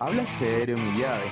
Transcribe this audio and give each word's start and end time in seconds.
Habla 0.00 0.24
serio, 0.26 0.76
mi 0.76 0.98
llave. 0.98 1.28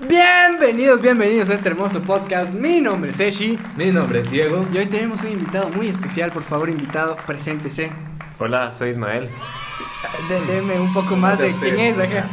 Bienvenidos, 0.00 1.00
bienvenidos 1.00 1.48
a 1.50 1.54
este 1.54 1.68
hermoso 1.68 2.00
podcast. 2.02 2.52
Mi 2.52 2.80
nombre 2.80 3.12
es 3.12 3.20
Eshi 3.20 3.58
Mi 3.76 3.90
nombre 3.92 4.20
es 4.20 4.30
Diego. 4.30 4.64
y 4.72 4.78
hoy 4.78 4.86
tenemos 4.86 5.22
un 5.22 5.30
invitado 5.30 5.68
muy 5.70 5.88
especial. 5.88 6.30
Por 6.30 6.42
favor, 6.42 6.68
invitado, 6.68 7.16
preséntese. 7.26 7.90
Hola, 8.38 8.72
soy 8.72 8.90
Ismael. 8.90 9.30
De- 10.28 10.52
deme 10.52 10.78
un 10.80 10.92
poco 10.92 11.16
más 11.16 11.38
de 11.38 11.50
quién 11.60 11.78
es. 11.78 11.98
ajá. 11.98 12.26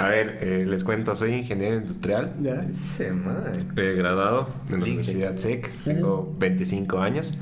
A 0.00 0.08
ver, 0.08 0.38
eh, 0.40 0.64
les 0.66 0.84
cuento, 0.84 1.14
soy 1.14 1.34
ingeniero 1.34 1.76
industrial, 1.76 2.32
Ya. 2.40 2.64
Se 2.72 3.08
eh, 3.08 3.94
graduado 3.96 4.48
de 4.68 4.78
la. 4.78 4.84
Universidad 4.84 5.36
SEC, 5.36 5.70
tengo 5.84 6.34
25 6.38 6.98
años. 6.98 7.36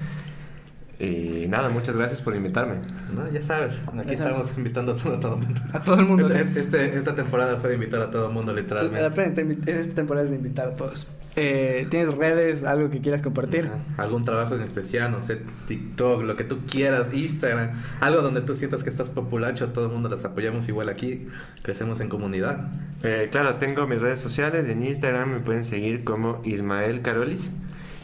Y 1.03 1.49
nada, 1.49 1.69
muchas 1.69 1.97
gracias 1.97 2.23
por 2.23 2.37
invitarme. 2.37 2.77
No, 3.13 3.29
ya 3.33 3.43
sabes. 3.43 3.77
Aquí 3.99 4.13
estamos 4.13 4.57
invitando 4.57 4.93
a 4.93 4.97
todo, 4.97 5.15
a 5.17 5.21
todo 5.21 5.35
el 5.35 5.41
mundo. 5.41 5.61
A 5.73 5.83
todo 5.83 5.97
el 5.99 6.07
mundo. 6.07 6.29
Este- 6.29 6.61
este- 6.61 6.97
esta 6.97 7.15
temporada 7.17 7.57
fue 7.57 7.71
de 7.71 7.75
invitar 7.75 8.01
a 8.03 8.11
todo 8.11 8.29
el 8.29 8.33
mundo, 8.33 8.53
literalmente. 8.53 9.45
de 9.73 9.81
esta 9.81 9.95
temporada 9.97 10.25
es 10.25 10.31
de 10.31 10.37
invitar 10.37 10.69
a 10.69 10.75
todos. 10.75 11.09
Eh, 11.35 11.87
¿Tienes 11.91 12.15
redes, 12.15 12.63
algo 12.63 12.89
que 12.91 13.01
quieras 13.01 13.23
compartir? 13.23 13.67
Ajá. 13.67 13.81
Algún 13.97 14.25
trabajo 14.25 14.55
en 14.55 14.61
especial, 14.61 15.11
no 15.11 15.21
sé, 15.23 15.41
TikTok, 15.67 16.23
lo 16.23 16.37
que 16.37 16.45
tú 16.45 16.59
quieras, 16.71 17.13
Instagram, 17.13 17.71
algo 18.01 18.23
donde 18.23 18.43
tú 18.43 18.55
sientas 18.55 18.85
que 18.85 18.91
estás 18.91 19.11
populacho, 19.11 19.71
todo 19.71 19.87
el 19.87 19.93
mundo 19.93 20.09
las 20.09 20.25
apoyamos 20.25 20.69
igual 20.69 20.89
aquí, 20.89 21.27
crecemos 21.63 22.01
en 22.01 22.11
comunidad. 22.11 22.69
Eh, 23.03 23.29
claro, 23.33 23.57
tengo 23.57 23.87
mis 23.89 24.01
redes 24.01 24.21
sociales, 24.21 24.69
en 24.69 24.85
Instagram 24.85 25.31
me 25.33 25.41
pueden 25.41 25.65
seguir 25.65 26.05
como 26.05 26.41
Ismael 26.45 27.03
Carolis 27.03 27.51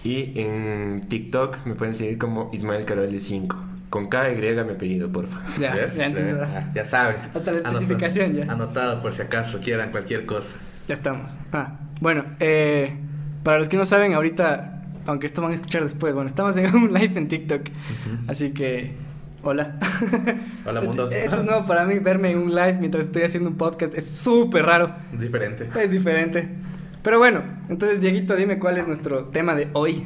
y 0.04 0.32
en 0.41 1.06
TikTok 1.08 1.66
me 1.66 1.74
pueden 1.74 1.94
seguir 1.94 2.18
como 2.18 2.50
Ismael 2.52 2.84
Carolis 2.84 3.24
5. 3.24 3.64
Con 3.91 4.08
K 4.08 4.32
y 4.32 4.36
mi 4.36 4.72
apellido, 4.72 5.10
porfa. 5.10 5.40
Ya, 5.58 5.74
¿Ves? 5.74 5.96
ya, 5.96 6.06
entonces, 6.06 6.34
Eh, 6.34 6.40
ah, 6.42 6.70
ya 6.74 6.84
saben. 6.84 7.16
Hasta 7.34 7.52
la 7.52 7.58
especificación, 7.58 8.34
ya. 8.34 8.52
Anotado 8.52 9.00
por 9.00 9.14
si 9.14 9.22
acaso 9.22 9.60
quieran 9.60 9.90
cualquier 9.90 10.27
cosa. 10.27 10.56
ya 10.86 10.94
estamos. 10.94 11.30
Ah, 11.52 11.78
bueno, 12.00 12.24
eh, 12.38 12.94
para 13.42 13.58
los 13.58 13.68
que 13.70 13.78
no 13.78 13.86
saben, 13.86 14.12
ahorita, 14.12 14.82
aunque 15.06 15.27
esto 15.27 15.40
van 15.40 15.52
a 15.52 15.55
escuchar 15.55 15.82
después, 15.82 16.14
bueno, 16.14 16.27
estamos 16.28 16.56
en 16.58 16.66
un 16.77 16.92
live 16.92 17.12
en 17.18 17.28
TikTok. 17.28 17.62
Así 18.27 18.50
que, 18.50 18.92
hola. 19.42 19.77
Hola, 20.66 20.83
mundo. 20.83 21.10
Esto 21.10 21.36
es 21.36 21.44
nuevo 21.44 21.64
para 21.64 21.86
mí, 21.86 21.98
verme 21.98 22.30
en 22.33 22.38
un 22.38 22.50
live 22.55 22.74
mientras 22.78 23.06
estoy 23.06 23.22
haciendo 23.22 23.48
un 23.48 23.56
podcast. 23.56 23.94
Es 23.96 24.06
súper 24.06 24.66
raro. 24.66 24.94
Diferente. 25.18 25.66
Es 25.80 25.90
diferente. 25.90 26.46
Pero 27.02 27.18
bueno, 27.18 27.42
entonces, 27.68 28.00
Dieguito, 28.00 28.36
dime 28.36 28.58
cuál 28.58 28.78
es 28.78 28.86
nuestro 28.86 29.27
tema 29.27 29.54
de 29.54 29.68
hoy. 29.72 30.04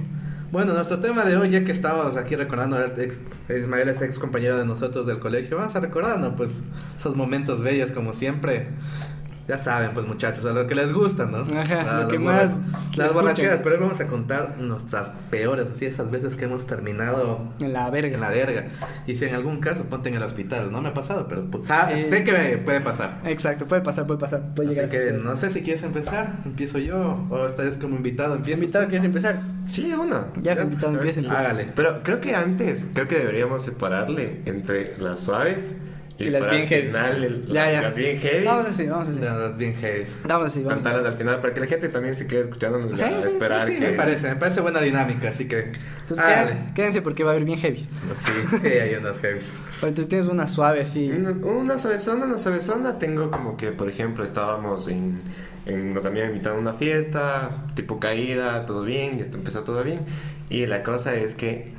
Bueno, 0.51 0.75
nuestro 0.75 1.01
tema 1.01 1.25
de 1.25 1.37
hoy, 1.37 1.49
ya 1.49 1.65
que 1.65 1.73
estábamos 1.73 2.17
aquí 2.19 2.37
recordando, 2.37 2.79
el 2.79 3.01
ex, 3.01 3.23
Ismael 3.49 3.89
es 3.89 4.03
ex 4.03 4.19
compañero 4.19 4.59
de 4.59 4.67
nosotros 4.67 5.07
del 5.07 5.19
colegio, 5.19 5.57
vamos 5.57 5.75
a 5.77 5.81
recordarnos 5.81 6.35
pues 6.37 6.61
esos 6.95 7.17
momentos 7.17 7.63
bellos 7.63 7.93
como 7.93 8.13
siempre. 8.13 8.67
Ya 9.49 9.59
saben, 9.59 9.93
pues 9.93 10.07
muchachos, 10.07 10.45
a 10.47 10.51
lo 10.53 10.67
que 10.69 10.75
les 10.77 10.93
gusta, 10.93 11.27
¿no? 11.27 11.39
Ajá, 11.59 11.99
A 11.99 12.03
lo 12.05 12.09
que 12.09 12.19
más 12.19 12.61
Las 12.97 13.13
borracheras, 13.13 13.61
pero 13.65 13.75
hoy 13.75 13.81
vamos 13.81 14.01
a 14.01 14.07
contar 14.07 14.57
nuestras 14.59 15.11
peores, 15.31 15.67
así 15.75 15.85
esas 15.85 16.11
veces 16.13 16.37
que 16.37 16.45
hemos 16.45 16.65
terminado 16.67 17.41
En 17.61 17.73
la 17.73 17.91
verga. 17.91 18.15
en 18.15 18.21
la 18.21 18.29
verga. 18.31 18.67
Y 19.07 19.17
si 19.17 19.25
en 19.25 19.35
algún 19.35 19.59
caso 19.61 19.85
ponte 19.85 20.09
en 20.11 20.15
el 20.15 20.23
hospital, 20.23 20.71
no 20.71 20.81
me 20.81 20.91
ha 20.91 20.95
pasado, 20.95 21.27
pero 21.29 21.45
pues, 21.51 21.67
Sí. 21.67 22.05
sé 22.05 22.23
que 22.23 22.33
me 22.33 22.57
puede 22.59 22.81
pasar. 22.83 23.21
Exacto, 23.25 23.67
puede 23.67 23.83
pasar, 23.83 24.07
puede 24.07 24.21
pasar. 24.21 24.43
Puede 24.55 24.69
Así 24.69 24.75
llegar 24.77 24.89
a 24.89 24.93
que 24.93 25.01
suceder. 25.03 25.21
no 25.25 25.37
sé 25.37 25.51
si 25.51 25.63
quieres 25.63 25.83
empezar, 25.83 26.33
empiezo 26.45 26.79
yo, 26.79 27.27
o 27.29 27.47
esta 27.47 27.63
vez 27.65 27.77
como 27.79 27.97
invitado, 27.97 28.37
empiezo. 28.37 28.61
Invitado, 28.63 28.85
¿quieres 28.87 29.05
empezar? 29.05 29.41
Sí, 29.69 29.93
una. 29.93 30.29
Ya, 30.41 30.55
Ya, 30.55 30.63
invitado, 30.63 30.93
pues, 30.93 31.17
empieza. 31.17 31.21
empieza. 31.21 31.41
Hágale. 31.41 31.69
Pero 31.75 32.03
creo 32.05 32.21
que 32.21 32.35
antes, 32.37 32.87
creo 32.95 33.09
que 33.09 33.19
deberíamos 33.19 33.63
separarle 33.63 34.43
entre 34.45 34.97
las 34.99 35.19
suaves 35.21 35.75
y, 36.19 36.25
Y 36.25 36.31
las 36.31 36.49
bien 36.51 36.67
el- 36.71 37.47
Ya, 37.47 37.73
ya. 37.73 37.83
las 37.83 37.97
bien 37.97 38.19
heavy. 38.19 38.45
Vamos 38.45 38.67
así, 38.67 38.87
vamos 38.87 39.09
así. 39.09 39.21
Ya, 39.21 39.35
das 39.37 39.57
bien 39.57 39.75
heavy. 39.75 40.05
Vamos 40.25 40.47
así, 40.47 40.63
vamos 40.63 40.75
Cantarlas 40.83 41.01
así. 41.07 41.13
al 41.13 41.19
final 41.19 41.41
para 41.41 41.55
que 41.55 41.61
la 41.61 41.67
gente 41.67 41.89
también 41.89 42.15
se 42.15 42.27
quede 42.27 42.43
escuchándonos 42.43 42.97
Sí, 42.99 43.05
a 43.05 43.09
sí, 43.09 43.15
sí, 43.23 43.29
esperar 43.29 43.67
Sí, 43.67 43.77
que 43.77 43.91
me 43.91 43.93
parece, 43.97 44.29
me 44.29 44.37
parece 44.37 44.61
buena 44.61 44.81
dinámica, 44.81 45.31
así 45.31 45.49
que. 45.49 45.59
Entonces, 46.01 46.19
hágale. 46.21 46.51
quédense, 46.53 46.75
quédense 46.75 47.03
porque 47.03 47.25
va 47.25 47.31
a 47.31 47.33
haber 47.35 47.45
bien 47.45 47.59
heavy. 47.59 47.79
Sí, 47.79 47.91
sí, 48.61 48.67
hay 48.69 48.95
unas 48.95 49.19
heavies. 49.19 49.61
Pero 49.81 49.89
entonces 49.89 50.09
tienes 50.09 50.29
una 50.29 50.47
suave 50.47 50.81
así. 50.83 51.11
Una, 51.11 51.31
una 51.31 51.79
suavezona, 51.79 52.27
una 52.27 52.39
suavezona 52.39 52.99
tengo 52.99 53.31
como 53.31 53.57
que, 53.57 53.73
por 53.73 53.89
ejemplo, 53.89 54.23
estábamos 54.23 54.89
en, 54.89 55.19
en 55.67 55.95
nos 55.95 56.05
habían 56.05 56.29
invitado 56.29 56.57
a 56.57 56.59
una 56.59 56.75
fiesta, 56.75 57.65
tipo 57.75 57.99
caída, 57.99 58.67
todo 58.67 58.83
bien, 58.85 59.19
y 59.19 59.23
empezó 59.23 59.63
todo 59.65 59.83
bien. 59.83 60.01
Y 60.51 60.67
la 60.67 60.83
cosa 60.83 61.15
es 61.15 61.35
que 61.35 61.73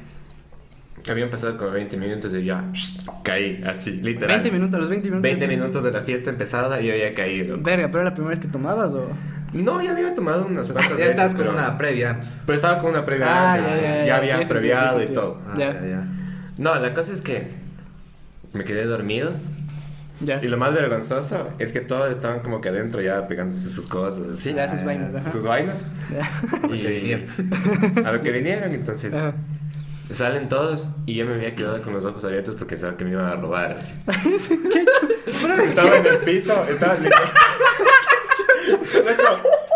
habían 1.11 1.29
pasado 1.29 1.57
como 1.57 1.71
20 1.71 1.97
minutos 1.97 2.33
y 2.33 2.45
ya 2.45 2.63
caí, 3.23 3.61
así, 3.65 3.91
literal. 3.91 4.39
20 4.41 4.51
minutos, 4.51 4.79
los 4.79 4.89
20 4.89 5.09
minutos. 5.09 5.23
20 5.23 5.47
minutos 5.47 5.83
de 5.83 5.91
la 5.91 6.01
fiesta 6.01 6.29
empezada 6.29 6.81
y 6.81 6.87
yo 6.87 6.93
había 6.93 7.13
caído. 7.13 7.57
Verga, 7.59 7.87
pero 7.87 8.01
era 8.01 8.09
la 8.09 8.13
primera 8.15 8.29
vez 8.31 8.39
que 8.39 8.47
tomabas 8.47 8.93
o. 8.93 9.09
No, 9.53 9.81
ya 9.83 9.91
había 9.91 10.15
tomado 10.15 10.45
unas 10.47 10.67
cuantas 10.67 10.89
Ya 10.97 10.97
veces, 10.97 11.11
estás 11.11 11.31
con 11.33 11.41
pero, 11.41 11.51
una 11.51 11.77
previa 11.77 12.19
pero 12.45 12.55
estaba 12.55 12.79
con 12.79 12.89
una 12.91 13.05
previa, 13.05 13.27
Ah, 13.29 13.57
ya, 13.57 13.63
ya, 13.67 13.75
ya, 13.75 13.81
ya, 13.97 14.05
ya 14.05 14.15
había 14.17 14.33
sentido, 14.37 14.49
previado 14.49 15.03
y 15.03 15.07
todo. 15.07 15.41
Ah, 15.47 15.55
Ya. 15.57 15.73
ya, 15.73 15.87
ya. 15.87 16.07
No, 16.57 16.75
la 16.79 16.93
cosa 16.93 17.13
es 17.13 17.21
que 17.21 17.47
me 18.53 18.63
quedé 18.63 18.85
dormido. 18.85 19.31
Ya. 20.21 20.39
Y 20.43 20.47
lo 20.47 20.57
más 20.57 20.73
vergonzoso 20.73 21.49
es 21.59 21.73
que 21.73 21.81
todos 21.81 22.09
estaban 22.11 22.39
como 22.39 22.61
que 22.61 22.69
adentro 22.69 23.01
ya 23.01 23.27
pegándose 23.27 23.69
sus 23.69 23.87
cosas 23.87 24.25
así. 24.33 24.53
Ya, 24.53 24.69
sus 24.69 24.83
vainas, 24.85 25.13
ajá. 25.13 25.29
Sus 25.31 25.43
vainas. 25.43 25.83
Ya. 26.11 26.67
Y 26.73 26.81
que 26.81 26.87
vinieron. 26.87 27.25
A 28.05 28.11
lo 28.11 28.21
que 28.21 28.31
vinieron, 28.31 28.71
entonces 28.73 29.13
Ajá. 29.13 29.33
Salen 30.13 30.49
todos 30.49 30.89
y 31.05 31.15
yo 31.15 31.25
me 31.25 31.33
había 31.35 31.55
quedado 31.55 31.81
con 31.81 31.93
los 31.93 32.05
ojos 32.05 32.23
abiertos 32.25 32.55
porque 32.57 32.77
sabía 32.77 32.97
que 32.97 33.05
me 33.05 33.11
iban 33.11 33.25
a 33.25 33.35
robar 33.35 33.73
así. 33.73 33.93
Brother, 35.43 35.69
Estaba 35.69 35.97
en 35.97 36.05
el 36.05 36.17
piso, 36.19 36.65
estaba 36.65 36.95
en 36.95 37.05
el... 37.05 37.11
Loco, 39.17 39.49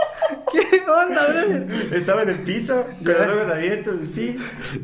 ¿Qué 0.70 0.82
onda, 0.90 1.28
brother? 1.28 1.94
estaba 1.94 2.24
en 2.24 2.30
el 2.30 2.36
piso 2.38 2.86
con 3.04 3.14
los 3.14 3.28
ojos 3.28 3.52
abiertos, 3.54 3.96
sí, 4.08 4.36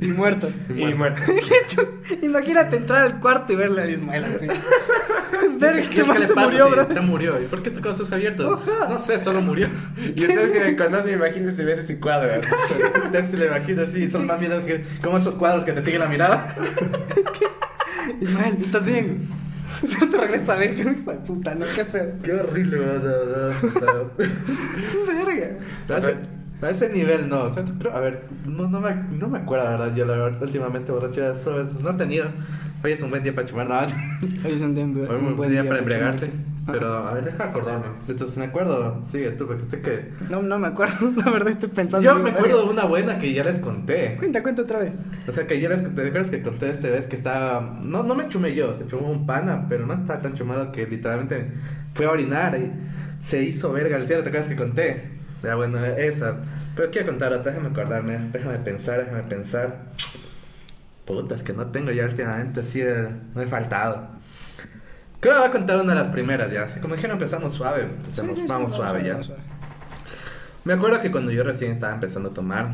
Y 0.01 0.07
muerto. 0.07 0.51
y 0.69 0.73
muerto. 0.93 1.21
¿Qué 1.25 1.75
chu- 1.75 1.87
Imagínate 2.21 2.77
entrar 2.77 3.01
al 3.03 3.19
cuarto 3.19 3.53
y 3.53 3.55
verle 3.55 3.81
a 3.83 3.87
Ismael 3.87 4.25
así. 4.25 4.47
Verga, 5.57 5.81
¿Qué, 5.81 5.89
¿qué 5.89 5.95
qué 5.95 6.03
más 6.03 6.19
le 6.19 6.27
se 6.27 6.33
pasa? 6.33 6.47
murió, 6.47 6.85
Sí? 6.87 6.93
Ya 6.95 7.01
murió. 7.01 7.41
¿Y 7.41 7.45
por 7.45 7.61
qué 7.63 7.69
está 7.69 7.81
con 7.81 7.91
los 7.91 7.99
ojos 7.99 8.11
abiertos? 8.13 8.59
No 8.89 8.99
sé, 8.99 9.19
solo 9.19 9.41
murió. 9.41 9.67
Y 9.97 10.21
ustedes 10.21 10.51
que 10.51 10.59
me 10.59 10.75
conocen, 10.75 11.13
imagínense 11.13 11.63
ver 11.63 11.79
ese 11.79 11.99
cuadro. 11.99 12.29
Ya 13.11 13.23
se 13.23 13.37
le 13.37 13.47
imagino 13.47 13.83
así, 13.83 14.09
son 14.09 14.25
más 14.27 14.39
miedos 14.39 14.63
que 14.65 14.83
como 15.03 15.17
esos 15.17 15.35
cuadros 15.35 15.63
que 15.65 15.71
te 15.73 15.81
siguen 15.81 15.99
la 16.01 16.07
mirada. 16.07 16.55
Ismael, 18.21 18.57
¿estás 18.61 18.85
bien? 18.85 19.27
Se 19.85 20.07
te 20.07 20.17
regresa 20.17 20.53
a 20.53 20.57
ver, 20.57 20.75
qué 20.75 20.81
hijo 20.81 21.11
de 21.11 21.17
puta, 21.19 21.55
¿no? 21.55 21.65
Qué 21.75 21.85
feo. 21.85 22.11
Qué 22.23 22.33
horrible, 22.33 22.77
Verga. 25.07 25.47
A 25.89 25.97
ese, 25.97 26.15
a 26.61 26.69
ese 26.69 26.89
nivel 26.89 27.27
no, 27.29 27.43
o 27.43 27.51
sea, 27.51 27.63
creo- 27.79 27.93
a 27.93 27.99
ver, 27.99 28.23
no, 28.45 28.67
no, 28.67 28.79
me, 28.79 28.93
no 29.17 29.27
me 29.27 29.39
acuerdo 29.39 29.65
la 29.65 29.71
verdad, 29.71 29.95
yo 29.95 30.05
la 30.05 30.15
verdad, 30.15 30.41
últimamente 30.41 30.91
borracheras 30.91 31.41
suaves 31.41 31.73
no 31.81 31.89
he 31.91 31.93
tenido. 31.95 32.25
Hoy 32.83 32.91
es 32.91 33.01
un 33.01 33.09
buen 33.09 33.23
día 33.23 33.33
para 33.33 33.47
chumar, 33.47 33.67
no, 33.69 33.79
Hoy 33.79 34.51
es 34.53 34.61
un, 34.61 34.75
día- 34.75 34.83
hoy 35.09 35.15
un 35.17 35.25
un 35.27 35.35
buen 35.37 35.49
día 35.51 35.63
para 35.65 35.79
embriagarse. 35.79 36.27
chumarse. 36.27 36.52
Pero, 36.65 36.93
a 36.93 37.13
ver, 37.13 37.25
deja 37.25 37.45
acordarme. 37.45 37.87
Entonces, 38.07 38.37
me 38.37 38.45
acuerdo, 38.45 39.03
sigue 39.03 39.31
tú, 39.31 39.47
porque 39.47 39.65
sé 39.69 39.81
que... 39.81 40.11
No, 40.29 40.41
no 40.41 40.59
me 40.59 40.67
acuerdo, 40.67 41.11
la 41.25 41.29
verdad 41.29 41.49
estoy 41.49 41.69
pensando. 41.69 42.05
Yo 42.05 42.17
me 42.17 42.29
acuerdo 42.29 42.65
de 42.65 42.69
una 42.71 42.85
buena 42.85 43.17
que 43.17 43.33
ya 43.33 43.43
les 43.43 43.59
conté. 43.59 44.15
Cuenta, 44.17 44.41
cuenta 44.41 44.61
otra 44.61 44.79
vez. 44.79 44.95
O 45.27 45.33
sea, 45.33 45.45
que 45.45 45.59
ya 45.59 45.67
les 45.67 45.83
¿te 45.83 46.07
acuerdas 46.07 46.31
que 46.31 46.41
conté 46.41 46.69
esta 46.69 46.89
vez 46.89 47.07
que 47.07 47.17
estaba... 47.17 47.79
No, 47.81 48.03
no 48.03 48.15
me 48.15 48.29
chumé 48.29 48.55
yo, 48.55 48.73
se 48.73 48.87
chumó 48.87 49.09
un 49.09 49.25
pana, 49.25 49.65
pero 49.67 49.85
no 49.85 49.93
estaba 49.93 50.21
tan 50.21 50.35
chumado 50.35 50.71
que 50.71 50.87
literalmente 50.87 51.51
fue 51.93 52.05
a 52.05 52.11
orinar 52.11 52.57
y 52.57 52.71
se 53.21 53.43
hizo 53.43 53.71
verga 53.73 53.97
al 53.97 54.07
cielo, 54.07 54.23
¿te 54.23 54.29
acuerdas 54.29 54.49
que 54.49 54.55
conté? 54.55 55.09
Ya, 55.43 55.55
bueno, 55.55 55.83
esa. 55.83 56.37
Pero 56.75 56.89
quiero 56.91 57.07
contar 57.07 57.33
otra, 57.33 57.51
déjame 57.51 57.69
acordarme, 57.69 58.19
déjame 58.31 58.59
pensar, 58.59 58.99
déjame 58.99 59.23
pensar. 59.23 59.91
Putas, 61.05 61.43
que 61.43 61.51
no 61.51 61.67
tengo 61.67 61.91
ya 61.91 62.05
últimamente, 62.05 62.61
así 62.61 62.79
de... 62.79 63.09
No 63.35 63.41
he 63.41 63.47
faltado. 63.47 64.12
Creo 65.23 65.35
que 65.35 65.39
voy 65.39 65.47
a 65.47 65.51
contar 65.53 65.77
una 65.79 65.93
de 65.93 65.99
las 65.99 66.09
primeras 66.09 66.51
ya. 66.51 66.63
Así 66.63 66.81
como 66.81 66.95
dijeron, 66.95 67.15
empezamos 67.15 67.53
suave. 67.53 67.83
Entonces, 67.83 68.13
Sí, 68.25 68.33
sí, 68.33 68.41
sí, 68.41 68.45
vamos 68.49 68.73
suave 68.73 69.03
ya. 69.05 69.11
vamos 69.11 69.27
suave. 69.27 69.41
Me 70.65 70.73
acuerdo 70.73 71.01
que 71.01 71.11
cuando 71.11 71.31
yo 71.31 71.45
recién 71.45 71.71
estaba 71.71 71.93
empezando 71.93 72.29
a 72.31 72.33
tomar, 72.33 72.67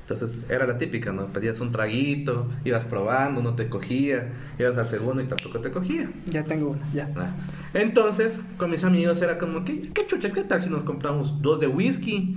entonces 0.00 0.48
era 0.48 0.66
la 0.66 0.78
típica, 0.78 1.12
¿no? 1.12 1.26
Pedías 1.26 1.60
un 1.60 1.72
traguito, 1.72 2.48
ibas 2.64 2.86
probando, 2.86 3.42
no 3.42 3.54
te 3.54 3.68
cogía, 3.68 4.32
ibas 4.58 4.78
al 4.78 4.88
segundo 4.88 5.20
y 5.20 5.26
tampoco 5.26 5.60
te 5.60 5.70
cogía. 5.70 6.10
Ya 6.24 6.42
tengo 6.44 6.70
una, 6.70 6.90
ya. 6.94 7.10
Ah. 7.16 7.32
Entonces, 7.74 8.42
con 8.56 8.70
mis 8.70 8.82
amigos 8.82 9.20
era 9.20 9.36
como, 9.36 9.62
¿qué, 9.66 9.82
qué 9.92 10.06
chuchas? 10.06 10.32
¿Qué 10.32 10.44
tal 10.44 10.62
si 10.62 10.70
nos 10.70 10.84
compramos 10.84 11.42
dos 11.42 11.60
de 11.60 11.66
whisky? 11.66 12.34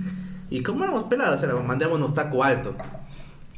Y 0.50 0.62
como 0.62 0.84
éramos 0.84 1.04
pelados, 1.04 1.42
era, 1.42 1.54
mandémonos 1.54 2.12
taco 2.12 2.44
alto. 2.44 2.74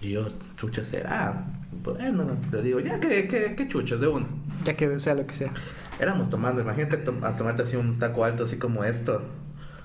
Y 0.00 0.10
yo, 0.10 0.28
chucha, 0.56 0.84
será. 0.84 1.46
Bueno, 1.82 2.36
le 2.52 2.62
digo, 2.62 2.80
ya, 2.80 3.00
¿qué, 3.00 3.26
qué, 3.28 3.54
qué 3.56 3.68
chuchas 3.68 4.00
de 4.00 4.08
uno? 4.08 4.26
Ya 4.64 4.76
que 4.76 4.98
sea 4.98 5.14
lo 5.14 5.26
que 5.26 5.34
sea. 5.34 5.52
Éramos 5.98 6.28
tomando, 6.30 6.60
imagínate 6.60 7.02
a 7.22 7.36
tomarte 7.36 7.62
así 7.62 7.76
un 7.76 7.98
taco 7.98 8.24
alto, 8.24 8.44
así 8.44 8.58
como 8.58 8.84
esto. 8.84 9.22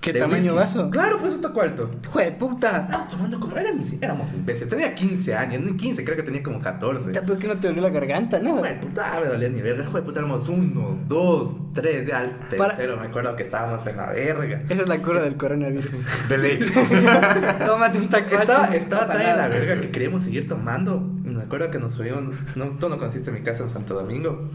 ¿Qué 0.06 0.14
de 0.14 0.20
tamaño 0.20 0.44
whisky. 0.54 0.56
vaso? 0.56 0.90
Claro, 0.92 1.18
pues 1.20 1.34
otro 1.34 1.52
cuarto. 1.52 1.90
Hijo 2.06 2.20
de 2.20 2.32
puta. 2.34 2.78
Estábamos 2.84 3.08
tomando 3.10 3.40
como. 3.40 3.58
Éramos, 3.58 3.94
éramos 4.00 4.34
imbéciles. 4.34 4.70
Tenía 4.70 4.94
15 4.94 5.36
años, 5.36 5.62
ni 5.64 5.76
15, 5.76 6.06
creo 6.06 6.16
que 6.16 6.22
tenía 6.22 6.44
como 6.44 6.60
14. 6.60 7.12
Ya, 7.12 7.24
¿Por 7.24 7.40
qué 7.40 7.48
no 7.48 7.58
te 7.58 7.68
dolió 7.70 7.82
la 7.82 7.90
garganta? 7.90 8.40
Nada. 8.40 8.62
de 8.62 8.76
puta, 8.76 9.20
me 9.20 9.28
dolía 9.30 9.50
ni 9.50 9.62
verga. 9.62 9.84
Hijo 9.84 9.98
de 9.98 10.04
puta, 10.04 10.20
éramos 10.20 10.48
uno, 10.48 11.00
dos, 11.08 11.58
tres. 11.74 12.08
Ya 12.08 12.20
al 12.20 12.32
Para- 12.56 12.76
tercero 12.76 12.98
me 12.98 13.08
acuerdo 13.08 13.36
que 13.36 13.42
estábamos 13.44 13.86
en 13.88 13.98
la 13.98 14.12
verga. 14.12 14.62
Esa 14.70 14.84
es 14.84 14.88
la 14.88 15.02
cura 15.02 15.22
del 15.24 15.38
coronavirus. 15.38 16.04
De 16.30 16.38
ley. 16.38 16.60
Tómate 17.66 17.98
un 17.98 18.08
tacuache. 18.10 18.42
Estaba, 18.42 18.68
no 18.68 18.74
estaba 18.74 19.08
tan 19.08 19.22
en 19.22 19.38
la 19.38 19.48
verga 19.48 19.82
que 19.82 19.90
queríamos 19.90 20.24
seguir 20.24 20.48
tomando. 20.48 21.00
Me 21.00 21.42
acuerdo 21.42 21.72
que 21.72 21.80
nos 21.80 21.94
subimos. 21.96 22.36
No, 22.56 22.66
tú 22.80 22.90
no 22.90 22.98
conociste 23.00 23.32
mi 23.32 23.40
casa 23.42 23.64
en 23.64 23.70
Santo 23.72 23.94
Domingo. 23.96 24.50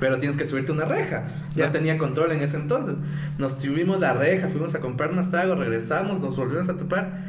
Pero 0.00 0.18
tienes 0.18 0.36
que 0.36 0.46
subirte 0.46 0.72
una 0.72 0.84
reja. 0.84 1.24
Ya. 1.54 1.70
Tenía 1.70 1.98
control 1.98 2.32
en 2.32 2.42
ese 2.42 2.56
entonces. 2.56 2.96
Nos 3.38 3.52
subimos 3.52 4.00
la 4.00 4.12
reja, 4.12 4.48
fuimos 4.48 4.74
a 4.74 4.80
comprar 4.80 5.12
unos 5.12 5.30
tragos, 5.30 5.58
regresamos, 5.58 6.20
nos 6.20 6.36
volvimos 6.36 6.68
a 6.68 6.76
topar. 6.76 7.24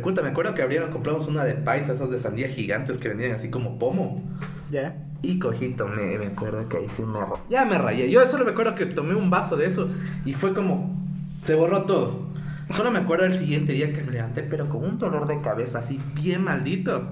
Puta, 0.00 0.22
me 0.22 0.30
acuerdo 0.30 0.54
que 0.54 0.62
abrieron, 0.62 0.90
compramos 0.90 1.26
una 1.26 1.44
de 1.44 1.54
paisa, 1.54 1.92
esas 1.92 2.10
de 2.10 2.18
sandía 2.18 2.48
gigantes 2.48 2.96
que 2.96 3.08
venían 3.08 3.32
así 3.32 3.50
como 3.50 3.78
pomo. 3.78 4.22
Ya. 4.70 4.96
Y 5.20 5.38
cogí, 5.38 5.70
tomé, 5.70 6.18
me 6.18 6.26
acuerdo 6.26 6.68
que 6.68 6.78
ahí 6.78 6.86
sí 6.88 7.02
me 7.02 7.18
Ya 7.50 7.64
me 7.64 7.78
rayé. 7.78 8.10
Yo 8.10 8.24
solo 8.26 8.44
me 8.44 8.52
acuerdo 8.52 8.74
que 8.74 8.86
tomé 8.86 9.14
un 9.14 9.28
vaso 9.28 9.56
de 9.56 9.66
eso 9.66 9.90
y 10.24 10.32
fue 10.34 10.54
como. 10.54 10.98
Se 11.42 11.54
borró 11.54 11.82
todo. 11.82 12.26
Solo 12.70 12.90
me 12.90 13.00
acuerdo 13.00 13.26
el 13.26 13.34
siguiente 13.34 13.72
día 13.72 13.92
que 13.92 14.02
me 14.02 14.12
levanté, 14.12 14.42
pero 14.42 14.68
con 14.68 14.84
un 14.84 14.98
dolor 14.98 15.26
de 15.26 15.40
cabeza 15.40 15.80
así 15.80 16.00
bien 16.14 16.42
maldito. 16.42 17.10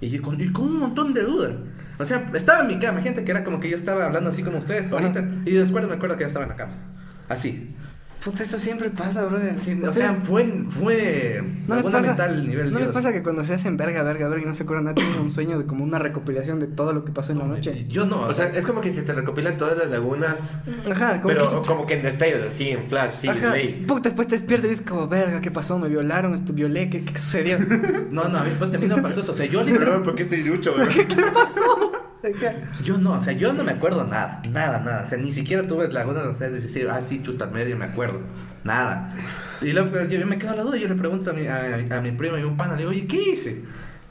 Y, 0.00 0.18
con, 0.18 0.40
y 0.40 0.52
con 0.52 0.66
un 0.66 0.78
montón 0.78 1.14
de 1.14 1.22
dudas. 1.22 1.54
O 1.98 2.04
sea, 2.04 2.30
estaba 2.34 2.62
en 2.62 2.68
mi 2.68 2.78
cama, 2.78 3.00
gente 3.00 3.24
que 3.24 3.30
era 3.30 3.44
como 3.44 3.58
que 3.60 3.68
yo 3.68 3.76
estaba 3.76 4.04
hablando 4.04 4.30
así 4.30 4.42
como 4.42 4.58
ustedes 4.58 4.90
ahorita. 4.90 5.24
Y 5.44 5.52
después 5.52 5.86
me 5.86 5.94
acuerdo 5.94 6.16
que 6.16 6.22
ya 6.22 6.28
estaba 6.28 6.44
en 6.44 6.50
la 6.50 6.56
cama. 6.56 6.74
Así. 7.28 7.74
Puta, 8.24 8.42
eso 8.42 8.58
siempre 8.58 8.90
pasa, 8.90 9.24
brother. 9.24 9.58
Sí, 9.58 9.80
o 9.80 9.92
sea, 9.92 10.14
fue. 10.24 10.64
fue 10.68 11.42
¿No 11.68 11.76
les, 11.76 11.84
pasa, 11.86 12.00
mental 12.00 12.48
nivel 12.48 12.72
¿No 12.72 12.78
les 12.78 12.88
Dios. 12.88 12.94
pasa 12.94 13.12
que 13.12 13.22
cuando 13.22 13.44
se 13.44 13.54
hacen 13.54 13.76
verga, 13.76 14.02
verga, 14.02 14.26
verga 14.28 14.44
y 14.44 14.48
no 14.48 14.54
se 14.54 14.64
acuerdan 14.64 14.86
nada, 14.86 14.96
tienen 14.96 15.20
un 15.20 15.30
sueño 15.30 15.56
de 15.58 15.66
como 15.66 15.84
una 15.84 15.98
recopilación 16.00 16.58
de 16.58 16.66
todo 16.66 16.92
lo 16.92 17.04
que 17.04 17.12
pasó 17.12 17.32
en 17.32 17.38
la 17.38 17.44
noche? 17.46 17.86
Yo 17.88 18.06
no, 18.06 18.22
O 18.22 18.32
sea, 18.32 18.46
es 18.46 18.66
como 18.66 18.80
que 18.80 18.90
se 18.90 19.02
te 19.02 19.12
recopilan 19.12 19.56
todas 19.56 19.78
las 19.78 19.90
lagunas, 19.90 20.54
Ajá, 20.90 21.22
como 21.22 21.32
pero 21.34 21.62
que... 21.62 21.68
como 21.68 21.86
que 21.86 21.94
en 21.94 22.02
destellos, 22.02 22.46
así, 22.48 22.70
en 22.70 22.84
flash, 22.88 23.10
sí, 23.12 23.28
Ajá, 23.28 23.52
ley. 23.54 23.84
puta, 23.86 24.02
después 24.08 24.26
te 24.26 24.34
despiertas 24.34 24.66
y 24.66 24.70
dices 24.70 24.84
como, 24.86 25.06
verga, 25.06 25.40
¿qué 25.40 25.50
pasó? 25.52 25.78
¿Me 25.78 25.88
violaron? 25.88 26.34
¿Esto 26.34 26.52
violé? 26.52 26.90
¿Qué, 26.90 27.04
qué 27.04 27.16
sucedió? 27.16 27.58
no, 28.10 28.28
no, 28.28 28.38
a 28.38 28.42
mí, 28.44 28.50
pues, 28.58 28.74
a 28.74 28.78
mí 28.78 28.86
no 28.88 28.96
me 28.96 29.02
pasó 29.02 29.20
eso. 29.20 29.32
O 29.32 29.34
sea, 29.34 29.46
yo 29.46 29.62
literalmente. 29.64 30.04
¿por 30.04 30.16
qué 30.16 30.24
estoy 30.24 30.42
lucho, 30.42 30.74
bro? 30.74 30.86
Yo 32.84 32.98
no, 32.98 33.12
o 33.12 33.20
sea, 33.20 33.32
yo 33.32 33.52
no 33.52 33.64
me 33.64 33.72
acuerdo 33.72 34.04
nada, 34.04 34.42
nada, 34.50 34.80
nada. 34.80 35.02
O 35.04 35.06
sea, 35.06 35.18
ni 35.18 35.32
siquiera 35.32 35.66
tuve 35.66 35.88
lagunas, 35.88 36.26
o 36.26 36.34
sea, 36.34 36.48
de 36.48 36.60
decir, 36.60 36.88
ah, 36.90 37.00
sí, 37.00 37.22
chuta, 37.22 37.46
medio 37.46 37.76
me 37.76 37.84
acuerdo. 37.86 38.20
Nada. 38.64 39.14
Y 39.62 39.72
luego 39.72 40.04
yo 40.04 40.26
me 40.26 40.38
quedo 40.38 40.54
la 40.54 40.62
duda 40.62 40.76
yo 40.76 40.88
le 40.88 40.94
pregunto 40.94 41.30
a 41.30 41.32
mi, 41.32 41.46
a, 41.46 41.96
a 41.96 42.00
mi 42.00 42.10
primo 42.12 42.36
y 42.38 42.42
un 42.42 42.56
pana, 42.56 42.72
le 42.72 42.78
digo, 42.78 42.90
oye, 42.90 43.06
¿qué 43.06 43.30
hice? 43.32 43.62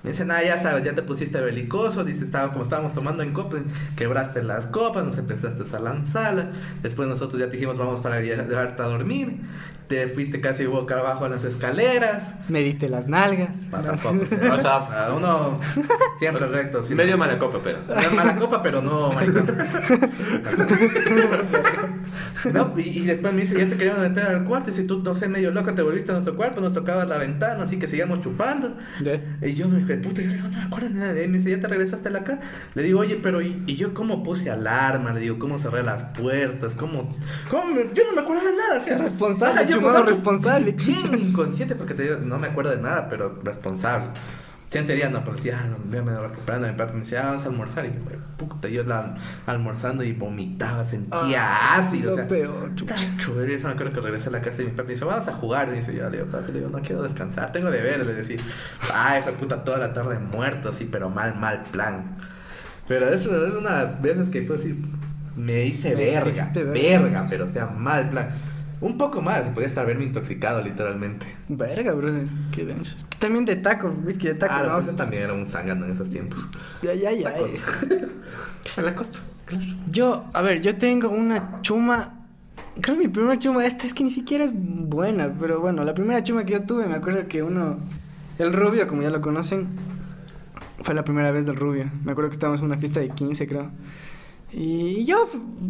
Me 0.03 0.11
dice, 0.11 0.25
nada, 0.25 0.43
ya 0.43 0.57
sabes, 0.57 0.83
ya 0.83 0.93
te 0.93 1.01
pusiste 1.01 1.41
belicoso, 1.41 2.03
dice, 2.03 2.23
estaba, 2.23 2.51
como 2.51 2.63
estábamos 2.63 2.93
tomando 2.93 3.23
en 3.23 3.33
copas, 3.33 3.61
quebraste 3.95 4.43
las 4.43 4.67
copas, 4.67 5.03
nos 5.03 5.17
empezaste 5.17 5.63
a 5.75 5.79
lanzar, 5.79 6.53
después 6.81 7.09
nosotros 7.09 7.39
ya 7.39 7.47
te 7.47 7.53
dijimos, 7.53 7.77
vamos 7.77 7.99
para 7.99 8.21
llevarte 8.21 8.81
a 8.81 8.85
dormir, 8.85 9.37
te 9.87 10.07
fuiste 10.09 10.41
casi 10.41 10.65
boca 10.65 10.99
abajo 10.99 11.25
en 11.25 11.31
las 11.31 11.43
escaleras, 11.43 12.33
Me 12.49 12.61
diste 12.61 12.89
las 12.89 13.07
nalgas. 13.07 13.67
no, 13.71 13.81
tampoco, 13.81 14.17
o 14.53 14.57
sea, 14.57 15.13
uno 15.15 15.59
siempre 16.19 16.47
recto. 16.49 16.83
sí. 16.83 16.93
Medio 16.95 17.17
mala 17.17 17.37
copa, 17.39 17.59
pero. 17.63 17.79
No 17.87 17.95
es 17.99 18.11
mala 18.13 18.35
copa, 18.35 18.61
pero 18.61 18.81
no, 18.81 19.11
maricón. 19.11 19.47
No, 22.53 22.73
y, 22.77 22.81
y 22.81 23.01
después 23.05 23.33
me 23.33 23.41
dice, 23.41 23.59
ya 23.59 23.65
te 23.67 23.75
queríamos 23.75 24.01
meter 24.01 24.23
al 24.25 24.43
cuarto. 24.45 24.69
Y 24.69 24.73
si 24.73 24.85
tú, 24.85 24.99
no 25.03 25.15
sé, 25.15 25.27
medio 25.27 25.51
loco, 25.51 25.73
te 25.73 25.81
volviste 25.81 26.11
a 26.11 26.13
nuestro 26.13 26.35
cuarto, 26.35 26.61
nos 26.61 26.73
tocabas 26.73 27.07
la 27.09 27.17
ventana, 27.17 27.63
así 27.63 27.77
que 27.77 27.87
seguíamos 27.87 28.21
chupando. 28.21 28.75
¿De? 29.01 29.21
Y 29.41 29.53
yo 29.53 29.67
me 29.67 29.79
dije, 29.79 29.95
puta, 29.97 30.21
yo 30.21 30.27
le 30.29 30.35
digo, 30.35 30.47
no 30.47 30.57
me 30.57 30.63
acuerdo 30.63 30.87
de 30.89 30.95
nada 30.95 31.13
de 31.13 31.25
él. 31.25 31.31
Me 31.31 31.37
dice, 31.37 31.51
ya 31.51 31.59
te 31.59 31.67
regresaste 31.67 32.07
a 32.09 32.11
la 32.11 32.23
casa. 32.23 32.39
Le 32.75 32.83
digo, 32.83 32.99
oye, 32.99 33.19
pero 33.21 33.41
¿y, 33.41 33.63
y 33.65 33.75
yo 33.75 33.93
cómo 33.93 34.23
puse 34.23 34.49
alarma? 34.49 35.13
Le 35.13 35.19
digo, 35.19 35.37
¿cómo 35.39 35.57
cerré 35.59 35.83
las 35.83 36.03
puertas? 36.17 36.75
¿Cómo? 36.75 37.15
¿Cómo 37.49 37.65
me- 37.73 37.93
Yo 37.93 38.03
no 38.07 38.13
me 38.13 38.21
acuerdo 38.21 38.45
de 38.45 38.55
nada. 38.55 38.79
O 38.79 38.81
sea, 38.83 38.97
Responsable, 38.97 39.67
yo 39.69 39.76
como- 39.81 40.03
responsable. 40.03 40.71
Bien 40.73 41.19
inconsciente, 41.19 41.75
porque 41.75 41.93
te 41.93 42.03
digo, 42.03 42.17
no 42.17 42.37
me 42.39 42.47
acuerdo 42.47 42.71
de 42.71 42.81
nada, 42.81 43.07
pero 43.09 43.39
responsable. 43.43 44.07
Siguiente 44.67 44.95
día 44.95 45.09
no, 45.09 45.21
pero 45.23 45.37
decía, 45.37 45.61
ah, 45.63 45.65
no, 45.67 45.77
me 45.89 46.01
voy 46.01 46.13
recuperando. 46.27 46.67
Mi 46.67 46.73
papá 46.73 46.91
me 46.91 46.99
decía, 46.99 47.21
ah, 47.23 47.25
vamos 47.27 47.45
a 47.45 47.47
almorzar. 47.47 47.85
Y 47.85 47.89
yo, 47.89 48.01
puta, 48.35 48.67
yo 48.67 48.83
la, 48.83 49.15
almorzando 49.45 50.03
y 50.03 50.11
vomitaba, 50.11 50.83
sentía 50.83 51.41
Ah, 51.41 51.77
ácido. 51.77 52.07
lo 52.09 52.11
o 52.11 52.15
sea, 52.17 52.27
peor, 52.27 52.75
chucha. 52.75 52.95
Tacho, 52.95 53.47
y 53.47 53.53
eso 53.53 53.67
me 53.67 53.73
acuerdo 53.75 53.93
que 53.93 54.01
regresé 54.01 54.27
a 54.27 54.33
la 54.33 54.41
casa 54.41 54.61
y 54.61 54.65
mi 54.65 54.71
papá 54.71 54.83
me 54.83 54.89
dice, 54.89 55.05
vamos 55.05 55.25
a 55.29 55.33
jugar. 55.33 55.69
Y 55.69 55.77
dice, 55.77 55.95
yo 55.95 56.09
le 56.09 56.17
digo, 56.17 56.29
papi, 56.29 56.51
le 56.51 56.59
digo, 56.59 56.69
no 56.69 56.81
quiero 56.81 57.01
descansar, 57.01 57.49
tengo 57.53 57.71
deberes. 57.71 58.05
Le 58.05 58.13
decía, 58.13 58.41
ay, 58.93 59.21
fue 59.21 59.31
puta, 59.31 59.63
toda 59.63 59.77
la 59.77 59.93
tarde 59.93 60.19
muerto, 60.19 60.67
así, 60.67 60.83
pero 60.91 61.09
mal, 61.09 61.35
mal 61.39 61.63
plan. 61.71 62.17
Pero 62.89 63.07
eso 63.07 63.47
es 63.47 63.53
una 63.53 63.69
de 63.77 63.83
las 63.85 64.01
veces 64.01 64.29
que 64.29 64.41
puedo 64.41 64.59
decir, 64.59 64.77
me 65.37 65.63
hice 65.65 65.89
Me 65.95 65.95
verga, 65.95 66.51
verga, 66.53 66.71
verga. 66.73 67.25
pero 67.29 67.45
o 67.45 67.47
sea, 67.47 67.67
mal 67.67 68.09
plan. 68.09 68.31
Un 68.79 68.97
poco 68.97 69.21
más, 69.21 69.47
y 69.47 69.49
podía 69.49 69.67
estar 69.67 69.83
haberme 69.83 70.03
intoxicado, 70.03 70.61
literalmente. 70.61 71.25
Verga, 71.49 71.93
brother. 71.93 72.27
Qué 72.51 72.63
denso. 72.63 72.95
También 73.17 73.43
de 73.45 73.55
taco, 73.55 73.89
whisky 74.05 74.27
de 74.27 74.35
taco, 74.35 74.53
ah, 74.53 74.63
¿no? 74.63 74.73
pues 74.75 74.85
yo 74.85 74.93
también 74.93 75.23
era 75.23 75.33
un 75.33 75.47
zángano 75.47 75.85
en 75.85 75.93
esos 75.93 76.09
tiempos. 76.09 76.47
Ya, 76.83 76.93
ya, 76.93 77.11
ya. 77.11 77.33
A 78.77 78.81
la 78.81 78.93
costa, 78.93 79.17
claro. 79.45 79.65
Yo, 79.89 80.25
a 80.33 80.41
ver, 80.43 80.61
yo 80.61 80.77
tengo 80.77 81.09
una 81.09 81.59
chuma. 81.61 82.13
Creo 82.79 82.95
que 82.95 83.07
mi 83.07 83.07
primera 83.07 83.39
chuma, 83.39 83.65
esta 83.65 83.87
es 83.87 83.95
que 83.95 84.03
ni 84.03 84.11
siquiera 84.11 84.43
es 84.43 84.53
buena, 84.55 85.33
pero 85.39 85.59
bueno, 85.59 85.83
la 85.83 85.95
primera 85.95 86.21
chuma 86.21 86.45
que 86.45 86.53
yo 86.53 86.61
tuve, 86.61 86.85
me 86.85 86.93
acuerdo 86.93 87.27
que 87.27 87.41
uno, 87.41 87.79
el 88.37 88.53
rubio, 88.53 88.87
como 88.87 89.01
ya 89.01 89.09
lo 89.09 89.21
conocen, 89.21 89.67
fue 90.81 90.93
la 90.93 91.03
primera 91.03 91.31
vez 91.31 91.47
del 91.47 91.55
rubio. 91.55 91.89
Me 92.03 92.11
acuerdo 92.11 92.29
que 92.29 92.33
estábamos 92.33 92.61
en 92.61 92.67
una 92.67 92.77
fiesta 92.77 92.99
de 92.99 93.09
15, 93.09 93.47
creo. 93.47 93.71
Y 94.51 95.05
yo, 95.05 95.17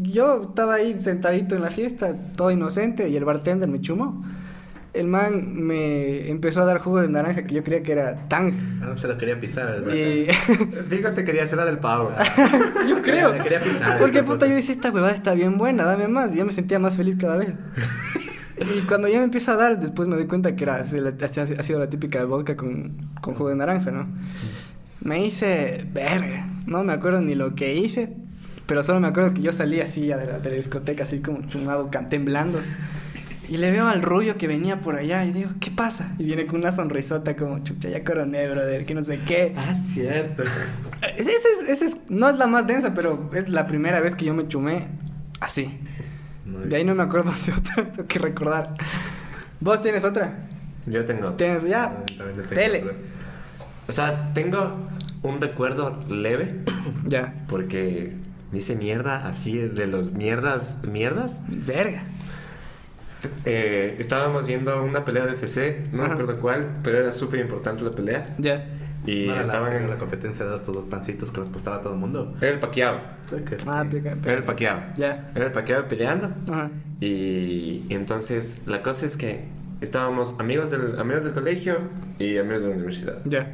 yo 0.04 0.44
estaba 0.44 0.76
ahí 0.76 0.98
sentadito 1.02 1.56
en 1.56 1.62
la 1.62 1.70
fiesta, 1.70 2.16
todo 2.36 2.52
inocente, 2.52 3.10
y 3.10 3.16
el 3.16 3.26
bartender 3.26 3.68
me 3.68 3.82
chumó. 3.82 4.24
El 4.94 5.08
man 5.08 5.54
me 5.56 6.30
empezó 6.30 6.62
a 6.62 6.66
dar 6.66 6.80
jugo 6.80 7.02
de 7.02 7.10
naranja 7.10 7.46
que 7.46 7.54
yo 7.54 7.64
creía 7.64 7.84
que 7.84 7.92
era 7.92 8.28
tang. 8.28 8.52
Ah, 8.82 8.88
No 8.88 8.98
se 8.98 9.08
lo 9.08 9.18
quería 9.18 9.40
pisar, 9.40 9.68
¿verdad? 9.82 9.94
Y 9.94 10.26
Fíjate, 10.90 11.24
quería 11.24 11.44
hacer 11.44 11.58
la 11.58 11.66
del 11.66 11.78
pavo. 11.78 12.12
yo 12.90 13.02
creo. 13.02 13.34
Le 13.34 13.44
quería 13.44 13.62
pisar. 13.62 14.00
Porque 14.00 14.24
puta, 14.24 14.48
yo 14.48 14.56
decía, 14.56 14.74
esta 14.74 14.90
huevada 14.92 15.14
está 15.14 15.34
bien 15.34 15.58
buena, 15.58 15.84
dame 15.84 16.08
más. 16.08 16.34
Y 16.34 16.38
ya 16.38 16.46
me 16.46 16.52
sentía 16.52 16.80
más 16.80 16.96
feliz 16.96 17.16
cada 17.16 17.38
vez. 17.38 17.54
y 18.58 18.82
cuando 18.88 19.08
ya 19.08 19.20
me 19.20 19.26
empieza 19.26 19.54
a 19.54 19.58
dar, 19.58 19.80
después 19.80 20.08
me 20.08 20.16
doy 20.16 20.26
cuenta 20.26 20.56
que 20.56 20.64
era, 20.64 20.76
ha 20.78 20.84
sido 20.84 21.80
la 21.80 21.90
típica 21.90 22.24
vodka 22.26 22.56
con, 22.56 22.98
con 23.22 23.36
jugo 23.36 23.50
de 23.50 23.56
naranja, 23.56 23.92
¿no? 23.92 24.08
Me 25.02 25.24
hice, 25.24 25.86
verga, 25.94 26.48
no 26.66 26.84
me 26.84 26.94
acuerdo 26.94 27.22
ni 27.22 27.36
lo 27.36 27.54
que 27.54 27.76
hice, 27.76 28.16
pero 28.68 28.84
solo 28.84 29.00
me 29.00 29.08
acuerdo 29.08 29.34
que 29.34 29.42
yo 29.42 29.52
salí 29.52 29.82
así 29.82 30.08
de 30.08 30.16
la, 30.16 30.40
de 30.40 30.50
la 30.50 30.56
discoteca, 30.56 31.04
así 31.04 31.20
como 31.20 31.42
chumado, 31.48 31.90
temblando. 32.10 32.60
Y 33.50 33.58
le 33.58 33.72
veo 33.72 33.88
al 33.88 34.02
rubio 34.02 34.38
que 34.38 34.46
venía 34.46 34.82
por 34.82 34.98
allá 34.98 35.24
y 35.24 35.32
digo, 35.32 35.52
¿qué 35.62 35.72
pasa? 35.72 36.12
Y 36.20 36.26
viene 36.26 36.46
con 36.48 36.60
una 36.60 36.74
sonrisota 36.74 37.38
como, 37.38 37.60
chucha, 37.64 37.88
ya 37.88 38.04
coroné, 38.04 38.46
brother, 38.50 38.86
que 38.86 38.94
no 38.94 39.02
sé 39.04 39.20
qué. 39.26 39.54
Ah, 39.56 39.78
cierto. 39.94 40.44
Ese, 41.16 41.32
ese 41.32 41.48
es, 41.64 41.70
ese 41.70 41.86
es- 41.86 42.02
no 42.10 42.28
es 42.30 42.38
la 42.38 42.48
más 42.48 42.68
densa, 42.68 42.94
pero 42.94 43.30
es 43.34 43.48
la 43.48 43.66
primera 43.66 44.02
vez 44.02 44.16
que 44.16 44.26
yo 44.26 44.34
me 44.34 44.48
chumé 44.50 44.88
así. 45.40 45.80
De 46.46 46.76
ahí 46.76 46.84
no 46.84 46.94
me 46.94 47.04
acuerdo 47.04 47.32
de 47.46 47.54
otra, 47.54 47.86
tengo 47.86 48.06
que 48.08 48.20
recordar. 48.20 48.76
¿Vos 49.62 49.82
tienes 49.82 50.04
otra? 50.04 50.40
Yo 50.86 51.06
tengo. 51.06 51.32
Tienes 51.34 51.64
ya. 51.64 52.04
También 52.18 52.38
le 52.38 52.44
tengo 52.44 52.62
Dele. 52.62 52.82
otra. 52.84 52.94
O 53.88 53.92
sea, 53.94 54.34
tengo 54.34 54.90
un 55.24 55.40
recuerdo 55.40 56.04
leve 56.10 56.64
Ya. 57.06 57.34
porque 57.48 58.14
me 58.52 58.60
hice 58.60 58.76
mierda 58.76 59.28
así 59.28 59.58
de 59.58 59.88
los 59.88 60.12
mierdas, 60.12 60.80
mierdas. 60.88 61.40
Verga. 61.48 62.04
Eh, 63.46 63.96
estábamos 64.00 64.46
viendo 64.46 64.84
una 64.84 65.04
pelea 65.04 65.26
de 65.26 65.34
FC, 65.34 65.88
no 65.92 66.00
me 66.00 66.04
Ajá. 66.06 66.14
acuerdo 66.14 66.40
cuál, 66.40 66.78
pero 66.84 67.00
era 67.00 67.12
súper 67.12 67.40
importante 67.40 67.84
la 67.84 67.92
pelea. 67.92 68.36
Ya. 68.38 68.66
Y 69.06 69.26
No 69.28 69.34
era 69.34 69.42
estaban 69.42 69.72
la, 69.74 69.78
en 69.80 69.90
la 69.90 69.96
competencia 69.98 70.46
de 70.46 70.56
estos 70.56 70.74
dos 70.76 70.86
pancitos 70.86 71.32
que 71.32 71.40
nos 71.40 71.50
costaba 71.50 71.78
a 71.78 71.82
todo 71.82 71.94
el 71.94 72.00
mundo. 72.00 72.36
Era 72.42 72.52
el 72.52 72.60
paqueado. 72.60 73.00
Que 73.30 73.58
Ah. 73.66 73.86
Era 74.24 74.34
el 74.38 74.44
paqueado. 74.44 74.82
Ya. 74.98 75.32
Era 75.34 75.46
el 75.46 75.52
paqueado 75.52 75.88
peleando. 75.88 76.30
Ajá. 76.52 76.70
Y 77.00 77.84
entonces 77.90 78.62
la 78.66 78.82
cosa 78.84 79.06
es 79.06 79.18
que 79.18 79.46
estábamos 79.82 80.36
amigos 80.40 80.70
del, 80.70 81.00
amigos 81.00 81.24
del 81.24 81.34
colegio 81.34 81.78
y 82.20 82.38
amigos 82.38 82.64
de 82.64 82.68
la 82.70 82.76
universidad. 82.76 83.22
Ya. 83.26 83.52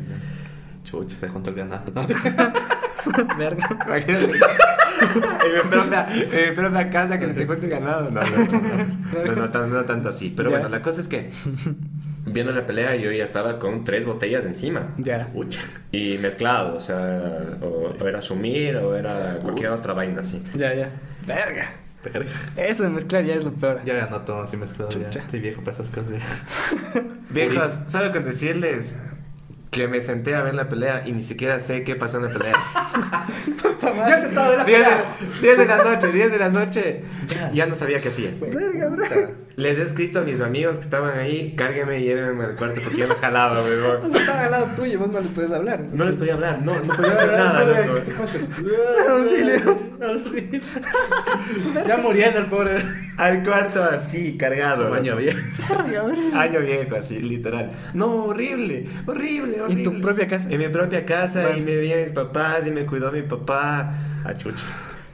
Chucho, 0.84 1.16
se 1.16 1.28
juntó 1.30 1.52
el 1.52 1.56
ganado. 1.58 1.92
Verga. 3.38 3.70
Me 6.34 6.44
espero 6.48 6.76
eh, 6.76 6.80
a 6.80 6.90
casa 6.90 7.20
que 7.20 7.28
se 7.28 7.34
te 7.34 7.48
cuente 7.48 7.68
ganado. 7.68 8.10
No, 8.10 8.22
no, 8.22 9.26
no, 9.26 9.26
no, 9.26 9.36
no, 9.36 9.50
tan- 9.50 9.72
no 9.72 9.84
tanto 9.86 10.10
así. 10.10 10.34
Pero 10.36 10.50
Ya. 10.50 10.58
bueno, 10.58 10.70
la 10.70 10.82
cosa 10.82 11.02
es 11.02 11.08
que 11.08 11.30
viendo 12.26 12.54
la 12.54 12.66
pelea 12.66 12.96
yo 12.96 13.12
ya 13.12 13.24
estaba 13.24 13.60
con 13.60 13.84
tres 13.84 14.06
botellas 14.06 14.46
encima. 14.46 14.90
Ya. 14.98 15.30
Y 15.92 16.18
mezclado, 16.20 16.76
o 16.76 16.80
sea, 16.80 17.58
o, 17.62 17.96
o 18.00 18.08
era 18.08 18.22
sumir 18.22 18.78
o 18.78 18.96
era 18.96 19.40
cualquier 19.42 19.72
otra 19.72 19.94
vaina 19.94 20.22
así. 20.22 20.42
Ya, 20.56 20.74
ya. 20.74 20.90
Verga. 21.26 21.68
Eso 22.58 22.84
de 22.84 22.90
mezclar 22.90 23.24
ya 23.24 23.36
es 23.36 23.46
lo 23.46 23.54
peor. 23.54 23.82
Ya, 23.86 23.94
ya 23.96 24.08
no 24.08 24.20
tomo 24.22 24.42
así 24.42 24.58
mezclado, 24.58 24.90
ya. 25.00 25.08
Estoy 25.10 25.40
viejo 25.40 25.62
para 25.62 25.72
esas 25.78 25.90
cosas. 25.90 26.14
Viejos, 27.30 27.80
¿sabe 27.88 28.12
con 28.12 28.26
decirles 28.26 28.94
que 29.74 29.88
me 29.88 30.00
senté 30.02 30.36
a 30.36 30.42
ver 30.44 30.54
la 30.56 30.70
pelea 30.70 31.04
y 31.06 31.12
ni 31.12 31.22
siquiera 31.24 31.60
sé 31.60 31.84
qué 31.84 31.96
pasó 31.96 32.18
en 32.18 32.26
la 32.26 32.30
pelea? 32.30 32.54
Ya 34.08 34.22
sentado 34.22 34.52
de 34.52 34.58
la 34.58 34.64
10 34.64 34.80
pelea. 34.80 35.06
de, 35.42 35.48
10 35.48 35.58
de 35.60 35.66
la 35.66 35.84
noche, 35.84 36.08
10 36.12 36.32
de 36.32 36.38
la 36.40 36.50
noche. 36.50 37.04
Ya 37.54 37.66
no 37.66 37.76
sabía 37.76 38.00
qué 38.00 38.08
hacía. 38.08 38.32
Verga, 38.40 38.90
bro. 38.90 39.06
Les 39.56 39.78
he 39.78 39.84
escrito 39.84 40.20
a 40.20 40.22
mis 40.24 40.42
amigos 40.42 40.78
que 40.78 40.86
estaban 40.86 41.18
ahí, 41.20 41.54
cárguenme 41.56 42.00
y 42.00 42.06
llévenme 42.06 42.46
al 42.46 42.56
cuarto 42.56 42.82
porque 42.82 42.98
ya 42.98 43.08
me 43.08 43.16
jalaba, 43.16 43.60
O 43.62 43.66
weón. 43.66 44.12
sea, 44.12 44.22
estaba 44.22 44.46
al 44.46 44.52
lado 44.52 44.66
tuyo 44.76 45.00
vos 45.00 45.12
no 45.12 45.20
les 45.20 45.32
puedes 45.32 45.52
hablar. 45.52 45.82
No 45.92 46.06
les 46.06 46.16
podía 46.16 46.34
hablar, 46.34 46.62
no, 46.64 46.74
no 46.76 46.94
podía 46.96 47.12
hacer 47.12 47.32
nada. 47.32 47.86
Auxilio. 49.10 49.93
Ya 51.88 51.98
muriendo 51.98 52.40
el 52.40 52.46
pobre. 52.48 52.72
Al 53.18 53.44
cuarto 53.44 53.84
así, 53.84 54.38
cargado. 54.38 54.90
Verga, 54.90 55.16
bro. 55.16 56.40
Año 56.40 56.60
viejo, 56.62 56.96
así, 56.96 57.20
literal. 57.20 57.72
No, 57.94 58.26
horrible, 58.26 58.88
horrible, 59.06 59.62
horrible. 59.62 59.84
En 59.84 59.84
tu 59.84 60.02
propia 60.02 60.28
casa. 60.28 60.50
En 60.52 60.60
mi 60.60 60.68
propia 60.68 61.06
casa, 61.06 61.42
Bueno. 61.44 61.58
y 61.58 61.62
me 61.62 61.76
veían 61.76 62.02
mis 62.02 62.12
papás, 62.12 62.66
y 62.66 62.72
me 62.72 62.86
cuidó 62.86 63.12
mi 63.12 63.22
papá. 63.22 63.94
Ah, 64.26 64.34
chucha. 64.34 64.64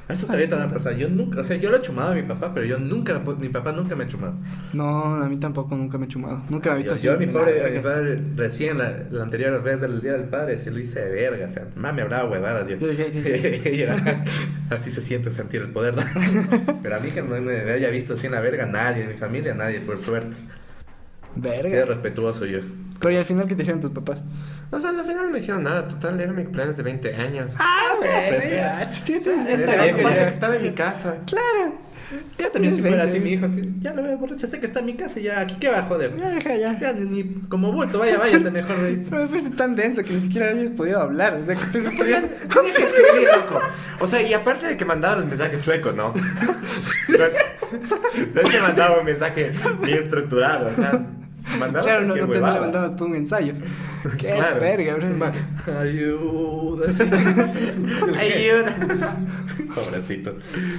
Eso 0.09 0.25
también 0.25 0.49
te 0.49 0.55
va 0.55 0.63
a 0.63 0.67
pasar. 0.67 0.97
Yo 0.97 1.07
nunca, 1.07 1.41
o 1.41 1.43
sea, 1.43 1.55
yo 1.57 1.69
lo 1.69 1.77
he 1.77 1.81
chumado 1.83 2.13
a 2.13 2.15
mi 2.15 2.23
papá, 2.23 2.51
pero 2.51 2.65
yo 2.65 2.79
nunca, 2.79 3.19
mi 3.19 3.49
papá 3.49 3.71
nunca 3.71 3.95
me 3.95 4.05
ha 4.05 4.07
chumado. 4.07 4.33
No, 4.73 5.15
a 5.15 5.29
mí 5.29 5.37
tampoco, 5.37 5.75
nunca 5.75 5.99
me 5.99 6.05
he 6.05 6.07
chumado. 6.07 6.41
Nunca 6.49 6.71
me 6.71 6.75
he 6.75 6.77
visto 6.79 6.95
Yo, 6.95 6.95
así. 6.95 7.05
yo 7.05 7.13
a 7.13 7.17
mi 7.17 7.27
me 7.27 7.33
pobre, 7.33 7.63
a 7.63 7.69
mi 7.69 7.79
padre, 7.79 8.19
recién 8.35 8.79
la, 8.79 9.03
la 9.11 9.21
anterior 9.21 9.61
vez 9.61 9.81
del 9.81 10.01
Día 10.01 10.13
del 10.13 10.27
Padre, 10.27 10.57
se 10.57 10.71
lo 10.71 10.79
hice 10.79 10.99
de 10.99 11.11
verga, 11.11 11.45
o 11.45 11.49
sea, 11.49 11.67
más 11.75 11.93
me 11.93 12.01
hablaba 12.01 12.27
huevadas, 12.27 12.67
yo. 12.67 12.77
Así 14.71 14.91
se 14.91 15.01
siente 15.03 15.31
sentir 15.31 15.61
el 15.61 15.69
poder, 15.69 15.95
¿no? 15.95 16.03
Pero 16.83 16.95
a 16.95 16.99
mí 16.99 17.11
que 17.11 17.21
no 17.21 17.39
me 17.39 17.53
haya 17.71 17.89
visto 17.91 18.13
así 18.15 18.25
en 18.27 18.33
la 18.33 18.41
verga, 18.41 18.65
nadie, 18.65 19.03
de 19.03 19.13
mi 19.13 19.19
familia, 19.19 19.53
nadie, 19.53 19.79
por 19.79 20.01
suerte. 20.01 20.35
Verga. 21.35 21.85
respetuoso 21.85 22.45
yo. 22.45 22.59
Pero 22.99 23.13
y 23.13 23.17
al 23.17 23.25
final, 23.25 23.47
¿qué 23.47 23.55
te 23.55 23.61
dijeron 23.61 23.79
tus 23.79 23.91
papás? 23.91 24.23
O 24.71 24.79
sea, 24.79 24.91
al 24.91 25.03
final 25.03 25.25
no 25.25 25.31
me 25.31 25.39
dijeron 25.39 25.63
nada, 25.63 25.87
total, 25.87 26.19
era 26.21 26.31
mi 26.31 26.43
cumpleaños 26.43 26.77
de 26.77 26.83
20 26.83 27.15
años. 27.15 27.53
Ah. 27.57 27.93
Era- 28.03 28.45
ya. 28.45 30.27
Estaba 30.29 30.55
en 30.57 30.63
mi 30.63 30.71
casa. 30.71 31.15
Claro. 31.25 31.75
Ya 32.39 32.51
también 32.51 32.73
si 32.75 32.81
fuera 32.81 33.03
20, 33.03 33.11
así 33.11 33.19
mi 33.23 33.33
hijo, 33.33 33.45
así, 33.45 33.61
ya 33.81 33.93
lo 33.93 34.01
veo 34.01 34.17
borracho, 34.17 34.47
sé 34.47 34.59
que 34.59 34.65
está 34.65 34.79
en 34.79 34.87
mi 34.87 34.95
casa, 34.95 35.19
ya, 35.19 35.41
aquí 35.41 35.57
qué 35.59 35.69
va 35.69 35.79
a 35.79 35.83
joder. 35.83 36.11
Ya, 36.17 36.39
ya. 36.55 36.79
Ya, 36.79 36.91
ni, 36.93 37.05
ni 37.05 37.23
como 37.49 37.71
bulto, 37.71 37.99
vaya, 37.99 38.17
váyate 38.17 38.49
mejor, 38.49 38.79
güey. 38.79 38.95
Pero 39.09 39.21
me 39.23 39.27
parece 39.27 39.51
tan 39.51 39.75
denso 39.75 40.03
que 40.03 40.13
ni 40.13 40.21
siquiera 40.21 40.49
habías 40.49 40.71
podido 40.71 40.99
hablar. 41.01 41.35
O 41.35 41.45
sea, 41.45 41.55
que 41.55 41.65
te 41.65 41.77
escribían. 41.87 42.23
Tenía 42.53 42.73
que 42.75 42.83
escribir, 42.83 43.27
loco. 43.35 43.59
O 43.99 44.07
sea, 44.07 44.21
y 44.23 44.33
aparte 44.33 44.65
de 44.67 44.77
que 44.77 44.85
mandaba 44.85 45.17
los 45.17 45.25
mensajes 45.27 45.61
chuecos, 45.61 45.93
¿no? 45.95 46.13
No 46.15 47.25
es 47.25 48.49
que 48.49 48.59
mandaba 48.61 48.97
un 48.99 49.05
mensaje 49.05 49.51
bien 49.83 49.99
estructurado, 49.99 50.67
o 50.67 50.71
sea, 50.71 51.05
mandaba 51.57 51.83
Claro, 51.83 52.01
no, 52.01 52.07
no 52.09 52.13
te 52.15 52.19
no 52.21 52.25
le 52.27 52.31
huevada. 52.33 52.59
mandabas 52.61 52.95
tú 52.95 53.05
un 53.05 53.15
ensayo. 53.15 53.53
Qué 54.17 54.27
Claro. 54.29 54.59
verga, 54.59 54.95
bro. 54.95 55.07
Ayuda. 55.79 56.87
Ayuda. 58.19 58.75
Pobrecito. 59.75 60.35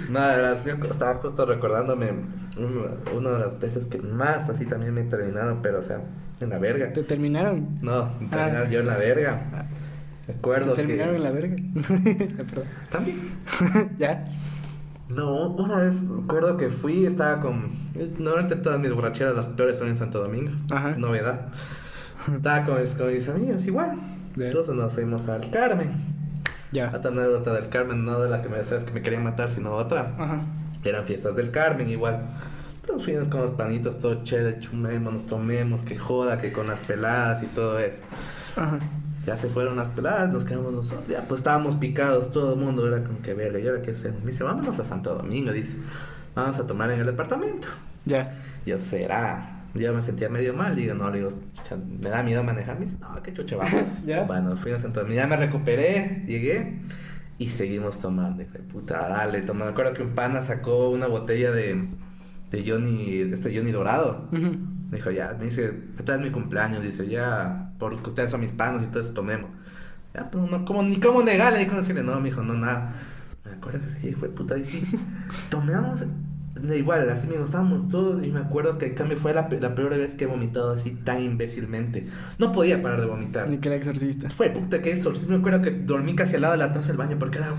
No, 0.09 0.21
de 0.21 0.37
verdad, 0.37 0.59
yo 0.65 0.75
estaba 0.91 1.15
justo 1.17 1.47
recordándome 1.47 2.11
un- 2.57 2.85
una 3.17 3.31
de 3.31 3.39
las 3.41 3.59
veces 3.59 3.87
que 3.87 3.99
más 3.99 4.49
así 4.49 4.67
también 4.67 4.95
me 4.95 5.03
terminaron, 5.05 5.63
pero 5.63 5.79
o 5.79 5.83
sea, 5.83 6.01
en 6.41 6.49
la 6.51 6.59
verga. 6.59 6.93
¿Te 6.93 7.03
terminaron? 7.03 7.79
No, 7.83 8.09
terminar 8.31 8.65
Ah. 8.67 8.69
yo 8.71 8.81
en 8.81 8.87
la 8.87 8.97
verga. 8.97 9.43
Recuerdo 10.27 10.73
¿Te 10.75 10.83
terminaron 10.83 11.13
que. 11.13 11.17
en 11.19 11.23
la 11.25 11.31
verga? 11.33 11.57
Perdón. 12.49 12.65
También. 12.91 13.19
¿Ya? 13.99 14.25
No, 15.11 15.49
una 15.49 15.77
vez 15.77 16.09
recuerdo 16.09 16.57
que 16.57 16.71
fui, 16.71 17.05
estaba 17.05 17.41
con. 17.41 17.73
Normalmente 18.19 18.57
todas 18.57 18.79
mis 18.79 18.95
borracheras, 18.95 19.35
las 19.35 19.47
peores 19.49 19.79
son 19.79 19.89
en 19.89 19.97
Santo 19.97 20.23
Domingo. 20.23 20.53
Ajá. 20.73 20.95
Novedad. 20.97 21.49
Estaba 22.33 22.65
con 22.65 22.81
mis, 22.81 22.95
con 22.95 23.13
mis 23.13 23.29
amigos, 23.29 23.67
igual. 23.67 23.99
Ya. 24.37 24.47
Entonces 24.47 24.75
nos 24.75 24.93
fuimos 24.93 25.29
al 25.29 25.51
Carmen. 25.51 25.93
Ya. 26.73 26.93
Otra 26.95 27.11
anécdota 27.11 27.53
del 27.55 27.69
Carmen, 27.69 28.05
no 28.05 28.21
de 28.21 28.31
la 28.31 28.43
que 28.43 28.49
me 28.49 28.59
decías 28.59 28.85
que 28.85 28.93
me 28.93 29.03
querían 29.03 29.25
matar, 29.25 29.51
sino 29.51 29.73
otra. 29.73 30.15
Ajá. 30.17 30.43
Eran 30.85 31.05
fiestas 31.05 31.35
del 31.35 31.51
Carmen, 31.51 31.89
igual. 31.89 32.29
Entonces 32.81 33.05
fuimos 33.05 33.29
con 33.29 33.41
los 33.41 33.51
panitos, 33.51 33.99
todo 33.99 34.23
chévere, 34.23 34.61
chumemos, 34.61 35.13
nos 35.13 35.27
tomemos, 35.27 35.83
que 35.83 35.97
joda, 35.97 36.41
que 36.41 36.53
con 36.53 36.69
las 36.69 36.81
peladas 36.81 37.43
y 37.43 37.47
todo 37.47 37.79
eso. 37.81 38.05
Ajá. 38.57 38.79
Ya 39.27 39.37
se 39.37 39.49
fueron 39.49 39.77
las 39.77 39.89
peladas, 39.89 40.31
nos 40.31 40.45
quedamos 40.45 40.73
nosotros. 40.73 41.07
Ya 41.09 41.27
pues 41.29 41.41
estábamos 41.41 41.77
picados, 41.77 42.33
todo 42.33 42.55
el 42.55 42.61
mundo 42.61 42.87
era 42.87 43.05
como 43.05 43.21
que 43.21 43.35
verga. 43.35 43.59
¿Y 43.59 43.69
ahora 43.69 43.83
qué 43.83 43.91
hacemos? 43.91 44.23
Me 44.23 44.31
dice, 44.31 44.45
vámonos 44.45 44.79
a 44.81 44.85
Santo 44.85 45.15
Domingo, 45.15 45.53
dice. 45.53 45.79
Vamos 46.35 46.59
a 46.59 46.67
tomar 46.67 46.91
en 46.91 47.01
el 47.01 47.07
departamento. 47.07 47.69
Ya. 48.07 48.33
Yo, 48.65 48.79
será. 48.79 49.65
Yo 49.75 49.93
me 49.95 50.03
sentía 50.03 50.29
medio 50.29 50.55
mal, 50.55 50.75
digo, 50.75 50.95
no, 50.95 51.11
le 51.11 51.19
digo, 51.19 51.31
"Chucha, 51.53 51.77
me 51.77 52.09
da 52.09 52.23
miedo 52.23 52.43
manejar. 52.43 52.77
Me 52.79 52.87
dice, 52.87 52.97
no, 53.01 53.23
qué 53.23 53.33
chucha. 53.33 53.57
¿Ya? 54.07 54.25
Bueno, 54.25 54.57
fui 54.57 54.73
a 54.73 54.79
Santo 54.79 55.01
Domingo, 55.01 55.21
ya 55.21 55.27
me 55.27 55.37
recuperé, 55.37 56.25
llegué 56.27 56.81
y 57.39 57.49
seguimos 57.49 58.01
tomando. 58.01 58.43
Hijo 58.43 58.53
de 58.55 58.61
puta, 58.61 59.09
dale, 59.09 59.43
toma. 59.43 59.67
Me 59.67 59.71
acuerdo 59.73 59.93
que 59.95 60.03
un 60.03 60.15
pana 60.15 60.43
sacó 60.43 60.91
una 60.91 61.07
botella 61.07 61.53
de, 61.53 61.89
de 62.51 62.65
Johnny, 62.71 63.19
de 63.19 63.35
este 63.35 63.57
Johnny 63.57 63.71
Dorado. 63.71 64.29
Me 64.33 64.80
dijo, 64.97 65.11
ya, 65.11 65.37
me 65.39 65.47
dice, 65.47 65.73
es 65.99 66.21
mi 66.21 66.31
cumpleaños, 66.31 66.83
dice, 66.83 67.07
ya, 67.09 67.73
porque 67.79 68.09
ustedes 68.09 68.31
son 68.31 68.41
mis 68.41 68.53
panos 68.53 68.83
y 68.83 68.87
todo 68.87 69.01
eso, 69.01 69.13
tomemos. 69.13 69.51
Ya, 70.15 70.29
pero 70.31 70.47
no, 70.47 70.65
como, 70.65 70.83
ni 70.83 70.99
cómo 70.99 71.23
negarle, 71.23 71.61
ni 71.61 71.67
cómo 71.67 71.79
decirle, 71.79 72.03
no, 72.03 72.19
me 72.19 72.31
dijo, 72.31 72.43
no, 72.43 72.55
nada. 72.55 72.93
Me 73.45 73.53
acuerdo 73.53 73.81
que 74.01 74.09
hijo 74.09 74.23
de 74.23 74.29
puta, 74.29 74.55
dice, 74.55 74.99
tomamos, 75.51 76.01
da 76.55 76.75
igual, 76.75 77.09
así 77.09 77.27
mismo, 77.27 77.45
estábamos 77.45 77.89
todos, 77.89 78.25
y 78.25 78.31
me 78.31 78.41
acuerdo 78.41 78.77
que 78.77 78.87
en 78.87 78.95
cambio 78.95 79.19
fue 79.19 79.33
la, 79.33 79.49
la 79.49 79.75
peor 79.75 79.91
vez 79.91 80.15
que 80.15 80.25
he 80.25 80.27
vomitado 80.27 80.73
así 80.73 80.91
tan 80.91 81.23
imbécilmente. 81.23 82.09
No 82.39 82.53
podía 82.53 82.83
parar 82.83 83.01
de 83.01 83.07
vomitar. 83.07 83.49
Ni 83.49 83.59
que 83.59 83.69
el 83.69 83.75
exorcista. 83.75 84.29
Fue 84.31 84.51
puta 84.51 84.83
que 84.83 84.97
sí 84.97 85.09
me 85.29 85.37
acuerdo 85.37 85.63
que 85.63 85.71
dormí 85.71 86.15
casi 86.15 86.35
al 86.35 86.43
lado 86.43 86.53
de 86.53 86.59
la 86.59 86.73
taza 86.73 86.89
del 86.89 86.97
baño 86.97 87.17
porque 87.19 87.39
era... 87.39 87.55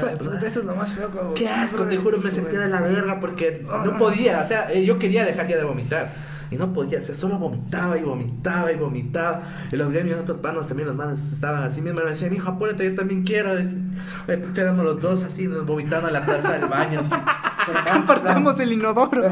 Fue, 0.00 0.16
puta, 0.16 0.38
Eso 0.46 0.60
es 0.60 0.66
lo 0.66 0.74
más 0.74 0.92
feo 0.92 1.10
cuando. 1.10 1.34
Qué 1.34 1.48
asco, 1.48 1.84
te 1.84 1.96
juro, 1.98 2.18
me 2.18 2.30
sentía 2.30 2.60
de 2.60 2.68
la 2.68 2.80
verga 2.80 3.20
porque 3.20 3.62
no 3.84 3.98
podía, 3.98 4.40
o 4.40 4.46
sea, 4.46 4.72
eh, 4.72 4.84
yo 4.84 4.98
quería 4.98 5.24
dejar 5.24 5.46
ya 5.46 5.56
de 5.58 5.64
vomitar. 5.64 6.29
Y 6.50 6.56
no 6.56 6.72
podía, 6.72 6.98
o 6.98 7.02
sea, 7.02 7.14
solo 7.14 7.38
vomitaba 7.38 7.96
y 7.96 8.02
vomitaba 8.02 8.72
y 8.72 8.76
vomitaba. 8.76 9.42
Y 9.70 9.76
los 9.76 9.92
días 9.92 10.04
mis 10.04 10.14
otros 10.14 10.38
panos 10.38 10.66
también, 10.66 10.88
los 10.88 10.96
manos 10.96 11.18
estaban 11.32 11.62
así 11.62 11.80
mismo. 11.80 12.00
Me 12.02 12.10
decían, 12.10 12.34
hijo, 12.34 12.48
apúrate, 12.50 12.84
yo 12.90 12.94
también 12.96 13.22
quiero. 13.22 13.52
Oye, 13.52 14.38
pues 14.38 14.58
éramos 14.58 14.84
los 14.84 15.00
dos 15.00 15.22
así, 15.22 15.46
nos 15.46 15.64
vomitando 15.64 16.08
en 16.08 16.14
la 16.14 16.20
taza 16.26 16.52
del 16.52 16.66
baño. 16.66 17.00
así. 17.00 17.10
Compartamos 17.92 18.58
el 18.60 18.72
inodoro. 18.72 19.22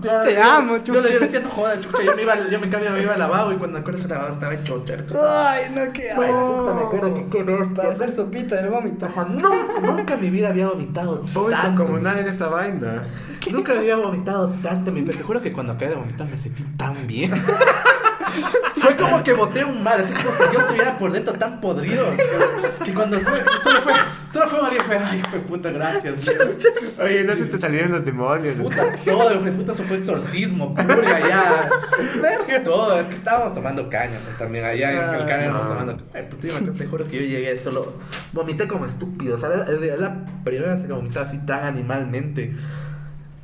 Claro, 0.00 0.24
Te 0.24 0.34
yo- 0.34 0.42
amo, 0.44 0.76
Yo 0.84 0.94
le 1.00 1.08
chucha. 1.08 1.18
decía, 1.18 1.40
no 1.40 1.48
jodas, 1.50 1.80
chucha. 1.80 2.02
Yo 2.04 2.14
me, 2.14 2.22
iba, 2.22 2.48
yo 2.48 2.60
me 2.60 2.68
cambio, 2.68 2.90
me 2.90 3.02
iba 3.02 3.14
al 3.14 3.18
lavabo 3.18 3.52
y 3.52 3.56
cuando 3.56 3.74
me 3.78 3.80
acuerdo 3.80 3.98
ese 3.98 4.08
lavabo 4.08 4.32
estaba 4.32 4.54
hecho 4.54 4.84
charco. 4.84 5.18
Ay, 5.24 5.64
no, 5.74 5.92
qué 5.92 6.10
asco. 6.10 6.22
puta, 6.60 6.74
me 6.74 6.80
acuerdo 6.82 7.14
que 7.14 7.26
qué 7.28 7.42
bestia. 7.42 7.74
Para 7.74 7.88
hacer 7.90 8.12
sopita 8.12 8.56
del 8.56 8.70
vómito. 8.70 9.06
Ajá, 9.06 9.24
no, 9.24 9.50
nunca 9.82 10.14
en 10.14 10.20
mi 10.20 10.30
vida 10.30 10.48
había 10.48 10.68
vomitado 10.68 11.22
Vómito 11.34 11.60
tanto. 11.60 11.84
comunal 11.84 12.18
en 12.18 12.28
esa 12.28 12.46
vaina. 12.48 13.02
Nunca 13.50 13.72
me 13.72 13.80
había 13.80 13.96
vomitado 13.96 14.48
tanto 14.62 14.90
en 14.90 14.94
mi 14.94 15.00
vida. 15.00 15.14
Te 15.16 15.22
juro 15.24 15.40
que 15.42 15.50
cuando 15.52 15.72
acabé 15.72 15.90
de 15.92 15.96
vomitar 15.96 16.28
me 16.28 16.38
sentí 16.54 16.76
tan 16.76 17.06
bien. 17.06 17.32
fue 18.76 18.96
como 18.96 19.22
que 19.22 19.32
boté 19.32 19.64
un 19.64 19.82
mal, 19.82 20.00
así 20.00 20.12
como 20.12 20.30
si 20.30 20.42
yo 20.52 20.60
estuviera 20.60 20.96
por 20.98 21.12
dentro 21.12 21.34
tan 21.34 21.60
podrido. 21.60 22.06
Que 22.84 22.92
cuando 22.92 23.20
fue, 23.20 23.42
solo 23.62 23.80
fue, 23.80 23.92
solo 24.30 24.48
fue 24.48 24.62
María 24.62 24.80
fue, 24.84 24.98
ay, 24.98 25.20
hijo 25.20 25.36
de 25.36 25.42
puta, 25.42 25.70
gracias. 25.70 26.24
Dios. 26.24 26.66
Oye, 26.98 27.24
no 27.24 27.34
se 27.34 27.44
te 27.46 27.58
salieron 27.58 27.92
los 27.92 28.04
demonios. 28.04 28.56
Puta, 28.56 28.96
todo, 29.04 29.34
hijo 29.34 29.44
de 29.44 29.52
puta, 29.52 29.72
eso 29.72 29.84
fue 29.84 29.98
exorcismo, 29.98 30.74
puro 30.74 31.06
allá. 31.06 31.68
Verga, 32.20 32.64
todo. 32.64 32.98
Es 32.98 33.06
que 33.06 33.14
estábamos 33.14 33.54
tomando 33.54 33.88
caña, 33.88 34.18
pues 34.24 34.36
también 34.38 34.64
allá 34.64 34.90
en 34.90 35.20
el 35.20 35.26
caña 35.26 35.46
estábamos 35.46 35.64
no. 35.64 35.68
tomando. 35.68 36.04
Ay, 36.14 36.26
puta, 36.30 36.48
yo 36.48 36.72
te 36.72 36.86
juro 36.86 37.08
que 37.08 37.16
yo 37.16 37.22
llegué 37.22 37.58
solo. 37.62 37.94
Vomité 38.32 38.66
como 38.66 38.86
estúpido. 38.86 39.36
O 39.36 39.38
sea, 39.38 39.48
era 39.48 39.96
la 39.96 40.24
primera 40.44 40.74
vez 40.74 40.82
que 40.82 40.92
vomitaba 40.92 41.26
así 41.26 41.38
tan 41.38 41.64
animalmente. 41.64 42.54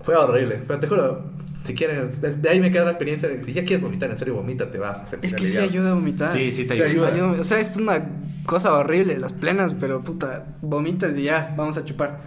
Fue 0.02 0.16
horrible, 0.16 0.62
pero 0.66 0.80
te 0.80 0.86
juro, 0.86 1.32
si 1.68 1.74
quieren, 1.74 2.08
es- 2.08 2.42
de 2.42 2.48
ahí 2.48 2.60
me 2.60 2.70
queda 2.72 2.84
la 2.84 2.90
experiencia 2.90 3.28
de 3.28 3.36
que 3.36 3.42
si 3.42 3.52
ya 3.52 3.64
quieres 3.64 3.80
vomitar, 3.82 4.10
en 4.10 4.16
serio, 4.16 4.34
vomita, 4.34 4.70
te 4.70 4.78
vas 4.78 4.98
a 5.02 5.06
sentir 5.06 5.28
Es 5.28 5.34
que 5.34 5.46
sí 5.46 5.56
ayuda 5.58 5.90
a 5.90 5.94
vomitar. 5.94 6.32
Sí, 6.32 6.50
sí 6.50 6.64
te 6.64 6.74
Te 6.76 6.84
ayuda. 6.84 7.10
O 7.40 7.44
sea, 7.44 7.60
es 7.60 7.76
una 7.76 8.04
cosa 8.44 8.72
horrible, 8.74 9.18
las 9.18 9.32
plenas, 9.32 9.74
pero 9.78 10.02
puta, 10.02 10.46
vomitas 10.60 11.16
y 11.16 11.22
ya, 11.24 11.54
vamos 11.56 11.76
a 11.78 11.84
chupar. 11.84 12.20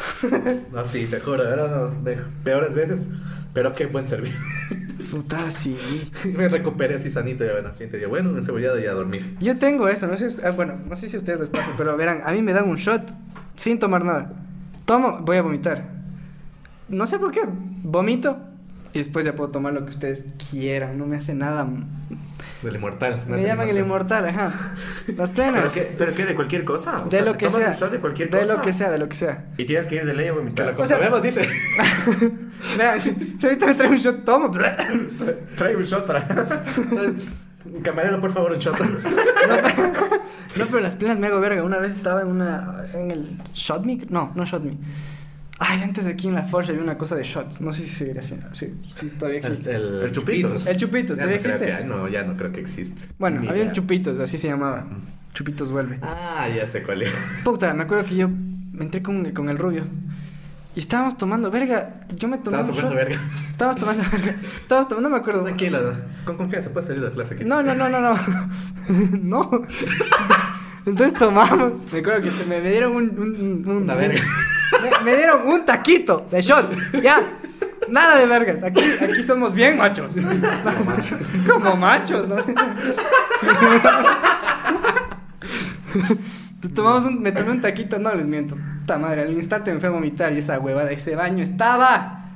No, 0.72 0.84
sí, 0.84 1.06
te 1.06 1.20
juro, 1.20 1.90
de 2.02 2.18
peores 2.44 2.74
veces, 2.74 3.06
pero 3.52 3.74
qué 3.74 3.86
buen 3.86 4.08
servicio. 4.08 4.36
Puta, 5.10 5.50
sí. 5.50 5.76
me 6.36 6.48
recuperé 6.48 6.94
así 6.96 7.10
sanito 7.10 7.44
y 7.44 7.48
bueno, 7.50 7.72
siguiente 7.72 7.98
día, 7.98 8.06
bueno, 8.08 8.36
en 8.36 8.44
seguridad 8.44 8.76
y 8.78 8.86
a 8.86 8.92
dormir. 8.92 9.36
Yo 9.40 9.58
tengo 9.58 9.88
eso, 9.88 10.06
no 10.06 10.16
sé, 10.16 10.30
si- 10.30 10.40
ah, 10.44 10.50
bueno, 10.50 10.74
no 10.88 10.94
sé 10.96 11.08
si 11.08 11.16
a 11.16 11.18
ustedes 11.18 11.40
les 11.40 11.48
pasa, 11.48 11.72
pero 11.76 11.96
verán, 11.96 12.20
a 12.24 12.32
mí 12.32 12.42
me 12.42 12.52
dan 12.52 12.68
un 12.68 12.76
shot 12.76 13.10
sin 13.56 13.78
tomar 13.78 14.04
nada. 14.04 14.32
Tomo, 14.84 15.20
voy 15.22 15.36
a 15.38 15.42
vomitar. 15.42 15.84
No 16.88 17.06
sé 17.06 17.18
por 17.18 17.30
qué, 17.32 17.40
vomito 17.46 18.38
y 18.92 18.98
después 18.98 19.24
ya 19.24 19.34
puedo 19.34 19.50
tomar 19.50 19.72
lo 19.72 19.84
que 19.84 19.90
ustedes 19.90 20.24
quieran, 20.50 20.98
no 20.98 21.06
me 21.06 21.16
hace 21.16 21.34
nada. 21.34 21.66
Del 22.62 22.74
inmortal. 22.76 23.22
no 23.26 23.36
Me 23.36 23.42
es 23.42 23.46
llaman 23.48 23.68
el 23.70 23.78
inmortal, 23.78 24.26
ajá. 24.28 24.74
Las 25.16 25.30
¿Pero 25.30 25.52
plenas. 25.52 25.72
qué, 25.72 25.94
¿Pero 25.96 26.14
qué? 26.14 26.26
¿De 26.26 26.34
cualquier 26.34 26.64
cosa? 26.64 27.00
O 27.00 27.04
De 27.04 27.10
sea, 27.10 27.22
lo 27.24 27.32
¿te 27.32 27.38
que 27.38 27.50
sea. 27.50 27.68
un 27.68 27.74
shot 27.74 27.90
de 27.90 27.98
cualquier 28.00 28.28
De 28.30 28.40
cosa? 28.40 28.54
lo 28.54 28.60
que 28.62 28.72
sea, 28.74 28.90
de 28.90 28.98
lo 28.98 29.08
que 29.08 29.16
sea. 29.16 29.44
Y 29.56 29.64
tienes 29.64 29.86
que 29.86 29.94
ir 29.96 30.04
de 30.04 30.12
ley 30.12 30.28
a 30.28 30.32
vomitar. 30.34 30.66
lo 30.74 30.82
O 30.82 30.84
sea- 30.86 30.98
comprobemos, 30.98 31.22
dice. 31.22 31.48
Mira, 32.76 33.00
si 33.00 33.46
ahorita 33.46 33.66
me 33.66 33.74
trae 33.74 33.88
un 33.88 33.96
shot, 33.96 34.24
tomo. 34.24 34.50
Trae 35.56 35.74
un 35.76 35.82
shot 35.84 36.06
para... 36.06 36.26
Camarero, 37.82 38.20
por 38.20 38.32
favor, 38.32 38.52
un 38.52 38.58
shot. 38.58 38.78
No, 38.80 40.66
pero 40.66 40.80
las 40.80 40.96
plenas 40.96 41.18
me 41.18 41.28
hago 41.28 41.40
verga. 41.40 41.62
Una 41.62 41.78
vez 41.78 41.92
estaba 41.92 42.22
en 42.22 42.28
una. 42.28 42.84
en 42.94 43.10
el 43.10 43.38
Shot 43.54 43.84
Me. 43.84 43.96
No, 44.08 44.32
no 44.34 44.44
Shot 44.44 44.62
Me. 44.62 44.72
Ay, 45.62 45.82
antes 45.82 46.06
aquí 46.06 46.26
en 46.28 46.34
la 46.34 46.42
Forge 46.42 46.70
había 46.72 46.82
una 46.82 46.96
cosa 46.96 47.14
de 47.16 47.22
shots. 47.22 47.60
No 47.60 47.70
sé 47.72 47.82
si 47.82 47.88
seguiría 47.88 48.20
así. 48.20 48.36
Sí, 48.52 48.74
sí, 48.94 49.10
todavía 49.10 49.40
existe. 49.40 49.74
El, 49.74 50.00
El 50.04 50.10
Chupitos. 50.12 50.66
El 50.66 50.76
Chupitos, 50.78 51.18
Ya 51.18 51.24
¿todavía 51.24 51.42
no 51.46 51.52
existe? 51.54 51.76
que 51.78 51.84
no, 51.84 52.08
ya 52.08 52.22
no 52.24 52.36
creo 52.36 52.50
que 52.50 52.60
existe. 52.60 53.08
Bueno, 53.18 53.40
Ni 53.42 53.48
había 53.48 53.64
un. 53.64 53.72
Chupitos, 53.72 54.18
así 54.20 54.38
se 54.38 54.48
llamaba. 54.48 54.86
Chupitos 55.34 55.70
vuelve. 55.70 55.98
Ah, 56.02 56.48
ya 56.54 56.66
sé 56.66 56.82
cuál 56.82 57.02
es. 57.02 57.12
Puta, 57.44 57.74
me 57.74 57.82
acuerdo 57.82 58.04
que 58.06 58.16
yo 58.16 58.28
me 58.28 58.84
entré 58.84 59.02
con, 59.02 59.30
con 59.32 59.50
el 59.50 59.58
rubio. 59.58 59.84
Y 60.74 60.80
estábamos 60.80 61.18
tomando 61.18 61.50
verga. 61.50 62.06
Yo 62.16 62.26
me 62.28 62.38
tomé 62.38 62.56
Estabas 62.60 62.68
un 62.70 62.76
tomando 62.76 62.96
verga. 62.96 63.20
Estábamos 63.50 63.78
tomando 63.80 64.02
verga. 64.12 64.36
Estábamos 64.62 64.88
tomando, 64.88 65.08
no 65.10 65.14
me 65.16 65.20
acuerdo. 65.20 65.42
Tranquilo, 65.44 65.92
con 66.24 66.36
confianza, 66.38 66.70
puedes 66.70 66.86
salir 66.86 67.02
de 67.04 67.10
clase 67.10 67.34
aquí. 67.34 67.44
No, 67.44 67.62
no, 67.62 67.74
no, 67.74 67.88
no, 67.90 68.00
no. 68.00 68.16
no. 69.20 69.62
Entonces 70.86 71.18
tomamos. 71.18 71.84
Me 71.92 71.98
acuerdo 71.98 72.22
que 72.22 72.30
te- 72.30 72.46
me 72.46 72.60
dieron 72.62 72.92
un. 72.96 73.10
un- 73.18 73.64
un- 73.68 73.76
Una 73.82 73.94
verga. 73.94 74.22
Me, 74.82 74.90
me 75.04 75.16
dieron 75.16 75.46
un 75.48 75.64
taquito 75.64 76.26
de 76.30 76.40
shot. 76.40 76.74
Ya. 77.02 77.38
Nada 77.88 78.16
de 78.16 78.26
vergas. 78.26 78.62
Aquí, 78.62 78.80
aquí 79.00 79.22
somos 79.22 79.52
bien 79.52 79.76
machos. 79.76 80.16
Como 81.46 81.76
machos, 81.76 82.28
¿no? 82.28 82.36
Entonces 85.92 86.74
tomamos 86.74 87.04
un, 87.04 87.20
me 87.20 87.32
tomé 87.32 87.50
un 87.50 87.60
taquito, 87.60 87.98
no 87.98 88.14
les 88.14 88.26
miento. 88.26 88.56
Puta 88.80 88.98
madre, 88.98 89.22
al 89.22 89.32
instante 89.32 89.72
me 89.72 89.80
fui 89.80 89.88
a 89.88 89.92
vomitar 89.92 90.32
y 90.32 90.38
esa 90.38 90.58
huevada, 90.58 90.90
ese 90.90 91.16
baño 91.16 91.42
estaba. 91.42 92.26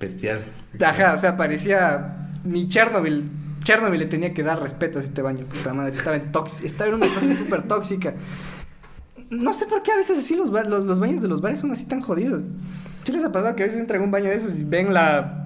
Bestial. 0.00 0.44
Ajá, 0.84 1.14
o 1.14 1.18
sea, 1.18 1.36
parecía 1.36 2.28
mi 2.44 2.68
Chernobyl. 2.68 3.30
Chernobyl 3.62 4.00
le 4.00 4.06
tenía 4.06 4.34
que 4.34 4.42
dar 4.42 4.60
respeto 4.60 4.98
a 4.98 5.02
este 5.02 5.22
baño, 5.22 5.46
puta 5.46 5.72
madre. 5.72 5.94
Estaba 5.94 6.16
en 6.16 6.32
tóxica, 6.32 6.66
estaba 6.66 6.88
en 6.88 6.96
una 6.96 7.14
cosa 7.14 7.32
súper 7.32 7.62
tóxica. 7.62 8.14
No 9.30 9.52
sé 9.52 9.66
por 9.66 9.82
qué 9.82 9.92
a 9.92 9.96
veces 9.96 10.18
así 10.18 10.36
los, 10.36 10.50
los, 10.50 10.84
los 10.84 11.00
baños 11.00 11.22
de 11.22 11.28
los 11.28 11.40
bares 11.40 11.60
son 11.60 11.72
así 11.72 11.86
tan 11.86 12.00
jodidos. 12.00 12.42
¿Sí 13.04 13.12
les 13.12 13.24
ha 13.24 13.32
pasado 13.32 13.54
que 13.56 13.62
a 13.62 13.66
veces 13.66 13.80
entran 13.80 14.00
a 14.00 14.04
un 14.04 14.10
baño 14.10 14.30
de 14.30 14.36
esos 14.36 14.58
y 14.58 14.64
ven 14.64 14.94
la 14.94 15.43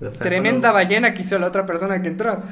O 0.00 0.10
sea, 0.10 0.24
tremenda 0.26 0.70
cuando, 0.70 0.72
ballena 0.74 1.14
que 1.14 1.22
hizo 1.22 1.38
la 1.38 1.46
otra 1.48 1.66
persona 1.66 2.00
que 2.00 2.08
entró? 2.08 2.42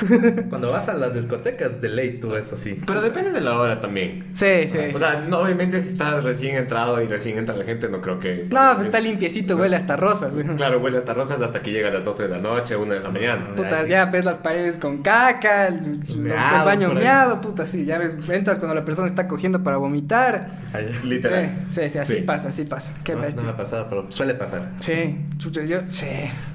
cuando 0.48 0.70
vas 0.70 0.88
a 0.88 0.94
las 0.94 1.14
discotecas, 1.14 1.80
de 1.80 1.88
ley 1.88 2.18
tú 2.18 2.34
es 2.34 2.52
así. 2.52 2.80
Pero 2.86 3.00
depende 3.00 3.30
de 3.32 3.40
la 3.40 3.58
hora 3.58 3.80
también. 3.80 4.24
Sí, 4.32 4.68
sí. 4.68 4.78
O 4.94 4.98
sea, 4.98 5.20
no, 5.28 5.40
obviamente 5.40 5.80
si 5.82 5.88
estás 5.90 6.24
recién 6.24 6.56
entrado 6.56 7.00
y 7.02 7.06
recién 7.06 7.38
entra 7.38 7.54
la 7.56 7.64
gente, 7.64 7.88
no 7.88 8.00
creo 8.00 8.18
que... 8.18 8.46
no, 8.50 8.72
pues 8.74 8.86
está 8.86 9.00
limpiecito, 9.00 9.56
huele 9.56 9.76
hasta 9.76 9.96
rosas. 9.96 10.32
Claro, 10.56 10.80
huele 10.80 10.98
hasta 10.98 11.12
rosas 11.14 11.40
hasta 11.40 11.60
que 11.60 11.72
llega 11.72 11.88
a 11.88 11.92
las 11.92 12.04
12 12.04 12.22
de 12.24 12.28
la 12.28 12.38
noche, 12.38 12.76
1 12.76 12.94
de 12.94 13.00
la 13.00 13.10
mañana. 13.10 13.54
Puta, 13.54 13.84
ya 13.84 14.06
ves 14.06 14.24
las 14.24 14.38
paredes 14.38 14.76
con 14.78 15.02
caca, 15.02 15.68
el, 15.68 16.00
el 16.08 16.18
Meado 16.18 16.64
baño 16.64 16.92
meado, 16.94 17.40
puta, 17.40 17.66
sí, 17.66 17.84
ya 17.84 17.98
ves, 17.98 18.16
entras 18.28 18.58
cuando 18.58 18.74
la 18.74 18.84
persona 18.84 19.08
está 19.08 19.28
cogiendo 19.28 19.62
para 19.62 19.76
vomitar. 19.76 20.52
Ay, 20.72 20.90
Literal. 21.04 21.64
Sí, 21.68 21.82
sí, 21.82 21.90
sí, 21.90 21.98
así 21.98 22.14
Sí. 22.16 22.20
pasa, 22.22 22.48
así 22.48 22.64
pasa. 22.64 22.94
Qué 23.04 23.12
no, 23.12 23.18
no 23.18 23.24
bestia. 23.26 23.42
me 23.44 23.50
ha 23.50 23.56
pasado, 23.56 23.86
pero 23.88 24.10
suele 24.10 24.34
pasar. 24.34 24.70
Sí, 24.80 25.18
chucha, 25.38 25.64
yo, 25.64 25.80
sí. 25.88 26.06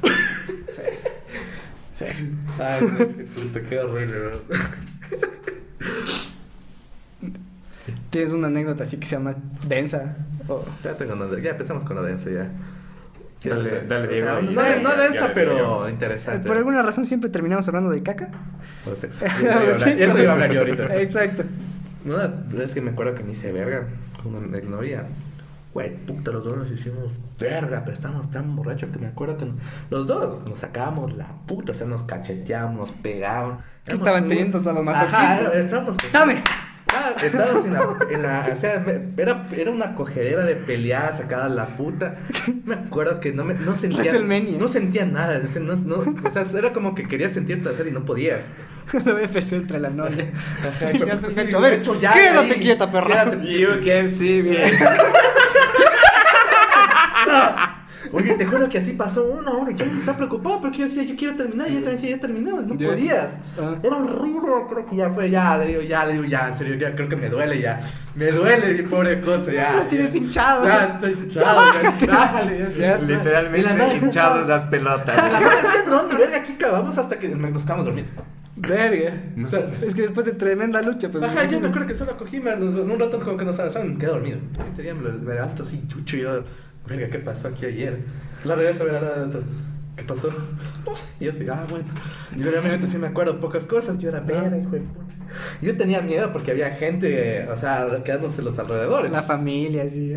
sí. 0.76 0.82
Sí. 1.96 2.06
Ay, 2.60 2.82
puta, 3.36 3.62
qué 3.68 3.80
horrible, 3.80 4.20
bro. 4.20 4.42
¿Tienes 8.10 8.32
una 8.32 8.48
anécdota 8.48 8.84
así 8.84 8.98
que 8.98 9.08
sea 9.08 9.20
más 9.20 9.36
densa? 9.68 10.16
O- 10.48 10.66
Ya 10.84 10.94
tengo 10.96 11.14
una, 11.14 11.40
ya 11.40 11.52
empezamos 11.52 11.84
con 11.84 11.96
la 11.96 12.04
densa 12.04 12.30
ya. 12.30 12.50
Dale, 13.44 13.70
sea, 13.70 13.84
dale, 13.88 14.08
o 14.08 14.24
sea, 14.26 14.42
no, 14.42 14.52
no 14.52 14.62
ya, 14.64 14.96
densa, 15.02 15.28
ya, 15.28 15.34
pero 15.34 15.86
ya. 15.86 15.90
interesante. 15.92 16.48
Por 16.48 16.58
alguna 16.58 16.82
razón 16.82 17.06
siempre 17.06 17.30
terminamos 17.30 17.66
hablando 17.68 17.90
de 17.90 18.04
caca. 18.04 18.30
Sexo. 19.00 19.26
Eso 19.26 19.86
Eso 19.88 20.20
iba 20.20 20.32
a 20.32 20.34
hablar 20.34 20.52
yo 20.52 20.60
ahorita. 20.60 21.00
Exacto. 21.02 21.44
Una 22.06 22.28
vez 22.28 22.74
que 22.74 22.82
me 22.82 22.92
acuerdo 22.92 23.16
que 23.16 23.24
me 23.24 23.32
hice 23.32 23.52
verga 23.52 23.86
con 24.22 24.36
una 24.36 24.58
exnovia. 24.58 25.06
Güey, 25.80 25.96
puta, 25.96 26.32
los 26.34 26.44
dos 26.44 26.58
nos 26.58 26.70
hicimos 26.72 27.10
verga, 27.40 27.84
pero 27.86 27.94
estábamos 27.96 28.30
tan 28.30 28.54
borrachos 28.54 28.90
que 28.92 29.00
me 29.00 29.08
acuerdo 29.08 29.38
que 29.38 29.46
los 29.90 30.08
dos 30.08 30.46
nos 30.46 30.60
sacábamos 30.60 31.14
la 31.16 31.28
puta, 31.48 31.72
o 31.72 31.76
sea, 31.76 31.88
nos 31.88 32.04
cacheteábamos, 32.04 32.90
nos 32.90 32.92
pegaban. 32.98 33.60
¿Qué 33.86 33.94
estaban 33.94 34.28
teniendo 34.28 34.60
sadomasoquismo? 34.60 35.18
Ajá, 35.18 35.40
era- 35.40 35.54
estábamos. 35.62 35.96
¡Dame! 36.12 36.44
Ah, 36.94 37.14
estábamos 37.24 37.64
en 37.66 37.74
la, 37.74 37.98
en 38.12 38.22
la- 38.24 38.54
o 38.58 38.60
sea, 38.60 38.80
me- 38.86 39.22
era, 39.22 39.48
era 39.56 39.72
una 39.72 39.96
cogedera 39.96 40.44
de 40.44 40.56
pelear, 40.58 41.16
sacada 41.16 41.48
la 41.48 41.66
puta. 41.66 42.16
Me 42.66 42.74
acuerdo 42.74 43.22
que 43.22 43.32
no 43.32 43.46
me, 43.46 43.54
no 43.54 43.78
sentía, 43.78 44.12
no 44.60 44.68
sentía 44.68 45.06
nada, 45.06 45.40
o 45.42 45.48
sea, 45.48 45.62
no, 45.62 45.76
no- 45.78 45.96
o 46.00 46.32
sea, 46.32 46.44
era 46.60 46.74
como 46.74 46.94
que 46.94 47.08
querías 47.08 47.32
sentir 47.32 47.62
placer 47.62 47.88
y 47.88 47.92
no 47.92 48.04
podías. 48.04 48.42
Lo 49.06 49.14
BFC 49.16 49.54
entre 49.58 49.80
la 49.80 49.92
novia. 49.92 50.32
Ajá, 50.68 50.92
ya 51.06 51.16
se 51.16 51.42
echó, 51.44 51.60
a 51.60 51.62
ver, 51.62 51.74
hecho, 51.74 51.98
ya 52.00 52.12
quédate 52.12 52.54
ahí, 52.56 52.60
quieta, 52.60 52.92
perra. 52.92 53.26
quédate. 53.32 53.48
You 53.60 53.70
can 53.86 54.12
see 54.12 54.42
me. 54.42 54.58
Oye, 58.14 58.34
te 58.36 58.46
juro 58.46 58.70
que 58.70 58.78
así 58.78 58.94
pasó 58.94 59.26
una 59.26 59.52
hora 59.52 59.72
y 59.72 59.76
yo 59.76 59.86
estaba 59.86 60.18
preocupado 60.18 60.62
porque 60.62 60.80
yo 60.80 60.84
decía, 60.86 61.04
yo 61.04 61.16
quiero 61.16 61.36
terminar, 61.36 61.68
y 61.68 61.72
ella 61.72 61.82
también 61.82 61.96
decía, 61.96 62.16
ya 62.16 62.22
terminamos, 62.22 62.66
no 62.66 62.78
podías. 62.78 63.28
Ah. 63.60 63.76
Era 63.84 63.98
horrible, 63.98 64.52
creo 64.70 64.86
que 64.86 64.96
ya 64.96 65.10
fue, 65.10 65.30
ya, 65.30 65.58
le 65.58 65.66
digo, 65.66 65.82
ya, 65.82 66.06
le 66.06 66.14
digo, 66.14 66.26
ya, 66.26 66.48
en 66.48 66.56
serio, 66.56 66.76
ya, 66.76 66.96
creo 66.96 67.10
que 67.10 67.18
me 67.18 67.30
duele 67.30 67.62
ya. 67.62 67.82
Me 68.16 68.32
duele, 68.32 68.82
mi 68.82 68.88
pobre 68.88 69.20
cosa, 69.20 69.52
ya. 69.52 69.76
Lo 69.76 69.84
tienes 69.84 70.16
hinchado. 70.16 70.66
Ya, 70.66 70.86
estoy 70.86 71.12
hinchado, 71.12 71.62
ya, 72.00 72.08
bájale. 72.08 72.70
Literalmente 73.06 73.76
la 73.76 73.94
hinchados 73.94 74.48
las 74.48 74.64
la 74.66 74.70
pelotas. 74.70 75.16
decía, 75.16 75.84
no, 75.88 76.08
ni 76.08 76.16
verga, 76.16 76.38
aquí 76.38 76.54
acabamos 76.54 76.98
hasta 76.98 77.20
que 77.20 77.28
nos 77.28 77.64
quedamos 77.64 77.86
dormidos. 77.86 78.10
Verga. 78.56 79.14
O 79.44 79.48
sea, 79.48 79.72
Es 79.82 79.96
que 79.96 80.02
después 80.02 80.26
de 80.26 80.34
tremenda 80.34 80.82
lucha, 80.82 81.10
pues. 81.10 81.24
Ajá, 81.24 81.46
yo 81.46 81.60
me 81.60 81.68
acuerdo 81.68 81.88
que 81.88 81.96
solo 81.96 82.18
cogí, 82.18 82.40
me, 82.40 82.54
un 82.54 83.00
rato 83.00 83.20
como 83.20 83.38
que 83.38 83.46
nos 83.46 83.58
abrazaron, 83.60 83.94
me 83.94 83.98
quedé 84.00 84.10
dormido. 84.10 84.38
Este 84.70 84.84
día 84.84 84.94
me, 84.94 85.10
me 85.10 85.34
levanto 85.34 85.64
así, 85.64 85.86
chucho, 85.88 86.18
y 86.18 86.22
yo, 86.22 86.44
verga, 86.90 87.10
¿qué 87.10 87.20
pasó 87.20 87.48
aquí 87.50 87.66
ayer? 87.66 88.00
La 88.46 88.56
regreso 88.56 88.84
a 88.84 88.86
ver 88.88 88.96
a 88.96 89.02
la 89.02 89.08
adentro. 89.10 89.44
¿Qué 89.96 90.04
pasó? 90.04 90.30
No 90.86 90.96
sé. 90.96 91.08
Y 91.20 91.26
yo 91.26 91.34
sí, 91.34 91.46
ah, 91.52 91.66
bueno. 91.70 91.86
Y 92.36 92.42
obviamente 92.48 92.88
sí 92.88 92.98
me 92.98 93.08
acuerdo 93.08 93.40
pocas 93.40 93.66
cosas, 93.66 93.98
yo 94.00 94.10
era 94.10 94.22
verga, 94.22 94.58
hijo 94.58 94.72
de 94.72 94.80
puta. 94.80 95.06
Yo 95.62 95.78
tenía 95.78 96.02
miedo 96.02 96.32
porque 96.34 96.52
había 96.52 96.72
gente, 96.72 97.48
o 97.50 97.56
sea, 97.58 97.86
quedándose 98.04 98.42
los 98.42 98.58
alrededores. 98.58 99.12
La 99.12 99.22
familia, 99.24 99.84
así. 99.84 100.14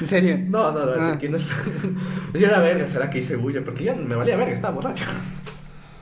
¿En 0.00 0.06
serio? 0.06 0.38
No, 0.48 0.72
no, 0.72 0.86
no, 0.86 0.92
Ah. 0.92 1.08
así 1.10 1.18
que 1.18 1.28
no 1.28 1.36
es... 1.36 1.46
Yo 2.32 2.46
era 2.46 2.60
verga, 2.60 2.86
¿será 2.88 3.10
que 3.10 3.18
hice 3.18 3.36
bulla? 3.36 3.62
Porque 3.64 3.84
yo 3.84 3.94
me 3.96 4.14
valía 4.14 4.36
verga, 4.36 4.54
estaba 4.54 4.74
borracho. 4.74 5.04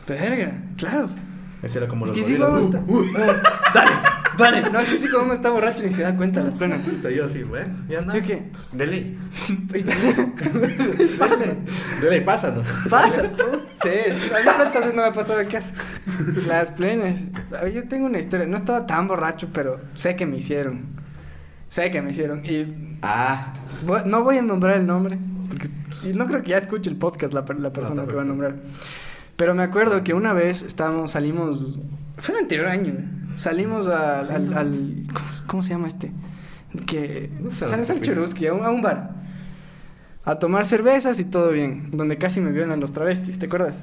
Verga, 0.06 0.52
claro. 0.76 1.08
Ese 1.62 1.78
era 1.78 1.88
como 1.88 2.04
Es 2.04 2.10
los 2.10 2.18
que 2.18 2.24
sí, 2.24 2.36
Uh, 2.38 2.58
está. 2.58 2.78
uh. 2.86 3.04
Dale, 3.74 3.90
dale. 4.38 4.70
No, 4.70 4.80
es 4.80 4.88
que 4.88 4.98
sí, 4.98 5.08
cuando 5.08 5.24
uno 5.26 5.32
está 5.34 5.50
borracho 5.50 5.82
ni 5.84 5.90
se 5.90 6.02
da 6.02 6.16
cuenta 6.16 6.42
las 6.42 6.54
plenas. 6.54 6.80
Yo 7.14 7.24
así, 7.26 7.42
bueno, 7.42 7.74
ya 7.88 8.00
no. 8.02 8.10
¿Sí 8.12 8.18
o 8.18 8.22
qué? 8.22 8.50
De 8.72 8.86
ley. 8.86 9.18
Pasa. 11.18 11.54
De 12.00 12.10
ley 12.10 12.20
pasa, 12.20 12.50
¿no? 12.50 12.62
Pasa, 12.88 13.22
put- 13.32 13.62
sí. 13.82 13.88
A 14.32 14.38
mí 14.38 14.44
cuántas 14.56 14.80
veces 14.82 14.94
no 14.94 15.02
me 15.02 15.08
ha 15.08 15.12
pasado 15.12 15.40
acá. 15.40 15.62
Las 16.46 16.70
plenas. 16.70 17.22
A 17.58 17.64
ver, 17.64 17.72
Yo 17.72 17.88
tengo 17.88 18.06
una 18.06 18.18
historia. 18.18 18.46
No 18.46 18.56
estaba 18.56 18.86
tan 18.86 19.08
borracho, 19.08 19.48
pero 19.52 19.80
sé 19.94 20.16
que 20.16 20.26
me 20.26 20.36
hicieron. 20.38 20.82
Sé 21.68 21.90
que 21.90 22.02
me 22.02 22.10
hicieron. 22.10 22.44
Y 22.44 22.96
Ah, 23.02 23.52
voy- 23.84 24.02
no 24.06 24.22
voy 24.24 24.38
a 24.38 24.42
nombrar 24.42 24.76
el 24.76 24.86
nombre. 24.86 25.18
Porque 25.48 25.68
y 26.04 26.12
no 26.12 26.26
creo 26.26 26.42
que 26.42 26.50
ya 26.50 26.58
escuche 26.58 26.90
el 26.90 26.96
podcast 26.96 27.32
la, 27.32 27.44
la 27.58 27.72
persona 27.72 28.02
No, 28.02 28.08
que 28.08 28.14
va 28.14 28.22
a 28.22 28.26
nombrar. 28.26 28.56
Pero 29.36 29.54
me 29.54 29.62
acuerdo 29.62 30.04
que 30.04 30.14
una 30.14 30.32
vez 30.32 30.62
estábamos, 30.62 31.12
salimos. 31.12 31.80
Fue 32.18 32.34
el 32.34 32.42
anterior 32.42 32.66
año. 32.68 32.92
¿eh? 32.92 33.04
Salimos 33.34 33.86
al. 33.88 34.50
¿no? 34.50 34.58
al- 34.58 35.06
¿cómo, 35.12 35.28
cómo 35.46 35.62
se 35.62 35.70
llama 35.70 35.88
este? 35.88 36.12
Que. 36.86 37.30
No 37.40 37.50
salimos 37.50 37.90
al. 37.90 38.00
Cheruski, 38.00 38.46
a 38.46 38.54
un, 38.54 38.64
a 38.64 38.70
un 38.70 38.82
bar. 38.82 39.10
A 40.24 40.38
tomar 40.38 40.64
cervezas 40.66 41.20
y 41.20 41.24
todo 41.24 41.50
bien. 41.50 41.90
Donde 41.90 42.16
casi 42.18 42.40
me 42.40 42.50
violan 42.50 42.80
los 42.80 42.92
travestis, 42.92 43.38
¿te 43.38 43.46
acuerdas? 43.46 43.82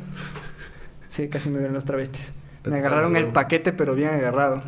Sí, 1.08 1.28
casi 1.30 1.50
me 1.50 1.58
violan 1.60 1.74
los 1.76 1.86
travestis. 1.86 2.34
Me 2.66 2.78
agarraron 2.78 3.16
el 3.18 3.28
paquete, 3.28 3.74
pero 3.74 3.96
bien 3.96 4.10
agarrado. 4.10 4.64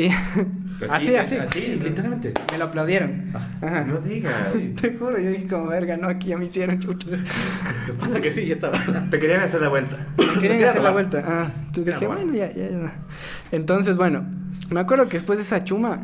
Y. 0.00 0.84
así, 0.88 1.14
así. 1.14 1.36
así, 1.36 1.80
literalmente. 1.82 2.32
Me 2.50 2.58
lo 2.58 2.66
aplaudieron. 2.66 3.24
Ajá. 3.60 3.84
No 3.84 3.98
digas. 4.00 4.56
Te 4.80 4.94
juro, 4.94 5.18
yo 5.18 5.30
dije 5.30 5.46
como 5.46 5.66
verga, 5.66 5.96
no, 5.96 6.08
aquí 6.08 6.28
ya 6.28 6.38
me 6.38 6.46
hicieron 6.46 6.78
chucha. 6.78 7.10
Lo 7.10 7.18
que 7.86 7.92
pasa 7.98 8.20
que 8.20 8.30
sí, 8.30 8.46
ya 8.46 8.54
estaba. 8.54 8.78
Te 9.10 9.18
querían 9.18 9.40
hacer 9.40 9.60
la 9.60 9.68
vuelta. 9.68 9.96
Me 10.16 10.24
querían 10.24 10.40
quería 10.40 10.70
hacer 10.70 10.82
la 10.82 10.90
vuelta. 10.90 11.22
Ah, 11.26 11.50
entonces 11.66 11.86
dije, 11.86 12.06
bueno, 12.06 12.34
ya, 12.34 12.52
ya, 12.52 12.70
ya. 12.70 12.92
Entonces, 13.52 13.96
bueno, 13.96 14.24
me 14.70 14.80
acuerdo 14.80 15.08
que 15.08 15.14
después 15.18 15.38
de 15.38 15.42
esa 15.42 15.64
chuma, 15.64 16.00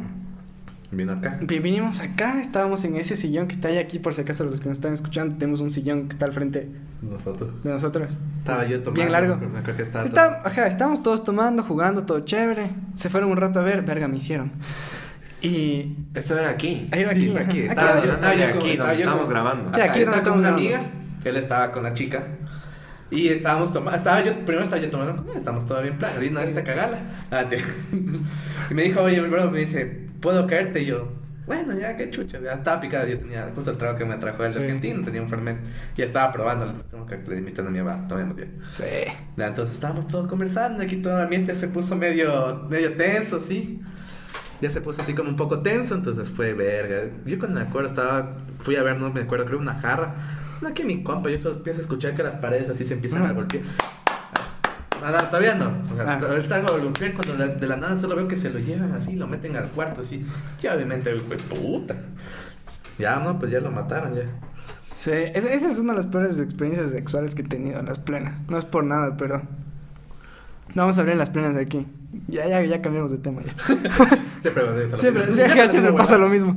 Vino 0.97 1.13
acá. 1.13 1.39
Vi- 1.43 1.59
Vinimos 1.61 2.01
acá, 2.01 2.41
estábamos 2.41 2.85
en 2.85 2.97
ese 2.97 3.17
sillón 3.17 3.47
que 3.49 3.53
está 3.55 3.69
ahí 3.69 3.79
aquí, 3.79 3.99
por 3.99 4.15
si 4.15 4.23
acaso 4.23 4.45
los 4.45 4.61
que 4.61 4.69
nos 4.69 4.79
están 4.79 4.93
escuchando, 4.95 5.37
tenemos 5.37 5.61
un 5.61 5.71
sillón 5.71 6.09
que 6.09 6.13
está 6.15 6.25
al 6.25 6.33
frente 6.33 6.71
Nosotros. 7.03 7.63
de 7.63 7.71
nosotros. 7.71 8.17
Estaba 8.39 8.65
yo 8.65 8.79
tomando. 8.83 8.93
Bien 8.93 9.13
largo. 9.13 9.37
Me 9.37 9.59
acuerdo 9.59 9.77
que 9.77 9.83
estaba 9.83 10.05
Está, 10.05 10.41
ajá, 10.45 10.67
estábamos 10.67 11.03
todos 11.03 11.23
tomando, 11.23 11.63
jugando, 11.63 12.05
todo 12.05 12.21
chévere. 12.21 12.71
Se 12.95 13.09
fueron 13.11 13.31
un 13.31 13.37
rato 13.37 13.61
a 13.61 13.63
ver, 13.63 13.83
verga, 13.83 14.09
me 14.09 14.17
hicieron. 14.17 14.53
Y 15.43 15.97
Eso 16.15 16.39
era 16.39 16.51
aquí. 16.51 16.87
ahí 16.91 17.03
era 17.03 17.13
Sí, 17.13 17.31
aquí. 17.37 17.37
aquí. 17.39 17.63
ajá. 17.69 17.69
Estaba, 17.73 17.91
Aquí, 17.99 18.07
yo 18.07 18.13
estaba 18.15 18.35
yo 18.35 18.45
aquí, 18.47 18.53
donde 18.59 18.73
estaba 18.73 18.93
yo 18.95 18.99
estábamos 19.01 19.29
grabando. 19.29 19.71
Sí, 19.75 19.81
aquí 19.81 19.99
estaba 20.01 20.23
con 20.23 20.39
una 20.39 20.49
amiga, 20.49 20.81
que 21.23 21.29
él 21.29 21.37
estaba 21.37 21.73
con 21.73 21.83
la 21.83 21.95
chica. 21.95 22.23
Y 23.11 23.29
estábamos 23.29 23.73
tomando, 23.73 23.97
estaba 23.97 24.25
yo, 24.25 24.33
primero 24.45 24.63
estaba 24.63 24.83
yo 24.83 24.91
tomando 24.91 25.17
con 25.17 25.31
él, 25.31 25.37
estamos 25.37 25.65
todavía 25.67 25.93
en 25.93 25.99
plan, 25.99 26.13
y 26.25 26.31
no, 26.31 26.41
esta 26.41 26.65
cagala. 26.65 26.99
Ah, 27.31 27.45
y 28.71 28.75
me 28.75 28.83
dijo, 28.83 29.01
oye, 29.03 29.21
mi 29.21 29.29
bro, 29.29 29.51
me 29.51 29.61
dice, 29.61 30.09
¿puedo 30.21 30.47
caerte? 30.47 30.83
Y 30.83 30.87
yo, 30.87 31.13
bueno, 31.47 31.79
ya, 31.79 31.97
qué 31.97 32.11
chucha, 32.11 32.41
ya 32.41 32.55
estaba 32.55 32.81
picado, 32.81 33.07
yo 33.07 33.19
tenía 33.21 33.49
justo 33.55 33.71
el 33.71 33.77
trago 33.77 33.97
que 33.97 34.05
me 34.05 34.17
trajo 34.17 34.43
de 34.43 34.53
Sí. 34.53 34.59
Argentina, 34.59 35.05
tenía 35.05 35.23
un 35.23 35.29
ferment, 35.29 35.61
y 35.97 36.03
estaba 36.03 36.33
que 36.33 37.31
le 37.31 37.39
invitando 37.39 37.69
a 37.69 37.73
mi 37.73 37.81
mamá, 37.81 38.09
tomemos 38.09 38.37
ya. 38.37 38.47
Sí. 38.73 38.83
Ya, 39.37 39.47
entonces 39.47 39.77
estábamos 39.77 40.09
todos 40.09 40.27
conversando, 40.27 40.83
aquí 40.83 40.97
todo 40.97 41.17
el 41.17 41.23
ambiente 41.25 41.55
se 41.55 41.69
puso 41.69 41.95
medio, 41.95 42.67
medio 42.69 42.95
tenso, 42.95 43.41
sí. 43.41 43.81
Ya 44.61 44.71
se 44.71 44.81
puso 44.81 45.03
así 45.03 45.15
como 45.15 45.29
un 45.29 45.37
poco 45.37 45.61
tenso, 45.61 45.95
entonces 45.95 46.31
fue 46.31 46.55
verga. 46.55 47.11
Yo 47.27 47.39
cuando 47.39 47.61
me 47.61 47.67
acuerdo 47.67 47.89
estaba, 47.89 48.39
fui 48.61 48.75
a 48.77 48.83
ver, 48.83 48.99
no 48.99 49.13
me 49.13 49.21
acuerdo, 49.21 49.45
creo 49.45 49.59
una 49.59 49.75
jarra. 49.75 50.15
No, 50.63 50.73
que 50.75 50.85
mi 50.85 51.03
compa, 51.03 51.29
yo 51.31 51.39
solo 51.39 51.57
empiezo 51.57 51.81
a 51.81 51.83
escuchar 51.83 52.15
que 52.15 52.23
las 52.23 52.35
paredes 52.37 52.69
así 52.71 52.87
se 52.87 52.95
empiezan 52.95 53.23
a 53.23 53.25
Ajá. 53.27 53.35
golpear. 53.35 53.65
Nada, 55.03 55.29
todavía 55.29 55.55
no. 55.55 55.67
O 55.93 55.97
sea, 55.97 56.05
Ah. 56.15 56.15
a 56.17 56.79
golpear 56.79 57.13
cuando 57.15 57.35
la- 57.37 57.49
de 57.55 57.67
la 57.67 57.77
nada 57.77 57.97
solo 57.97 58.17
veo 58.17 58.27
que 58.27 58.37
se 58.37 58.51
lo 58.51 58.59
llevan 58.59 58.93
así, 58.93 59.15
lo 59.15 59.27
meten 59.27 59.55
al 59.57 59.69
cuarto 59.69 60.01
así. 60.01 60.25
Ya 60.61 60.75
obviamente, 60.75 61.13
güey, 61.19 61.39
puta. 61.39 61.95
Ya, 62.99 63.17
no, 63.17 63.39
pues 63.39 63.51
ya 63.53 63.61
lo 63.61 63.71
mataron 63.71 64.15
ya. 64.15 64.23
Sí, 64.95 65.11
esa, 65.13 65.53
esa 65.53 65.69
es 65.69 65.79
una 65.79 65.93
de 65.93 65.99
las 65.99 66.07
peores 66.07 66.41
experiencias 66.41 66.91
sexuales 66.93 67.35
que 67.35 67.43
he 67.43 67.47
tenido 67.47 67.79
en 67.79 67.85
las 67.87 67.99
plenas. 67.99 68.41
No 68.49 68.57
es 68.57 68.65
por 68.65 68.85
nada, 68.85 69.17
pero. 69.19 69.43
Vamos 70.75 70.97
a 70.97 71.03
abrir 71.03 71.17
las 71.17 71.29
plenas 71.31 71.55
de 71.55 71.61
aquí. 71.61 71.87
Ya, 72.29 72.49
ya, 72.49 72.63
ya 72.63 72.81
cambiamos 72.81 73.11
de 73.11 73.19
tema 73.19 73.43
ya. 73.43 73.53
Siempre 74.41 74.65
Siempre, 74.97 75.33
Siempre 75.33 75.69
siempre 75.69 75.93
pasa 75.93 76.17
lo 76.17 76.29
mismo. 76.29 76.57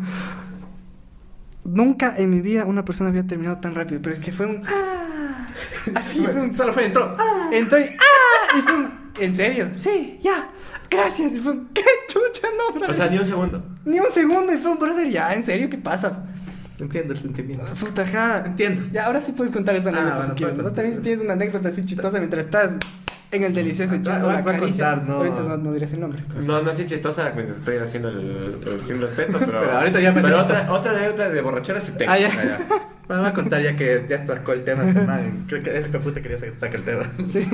Nunca 1.72 2.16
en 2.18 2.30
mi 2.30 2.42
vida 2.42 2.66
una 2.66 2.84
persona 2.86 3.10
había 3.10 3.26
terminado 3.28 3.58
tan 3.60 3.76
rápido, 3.76 4.02
pero 4.02 4.14
es 4.16 4.20
que 4.20 4.32
fue 4.32 4.46
un. 4.46 4.64
¡Ah! 4.66 5.48
Así 5.96 6.20
fue 6.24 6.42
un. 6.42 6.56
Solo 6.56 6.74
fue 6.74 6.86
entró. 6.86 7.16
¡Ah! 7.18 7.50
Entró 7.52 7.80
y. 7.80 7.84
¡Ah! 7.84 8.58
Y 8.58 8.62
fue 8.62 8.76
un. 8.76 8.92
¿En 9.20 9.34
serio? 9.36 9.70
Sí, 9.74 10.20
ya. 10.22 10.50
Gracias. 10.90 11.34
Y 11.36 11.40
fue 11.40 11.52
un. 11.54 11.68
¡Qué 11.74 11.84
chucha, 12.08 12.48
no, 12.58 12.74
brother! 12.74 12.92
O 12.92 12.94
sea, 12.94 13.08
ni 13.08 13.18
un 13.20 13.28
segundo. 13.28 13.64
Ni 13.86 14.00
un 14.00 14.10
segundo 14.10 14.54
y 14.54 14.58
fue 14.58 14.72
un 14.72 14.80
brother, 14.80 15.08
ya, 15.10 15.34
¿en 15.34 15.44
serio? 15.44 15.70
¿Qué 15.70 15.78
pasa? 15.78 16.26
Entiendo 16.80 17.14
el 17.14 17.20
sentimiento. 17.20 17.66
Puta. 17.80 18.44
Entiendo. 18.46 18.88
Ya, 18.92 19.06
ahora 19.06 19.20
sí 19.22 19.34
puedes 19.34 19.52
contar 19.52 19.76
esa 19.76 19.90
Ah, 19.90 19.94
anécdota 19.94 20.16
bueno, 20.18 20.34
si 20.34 20.38
quieres. 20.44 20.64
Vos 20.64 20.74
también 20.74 20.96
si 20.96 21.02
tienes 21.02 21.22
una 21.22 21.34
anécdota 21.34 21.70
así 21.70 21.86
chistosa 21.86 22.20
mientras 22.20 22.46
estás 22.46 22.78
en 23.32 23.44
el 23.44 23.54
delicioso 23.54 23.94
Ah, 23.94 23.98
echando 23.98 24.26
voy 24.28 24.36
a- 24.36 24.38
la 24.40 24.44
voy 24.44 24.54
a 24.56 24.60
caricia. 24.60 24.90
contar, 24.96 25.08
no. 25.10 25.16
Ahorita 25.18 25.42
no, 25.42 25.58
no 25.58 25.74
dirás 25.74 25.94
el 25.94 26.00
nombre. 26.00 26.24
No, 26.42 26.62
no 26.62 26.72
así 26.72 26.86
chistosa 26.86 27.32
mientras 27.36 27.60
estoy 27.60 27.78
haciendo 27.78 28.10
el, 28.10 28.58
el 28.66 28.82
sin 28.82 29.00
respeto, 29.02 29.38
pero. 29.40 29.60
Pero 29.62 29.72
ahorita 29.72 30.00
ya 30.00 30.12
me 30.12 30.22
Pero 30.22 30.40
otra, 30.42 30.72
otra 30.72 30.92
anécdota 30.92 31.30
de 31.30 31.42
borrachera 31.42 31.80
sí 31.80 31.92
tengo. 31.98 32.12
Ah, 32.12 32.18
ya. 32.20 32.30
Ah, 32.32 32.44
ya. 32.44 32.58
Bueno, 33.08 33.24
voy 33.24 33.32
a 33.32 33.34
contar 33.34 33.62
ya 33.62 33.76
que 33.76 34.06
ya 34.10 34.24
tocó 34.26 34.54
el 34.54 34.64
tema. 34.64 34.84
Creo 35.48 35.64
que 35.64 35.78
ese 35.78 35.90
puta 36.00 36.22
quería 36.22 36.38
que 36.38 36.58
saque 36.58 36.78
el 36.78 36.84
tema. 36.84 37.12
Sí. 37.26 37.48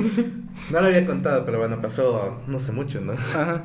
No 0.70 0.80
lo 0.80 0.86
había 0.86 1.06
contado, 1.06 1.44
pero 1.46 1.58
bueno, 1.58 1.80
pasó 1.80 2.42
no 2.46 2.58
sé 2.58 2.72
mucho, 2.72 3.00
¿no? 3.00 3.12
Ajá. 3.12 3.64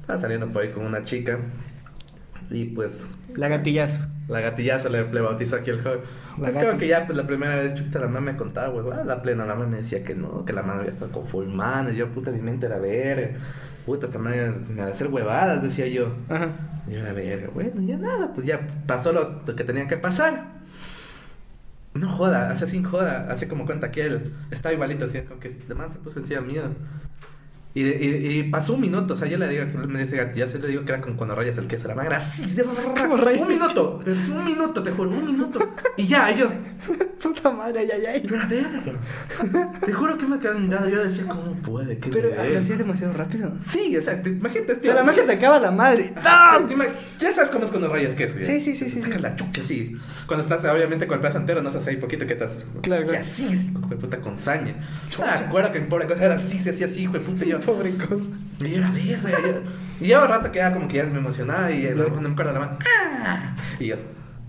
Estaba 0.00 0.18
saliendo 0.20 0.48
por 0.48 0.62
ahí 0.62 0.68
con 0.70 0.84
una 0.86 1.02
chica. 1.02 1.38
Y 2.50 2.66
pues 2.66 3.06
La 3.34 3.48
gatillazo. 3.48 4.00
La 4.28 4.40
gatillazo 4.40 4.88
le, 4.88 5.10
le 5.10 5.20
bautizó 5.20 5.56
aquí 5.56 5.70
el 5.70 5.82
joven. 5.82 6.00
La 6.38 6.48
es 6.48 6.56
como 6.56 6.78
que 6.78 6.88
ya 6.88 7.06
pues, 7.06 7.16
la 7.16 7.26
primera 7.26 7.56
vez, 7.56 7.74
chuta, 7.74 8.00
la 8.00 8.06
mamá 8.06 8.32
me 8.32 8.36
contaba, 8.36 8.68
güey, 8.68 8.98
ah, 8.98 9.04
la 9.04 9.22
plena, 9.22 9.46
la 9.46 9.54
mamá 9.54 9.68
me 9.68 9.78
decía 9.78 10.02
que 10.02 10.14
no, 10.14 10.44
que 10.44 10.52
la 10.52 10.62
mamá 10.62 10.80
había 10.80 10.90
estado 10.90 11.12
con 11.12 11.26
full 11.26 11.46
man, 11.46 11.92
y 11.92 11.96
yo, 11.96 12.08
puta, 12.08 12.30
mi 12.30 12.40
mente 12.40 12.66
era 12.66 12.78
verga. 12.78 13.38
Puta, 13.84 14.06
esta 14.06 14.18
madre 14.18 14.52
me 14.68 14.82
a 14.82 14.88
hacer 14.88 15.06
huevadas, 15.08 15.62
decía 15.62 15.86
yo. 15.86 16.12
Ajá. 16.28 16.48
Y 16.88 16.92
yo 16.94 17.00
era 17.00 17.12
verga, 17.12 17.50
bueno, 17.54 17.80
ya 17.82 17.96
nada, 17.96 18.32
pues 18.34 18.46
ya 18.46 18.66
pasó 18.86 19.12
lo, 19.12 19.42
lo 19.46 19.56
que 19.56 19.64
tenía 19.64 19.86
que 19.86 19.96
pasar. 19.96 20.56
No 21.94 22.08
joda, 22.08 22.50
hace 22.50 22.66
sin 22.66 22.84
joda, 22.84 23.28
hace 23.30 23.48
como 23.48 23.64
cuenta 23.64 23.90
que 23.90 24.02
él 24.02 24.34
estaba 24.50 24.74
igualito, 24.74 25.06
así 25.06 25.20
como 25.22 25.40
que 25.40 25.48
el 25.48 25.74
man 25.76 25.88
se 25.88 25.98
puso 25.98 26.18
encima 26.18 26.42
mío. 26.42 26.62
Y, 27.76 27.82
y, 27.82 28.38
y 28.38 28.42
pasó 28.44 28.72
un 28.72 28.80
minuto, 28.80 29.12
o 29.12 29.16
sea, 29.18 29.28
yo 29.28 29.36
le 29.36 29.48
digo, 29.50 29.64
me 29.86 30.00
dice, 30.00 30.16
ya 30.34 30.48
se 30.48 30.58
le 30.58 30.68
digo 30.68 30.84
que 30.86 30.92
era 30.92 31.02
como 31.02 31.14
cuando 31.16 31.34
rayas 31.34 31.58
el 31.58 31.66
queso, 31.66 31.88
la 31.88 31.94
man 31.94 32.06
era 32.06 32.16
así, 32.16 32.56
¿Cómo 32.98 33.16
rayas 33.18 33.42
un 33.42 33.48
minuto, 33.48 34.00
un 34.34 34.44
minuto, 34.46 34.82
te 34.82 34.90
juro, 34.92 35.10
un 35.10 35.26
minuto. 35.26 35.58
Y 35.98 36.06
ya, 36.06 36.30
y 36.32 36.38
yo, 36.38 36.48
Puta 37.22 37.50
madre, 37.50 37.80
ay, 37.80 37.88
ay, 37.96 38.06
ay. 38.06 38.22
yo 38.26 38.36
era 38.36 38.46
verga. 38.46 38.94
Te 39.84 39.92
juro 39.92 40.16
que 40.16 40.26
me 40.26 40.38
quedé 40.38 40.54
mirado, 40.58 40.88
yo 40.88 41.04
decía, 41.04 41.24
¿cómo 41.26 41.54
puede? 41.56 41.98
¿Qué 41.98 42.08
Pero 42.10 42.30
nivel?". 42.30 42.52
lo 42.54 42.58
hacías 42.60 42.78
demasiado 42.78 43.12
rápido. 43.14 43.52
Sí, 43.68 43.96
o 43.96 44.02
sea, 44.02 44.22
te- 44.22 44.30
imagínate. 44.30 44.72
O 44.74 44.80
sea, 44.82 44.94
la 44.94 45.04
magia 45.04 45.24
se 45.24 45.32
acaba 45.32 45.58
la 45.58 45.70
madre. 45.70 46.12
Ah, 46.16 46.60
ima- 46.68 46.86
Ya 47.18 47.32
sabes 47.32 47.50
cómo 47.50 47.64
es 47.64 47.70
cuando 47.70 47.88
rayas 47.88 48.14
queso. 48.14 48.38
ya. 48.38 48.44
Sí, 48.46 48.60
sí, 48.60 48.74
sí, 48.76 48.88
sí, 48.90 49.02
sí. 49.02 49.10
la 49.18 49.34
chuca, 49.36 49.60
sí. 49.62 49.96
Cuando 50.26 50.42
estás, 50.44 50.64
obviamente, 50.64 51.06
con 51.06 51.14
el 51.16 51.20
pedazo 51.20 51.38
entero, 51.38 51.62
no 51.62 51.68
estás 51.70 51.86
ahí 51.88 51.96
poquito 51.96 52.26
que 52.26 52.34
estás. 52.34 52.66
Claro, 52.82 53.04
claro. 53.06 53.24
así, 53.24 53.46
así, 53.46 53.70
hijo 53.70 53.88
de 53.88 53.96
puta, 53.96 54.20
con 54.20 54.38
saña. 54.38 54.74
Me 55.18 55.24
acuerdo 55.24 55.72
que 55.72 55.78
el 55.78 55.86
pobre 55.88 56.06
cosa 56.06 56.24
era 56.24 56.36
así, 56.36 56.58
se 56.58 56.70
hacía 56.70 56.86
así, 56.86 57.02
hijo 57.02 57.14
de 57.14 57.20
puta. 57.20 57.44
Y 57.44 57.48
yo, 57.48 57.60
Pobre 57.66 57.94
cosa. 57.96 58.30
y 58.60 58.70
yo 58.70 58.78
era 58.78 58.90
verga. 58.90 59.38
y 59.40 59.42
yo- 59.42 59.62
Y 60.00 60.08
yo, 60.08 60.22
un 60.22 60.28
rato 60.28 60.52
que 60.52 60.58
ya 60.58 60.72
como 60.72 60.88
que 60.88 60.96
ya 60.98 61.04
me 61.04 61.18
emocionaba. 61.18 61.70
Y 61.70 61.82
luego 61.94 62.10
cuando 62.10 62.28
me 62.28 62.32
acuerdo 62.34 62.52
la 62.52 62.58
mano, 62.60 62.78
¡ah! 63.24 63.56
Y 63.80 63.86
yo, 63.88 63.96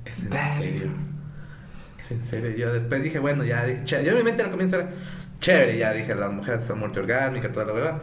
¿es 0.06 0.19
en 0.23 0.30
Verga. 0.30 0.62
serio? 0.62 0.88
¿Es 2.03 2.12
en 2.12 2.23
serio? 2.25 2.51
Y 2.51 2.60
yo 2.60 2.73
después 2.73 3.01
dije, 3.03 3.19
bueno, 3.19 3.43
ya, 3.43 3.65
dije. 3.65 3.84
Yo 3.86 3.97
en 4.12 4.17
mi 4.17 4.23
mente 4.23 4.43
lo 4.43 4.51
comienzo 4.51 4.75
a 4.75 4.80
ver, 4.80 4.89
chévere. 5.39 5.77
Ya 5.77 5.91
dije, 5.93 6.13
las 6.15 6.32
mujeres 6.32 6.63
son 6.65 6.80
multiorgásmicas, 6.80 7.51
toda 7.51 7.65
la 7.65 7.73
verdad. 7.73 8.01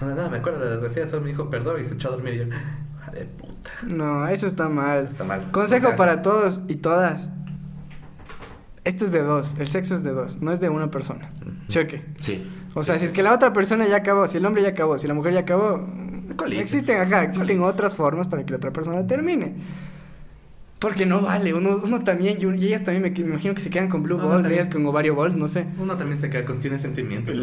No, 0.00 0.08
nada, 0.14 0.28
me 0.28 0.38
acuerdo 0.38 0.58
de 0.60 0.64
la 0.66 0.70
desgraciada, 0.72 1.08
solo 1.08 1.22
me 1.22 1.28
dijo 1.28 1.48
perdón 1.48 1.80
y 1.80 1.84
se 1.86 1.94
echó 1.94 2.08
a 2.08 2.12
dormir. 2.12 2.34
Y 2.34 2.38
yo, 2.38 2.44
de 3.12 3.24
puta. 3.26 3.70
No, 3.94 4.26
eso 4.26 4.46
está 4.48 4.68
mal. 4.68 5.06
Está 5.08 5.22
mal. 5.24 5.50
Consejo 5.52 5.86
O 5.86 5.88
sea, 5.90 5.96
para 5.96 6.22
todos 6.22 6.60
y 6.68 6.76
todas. 6.76 7.30
Esto 8.84 9.04
es 9.04 9.12
de 9.12 9.22
dos, 9.22 9.54
el 9.60 9.68
sexo 9.68 9.94
es 9.94 10.02
de 10.02 10.10
dos, 10.10 10.42
no 10.42 10.50
es 10.50 10.58
de 10.60 10.68
una 10.68 10.90
persona. 10.90 11.30
¿Sí 11.68 11.78
o 11.78 11.86
qué? 11.86 12.04
Sí. 12.20 12.44
O 12.74 12.82
sea, 12.84 12.98
si 12.98 13.04
es 13.04 13.12
que 13.12 13.22
la 13.22 13.32
otra 13.34 13.52
persona 13.52 13.86
ya 13.86 13.96
acabó, 13.96 14.26
si 14.28 14.38
el 14.38 14.46
hombre 14.46 14.62
ya 14.62 14.70
acabó, 14.70 14.98
si 14.98 15.06
la 15.06 15.14
mujer 15.14 15.34
ya 15.34 15.40
acabó, 15.40 15.86
Colita. 16.36 16.62
existen, 16.62 17.00
ajá, 17.00 17.22
existen 17.24 17.58
Colita. 17.58 17.64
otras 17.70 17.94
formas 17.94 18.28
para 18.28 18.44
que 18.44 18.50
la 18.52 18.56
otra 18.56 18.70
persona 18.72 19.06
termine. 19.06 19.54
Porque 20.78 21.06
no 21.06 21.20
vale, 21.20 21.54
uno, 21.54 21.80
uno 21.84 22.02
también, 22.02 22.38
y, 22.40 22.66
ellas 22.66 22.82
también 22.82 23.02
me, 23.02 23.10
me 23.10 23.30
imagino 23.34 23.54
que 23.54 23.60
se 23.60 23.70
quedan 23.70 23.88
con 23.88 24.02
blue 24.02 24.16
balls, 24.16 24.30
también. 24.42 24.54
ellas 24.54 24.68
con 24.68 24.84
ovario 24.84 25.14
balls, 25.14 25.36
no 25.36 25.46
sé. 25.46 25.64
Uno 25.78 25.96
también 25.96 26.18
se 26.18 26.28
queda 26.28 26.44
con, 26.44 26.58
tiene 26.58 26.76
sentimientos. 26.80 27.36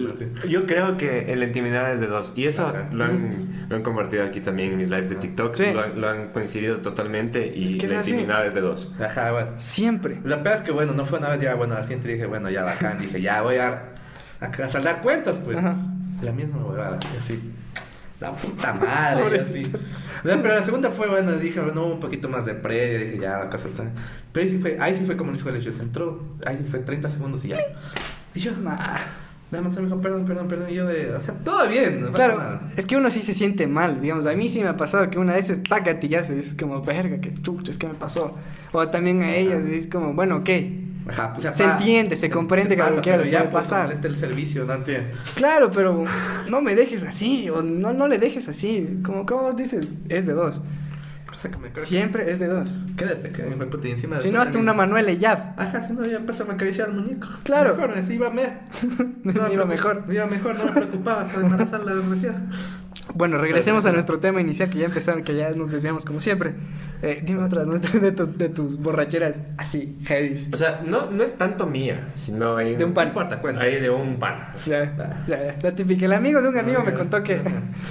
Yo 0.49 0.65
creo 0.65 0.97
que 0.97 1.33
la 1.37 1.45
intimidad 1.45 1.93
es 1.93 2.01
de 2.01 2.07
dos. 2.07 2.33
Y 2.35 2.47
eso 2.47 2.67
Ajá. 2.67 2.89
lo 2.91 3.05
han, 3.05 3.67
lo 3.69 3.77
han 3.77 3.81
convertido 3.83 4.25
aquí 4.25 4.41
también 4.41 4.73
en 4.73 4.77
mis 4.79 4.89
lives 4.89 5.07
de 5.07 5.15
TikTok. 5.15 5.55
Sí. 5.55 5.71
Lo, 5.71 5.83
han, 5.83 6.01
lo 6.01 6.09
han 6.09 6.27
coincidido 6.33 6.79
totalmente. 6.81 7.53
Y 7.55 7.67
Es 7.67 7.75
que 7.77 7.85
es 7.85 7.93
la 7.93 7.99
así. 8.01 8.11
intimidad 8.11 8.45
es 8.45 8.53
de 8.55 8.59
dos. 8.59 8.93
Ajá, 8.99 9.31
bueno. 9.31 9.51
Siempre. 9.55 10.19
Lo 10.21 10.43
peor 10.43 10.57
es 10.57 10.61
que, 10.63 10.71
bueno, 10.71 10.91
no 10.93 11.05
fue 11.05 11.19
una 11.19 11.29
vez 11.29 11.39
ya, 11.39 11.55
bueno, 11.55 11.75
al 11.75 11.83
siguiente 11.85 12.09
dije, 12.09 12.25
bueno, 12.25 12.49
ya 12.49 12.63
bacán, 12.63 12.97
dije, 12.99 13.21
ya 13.21 13.41
voy 13.41 13.55
a, 13.55 13.93
a, 14.41 14.45
a 14.45 14.69
saldar 14.69 15.01
cuentas, 15.01 15.37
pues. 15.37 15.57
Ajá. 15.57 15.75
La 16.21 16.31
misma 16.31 16.57
huevada, 16.65 16.99
y 17.13 17.17
así. 17.17 17.39
La 18.19 18.33
puta 18.33 18.73
madre, 18.73 19.39
así. 19.39 19.63
No, 19.63 20.41
Pero 20.41 20.49
la 20.55 20.63
segunda 20.63 20.91
fue, 20.91 21.07
bueno, 21.07 21.31
dije, 21.37 21.61
bueno, 21.61 21.85
un 21.85 21.99
poquito 22.01 22.27
más 22.27 22.45
de 22.45 22.53
pre, 22.53 22.97
dije, 23.05 23.19
ya, 23.19 23.39
la 23.39 23.49
cosa 23.49 23.67
está. 23.69 23.85
Pero 24.33 24.43
ahí 24.43 24.49
sí 24.49 24.57
fue, 24.59 24.77
ahí 24.79 24.93
sí 24.95 25.05
fue 25.05 25.15
como 25.15 25.31
les 25.31 25.39
dijo 25.39 25.49
el 25.49 25.55
hecho, 25.55 25.71
se 25.71 25.81
entró, 25.83 26.21
ahí 26.45 26.57
sí 26.57 26.65
fue 26.69 26.79
30 26.79 27.09
segundos 27.09 27.45
y 27.45 27.49
ya. 27.49 27.57
Y 28.35 28.41
yo, 28.41 28.51
Nah. 28.61 28.75
nada 29.51 29.63
más 29.63 29.75
me 29.77 29.83
dijo, 29.85 30.01
perdón, 30.01 30.25
perdón, 30.25 30.47
perdón, 30.49 30.69
y 30.69 30.73
yo 30.75 30.85
de, 30.85 31.11
o 31.15 31.19
sea, 31.21 31.33
todo 31.35 31.67
bien, 31.69 32.01
no 32.01 32.11
Claro, 32.11 32.37
nada. 32.37 32.61
es 32.75 32.85
que 32.85 32.97
uno 32.97 33.09
sí 33.09 33.21
se 33.21 33.33
siente 33.33 33.65
mal, 33.67 34.01
digamos, 34.01 34.25
a 34.25 34.33
mí 34.33 34.49
sí 34.49 34.61
me 34.61 34.67
ha 34.67 34.75
pasado 34.77 35.09
que 35.09 35.17
una 35.17 35.33
vez 35.35 35.49
está 35.49 35.79
gatillazo 35.79 36.35
y 36.35 36.39
es 36.39 36.53
como, 36.53 36.81
verga, 36.81 37.19
qué 37.21 37.33
chuches, 37.33 37.77
¿qué 37.77 37.87
me 37.87 37.93
pasó? 37.93 38.35
O 38.73 38.87
también 38.89 39.21
a 39.23 39.33
ellas, 39.33 39.63
y 39.71 39.75
es 39.75 39.87
como, 39.87 40.13
bueno, 40.13 40.35
ok, 40.37 40.49
Ajá, 41.09 41.33
o 41.37 41.41
sea, 41.41 41.51
Se 41.53 41.63
entiende, 41.63 42.15
se 42.15 42.29
comprende 42.29 42.75
que 42.75 42.83
pasa, 42.83 43.01
pero 43.01 43.23
le 43.23 43.31
ya, 43.31 43.39
puede 43.39 43.51
pues, 43.51 43.63
pasar. 43.69 43.99
el 44.01 44.15
servicio, 44.15 44.65
no 44.65 44.73
entiendo. 44.73 45.09
claro, 45.35 45.71
pero 45.71 46.05
no 46.49 46.61
me 46.61 46.75
dejes 46.75 47.03
así, 47.03 47.49
o 47.49 47.61
no, 47.61 47.93
no 47.93 48.07
le 48.07 48.17
dejes 48.17 48.47
así, 48.47 48.99
como, 49.03 49.25
como 49.25 49.43
vos 49.43 49.55
dices, 49.55 49.87
es 50.09 50.25
de 50.25 50.33
dos, 50.33 50.61
Cosa 51.25 51.51
que 51.51 51.57
me 51.57 51.67
acuerdo. 51.69 51.87
siempre 51.87 52.31
es 52.31 52.39
de 52.39 52.47
dos. 52.47 52.69
Quédate, 52.97 53.31
que 53.31 53.43
me 53.43 53.65
puta 53.65 53.87
y 53.87 53.91
encima 53.91 54.15
de 54.17 54.21
Si 54.21 54.31
no, 54.31 54.41
hasta 54.41 54.57
una 54.57 54.73
Manuela 54.73 55.11
y 55.11 55.17
ya, 55.19 55.53
Ajá, 55.57 55.79
si 55.79 55.93
no, 55.93 56.05
ya 56.05 56.17
empezó 56.17 56.43
a 56.43 56.47
me 56.47 56.53
acariciar 56.55 56.89
el 56.89 56.95
muñeco. 56.95 57.27
Claro. 57.43 57.75
Mejor, 57.75 57.91
así 57.97 58.13
iba, 58.15 58.29
me... 58.29 58.43
Me 59.23 59.53
iba 59.53 59.65
mejor. 59.65 60.05
Me 60.07 60.15
iba 60.15 60.25
mejor, 60.25 60.57
no 60.57 60.65
me 60.65 60.71
preocupaba 60.71 61.21
hasta 61.21 61.39
embarazar 61.39 61.81
la 61.81 61.93
desgraciada. 61.93 62.41
Bueno, 63.15 63.37
regresemos 63.37 63.85
a 63.85 63.91
nuestro 63.91 64.19
tema 64.19 64.39
inicial 64.39 64.69
que 64.69 64.77
ya 64.79 64.85
empezaron, 64.85 65.23
que 65.23 65.35
ya 65.35 65.49
nos 65.51 65.71
desviamos 65.71 66.05
como 66.05 66.21
siempre. 66.21 66.53
Eh, 67.01 67.21
dime 67.23 67.43
otra 67.43 67.63
¿no? 67.65 67.73
de, 67.79 68.11
tu- 68.11 68.37
de 68.37 68.49
tus 68.49 68.77
borracheras 68.79 69.41
así, 69.57 69.97
heavy. 70.05 70.35
O 70.53 70.55
sea, 70.55 70.81
no, 70.85 71.09
no 71.09 71.23
es 71.23 71.37
tanto 71.37 71.65
mía, 71.65 72.07
sino 72.15 72.57
hay 72.57 72.75
De 72.75 72.85
un 72.85 72.93
pan. 72.93 73.07
Importa, 73.09 73.39
cuenta. 73.41 73.61
Hay 73.61 73.79
de 73.79 73.89
un 73.89 74.19
pan. 74.19 74.49
Ya, 74.65 74.95
ya, 74.95 75.25
ya. 75.27 75.55
La 75.61 75.71
típica. 75.71 76.05
El 76.05 76.13
amigo 76.13 76.41
de 76.41 76.49
un 76.49 76.57
amigo 76.57 76.83
me 76.83 76.93
contó 76.93 77.23
que. 77.23 77.39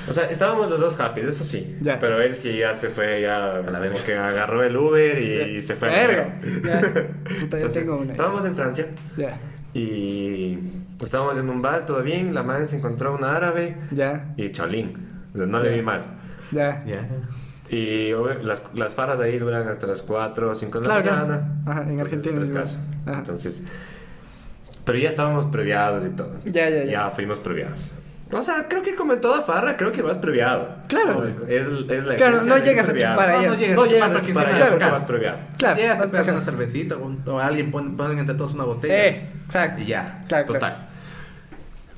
O 0.09 0.13
sea, 0.13 0.25
estábamos 0.27 0.71
los 0.71 0.79
dos 0.81 0.99
happy, 1.01 1.23
eso 1.23 1.43
sí. 1.45 1.77
Ya. 1.81 1.99
Pero 1.99 2.21
él 2.23 2.37
sí 2.37 2.59
ya 2.59 2.73
se 2.75 2.89
fue, 2.89 3.23
ya 3.23 3.63
como 3.65 4.05
que 4.05 4.15
agarró 4.17 4.63
el 4.63 4.77
Uber 4.77 5.19
y, 5.21 5.61
se 5.61 5.75
fue. 5.75 5.89
Verga. 5.89 6.41
Ya. 6.65 6.81
Puta, 6.81 7.59
yo 7.59 7.67
Entonces, 7.67 7.73
tengo 7.73 7.99
una. 7.99 8.13
Estábamos 8.13 8.45
en 8.45 8.55
Francia 8.55 8.87
Ya, 9.17 9.39
y 9.79 10.59
estábamos 11.03 11.39
en 11.39 11.49
un 11.49 11.63
bar, 11.63 11.87
todo 11.87 12.03
bien. 12.03 12.35
La 12.35 12.43
madre 12.43 12.67
se 12.67 12.77
encontró 12.77 13.15
una 13.15 13.37
árabe 13.37 13.77
ya, 13.91 14.33
y 14.37 14.51
cholín. 14.53 15.09
No 15.35 15.61
le 15.61 15.71
Ya. 15.71 15.77
vi 15.77 15.83
más. 15.83 16.09
ya. 16.51 16.85
Ya. 16.85 17.07
Y 17.71 18.13
las, 18.43 18.63
las 18.75 18.95
faras 18.95 19.21
ahí 19.21 19.39
duran 19.39 19.69
hasta 19.69 19.87
las 19.87 20.01
4 20.03 20.51
o 20.51 20.55
5 20.55 20.81
de 20.81 20.89
la 20.89 21.03
Claro, 21.03 21.17
mañana. 21.27 21.63
Ajá, 21.67 21.83
en 21.83 22.01
Argentina 22.01 22.41
es 22.41 22.49
igual. 22.49 22.63
frescazo. 22.65 22.79
Ajá. 23.07 23.19
Entonces, 23.19 23.63
pero 24.85 24.99
ya 24.99 25.11
estábamos 25.11 25.47
previados 25.47 26.07
y 26.07 26.11
todo. 26.11 26.33
Ya, 26.47 26.71
ya, 26.71 26.85
ya. 26.85 26.91
Ya 26.91 27.11
fuimos 27.11 27.39
previados. 27.41 27.95
O 28.31 28.43
sea, 28.43 28.67
creo 28.69 28.83
que 28.83 28.95
como 28.95 29.15
en 29.15 29.21
toda 29.23 29.41
farra, 29.43 29.77
creo 29.77 29.91
que 29.91 30.03
vas 30.03 30.19
previado. 30.19 30.69
Claro. 30.87 31.25
Es, 31.49 31.67
es 31.67 32.05
la 32.05 32.17
Claro, 32.17 32.43
no 32.43 32.59
llegas 32.59 32.87
a 32.87 32.91
previado. 32.93 33.15
chupar 33.15 33.29
No, 33.31 33.39
allá. 33.39 33.49
no 33.49 33.55
llegas 33.57 33.77
No 33.77 33.83
a 33.83 33.87
llegas 33.87 34.09
chupar 34.09 34.19
a 34.19 34.21
chupar 34.21 34.47
allá 34.69 34.79
caro. 34.79 34.93
vas 34.93 35.05
previado. 35.05 35.39
Claro, 35.57 35.77
Llegas, 35.77 35.95
te 35.97 36.01
vas 36.03 36.11
pegas 36.11 36.27
bajando. 36.27 36.33
una 36.33 36.43
cervecita 36.43 36.97
o, 36.97 37.33
o 37.33 37.39
alguien 37.39 37.71
pone, 37.71 37.97
ponen 37.97 38.19
entre 38.19 38.35
todos 38.35 38.53
una 38.55 38.65
botella. 38.65 39.07
Eh, 39.07 39.29
exacto. 39.47 39.83
Y 39.83 39.87
ya. 39.87 40.25
Claro, 40.29 40.47
Total. 40.47 40.61
claro. 40.61 40.85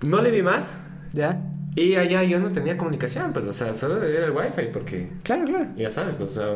No 0.02 0.22
le 0.22 0.30
vi 0.30 0.42
más. 0.42 0.74
Ya. 1.12 1.40
Y 1.76 1.94
allá 1.96 2.22
yo 2.24 2.38
no 2.40 2.50
tenía 2.50 2.76
comunicación, 2.76 3.32
pues, 3.32 3.46
o 3.46 3.52
sea, 3.52 3.74
solo 3.74 4.02
era 4.02 4.26
el 4.26 4.32
wifi, 4.32 4.68
porque 4.72 5.08
Claro, 5.22 5.44
claro. 5.44 5.66
ya 5.76 5.88
sabes, 5.90 6.14
pues, 6.16 6.30
o 6.30 6.32
sea, 6.32 6.46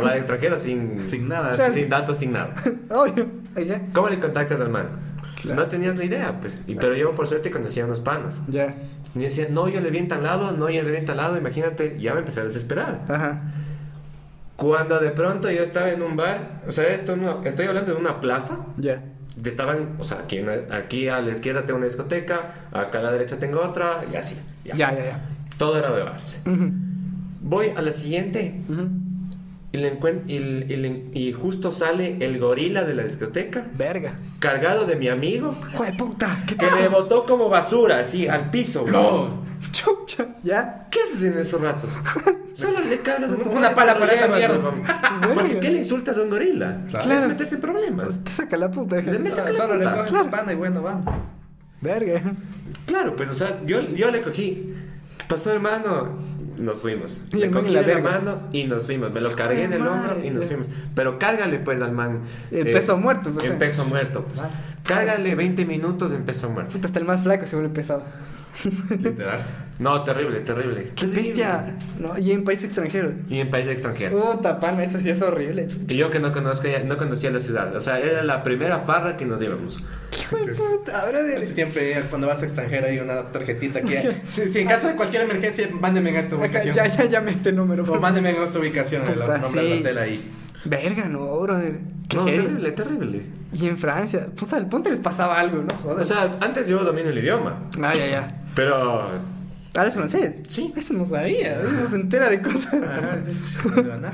va 0.00 0.12
de 0.12 0.18
extranjero 0.18 0.56
sin, 0.56 1.04
Sin 1.06 1.28
nada. 1.28 1.52
Claro. 1.52 1.74
sin 1.74 1.88
datos, 1.88 2.18
sin 2.18 2.32
nada. 2.32 2.52
Obvio. 2.90 3.26
Ya. 3.56 3.80
¿Cómo 3.92 4.08
le 4.08 4.20
contactas 4.20 4.60
al 4.60 4.68
man? 4.68 4.86
Claro. 5.40 5.60
No 5.62 5.66
tenías 5.68 5.96
la 5.96 6.04
idea, 6.04 6.38
pues. 6.40 6.58
Y, 6.68 6.76
pero 6.76 6.94
yo, 6.94 7.12
por 7.14 7.26
suerte, 7.26 7.50
conocía 7.50 7.82
a 7.82 7.86
unos 7.86 8.00
panas. 8.00 8.40
Ya. 8.48 8.72
Y 9.14 9.20
decía, 9.20 9.46
no, 9.50 9.68
yo 9.68 9.80
le 9.80 9.90
vi 9.90 9.98
en 9.98 10.08
tal 10.08 10.22
lado, 10.22 10.52
no, 10.52 10.70
yo 10.70 10.82
le 10.82 10.90
vi 10.90 10.96
en 10.96 11.04
tal 11.06 11.18
lado. 11.18 11.36
Imagínate, 11.36 11.98
ya 12.00 12.14
me 12.14 12.20
empecé 12.20 12.40
a 12.40 12.44
desesperar. 12.44 13.02
Ajá. 13.08 13.42
Cuando 14.56 14.98
de 15.00 15.10
pronto 15.10 15.50
yo 15.50 15.62
estaba 15.62 15.90
en 15.90 16.02
un 16.02 16.16
bar, 16.16 16.62
o 16.66 16.70
sea, 16.70 16.88
esto 16.88 17.16
no, 17.16 17.42
estoy 17.44 17.66
hablando 17.66 17.92
de 17.94 18.00
una 18.00 18.20
plaza. 18.20 18.66
Ya. 18.76 19.02
Estaban, 19.44 19.96
o 19.98 20.04
sea, 20.04 20.18
aquí, 20.18 20.40
aquí 20.70 21.08
a 21.08 21.20
la 21.20 21.32
izquierda 21.32 21.64
tengo 21.64 21.78
una 21.78 21.86
discoteca, 21.86 22.68
acá 22.70 22.98
a 23.00 23.02
la 23.02 23.12
derecha 23.12 23.38
tengo 23.38 23.60
otra, 23.60 24.04
y 24.10 24.16
así. 24.16 24.38
Ya. 24.64 24.74
Ya, 24.74 24.94
ya, 24.94 25.04
ya. 25.04 25.20
Todo 25.58 25.78
era 25.78 25.90
de 25.90 26.02
barse. 26.02 26.48
Ujú. 26.48 26.70
Voy 27.40 27.72
a 27.74 27.82
la 27.82 27.90
siguiente 27.90 28.60
Ujú. 28.68 28.88
Y, 29.72 29.78
le 29.78 29.98
encuent- 29.98 30.22
y, 30.28 30.34
y 30.36 30.76
le- 30.76 31.04
y 31.12 31.32
justo 31.32 31.72
sale 31.72 32.16
el 32.20 32.38
gorila 32.38 32.84
de 32.84 32.94
la 32.94 33.02
discoteca, 33.04 33.66
Verga. 33.74 34.12
cargado 34.38 34.84
de 34.86 34.96
mi 34.96 35.08
amigo, 35.08 35.54
Joder, 35.74 35.96
puta. 35.96 36.28
¿Qué 36.46 36.56
que 36.56 36.66
me 36.70 36.88
botó 36.88 37.24
como 37.24 37.48
basura, 37.48 38.00
así, 38.00 38.28
al 38.28 38.50
piso. 38.50 38.84
No. 38.86 39.42
Chucha. 39.70 40.26
Ya. 40.42 40.88
¿Qué 40.90 40.98
haces 41.00 41.22
en 41.22 41.38
esos 41.38 41.60
ratos? 41.60 41.90
Solo 42.54 42.80
le 42.80 42.98
cargas 43.00 43.30
a 43.32 43.36
tu 43.36 43.48
Una 43.48 43.74
pala 43.74 43.98
para 43.98 44.12
esa 44.12 44.28
mierda. 44.28 44.58
¿Por 45.32 45.60
qué 45.60 45.70
le 45.70 45.78
insultas 45.78 46.18
a 46.18 46.22
un 46.22 46.30
gorila? 46.30 46.78
Claro. 46.88 47.28
Meterse 47.28 47.54
en 47.54 47.60
problemas. 47.62 48.22
Te 48.24 48.30
saca 48.30 48.56
la 48.58 48.70
puta. 48.70 48.96
De 48.96 49.18
mí 49.18 49.30
saca 49.30 49.50
la 49.50 49.56
Solo 49.56 49.76
le 49.76 49.84
coges 49.84 50.10
Claro. 50.10 50.30
pana 50.30 50.52
y 50.52 50.56
bueno, 50.56 50.82
vamos. 50.82 51.14
Verga. 51.80 52.20
Claro, 52.86 53.16
pues, 53.16 53.30
o 53.30 53.34
sea, 53.34 53.60
yo, 53.64 53.80
yo 53.80 54.10
le 54.10 54.20
cogí. 54.20 54.74
¿Qué 55.18 55.24
pasó, 55.28 55.52
hermano? 55.52 56.18
Nos 56.62 56.80
fuimos. 56.80 57.20
Y 57.32 57.36
le 57.36 57.50
cogí 57.50 57.70
la 57.70 57.82
la 57.82 57.98
mano 57.98 58.40
y 58.52 58.64
nos 58.64 58.86
fuimos. 58.86 59.12
Me 59.12 59.20
lo 59.20 59.34
cargué 59.34 59.64
en 59.64 59.72
el 59.72 59.80
Madre. 59.80 60.12
hombro 60.12 60.24
y 60.26 60.30
nos 60.30 60.46
fuimos. 60.46 60.68
Pero 60.94 61.18
cárgale, 61.18 61.58
pues, 61.58 61.82
al 61.82 61.92
man. 61.92 62.20
En 62.50 62.64
peso 62.64 62.96
muerto, 62.96 63.30
pues, 63.32 63.46
En 63.46 63.52
eh. 63.52 63.56
peso 63.56 63.84
muerto, 63.84 64.24
pues. 64.24 64.40
Cárgale 64.84 65.34
20 65.34 65.64
minutos 65.64 66.12
en 66.12 66.24
peso 66.24 66.48
muerto. 66.50 66.72
Puta, 66.72 66.86
hasta 66.86 66.98
el 66.98 67.04
más 67.04 67.22
flaco 67.22 67.46
se 67.46 67.56
vuelve 67.56 67.74
pesado. 67.74 68.04
Literal. 68.90 69.40
No, 69.78 70.04
terrible, 70.04 70.40
terrible. 70.40 70.84
Qué 70.84 70.90
Terrible. 71.06 71.22
bestia. 71.22 71.74
No, 71.98 72.16
y 72.18 72.30
en 72.32 72.44
país 72.44 72.62
extranjero. 72.62 73.12
Y 73.28 73.40
en 73.40 73.50
país 73.50 73.66
extranjero. 73.68 74.20
Puta, 74.20 74.60
pana, 74.60 74.82
esto 74.82 75.00
sí 75.00 75.10
es 75.10 75.20
horrible. 75.22 75.68
Y 75.88 75.96
yo 75.96 76.10
que 76.10 76.20
no, 76.20 76.30
conozca, 76.30 76.68
no 76.84 76.96
conocía 76.96 77.30
la 77.30 77.40
ciudad. 77.40 77.74
O 77.74 77.80
sea, 77.80 77.98
era 77.98 78.22
la 78.22 78.42
primera 78.42 78.80
farra 78.80 79.16
que 79.16 79.24
nos 79.24 79.40
íbamos. 79.42 79.82
De 80.46 80.54
puta, 80.54 81.06
brother. 81.06 81.40
Casi 81.40 81.54
Siempre 81.54 82.00
cuando 82.10 82.26
vas 82.26 82.42
a 82.42 82.44
extranjero 82.44 82.86
hay 82.86 82.98
una 82.98 83.22
tarjetita 83.32 83.80
que 83.80 84.16
si, 84.26 84.48
si 84.48 84.60
en 84.60 84.68
caso 84.68 84.88
de 84.88 84.94
cualquier 84.96 85.22
emergencia, 85.22 85.68
mándenme 85.72 86.10
a 86.10 86.20
esta 86.20 86.36
ubicación. 86.36 86.74
ya, 86.74 86.86
ya, 86.86 87.04
llame 87.06 87.30
este 87.32 87.50
número. 87.52 87.82
O 87.82 87.86
por 87.86 87.94
favor. 87.96 88.00
mándenme 88.02 88.28
a 88.38 88.44
esta 88.44 88.58
ubicación, 88.58 89.02
el 89.06 89.14
Puta, 89.14 89.38
nombre 89.38 89.62
sí. 89.62 89.68
del 89.68 89.78
hotel 89.80 89.98
ahí. 89.98 90.32
Verga, 90.64 91.08
no, 91.08 91.40
brother. 91.40 91.80
Qué 92.08 92.16
No, 92.18 92.24
terrible, 92.26 92.72
terrible. 92.72 93.22
Y 93.52 93.66
en 93.66 93.76
Francia, 93.76 94.26
puta, 94.38 94.58
el 94.58 94.66
ponte 94.66 94.90
les 94.90 95.00
pasaba 95.00 95.40
algo, 95.40 95.62
¿no? 95.62 95.74
Joder. 95.82 96.00
O 96.02 96.04
sea, 96.04 96.36
antes 96.40 96.68
yo 96.68 96.84
domino 96.84 97.08
el 97.08 97.18
idioma. 97.18 97.64
ah, 97.82 97.94
ya, 97.94 98.06
ya. 98.06 98.38
Pero 98.54 99.20
¿Hablas 99.74 99.94
francés? 99.94 100.42
Sí. 100.48 100.72
Eso 100.76 100.92
no 100.94 101.04
sabía. 101.04 101.58
Uno 101.66 101.86
se 101.86 101.96
entera 101.96 102.28
de 102.28 102.42
cosas. 102.42 102.74
Ajá. 102.74 103.18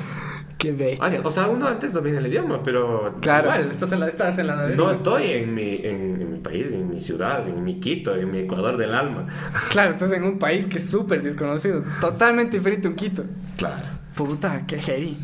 Qué 0.59 0.73
bestia. 0.73 1.07
Antes- 1.07 1.25
o 1.25 1.31
sea, 1.31 1.49
uno 1.49 1.67
antes 1.69 1.93
domina 1.93 2.19
el 2.19 2.27
idioma, 2.27 2.63
pero 2.65 3.15
Claro. 3.21 3.45
Igual, 3.49 3.71
estás 3.71 3.93
en 3.93 4.01
la, 4.01 4.09
estás 4.09 4.39
en 4.39 4.49
la 4.49 4.69
no 4.71 4.91
estoy 4.91 5.31
en 5.31 5.55
mi, 5.55 5.77
en, 5.77 6.21
en 6.21 6.33
mi 6.33 6.39
país, 6.41 6.67
en 6.73 6.91
mi 6.91 7.01
ciudad, 7.01 7.49
en 7.49 7.63
mi 7.63 7.79
Quito, 7.79 8.15
en 8.17 8.31
mi 8.31 8.39
Ecuador 8.39 8.77
del 8.77 8.93
alma. 8.95 9.27
Claro, 9.71 9.91
estás 9.91 10.13
en 10.13 10.25
un 10.25 10.39
país 10.39 10.67
que 10.67 10.79
es 10.79 10.91
súper 10.91 11.23
desconocido. 11.23 11.85
Totalmente 12.01 12.59
diferente 12.59 12.89
a 12.89 12.91
un 12.91 12.97
Quito. 12.97 13.25
Claro. 13.57 13.87
Puta, 14.17 14.65
qué 14.67 14.81
heavy. 14.81 15.17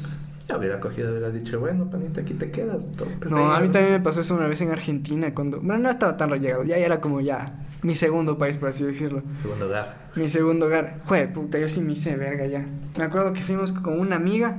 Yo 0.49 0.59
hubiera 0.59 0.79
cogido, 0.79 1.11
hubiera 1.11 1.31
dicho, 1.31 1.59
bueno, 1.59 1.91
panita, 1.91 2.21
aquí 2.21 2.35
te 2.35 2.51
quedas. 2.53 2.87
todo 2.97 3.09
No, 3.29 3.53
a 3.53 3.61
mí 3.61 3.71
también 3.71 3.95
me 3.95 4.01
pasó 4.01 4.21
eso 4.21 4.35
una 4.37 4.47
vez 4.47 4.61
en 4.61 4.71
Argentina 4.71 5.33
cuando... 5.35 5.59
Bueno, 5.61 5.79
no 5.79 5.91
estaba 5.91 6.17
tan 6.17 6.31
rellegado. 6.31 6.63
Ya 6.65 6.77
era 6.77 7.01
como 7.01 7.21
ya 7.21 7.55
mi 7.85 7.95
segundo 7.95 8.39
país, 8.39 8.57
por 8.57 8.71
así 8.71 8.83
decirlo. 8.83 9.23
Segundo 9.35 9.67
lugar. 9.67 10.11
Mi 10.17 10.31
segundo 10.31 10.67
hogar. 10.67 11.03
Jue, 11.05 11.29
puta, 11.29 11.59
yo 11.59 11.69
sí 11.69 11.83
me 11.83 11.93
hice 11.93 12.17
verga 12.17 12.47
ya. 12.47 12.65
Me 12.97 13.05
acuerdo 13.05 13.35
que 13.35 13.43
fuimos 13.43 13.75
con 13.75 14.01
una 14.01 14.17
amiga. 14.17 14.57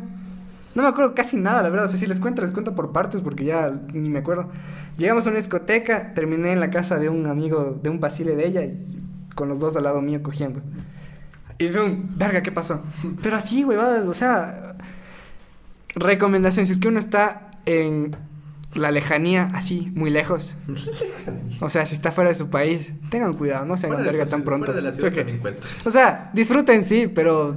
No 0.76 0.84
me 0.84 0.90
acuerdo 0.90 1.16
casi 1.16 1.36
nada, 1.36 1.64
la 1.64 1.70
verdad. 1.72 1.86
O 1.86 1.88
sea, 1.88 1.98
si 1.98 2.06
les 2.06 2.20
cuento, 2.20 2.44
les 2.44 2.52
cuento 2.52 2.76
por 2.76 2.92
partes 2.92 3.22
porque 3.22 3.44
ya 3.44 3.74
ni 3.94 4.10
me 4.10 4.20
acuerdo. 4.20 4.52
Llegamos 4.98 5.26
a 5.26 5.30
una 5.30 5.38
discoteca, 5.38 6.14
terminé 6.14 6.52
en 6.52 6.60
la 6.60 6.70
casa 6.70 7.00
de 7.00 7.10
un 7.10 7.26
amigo, 7.26 7.80
de 7.82 7.90
un 7.90 8.00
basile 8.00 8.36
de 8.36 8.46
ella, 8.46 8.64
y 8.64 9.02
con 9.34 9.50
los 9.50 9.60
dos 9.60 9.76
al 9.76 9.86
lado 9.86 10.02
mío 10.02 10.22
cogiendo. 10.22 10.62
Y 11.58 11.70
fue 11.70 11.84
un, 11.84 12.16
verga, 12.20 12.44
¿qué 12.44 12.52
pasó? 12.52 12.84
Pero 13.24 13.38
así, 13.38 13.66
huevadas, 13.66 14.06
o 14.06 14.14
sea. 14.14 14.76
Recomendación: 15.96 16.68
si 16.68 16.74
es 16.74 16.78
que 16.78 16.90
uno 16.90 17.00
está 17.00 17.50
en 17.66 18.16
la 18.76 18.92
lejanía, 18.92 19.50
así, 19.54 19.92
muy 19.96 20.10
lejos. 20.10 20.56
O 21.62 21.70
sea, 21.70 21.86
si 21.86 21.96
está 21.96 22.12
fuera 22.12 22.30
de 22.30 22.36
su 22.36 22.50
país, 22.50 22.94
tengan 23.10 23.34
cuidado, 23.34 23.66
no 23.66 23.78
se 23.78 23.88
hagan 23.88 24.04
verga 24.04 24.26
tan 24.26 24.44
pronto. 24.44 24.66
Fuera 24.72 24.82
de 24.82 24.88
la 24.88 24.94
¿Sí 24.94 25.40
o 25.86 25.90
sea, 25.90 26.30
disfruten, 26.34 26.84
sí, 26.84 27.08
pero. 27.08 27.56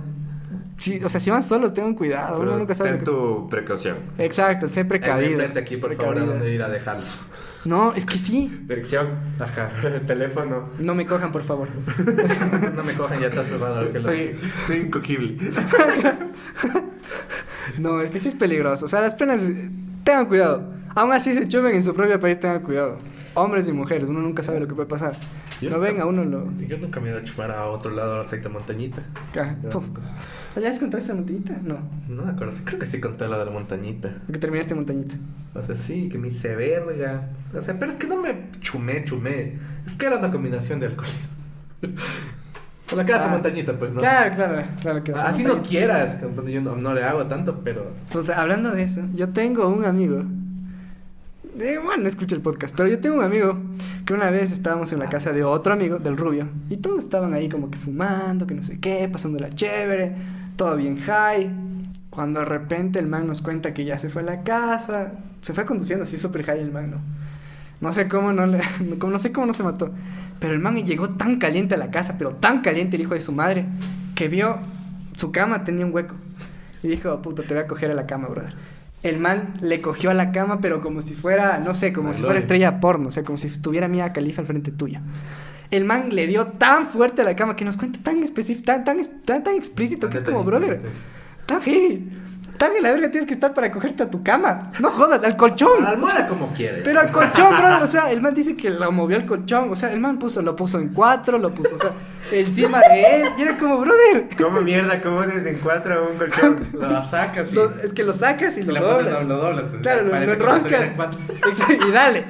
Sí, 0.76 1.00
o 1.04 1.08
sea, 1.08 1.18
si 1.18 1.28
van 1.30 1.42
solos, 1.42 1.74
tengan 1.74 1.94
cuidado. 1.94 2.38
Pero 2.38 2.50
Uno 2.50 2.58
nunca 2.60 2.72
sabe. 2.74 2.90
ten 2.90 2.98
que- 3.00 3.04
tu 3.06 3.48
precaución. 3.50 3.96
Exacto, 4.16 4.68
sé 4.68 4.84
precavido. 4.84 5.40
aquí, 5.58 5.76
por 5.76 5.92
favor, 5.96 6.12
a 6.12 6.12
Precavido. 6.12 6.26
dónde 6.34 6.54
ir 6.54 6.62
a 6.62 6.68
dejarlos. 6.68 7.26
No, 7.64 7.92
es 7.94 8.06
que 8.06 8.16
sí. 8.16 8.56
Dirección, 8.68 9.08
Ajá. 9.40 9.70
teléfono. 10.06 10.68
No 10.78 10.94
me 10.94 11.04
cojan, 11.06 11.32
por 11.32 11.42
favor. 11.42 11.68
No 12.76 12.84
me 12.84 12.92
cojan, 12.92 13.18
ya 13.20 13.26
está 13.26 13.44
cerrado. 13.44 13.90
Soy, 14.00 14.36
soy 14.68 14.76
incogible. 14.78 15.36
No, 17.78 18.00
es 18.00 18.10
que 18.10 18.18
sí 18.20 18.28
es 18.28 18.34
peligroso. 18.34 18.86
O 18.86 18.88
sea, 18.88 19.00
las 19.00 19.14
penas, 19.14 19.42
tengan 20.04 20.26
cuidado. 20.26 20.77
Aún 20.94 21.12
así 21.12 21.32
se 21.34 21.46
chuven 21.48 21.74
en 21.74 21.82
su 21.82 21.94
propio 21.94 22.18
país, 22.20 22.38
tengan 22.40 22.62
cuidado. 22.62 22.98
Hombres 23.34 23.68
y 23.68 23.72
mujeres, 23.72 24.08
uno 24.08 24.20
nunca 24.20 24.42
sabe 24.42 24.58
lo 24.60 24.66
que 24.66 24.74
puede 24.74 24.88
pasar. 24.88 25.16
Yo 25.60 25.70
no 25.70 25.78
venga, 25.80 26.06
uno 26.06 26.24
lo. 26.24 26.50
Yo 26.66 26.78
nunca 26.78 27.00
me 27.00 27.08
he 27.08 27.10
ido 27.10 27.20
a 27.20 27.24
chupar 27.24 27.50
a 27.50 27.66
otro 27.66 27.90
lado 27.90 28.14
al 28.20 28.24
aceite 28.26 28.48
de 28.48 28.54
montañita. 28.54 29.02
Ah. 29.36 29.54
¿Ya 30.60 30.68
has 30.68 30.78
contado 30.78 31.02
esa 31.02 31.14
montañita? 31.14 31.56
No. 31.62 31.78
No 32.08 32.24
me 32.24 32.30
acuerdo, 32.32 32.52
creo 32.64 32.78
que 32.80 32.86
sí 32.86 33.00
conté 33.00 33.28
la 33.28 33.38
de 33.38 33.44
la 33.44 33.50
montañita. 33.50 34.10
Que 34.32 34.38
terminaste 34.38 34.74
montañita. 34.74 35.16
O 35.54 35.62
sea, 35.62 35.76
sí, 35.76 36.08
que 36.08 36.18
me 36.18 36.28
hice 36.28 36.54
verga. 36.56 37.28
O 37.56 37.62
sea, 37.62 37.78
pero 37.78 37.92
es 37.92 37.98
que 37.98 38.06
no 38.06 38.16
me 38.20 38.50
chumé, 38.60 39.04
chumé. 39.04 39.58
Es 39.86 39.94
que 39.94 40.06
era 40.06 40.16
una 40.18 40.30
combinación 40.30 40.80
de 40.80 40.86
alcohol. 40.86 41.08
Por 42.88 42.96
la 42.96 43.04
casa 43.04 43.26
Ah. 43.28 43.32
montañita, 43.32 43.74
pues 43.78 43.92
no. 43.92 44.00
Claro, 44.00 44.34
claro, 44.34 44.62
claro 44.80 45.02
que 45.04 45.12
a 45.12 45.16
Así 45.16 45.44
no 45.44 45.60
quieras. 45.62 46.16
Yo 46.46 46.60
no, 46.62 46.74
no 46.76 46.94
le 46.94 47.04
hago 47.04 47.26
tanto, 47.26 47.60
pero. 47.62 47.92
Pues 48.10 48.30
hablando 48.30 48.70
de 48.72 48.82
eso, 48.84 49.02
yo 49.14 49.28
tengo 49.28 49.68
un 49.68 49.84
amigo. 49.84 50.24
Eh, 51.60 51.78
bueno, 51.82 52.02
no 52.02 52.08
escucha 52.08 52.34
el 52.34 52.42
podcast, 52.42 52.74
pero 52.76 52.88
yo 52.88 52.98
tengo 52.98 53.16
un 53.16 53.24
amigo 53.24 53.58
que 54.04 54.14
una 54.14 54.30
vez 54.30 54.52
estábamos 54.52 54.92
en 54.92 54.98
la 54.98 55.08
casa 55.08 55.32
de 55.32 55.44
otro 55.44 55.72
amigo, 55.72 55.98
del 55.98 56.16
rubio, 56.16 56.48
y 56.68 56.76
todos 56.78 56.98
estaban 57.00 57.34
ahí 57.34 57.48
como 57.48 57.70
que 57.70 57.78
fumando, 57.78 58.46
que 58.46 58.54
no 58.54 58.62
sé 58.62 58.78
qué, 58.80 59.08
pasándola 59.08 59.50
chévere, 59.50 60.14
todo 60.56 60.76
bien 60.76 60.96
high. 60.96 61.50
Cuando 62.10 62.40
de 62.40 62.46
repente 62.46 62.98
el 62.98 63.06
man 63.06 63.26
nos 63.26 63.42
cuenta 63.42 63.74
que 63.74 63.84
ya 63.84 63.98
se 63.98 64.08
fue 64.08 64.22
a 64.22 64.24
la 64.24 64.42
casa, 64.42 65.12
se 65.40 65.54
fue 65.54 65.64
conduciendo 65.64 66.04
así 66.04 66.16
súper 66.16 66.44
high 66.44 66.60
el 66.60 66.72
man, 66.72 66.90
¿no? 66.90 66.98
No 67.80 67.92
sé 67.92 68.08
cómo 68.08 68.32
no 68.32 68.46
le, 68.46 68.60
como 68.98 69.12
no 69.12 69.18
sé 69.18 69.32
cómo 69.32 69.46
no 69.46 69.52
se 69.52 69.62
mató, 69.62 69.92
pero 70.40 70.54
el 70.54 70.60
man 70.60 70.76
llegó 70.84 71.10
tan 71.10 71.38
caliente 71.38 71.74
a 71.74 71.78
la 71.78 71.90
casa, 71.90 72.16
pero 72.18 72.34
tan 72.34 72.60
caliente 72.60 72.96
el 72.96 73.02
hijo 73.02 73.14
de 73.14 73.20
su 73.20 73.32
madre, 73.32 73.66
que 74.14 74.28
vio 74.28 74.58
su 75.14 75.32
cama 75.32 75.64
tenía 75.64 75.84
un 75.84 75.92
hueco. 75.92 76.14
Y 76.82 76.88
dijo, 76.88 77.20
puta, 77.22 77.42
te 77.42 77.54
voy 77.54 77.64
a 77.64 77.66
coger 77.66 77.90
a 77.90 77.94
la 77.94 78.06
cama, 78.06 78.28
brother. 78.28 78.54
El 79.02 79.20
man 79.20 79.54
le 79.60 79.80
cogió 79.80 80.10
a 80.10 80.14
la 80.14 80.32
cama, 80.32 80.60
pero 80.60 80.80
como 80.80 81.02
si 81.02 81.14
fuera, 81.14 81.58
no 81.58 81.74
sé, 81.74 81.92
como 81.92 82.12
si 82.14 82.22
fuera 82.22 82.38
estrella 82.38 82.80
porno, 82.80 83.08
o 83.08 83.10
sea, 83.12 83.22
como 83.22 83.38
si 83.38 83.46
estuviera 83.46 83.86
Mia 83.86 84.12
Califa 84.12 84.40
al 84.42 84.46
frente 84.46 84.72
tuya. 84.72 85.02
El 85.70 85.84
man 85.84 86.08
le 86.10 86.26
dio 86.26 86.46
tan 86.46 86.88
fuerte 86.88 87.22
a 87.22 87.24
la 87.24 87.36
cama 87.36 87.54
que 87.54 87.64
nos 87.64 87.76
cuenta 87.76 88.00
tan 88.02 88.22
específico, 88.22 88.64
tan, 88.64 88.84
tan, 88.84 88.98
tan, 89.24 89.44
tan 89.44 89.54
explícito 89.54 90.08
que 90.10 90.18
es 90.18 90.24
como, 90.24 90.42
brother, 90.42 90.80
tan 91.46 91.60
heavy. 91.60 92.10
Tan 92.58 92.74
en 92.76 92.82
la 92.82 92.90
verga 92.90 93.08
tienes 93.10 93.26
que 93.28 93.34
estar 93.34 93.54
para 93.54 93.70
cogerte 93.70 94.02
a 94.02 94.10
tu 94.10 94.22
cama. 94.24 94.72
No 94.80 94.90
jodas, 94.90 95.22
al 95.22 95.36
colchón. 95.36 95.78
A 95.78 95.82
la 95.82 95.88
almohada 95.90 96.26
como 96.26 96.48
quiere. 96.52 96.82
Pero 96.82 97.00
al 97.00 97.10
colchón, 97.12 97.56
brother, 97.56 97.82
o 97.82 97.86
sea, 97.86 98.10
el 98.10 98.20
man 98.20 98.34
dice 98.34 98.56
que 98.56 98.68
lo 98.70 98.90
movió 98.90 99.16
al 99.16 99.26
colchón, 99.26 99.70
o 99.70 99.76
sea, 99.76 99.92
el 99.92 100.00
man 100.00 100.18
puso, 100.18 100.42
lo 100.42 100.56
puso 100.56 100.78
en 100.80 100.88
cuatro, 100.88 101.38
lo 101.38 101.54
puso, 101.54 101.76
o 101.76 101.78
sea, 101.78 101.92
encima 102.32 102.80
de 102.80 103.22
él, 103.22 103.28
y 103.38 103.42
era 103.42 103.56
como, 103.56 103.78
brother, 103.78 104.28
¿Cómo 104.36 104.60
mierda? 104.60 105.00
¿Cómo 105.00 105.22
desde 105.22 105.50
en 105.50 105.58
cuatro 105.58 105.94
a 105.94 106.02
un 106.10 106.18
colchón? 106.18 106.66
Lo 106.72 107.04
sacas 107.04 107.52
y... 107.52 107.54
lo- 107.54 107.70
es 107.80 107.92
que 107.92 108.02
lo 108.02 108.12
sacas 108.12 108.56
y 108.58 108.62
lo 108.64 108.72
Lo 108.72 108.80
doblas. 108.80 109.12
lo- 109.22 109.28
lo 109.28 109.36
doblas, 109.36 109.64
pues, 109.70 109.82
Claro, 109.82 110.02
lo, 110.02 110.08
lo 110.10 110.32
enroscas. 110.32 110.82
en 110.82 111.88
y 111.88 111.90
dale. 111.92 112.24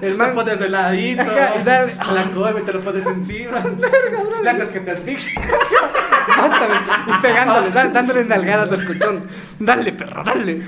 El 0.00 0.12
Lo 0.12 0.18
man, 0.18 0.34
pones 0.34 0.58
de 0.60 0.68
ladito, 0.68 1.22
Ajá, 1.22 1.54
y 1.60 1.64
dale. 1.64 1.92
la 2.14 2.24
come 2.34 2.60
y 2.60 2.64
te 2.64 2.72
lo 2.72 2.80
pones 2.80 3.06
encima. 3.06 3.62
Le 4.42 4.50
haces 4.50 4.68
que 4.68 4.80
te 4.80 4.90
asfixie. 4.92 5.32
mátame, 6.28 6.74
y 7.06 7.22
pegándole, 7.22 7.70
da- 7.70 7.88
dándole 7.88 8.24
nalgadas 8.24 8.70
al 8.72 8.84
colchón. 8.86 9.22
Dale, 9.58 9.92
perro, 9.92 10.22
dale. 10.24 10.62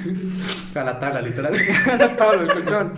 A 0.75 0.85
la 0.85 0.99
tabla, 0.99 1.21
literal. 1.23 1.53
Todo 2.19 2.33
el 2.41 2.53
colchón. 2.53 2.93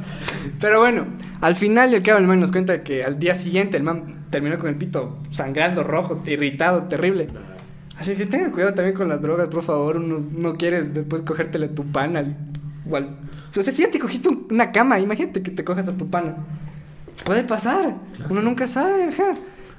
Pero 0.60 0.80
bueno, 0.80 1.06
al 1.40 1.54
final 1.54 1.94
al 1.94 2.02
cabo 2.02 2.18
el 2.18 2.26
man 2.26 2.40
nos 2.40 2.50
cuenta 2.52 2.82
que 2.82 3.04
al 3.04 3.18
día 3.18 3.34
siguiente 3.34 3.76
el 3.76 3.82
man 3.82 4.26
terminó 4.30 4.58
con 4.58 4.68
el 4.68 4.76
pito 4.76 5.18
sangrando, 5.30 5.82
rojo, 5.84 6.22
irritado, 6.26 6.84
terrible. 6.84 7.26
Así 7.98 8.14
que 8.14 8.26
tengan 8.26 8.50
cuidado 8.50 8.74
también 8.74 8.94
con 8.96 9.08
las 9.08 9.20
drogas, 9.22 9.48
por 9.48 9.62
favor. 9.62 9.96
Uno, 9.96 10.24
no 10.30 10.56
quieres 10.56 10.92
después 10.94 11.22
cogértele 11.22 11.66
a 11.66 11.74
tu 11.74 11.84
pana. 11.90 12.20
al- 12.20 12.36
o 12.90 12.96
al- 12.96 13.16
o 13.56 13.62
sea, 13.62 13.72
si 13.72 13.82
ya 13.82 13.90
te 13.90 13.98
cogiste 13.98 14.28
un- 14.28 14.46
una 14.50 14.70
cama, 14.70 14.98
imagínate 15.00 15.42
que 15.42 15.50
te 15.50 15.64
cojas 15.64 15.88
a 15.88 15.96
tu 15.96 16.08
pana. 16.10 16.36
Puede 17.24 17.42
pasar. 17.44 17.94
Uno 18.28 18.42
nunca 18.42 18.66
sabe, 18.68 19.04
ajá. 19.04 19.34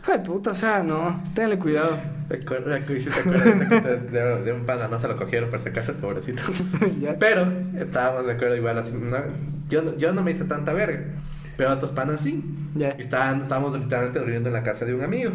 Ay, 0.09 0.19
puta, 0.19 0.51
o 0.51 0.55
sea, 0.55 0.83
no. 0.83 1.21
Ténganle 1.33 1.59
cuidado. 1.59 1.97
Recuerda 2.29 2.85
que 2.85 2.93
hiciste 2.97 3.19
acuerdas 3.19 3.59
de, 3.83 3.97
de, 4.19 4.43
de 4.43 4.53
un 4.53 4.65
pana, 4.65 4.87
no 4.87 4.99
se 4.99 5.07
lo 5.07 5.17
cogieron 5.17 5.49
por 5.49 5.59
si 5.61 5.69
acaso, 5.69 5.93
pobrecito. 5.93 6.41
Ya. 6.99 7.15
Pero 7.19 7.47
estábamos 7.77 8.25
de 8.25 8.33
acuerdo 8.33 8.55
igual 8.55 8.77
así. 8.77 8.93
no- 8.93 9.17
yo, 9.69 9.81
no- 9.81 9.97
yo 9.97 10.13
no 10.13 10.23
me 10.23 10.31
hice 10.31 10.45
tanta 10.45 10.73
verga. 10.73 11.01
Pero 11.57 11.71
otros 11.73 11.91
panas 11.91 12.21
sí. 12.21 12.43
Ya. 12.75 12.95
Y 12.97 13.01
estaban, 13.01 13.41
estábamos 13.41 13.77
literalmente 13.77 14.19
durmiendo 14.19 14.49
en 14.49 14.53
la 14.53 14.63
casa 14.63 14.85
de 14.85 14.93
un 14.93 15.03
amigo. 15.03 15.31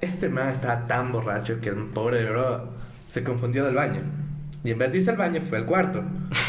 Este 0.00 0.28
man 0.28 0.48
estaba 0.48 0.86
tan 0.86 1.12
borracho 1.12 1.60
que 1.60 1.68
el 1.70 1.76
pobre 1.92 2.24
bro 2.28 2.70
se 3.10 3.22
confundió 3.24 3.64
del 3.64 3.74
baño. 3.74 4.00
Y 4.64 4.70
en 4.70 4.78
vez 4.78 4.92
de 4.92 4.98
irse 4.98 5.10
al 5.10 5.16
baño, 5.16 5.42
fue 5.48 5.58
al 5.58 5.66
cuarto. 5.66 6.02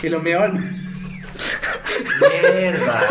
Y 0.03 0.09
lo 0.09 0.19
meó 0.21 0.41
al... 0.41 0.53
¡Mierda! 2.19 3.01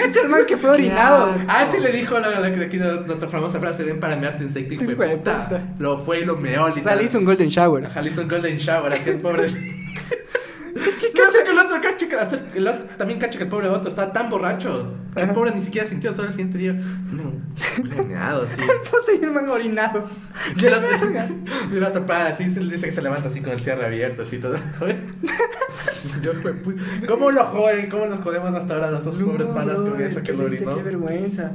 Cacha 0.00 0.20
el 0.22 0.28
man 0.28 0.44
que 0.46 0.56
fue 0.56 0.70
orinado. 0.70 1.34
Ah, 1.48 1.66
sí 1.70 1.78
le 1.78 1.90
dijo 1.92 2.18
la, 2.18 2.28
la, 2.30 2.40
la- 2.40 2.64
aquí 2.64 2.76
nuestra 2.76 3.28
famosa 3.28 3.58
frase, 3.60 3.84
ven 3.84 4.00
para 4.00 4.16
mearte 4.16 4.44
insecto 4.44 4.74
y 4.74 4.78
Sí, 4.78 4.84
fue 4.86 4.94
puta. 5.16 5.48
puta. 5.48 5.62
Lo 5.78 5.98
fue 5.98 6.20
y 6.20 6.24
lo 6.24 6.36
meó, 6.36 6.66
O 6.66 6.80
sea, 6.80 6.94
le 6.96 7.04
hizo 7.04 7.18
un 7.18 7.24
golden 7.24 7.48
shower. 7.48 7.86
Ajá, 7.86 8.00
le 8.02 8.08
hizo 8.08 8.22
un 8.22 8.28
golden 8.28 8.56
shower, 8.58 8.92
así 8.92 9.10
el 9.10 9.16
pobre. 9.18 9.50
es 10.74 10.96
que 10.96 11.12
cacho 11.12 11.38
que 11.44 11.50
el 11.50 11.58
otro 11.58 11.80
cacho 11.80 12.08
que 12.08 12.16
o 12.16 12.26
sea, 12.26 12.40
el 12.54 12.66
otro- 12.66 12.86
también 12.96 13.18
cacho 13.18 13.38
que 13.38 13.44
el 13.44 13.50
pobre 13.50 13.68
otro 13.68 13.88
estaba 13.88 14.12
tan 14.12 14.28
borracho. 14.30 14.94
Que 15.14 15.22
el 15.22 15.30
pobre 15.30 15.50
ni 15.52 15.60
siquiera 15.60 15.86
sintió, 15.86 16.14
solo 16.14 16.28
el 16.28 16.34
siguiente 16.34 16.58
día. 16.58 16.72
No. 16.72 17.32
Puta, 17.76 19.12
y 19.18 19.22
el 19.24 19.30
man 19.32 19.48
orinado. 19.48 20.04
Y 20.56 20.64
el 20.66 20.74
otro, 20.74 20.88
y 21.72 21.76
el 21.76 21.84
otro 21.84 22.06
pa, 22.06 22.26
así 22.28 22.48
se 22.50 22.60
dice 22.60 22.86
que 22.86 22.92
se 22.92 23.02
levanta 23.02 23.28
así 23.28 23.40
con 23.40 23.52
el 23.52 23.60
cierre 23.60 23.84
abierto, 23.86 24.22
así 24.22 24.38
todo. 24.38 24.56
Yo 26.22 26.32
¿Cómo 27.06 27.30
lo 27.30 27.44
joden? 27.46 27.88
¿Cómo 27.90 28.06
nos 28.06 28.20
jodemos 28.20 28.54
hasta 28.54 28.74
ahora 28.74 28.90
los 28.90 29.04
dos 29.04 29.16
pobres 29.18 29.48
No, 29.48 29.54
panas 29.54 29.74
con 29.74 29.84
brother, 29.86 30.06
eso 30.06 30.22
que 30.22 30.32
lo 30.32 30.44
orinó? 30.44 30.76
Qué 30.76 30.82
vergüenza. 30.82 31.52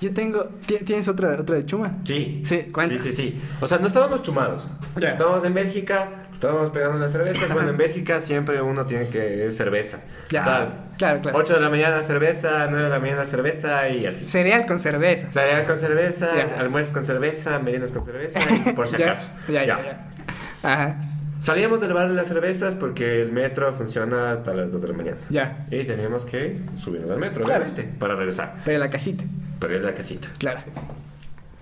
Yo 0.00 0.12
tengo. 0.14 0.44
¿ti- 0.66 0.78
¿Tienes 0.84 1.08
otra, 1.08 1.40
otra 1.40 1.56
de 1.56 1.66
chuma? 1.66 1.98
Sí. 2.04 2.40
Sí, 2.44 2.58
cuenta. 2.72 2.94
Sí, 2.96 3.10
sí, 3.10 3.12
sí. 3.12 3.40
O 3.60 3.66
sea, 3.66 3.78
no 3.78 3.86
estábamos 3.86 4.22
chumados. 4.22 4.68
Ya. 5.00 5.10
Estábamos 5.10 5.44
en 5.44 5.54
Bélgica, 5.54 6.28
estábamos 6.40 6.70
pegando 6.70 6.98
las 6.98 7.12
cervezas. 7.12 7.52
Bueno, 7.52 7.68
en 7.68 7.76
Bélgica 7.76 8.18
siempre 8.20 8.62
uno 8.62 8.86
tiene 8.86 9.08
que 9.08 9.46
es 9.46 9.56
cerveza. 9.58 10.00
Ya. 10.30 10.40
O 10.40 10.44
sea, 10.44 10.72
Claro, 10.96 11.22
claro. 11.22 11.38
8 11.38 11.54
de 11.54 11.60
la 11.60 11.70
mañana 11.70 12.02
cerveza, 12.02 12.66
9 12.68 12.84
de 12.84 12.90
la 12.90 12.98
mañana 12.98 13.24
cerveza 13.24 13.88
y 13.88 14.04
así. 14.06 14.24
Cereal 14.24 14.66
con 14.66 14.78
cerveza. 14.78 15.30
Cereal 15.30 15.64
con 15.64 15.78
cerveza, 15.78 16.28
almuerzos 16.58 16.92
con 16.92 17.04
cerveza, 17.04 17.58
meriendas 17.58 17.92
con 17.92 18.04
cerveza 18.04 18.38
y 18.66 18.72
por 18.72 18.86
si 18.88 18.96
Ya, 18.98 19.06
acaso. 19.06 19.28
Ya, 19.48 19.64
ya, 19.64 19.78
ya. 19.82 20.00
Ajá. 20.62 20.96
Salíamos 21.40 21.80
del 21.80 21.94
bar 21.94 22.08
de 22.08 22.14
las 22.14 22.28
cervezas 22.28 22.74
porque 22.76 23.22
el 23.22 23.32
metro 23.32 23.72
funciona 23.72 24.32
hasta 24.32 24.52
las 24.52 24.70
2 24.70 24.82
de 24.82 24.88
la 24.88 24.94
mañana. 24.94 25.16
Ya. 25.30 25.66
Y 25.70 25.84
teníamos 25.84 26.26
que 26.26 26.58
subirnos 26.76 27.10
al 27.10 27.18
metro, 27.18 27.44
Claro. 27.44 27.64
obviamente, 27.64 27.94
para 27.98 28.14
regresar. 28.14 28.54
Pero 28.64 28.78
la 28.78 28.90
casita. 28.90 29.24
Pero 29.58 29.74
ir 29.76 29.82
a 29.82 29.86
la 29.86 29.94
casita. 29.94 30.28
Claro. 30.38 30.60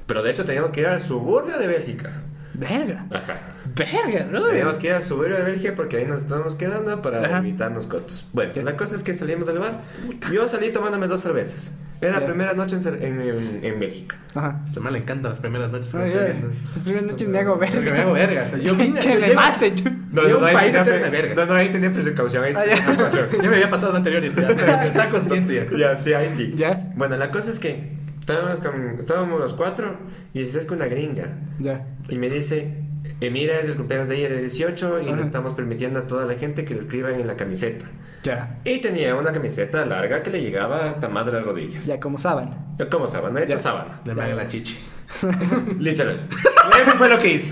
Pero 0.07 0.23
de 0.25 0.31
hecho 0.33 0.45
teníamos 0.45 0.71
que 0.73 0.81
ir 0.81 0.87
al 0.89 1.01
suburbio 1.01 1.59
de 1.59 1.67
Bélgica. 1.69 2.11
Verga. 2.59 3.07
Ajá. 3.13 3.37
Verga, 3.77 4.25
brother. 4.29 4.51
Teníamos 4.51 4.77
que 4.79 4.87
ir 4.89 4.93
al 4.95 5.03
suburbio 5.03 5.37
de 5.37 5.43
Bélgica 5.45 5.73
porque 5.77 5.97
ahí 5.99 6.07
nos 6.07 6.23
estábamos 6.23 6.57
quedando 6.57 7.01
para 7.03 7.25
Ajá. 7.25 7.39
evitarnos 7.39 7.87
costos. 7.87 8.29
Bueno, 8.33 8.53
la 8.63 8.77
cosa 8.77 8.97
es 8.97 9.03
que 9.03 9.15
salimos 9.15 9.47
del 9.47 9.59
bar. 9.59 9.83
Yo 10.33 10.49
salí 10.49 10.73
tomándome 10.73 11.07
dos 11.07 11.21
cervezas. 11.21 11.73
Era 12.01 12.21
la 12.21 12.27
primera 12.27 12.53
noche 12.55 12.77
en, 12.77 12.95
en, 13.03 13.21
en- 13.21 13.65
en 13.65 13.81
Bélgica. 13.81 14.17
Ajá. 14.35 14.61
A 14.77 14.81
me 14.81 14.91
le 14.93 14.99
encantan 14.99 15.31
las 15.33 15.41
primeras 15.41 15.71
noches. 15.71 15.93
viendo. 15.93 16.49
Las 16.75 16.85
primeras 16.85 17.07
noches 17.09 17.29
me 17.29 17.39
hago 17.39 17.59
Porque 17.59 17.77
verga. 17.81 17.93
me 17.93 17.99
hago 18.01 18.13
verga. 18.13 18.43
o 18.43 18.49
sea, 18.51 18.59
yo 18.59 18.75
vine. 18.77 19.01
que 19.01 19.15
yo- 19.15 19.21
me 19.21 19.29
yo- 19.29 19.35
maten. 19.35 19.75
yo- 19.77 20.29
Yo 20.29 20.39
un 20.39 20.45
ahí 20.45 20.55
país 20.55 20.73
verga. 20.87 21.35
No, 21.35 21.47
no, 21.47 21.55
ahí 21.55 21.69
tenía 21.71 21.91
precaución. 21.93 22.45
Ahí 22.45 22.53
Ah, 22.57 22.61
tenía 22.63 22.77
ya. 22.77 22.87
precaución. 22.87 23.29
Ya 23.43 23.49
me 23.51 23.57
había 23.57 23.71
pasado 23.71 23.93
lo 23.93 23.99
anterior 23.99 24.25
y 24.25 24.31
ya, 24.31 24.55
ya 24.55 24.87
está 24.87 25.11
consciente 25.11 25.55
ya. 25.71 25.77
Ya, 25.77 25.97
sí, 25.97 26.13
ahí 26.13 26.29
sí. 26.29 26.53
Ya. 26.57 26.93
Bueno, 26.97 27.17
la 27.17 27.31
cosa 27.33 27.51
es 27.51 27.59
que 27.59 27.93
estábamos, 28.21 28.61
con- 28.61 28.99
estábamos 29.01 29.41
los 29.41 29.55
cuatro 29.55 29.97
y 30.35 30.45
se 30.45 30.51
acerca 30.51 30.75
una 30.75 30.87
gringa 30.87 31.37
Ya. 31.59 31.85
Y 32.09 32.17
me 32.17 32.29
dice, 32.29 32.75
eh, 33.21 33.31
mira, 33.31 33.59
es 33.61 33.69
el 33.69 33.75
cumpleaños 33.77 34.09
de 34.09 34.17
ella 34.19 34.29
de 34.31 34.41
18 34.41 35.01
y 35.03 35.05
le 35.07 35.13
Ajá. 35.13 35.21
estamos 35.23 35.55
permitiendo 35.55 36.01
a 36.01 36.07
toda 36.07 36.25
la 36.27 36.35
gente 36.35 36.65
que 36.65 36.75
le 36.75 36.81
escriban 36.81 37.15
en 37.15 37.27
la 37.27 37.37
camiseta. 37.37 37.85
Ya. 38.23 38.59
Y 38.65 38.79
tenía 38.81 39.15
una 39.15 39.33
camiseta 39.33 39.85
larga 39.87 40.23
que 40.23 40.31
le 40.31 40.41
llegaba 40.43 40.87
hasta 40.89 41.09
más 41.09 41.25
de 41.27 41.33
las 41.33 41.45
rodillas. 41.45 41.87
Ya 41.87 42.01
como 42.01 42.19
sábana. 42.19 42.57
Como 42.91 43.07
sábana, 43.07 43.41
hecho 43.41 43.53
Ya. 43.53 43.59
sábana. 43.59 44.01
Le 44.05 44.13
haga 44.13 44.35
la 44.35 44.49
chichi. 44.49 44.77
Literal. 45.79 46.19
Eso 46.83 46.91
fue 46.93 47.09
lo 47.09 47.19
que 47.19 47.35
hice. 47.35 47.51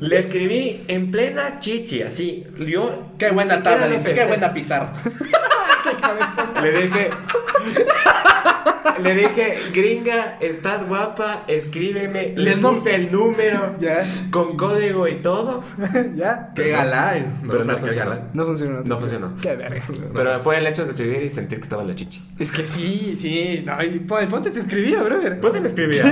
Le 0.00 0.18
escribí 0.18 0.84
en 0.88 1.10
plena 1.10 1.58
chichi, 1.60 2.02
así. 2.02 2.44
Yo 2.58 3.12
Qué 3.18 3.30
buena 3.30 3.62
tabla, 3.62 3.86
dice. 3.88 4.14
Qué 4.14 4.24
buena 4.26 4.52
pizarra. 4.52 4.92
Le 6.62 6.72
dije. 6.86 7.10
Le 9.02 9.14
dije, 9.14 9.54
gringa, 9.74 10.36
estás 10.40 10.86
guapa, 10.88 11.44
escríbeme. 11.48 12.32
Le 12.36 12.52
El 12.52 12.60
nom- 12.62 12.74
puse 12.76 12.94
el 12.94 13.10
número 13.12 13.76
Ya. 13.80 14.04
con 14.30 14.56
código 14.56 15.06
y 15.08 15.16
todo. 15.16 15.62
Ya. 16.14 16.50
Qué 16.54 16.68
galán. 16.70 17.40
Pero 17.48 17.64
no 17.64 17.78
funcionó. 17.78 18.10
galán. 18.10 18.28
No 18.34 18.44
funcionó. 18.46 18.80
No 18.84 18.98
funcionó. 18.98 19.36
Qué 19.40 19.56
verga. 19.56 19.82
Pero 20.14 20.40
fue 20.40 20.58
el 20.58 20.66
hecho 20.66 20.84
de 20.84 20.90
escribir 20.90 21.22
y 21.22 21.30
sentir 21.30 21.58
que 21.58 21.64
estaba 21.64 21.82
en 21.82 21.88
la 21.88 21.94
chichi. 21.94 22.22
Es 22.38 22.50
que 22.52 22.66
sí, 22.66 23.14
sí. 23.16 23.62
No, 23.64 23.82
y 23.82 24.00
pon- 24.00 24.28
ponte 24.28 24.50
te 24.50 24.60
escribía, 24.60 25.02
brother. 25.02 25.40
Ponte 25.40 25.60
me 25.60 25.68
escribía. 25.68 26.02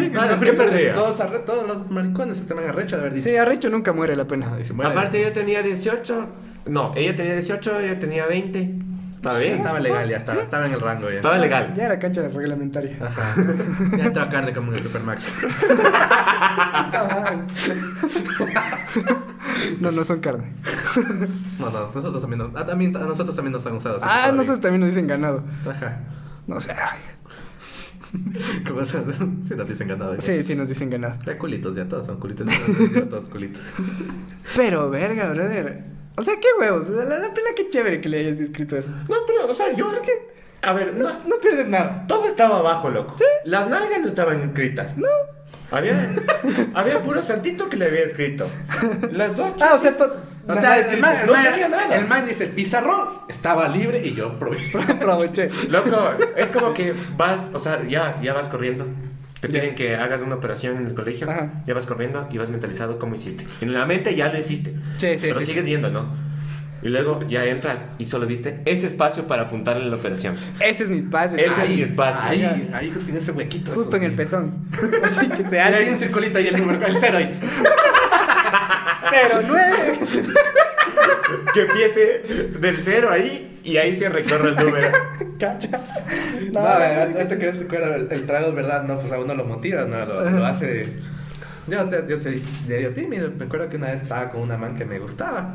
¿Qué 0.41 0.53
perdía? 0.53 0.95
Todos, 0.95 1.19
arre- 1.21 1.45
todos 1.45 1.67
los 1.67 1.91
maricones 1.91 2.41
estaban 2.41 2.65
arrecho 2.69 2.97
de 2.97 3.03
haber 3.03 3.15
dicho. 3.15 3.29
Sí, 3.29 3.37
arrecho 3.37 3.69
nunca 3.71 3.93
muere 3.93 4.17
la 4.17 4.27
pena. 4.27 4.51
Y 4.61 4.65
se 4.65 4.73
muere. 4.73 4.91
Aparte, 4.93 5.21
yo 5.21 5.33
tenía 5.33 5.63
18. 5.63 6.29
No, 6.67 6.93
ella 6.97 7.17
tenía 7.17 7.33
18, 7.35 7.81
yo 7.81 7.99
tenía 7.99 8.27
20. 8.27 8.71
Estaba 9.21 9.39
Sí, 9.39 9.45
bien. 9.45 9.59
estaba 9.59 9.81
legal 9.81 10.09
ya, 10.09 10.17
estaba, 10.17 10.41
estaba 10.43 10.67
en 10.67 10.73
el 10.73 10.81
rango 10.81 11.11
ya. 11.11 11.17
Estaba 11.17 11.37
legal. 11.37 11.75
Ya 11.77 11.85
era 11.85 11.99
cancha 11.99 12.23
reglamentaria. 12.29 12.97
Ajá. 13.05 13.35
Ya 13.99 14.05
entró 14.07 14.23
a 14.23 14.29
carne 14.31 14.53
como 14.55 14.73
en 14.73 14.79
el 14.79 14.83
Supermax. 14.83 15.27
No, 19.81 19.91
no 19.93 20.05
son 20.05 20.21
carne. 20.21 20.53
No, 21.59 21.71
no, 21.71 21.91
nosotros 21.95 22.21
también, 22.21 22.39
nos- 22.39 22.51
ah, 22.55 22.65
también 22.67 22.97
a 22.97 23.01
nosotros 23.01 23.37
también 23.37 23.53
nos 23.53 23.67
han 23.67 23.75
usado. 23.75 23.97
así, 23.97 24.05
Ah, 24.09 24.15
todavía. 24.15 24.33
nosotros 24.33 24.61
también 24.61 24.81
nos 24.81 24.89
dicen 24.89 25.07
ganado. 25.07 25.45
Ajá. 25.69 26.01
No 26.47 26.61
sé. 26.61 26.73
¿Cómo 28.67 28.85
se 28.87 28.99
Sí, 29.45 29.55
nos 29.55 29.69
dicen 29.69 29.89
ganado. 29.89 30.15
ya. 30.15 30.21
Sí, 30.21 30.43
sí, 30.43 30.55
nos 30.55 30.69
dicen 30.69 30.91
ganado. 30.91 31.15
Ya 31.27 31.39
culitos, 31.39 31.77
ya 31.77 31.87
todos 31.89 32.07
son 32.07 32.19
culitos. 32.19 32.47
ya 32.95 33.03
todos 33.09 33.29
culitos. 33.29 33.63
Pero, 34.57 34.91
verga, 34.91 35.29
brother. 35.29 35.85
O 36.21 36.23
sea, 36.23 36.35
qué 36.37 36.49
huevos. 36.59 36.89
La, 36.91 37.05
la 37.05 37.33
pena, 37.33 37.49
qué 37.57 37.69
chévere 37.71 38.01
que 38.01 38.09
le 38.11 38.19
hayas 38.21 38.39
escrito 38.39 38.77
eso. 38.77 38.91
No, 39.09 39.17
pero, 39.27 39.47
o 39.49 39.55
sea, 39.55 39.73
yo 39.75 39.89
creo 39.89 40.03
que. 40.03 40.13
A 40.63 40.75
ver, 40.75 40.93
no, 40.95 41.09
No 41.27 41.37
pierdes 41.41 41.67
nada. 41.67 42.05
todo 42.07 42.27
estaba 42.27 42.59
abajo, 42.59 42.91
loco. 42.91 43.17
Las 43.45 43.69
nalgas 43.69 44.01
no 44.01 44.09
estaban 44.09 44.41
escritas. 44.43 44.97
No. 44.99 45.09
Había, 45.71 46.11
había 46.75 47.01
puro 47.01 47.23
santito 47.23 47.69
que 47.69 47.77
le 47.77 47.87
había 47.87 48.01
escrito. 48.01 48.47
Las 49.13 49.37
dos 49.37 49.53
Ah, 49.61 49.75
o 49.75 49.79
sea, 49.79 49.95
O 50.49 50.55
sea, 50.55 50.79
el 50.81 51.01
man, 51.01 51.17
el, 51.21 51.27
no 51.29 51.33
man- 51.33 51.45
tenía 51.45 51.69
nada. 51.69 51.95
el 51.97 52.07
man 52.09 52.27
dice, 52.27 52.45
el 52.45 52.51
pizarrón 52.51 53.09
estaba 53.29 53.69
libre 53.69 54.05
y 54.05 54.13
yo 54.15 54.37
probé. 54.39 54.59
Aproveché. 54.89 55.49
Loco, 55.69 55.97
es 56.37 56.49
como 56.51 56.75
que 56.75 56.93
vas, 57.17 57.51
o 57.55 57.59
sea, 57.61 57.83
ya, 57.89 58.21
ya 58.21 58.33
vas 58.35 58.49
corriendo. 58.49 58.87
Te 59.41 59.49
piden 59.49 59.75
que 59.75 59.97
hagas 59.97 60.21
una 60.23 60.35
operación 60.35 60.77
en 60.77 60.87
el 60.87 60.95
colegio, 60.95 61.29
Ajá. 61.31 61.63
ya 61.67 61.73
vas 61.75 61.87
corriendo 61.87 62.29
y 62.31 62.37
vas 62.39 62.51
mentalizado 62.51 62.99
cómo 62.99 63.15
hiciste. 63.15 63.47
En 63.63 63.73
la 63.73 63.87
mente 63.87 64.15
ya 64.15 64.31
lo 64.33 64.39
hiciste, 64.39 64.75
Sí, 64.99 65.19
sí, 65.19 65.29
pero 65.29 65.41
sí, 65.41 65.47
sigues 65.47 65.65
sí. 65.65 65.71
yendo, 65.71 65.91
¿no? 65.91 66.15
Y 66.83 66.89
luego 66.89 67.21
ya 67.29 67.45
entras 67.45 67.89
y 67.99 68.07
solo 68.07 68.27
viste 68.27 68.63
ese 68.65 68.87
espacio 68.87 69.27
para 69.27 69.43
apuntarle 69.43 69.85
la 69.89 69.97
operación. 69.97 70.35
Ese 70.61 70.85
es 70.85 70.91
mi 70.91 71.03
pase. 71.03 71.43
Ese 71.45 71.65
es 71.65 71.71
mi 71.71 71.83
espacio. 71.83 72.23
Ahí, 72.23 72.71
ahí 72.73 72.91
justo 72.91 73.11
en 73.11 73.17
ese 73.19 73.33
huequito. 73.33 73.73
Justo 73.73 73.97
en 73.97 74.03
el 74.05 74.13
pezón. 74.15 74.67
Así 75.05 75.29
que 75.29 75.43
se 75.43 75.57
Y 75.57 75.59
hay 75.59 75.75
hace 75.75 75.91
un 75.91 75.99
circulito 75.99 76.39
ahí 76.39 76.47
el 76.47 76.57
número, 76.59 76.87
el 76.87 76.97
cero 76.99 77.19
ahí. 77.19 77.39
09. 79.11 79.99
Que 81.53 81.63
empiece 81.63 82.23
del 82.59 82.77
cero 82.79 83.09
ahí 83.11 83.61
y 83.63 83.77
ahí 83.77 83.95
se 83.95 84.09
recorre 84.09 84.51
el 84.51 84.57
número. 84.57 84.89
Cacha. 85.39 85.81
No, 86.53 86.61
No, 86.63 87.19
este 87.19 87.39
que 87.39 87.53
se 87.53 87.65
acuerda, 87.65 87.97
el, 87.97 88.09
el 88.11 88.27
trago, 88.27 88.53
¿verdad? 88.53 88.85
No, 88.85 88.99
pues 88.99 89.13
a 89.13 89.19
uno 89.19 89.35
lo 89.35 89.45
motiva, 89.45 89.85
¿no? 89.85 90.05
Lo, 90.05 90.29
lo 90.31 90.47
hace. 90.47 90.87
Yo, 91.67 92.07
yo 92.07 92.17
soy 92.17 92.43
medio 92.67 92.91
tímido. 92.95 93.31
Me 93.37 93.45
acuerdo 93.45 93.69
que 93.69 93.77
una 93.77 93.91
vez 93.93 94.03
estaba 94.03 94.31
con 94.31 94.41
una 94.43 94.57
man 94.57 94.77
que 94.77 94.85
me 94.85 94.99
gustaba. 94.99 95.55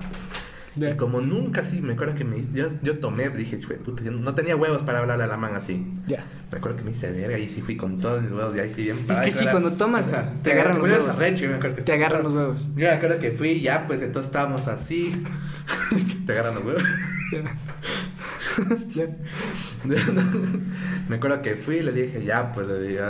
Y 0.78 0.95
como 0.97 1.21
nunca 1.21 1.61
así, 1.61 1.82
me 1.82 1.93
acuerdo 1.93 2.15
que 2.15 2.23
me, 2.26 2.43
yo, 2.53 2.67
yo 2.82 2.99
tomé, 2.99 3.30
dije, 3.30 3.57
"Chue, 3.59 3.76
puta, 3.78 4.03
yo 4.03 4.11
no 4.11 4.36
tenía 4.36 4.55
huevos 4.55 4.84
para 4.84 4.99
hablarle 4.99 5.23
a 5.23 5.28
la 5.28 5.38
man 5.38 5.55
así. 5.55 5.86
Ya. 6.07 6.23
Me 6.51 6.57
acuerdo 6.57 6.78
que 6.78 6.84
me 6.84 6.91
hice 6.91 7.11
verga 7.11 7.38
y 7.39 7.47
sí 7.47 7.61
fui 7.61 7.78
con 7.78 7.99
todos 7.99 8.21
mis 8.21 8.32
huevos 8.32 8.55
y 8.55 8.59
ahí 8.59 8.69
sí 8.69 8.84
bien 8.84 8.97
Es 9.09 9.21
que 9.21 9.32
sí, 9.32 9.43
era- 9.43 9.51
cuando 9.51 9.73
tomas, 9.73 10.09
Ajá. 10.09 10.34
te 10.43 10.51
agarran 10.53 10.78
los 10.80 10.88
huevos. 10.89 11.17
me 11.17 11.26
acuerdo 11.55 11.76
que 11.78 11.82
Te 11.84 11.93
agarran 11.93 12.23
los 12.23 12.34
huevos. 12.34 12.67
Yo 12.76 12.88
me 12.88 12.89
acuerdo 12.91 13.19
que 13.19 13.32
fui 13.32 13.61
ya, 13.61 13.88
pues 13.88 14.01
entonces 14.01 14.28
estábamos 14.30 14.67
así. 14.67 15.23
te 16.26 16.32
agarran 16.34 16.55
los 16.55 16.65
huevos. 16.65 16.84
Ya. 17.32 17.41
me 21.10 21.16
acuerdo 21.16 21.41
que 21.41 21.56
fui 21.56 21.78
y 21.78 21.84
le 21.84 21.91
dije, 21.91 22.24
ya, 22.24 22.51
pues 22.51 22.68
le 22.68 22.82
dije, 22.82 23.01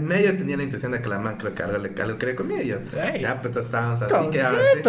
medio 0.00 0.36
tenía 0.36 0.56
la 0.56 0.64
intención 0.64 0.92
de 0.92 1.00
que 1.00 1.08
la 1.08 1.18
man 1.18 1.36
creo 1.36 1.54
que 1.54 1.62
algo, 1.62 2.18
quería 2.18 2.36
conmigo. 2.36 2.62
Y 2.62 2.66
yo, 2.68 2.76
Ey. 2.92 3.22
ya, 3.22 3.40
pues 3.40 3.56
estábamos 3.56 4.02
así, 4.02 4.14
así. 4.14 4.82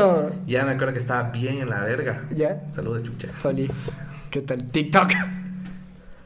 Ya 0.48 0.66
me 0.66 0.72
acuerdo 0.72 0.94
que 0.94 1.00
estaba 1.00 1.30
bien 1.30 1.60
en 1.60 1.70
la 1.70 1.82
verga. 1.82 2.24
Ya. 2.36 2.64
Saludos, 2.74 3.04
chucha. 3.04 3.30
¿Qué 4.30 4.42
tal? 4.42 4.64
TikTok. 4.70 5.12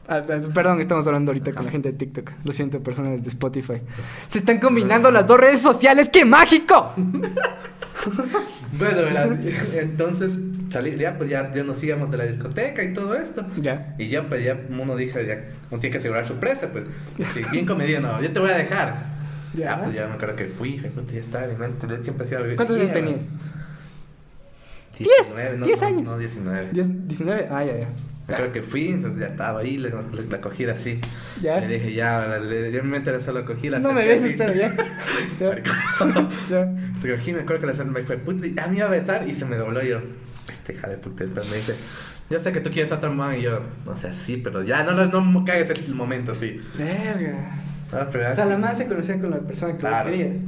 Ah, 0.08 0.24
ah, 0.28 0.40
perdón, 0.52 0.80
estamos 0.80 1.06
hablando 1.06 1.30
ahorita 1.30 1.52
con 1.52 1.64
la 1.66 1.70
gente 1.70 1.92
de 1.92 1.98
TikTok. 1.98 2.32
Lo 2.42 2.52
siento, 2.52 2.82
personas 2.82 3.22
de 3.22 3.28
Spotify. 3.28 3.80
Se 4.26 4.38
están 4.38 4.58
combinando 4.58 5.08
las 5.12 5.24
dos 5.24 5.38
redes 5.38 5.60
sociales. 5.60 6.08
¡Qué 6.12 6.24
mágico! 6.24 6.92
Bueno, 8.72 9.02
verás, 9.02 9.30
entonces 9.74 10.32
salí, 10.70 10.96
ya, 10.96 11.16
pues 11.18 11.28
ya, 11.30 11.52
ya 11.52 11.64
nos 11.64 11.82
íbamos 11.82 12.10
de 12.10 12.16
la 12.16 12.24
discoteca 12.26 12.82
y 12.82 12.92
todo 12.94 13.14
esto. 13.14 13.46
Ya. 13.56 13.94
Y 13.98 14.08
ya, 14.08 14.22
pues 14.28 14.44
ya 14.44 14.58
uno 14.70 14.96
dijo, 14.96 15.20
ya 15.20 15.40
uno 15.70 15.80
tiene 15.80 15.92
que 15.92 15.98
asegurar 15.98 16.26
su 16.26 16.36
presa, 16.36 16.68
pues. 16.72 16.84
Así, 17.22 17.42
bien 17.52 17.66
comedido, 17.66 18.00
no, 18.00 18.20
yo 18.22 18.30
te 18.32 18.40
voy 18.40 18.50
a 18.50 18.56
dejar. 18.56 19.10
Ya. 19.54 19.64
Ya, 19.76 19.82
pues 19.82 19.94
ya 19.96 20.06
me 20.06 20.14
acuerdo 20.14 20.36
que 20.36 20.46
fui, 20.46 20.78
puta, 20.78 21.12
ya 21.12 21.20
estaba, 21.20 21.46
mi 21.48 21.56
mente 21.56 21.86
siempre 22.02 22.24
ha 22.24 22.28
sido... 22.28 22.42
¿Cuántos 22.56 22.76
años 22.76 22.92
tenías? 22.92 23.18
19, 24.98 25.56
no, 25.58 25.66
10 25.66 25.80
no, 25.80 25.86
años. 25.86 26.02
No, 26.04 26.18
19. 26.18 26.68
¿Diez- 26.72 27.08
¿19? 27.08 27.46
Ah, 27.50 27.64
ya, 27.64 27.78
ya. 27.78 27.88
Me 28.28 28.34
acuerdo 28.34 28.52
que 28.52 28.62
fui, 28.62 28.88
entonces 28.88 29.20
ya 29.20 29.26
estaba 29.26 29.60
ahí, 29.60 29.76
le- 29.78 29.90
la 30.30 30.40
cogí 30.40 30.64
así. 30.66 31.00
Ya. 31.40 31.58
Le 31.58 31.66
dije, 31.78 31.94
ya, 31.94 32.38
le, 32.38 32.70
yo 32.70 32.78
en 32.80 32.84
mi 32.86 32.92
mente 32.92 33.20
solo 33.20 33.44
cogí 33.44 33.70
la 33.70 33.80
No 33.80 33.92
me 33.92 34.08
así. 34.12 34.34
pero 34.36 34.54
ya. 34.54 34.76
Ya. 35.40 35.56
Ya. 36.50 36.72
Cogí, 37.16 37.32
me 37.32 37.40
acuerdo 37.40 37.66
que 37.66 37.66
la 37.74 37.84
me 37.84 38.00
dijo, 38.00 38.14
puta, 38.18 38.46
y 38.46 38.54
a 38.58 38.66
mí 38.68 38.76
iba 38.76 38.86
a 38.86 38.90
besar 38.90 39.26
y 39.28 39.34
se 39.34 39.46
me 39.46 39.56
dobló 39.56 39.82
yo, 39.82 40.00
este 40.50 40.74
hija 40.74 40.88
de 40.88 40.96
puta, 40.98 41.24
después 41.24 41.48
me 41.50 41.56
dice, 41.56 41.74
yo 42.30 42.38
sé 42.40 42.52
que 42.52 42.60
tú 42.60 42.70
quieres 42.70 42.92
a 42.92 42.96
otra 42.96 43.10
man 43.10 43.36
y 43.38 43.42
yo, 43.42 43.60
o 43.86 43.96
sea, 43.96 44.12
sí, 44.12 44.36
pero 44.36 44.62
ya, 44.62 44.82
no, 44.84 44.92
no, 44.92 45.20
no 45.20 45.44
cagues 45.44 45.70
el 45.70 45.94
momento, 45.94 46.34
sí. 46.34 46.60
Verga. 46.76 47.52
Ah, 47.92 48.08
O 48.08 48.34
sea, 48.34 48.44
la 48.46 48.56
más 48.56 48.78
se 48.78 48.86
conocía 48.86 49.18
con 49.20 49.30
la 49.30 49.38
persona 49.40 49.72
que 49.72 49.78
Claro. 49.78 50.08
vos 50.08 50.16
querías. 50.16 50.40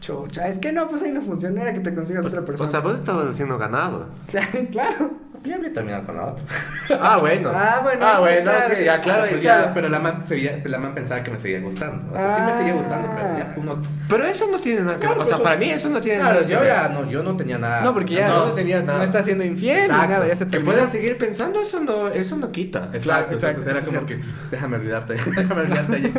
Chucha, 0.00 0.48
es 0.48 0.58
que 0.58 0.72
no, 0.72 0.88
pues 0.88 1.02
ahí 1.04 1.12
no 1.12 1.22
funciona, 1.22 1.62
era 1.62 1.72
que 1.72 1.78
te 1.80 1.94
consigas 1.94 2.26
otra 2.26 2.44
persona. 2.44 2.68
O 2.68 2.70
sea, 2.72 2.80
vos 2.80 2.96
estabas 2.96 3.28
haciendo 3.32 3.56
ganado. 3.56 4.08
claro. 4.72 5.12
Ya 5.44 5.56
había 5.56 5.72
terminado 5.72 6.04
con 6.06 6.16
la 6.16 6.26
otra. 6.26 6.44
Ah, 7.00 7.16
bueno. 7.18 7.50
Ah, 7.52 7.80
bueno, 7.82 8.04
Ah, 8.06 8.14
sí, 8.16 8.20
bueno, 8.20 8.42
claro, 8.50 8.74
ya, 8.80 9.00
claro. 9.00 9.22
Pues 9.28 9.40
o 9.40 9.44
ya, 9.44 9.72
pero 9.74 9.88
la 9.88 9.98
man, 9.98 10.24
seguía, 10.24 10.60
la 10.64 10.78
man 10.78 10.94
pensaba 10.94 11.22
que 11.22 11.30
me 11.30 11.38
seguía 11.40 11.60
gustando. 11.60 12.12
O 12.12 12.14
sea, 12.16 12.36
sí 12.36 12.42
me 12.42 12.56
seguía 12.58 12.74
gustando, 12.74 13.08
pero 13.14 13.38
ya 13.38 13.54
uno... 13.56 13.82
Pero 14.08 14.24
eso 14.26 14.46
no 14.50 14.58
tiene 14.60 14.82
nada 14.82 14.98
que 15.00 15.06
ver. 15.06 15.16
Claro, 15.16 15.22
O 15.22 15.24
sea, 15.24 15.36
pues, 15.38 15.44
para 15.48 15.56
mí 15.56 15.70
eso 15.70 15.88
no 15.88 16.00
tiene 16.00 16.18
Claro, 16.20 16.34
nada 16.34 16.46
que 16.46 16.52
yo 16.52 16.60
ver. 16.60 16.68
ya 16.68 16.88
no, 16.90 17.10
yo 17.10 17.22
no 17.22 17.36
tenía 17.36 17.58
nada. 17.58 17.80
No, 17.80 17.92
porque 17.94 18.14
ya 18.14 18.28
no 18.28 18.46
no, 18.46 18.52
tenías 18.52 18.84
nada. 18.84 19.02
está 19.02 19.22
siendo 19.22 19.42
infiel 19.44 19.76
ni 19.76 19.82
Exacto. 19.84 20.08
nada, 20.08 20.26
ya 20.28 20.36
se 20.36 20.48
Que 20.48 20.60
puedas 20.60 20.90
seguir 20.90 21.18
pensando, 21.18 21.60
eso 21.62 21.80
no, 21.80 22.08
eso 22.08 22.36
no 22.36 22.52
quita. 22.52 22.90
Exacto, 22.92 23.02
Claro, 23.02 23.32
exacto, 23.32 23.62
era 23.70 23.78
eso 23.78 23.86
como 23.94 24.06
que, 24.06 24.20
déjame 24.50 24.76
olvidarte, 24.76 25.14
déjame 25.36 25.60
olvidarte. 25.62 26.12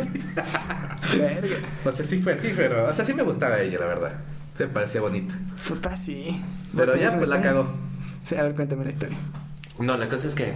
Verga. 1.18 1.56
O 1.84 1.92
sea, 1.92 2.04
sí 2.04 2.18
fue 2.20 2.32
así, 2.34 2.52
pero, 2.56 2.86
o 2.88 2.92
sea, 2.92 3.04
sí 3.04 3.14
me 3.14 3.22
gustaba 3.22 3.58
ella, 3.60 3.78
la 3.78 3.86
verdad. 3.86 4.12
Se 4.54 4.66
parecía 4.66 5.00
bonita. 5.00 5.34
Puta, 5.68 5.96
sí. 5.96 6.42
¿Vos 6.72 6.84
Pero 6.86 6.96
ya, 6.96 7.16
pues 7.16 7.28
la 7.28 7.40
cagó. 7.42 7.68
Sí, 8.24 8.34
a 8.36 8.42
ver, 8.42 8.54
cuéntame 8.54 8.84
la 8.84 8.90
historia. 8.90 9.16
No, 9.78 9.96
la 9.96 10.08
cosa 10.08 10.26
es 10.26 10.34
que. 10.34 10.52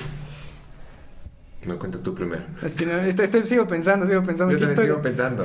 Me 1.65 1.75
cuenta 1.75 1.99
tú 2.03 2.15
primero. 2.15 2.43
Es 2.63 2.75
que 2.75 2.87
no, 2.87 2.93
estoy, 2.93 3.25
estoy- 3.27 3.47
sigo 3.47 3.67
pensando, 3.67 4.07
sigo 4.07 4.23
pensando. 4.23 4.53
Yo 4.55 4.59
¿Qué 4.61 4.67
también 4.67 4.87
sigo 4.87 5.03
pensando. 5.03 5.43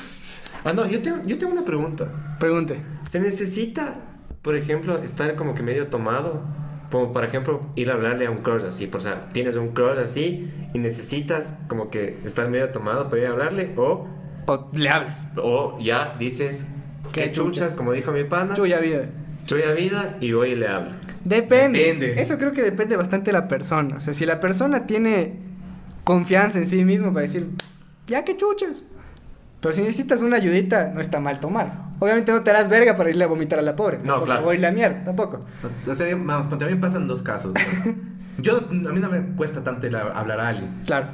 ah, 0.64 0.72
no, 0.72 0.86
yo 0.86 1.00
tengo, 1.02 1.18
yo 1.24 1.38
tengo 1.38 1.52
una 1.52 1.64
pregunta. 1.64 2.06
Pregunte. 2.40 2.80
¿Se 3.10 3.20
necesita, 3.20 3.96
por 4.40 4.56
ejemplo, 4.56 4.98
estar 5.02 5.34
como 5.36 5.54
que 5.54 5.62
medio 5.62 5.88
tomado? 5.88 6.42
Como, 6.90 7.12
por 7.12 7.24
ejemplo, 7.24 7.62
ir 7.76 7.90
a 7.90 7.94
hablarle 7.94 8.26
a 8.26 8.30
un 8.30 8.38
crush 8.38 8.64
así. 8.64 8.86
Por, 8.86 9.00
o 9.00 9.02
sea, 9.04 9.28
tienes 9.28 9.56
un 9.56 9.68
crush 9.68 9.98
así 9.98 10.50
y 10.74 10.78
necesitas 10.78 11.54
como 11.68 11.90
que 11.90 12.18
estar 12.24 12.48
medio 12.48 12.70
tomado 12.70 13.08
para 13.08 13.22
ir 13.22 13.28
a 13.28 13.30
hablarle. 13.30 13.72
O, 13.76 14.08
O 14.46 14.70
le 14.72 14.88
hables. 14.88 15.26
o 15.36 15.78
ya 15.80 16.16
dices, 16.18 16.66
qué 17.12 17.30
chuchas, 17.30 17.34
chuchas. 17.54 17.74
como 17.74 17.92
dijo 17.92 18.10
mi 18.10 18.24
pana. 18.24 18.54
Chuya 18.54 18.80
vida. 18.80 19.04
Chuya 19.46 19.72
vida 19.72 20.16
y 20.20 20.32
voy 20.32 20.52
y 20.52 20.54
le 20.54 20.68
hablo. 20.68 20.92
Depende. 21.24 21.78
Depende. 21.78 22.20
Eso 22.20 22.38
creo 22.38 22.52
que 22.52 22.62
depende 22.62 22.96
bastante 22.96 23.30
de 23.30 23.38
la 23.38 23.48
persona. 23.48 23.96
O 23.96 24.00
sea, 24.00 24.14
si 24.14 24.26
la 24.26 24.40
persona 24.40 24.86
tiene 24.86 25.36
confianza 26.04 26.58
en 26.58 26.66
sí 26.66 26.84
mismo 26.84 27.12
para 27.12 27.22
decir, 27.22 27.50
ya 28.06 28.24
que 28.24 28.36
chuchas. 28.36 28.84
Pero 29.60 29.72
si 29.72 29.82
necesitas 29.82 30.22
una 30.22 30.36
ayudita, 30.36 30.90
no 30.92 31.00
está 31.00 31.20
mal 31.20 31.38
tomar. 31.38 31.92
Obviamente 32.00 32.32
no 32.32 32.42
te 32.42 32.50
harás 32.50 32.68
verga 32.68 32.96
para 32.96 33.10
irle 33.10 33.22
a 33.22 33.28
vomitar 33.28 33.60
a 33.60 33.62
la 33.62 33.76
pobre. 33.76 33.98
No, 33.98 34.04
tampoco, 34.04 34.24
claro. 34.24 34.46
O 34.48 34.52
irle 34.52 34.66
a 34.66 34.72
miar, 34.72 35.04
tampoco. 35.04 35.40
O 35.86 35.94
sea, 35.94 36.16
vamos, 36.16 36.46
a 36.46 36.66
mí 36.66 36.74
me 36.74 36.80
pasan 36.80 37.06
dos 37.06 37.22
casos. 37.22 37.54
¿no? 37.54 37.94
Yo, 38.42 38.58
a 38.58 38.92
mí 38.92 39.00
no 39.00 39.08
me 39.08 39.22
cuesta 39.36 39.62
tanto 39.62 39.86
hablar 39.86 40.40
a 40.40 40.48
alguien. 40.48 40.80
Claro. 40.84 41.08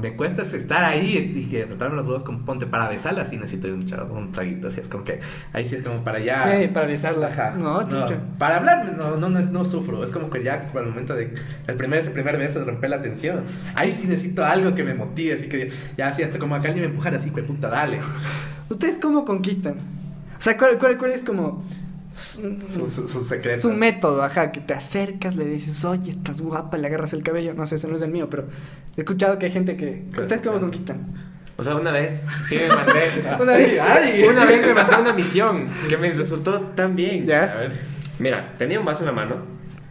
Me 0.00 0.16
cuesta 0.16 0.42
es 0.42 0.52
estar 0.52 0.82
ahí 0.82 1.32
y 1.36 1.44
que 1.44 1.66
frotarme 1.66 1.94
los 1.96 2.06
huevos 2.06 2.24
con 2.24 2.44
ponte 2.44 2.66
para 2.66 2.88
besarla, 2.88 3.22
así 3.22 3.36
necesito 3.36 3.68
un, 3.68 3.80
tra- 3.82 4.10
un 4.10 4.32
traguito, 4.32 4.66
así 4.66 4.80
es 4.80 4.88
como 4.88 5.04
que 5.04 5.20
ahí 5.52 5.66
sí 5.68 5.76
es 5.76 5.84
como 5.84 6.02
para 6.02 6.18
ya. 6.18 6.38
Sí, 6.38 6.66
para 6.66 6.86
besarla. 6.86 7.28
Ajá. 7.28 7.54
No, 7.56 7.80
chucha. 7.84 8.18
Para 8.36 8.56
hablar 8.56 8.92
no, 8.96 9.16
no, 9.16 9.28
no, 9.28 9.38
es- 9.38 9.50
no 9.50 9.64
sufro, 9.64 10.02
es 10.02 10.10
como 10.10 10.30
que 10.30 10.42
ya 10.42 10.68
el 10.74 10.86
momento 10.86 11.14
de 11.14 11.34
el 11.68 11.74
primer, 11.76 12.00
ese 12.00 12.10
primer 12.10 12.36
beso 12.38 12.58
de 12.58 12.64
romper 12.64 12.90
la 12.90 13.00
tensión. 13.02 13.42
Ahí 13.76 13.92
sí 13.92 14.08
necesito 14.08 14.44
algo 14.44 14.74
que 14.74 14.82
me 14.82 14.94
motive, 14.94 15.34
así 15.34 15.48
que 15.48 15.70
ya 15.96 16.08
así 16.08 16.24
hasta 16.24 16.38
como 16.40 16.56
acá 16.56 16.68
alguien 16.68 16.86
me 16.86 16.90
empujara 16.90 17.18
así, 17.18 17.30
pues 17.30 17.44
puta, 17.44 17.68
dale. 17.68 17.98
¿Ustedes 18.68 18.96
cómo 19.00 19.24
conquistan? 19.24 19.74
O 20.36 20.40
sea, 20.40 20.58
¿cuál, 20.58 20.78
cuál, 20.78 20.98
cuál 20.98 21.12
es 21.12 21.22
como 21.22 21.62
su, 22.14 22.88
Su, 22.88 23.08
su, 23.08 23.24
secreto. 23.24 23.58
su 23.60 23.72
método? 23.72 24.22
Ajá, 24.22 24.52
que 24.52 24.60
te 24.60 24.72
acercas, 24.74 25.36
le 25.36 25.44
dices, 25.46 25.84
oye, 25.84 26.10
estás 26.10 26.40
guapa, 26.40 26.78
le 26.78 26.86
agarras 26.86 27.12
el 27.12 27.22
cabello. 27.22 27.54
No 27.54 27.66
sé, 27.66 27.74
ese 27.74 27.88
no 27.88 27.96
es 27.96 28.02
el 28.02 28.10
mío, 28.10 28.30
pero 28.30 28.46
he 28.96 29.00
escuchado 29.00 29.38
que 29.38 29.46
hay 29.46 29.52
gente 29.52 29.76
que... 29.76 30.04
¿Ustedes 30.18 30.40
cómo 30.42 30.56
sí. 30.56 30.60
conquistan? 30.60 31.06
O 31.56 31.62
sea, 31.62 31.76
una 31.76 31.92
vez 31.92 32.24
sí 32.46 32.56
me 32.56 32.68
mandé. 32.68 33.10
Una 33.42 33.52
vez. 33.52 33.80
Ay, 33.80 34.24
una 34.24 34.44
vez 34.44 34.66
me 34.66 34.74
mandé 34.74 34.96
una 35.00 35.12
misión 35.12 35.66
que 35.88 35.96
me 35.96 36.10
resultó 36.12 36.60
tan 36.60 36.96
bien. 36.96 37.26
Ya. 37.26 37.44
A 37.44 37.56
ver. 37.56 37.72
Mira, 38.18 38.54
tenía 38.58 38.80
un 38.80 38.84
vaso 38.86 39.00
en 39.00 39.06
la 39.06 39.12
mano. 39.12 39.36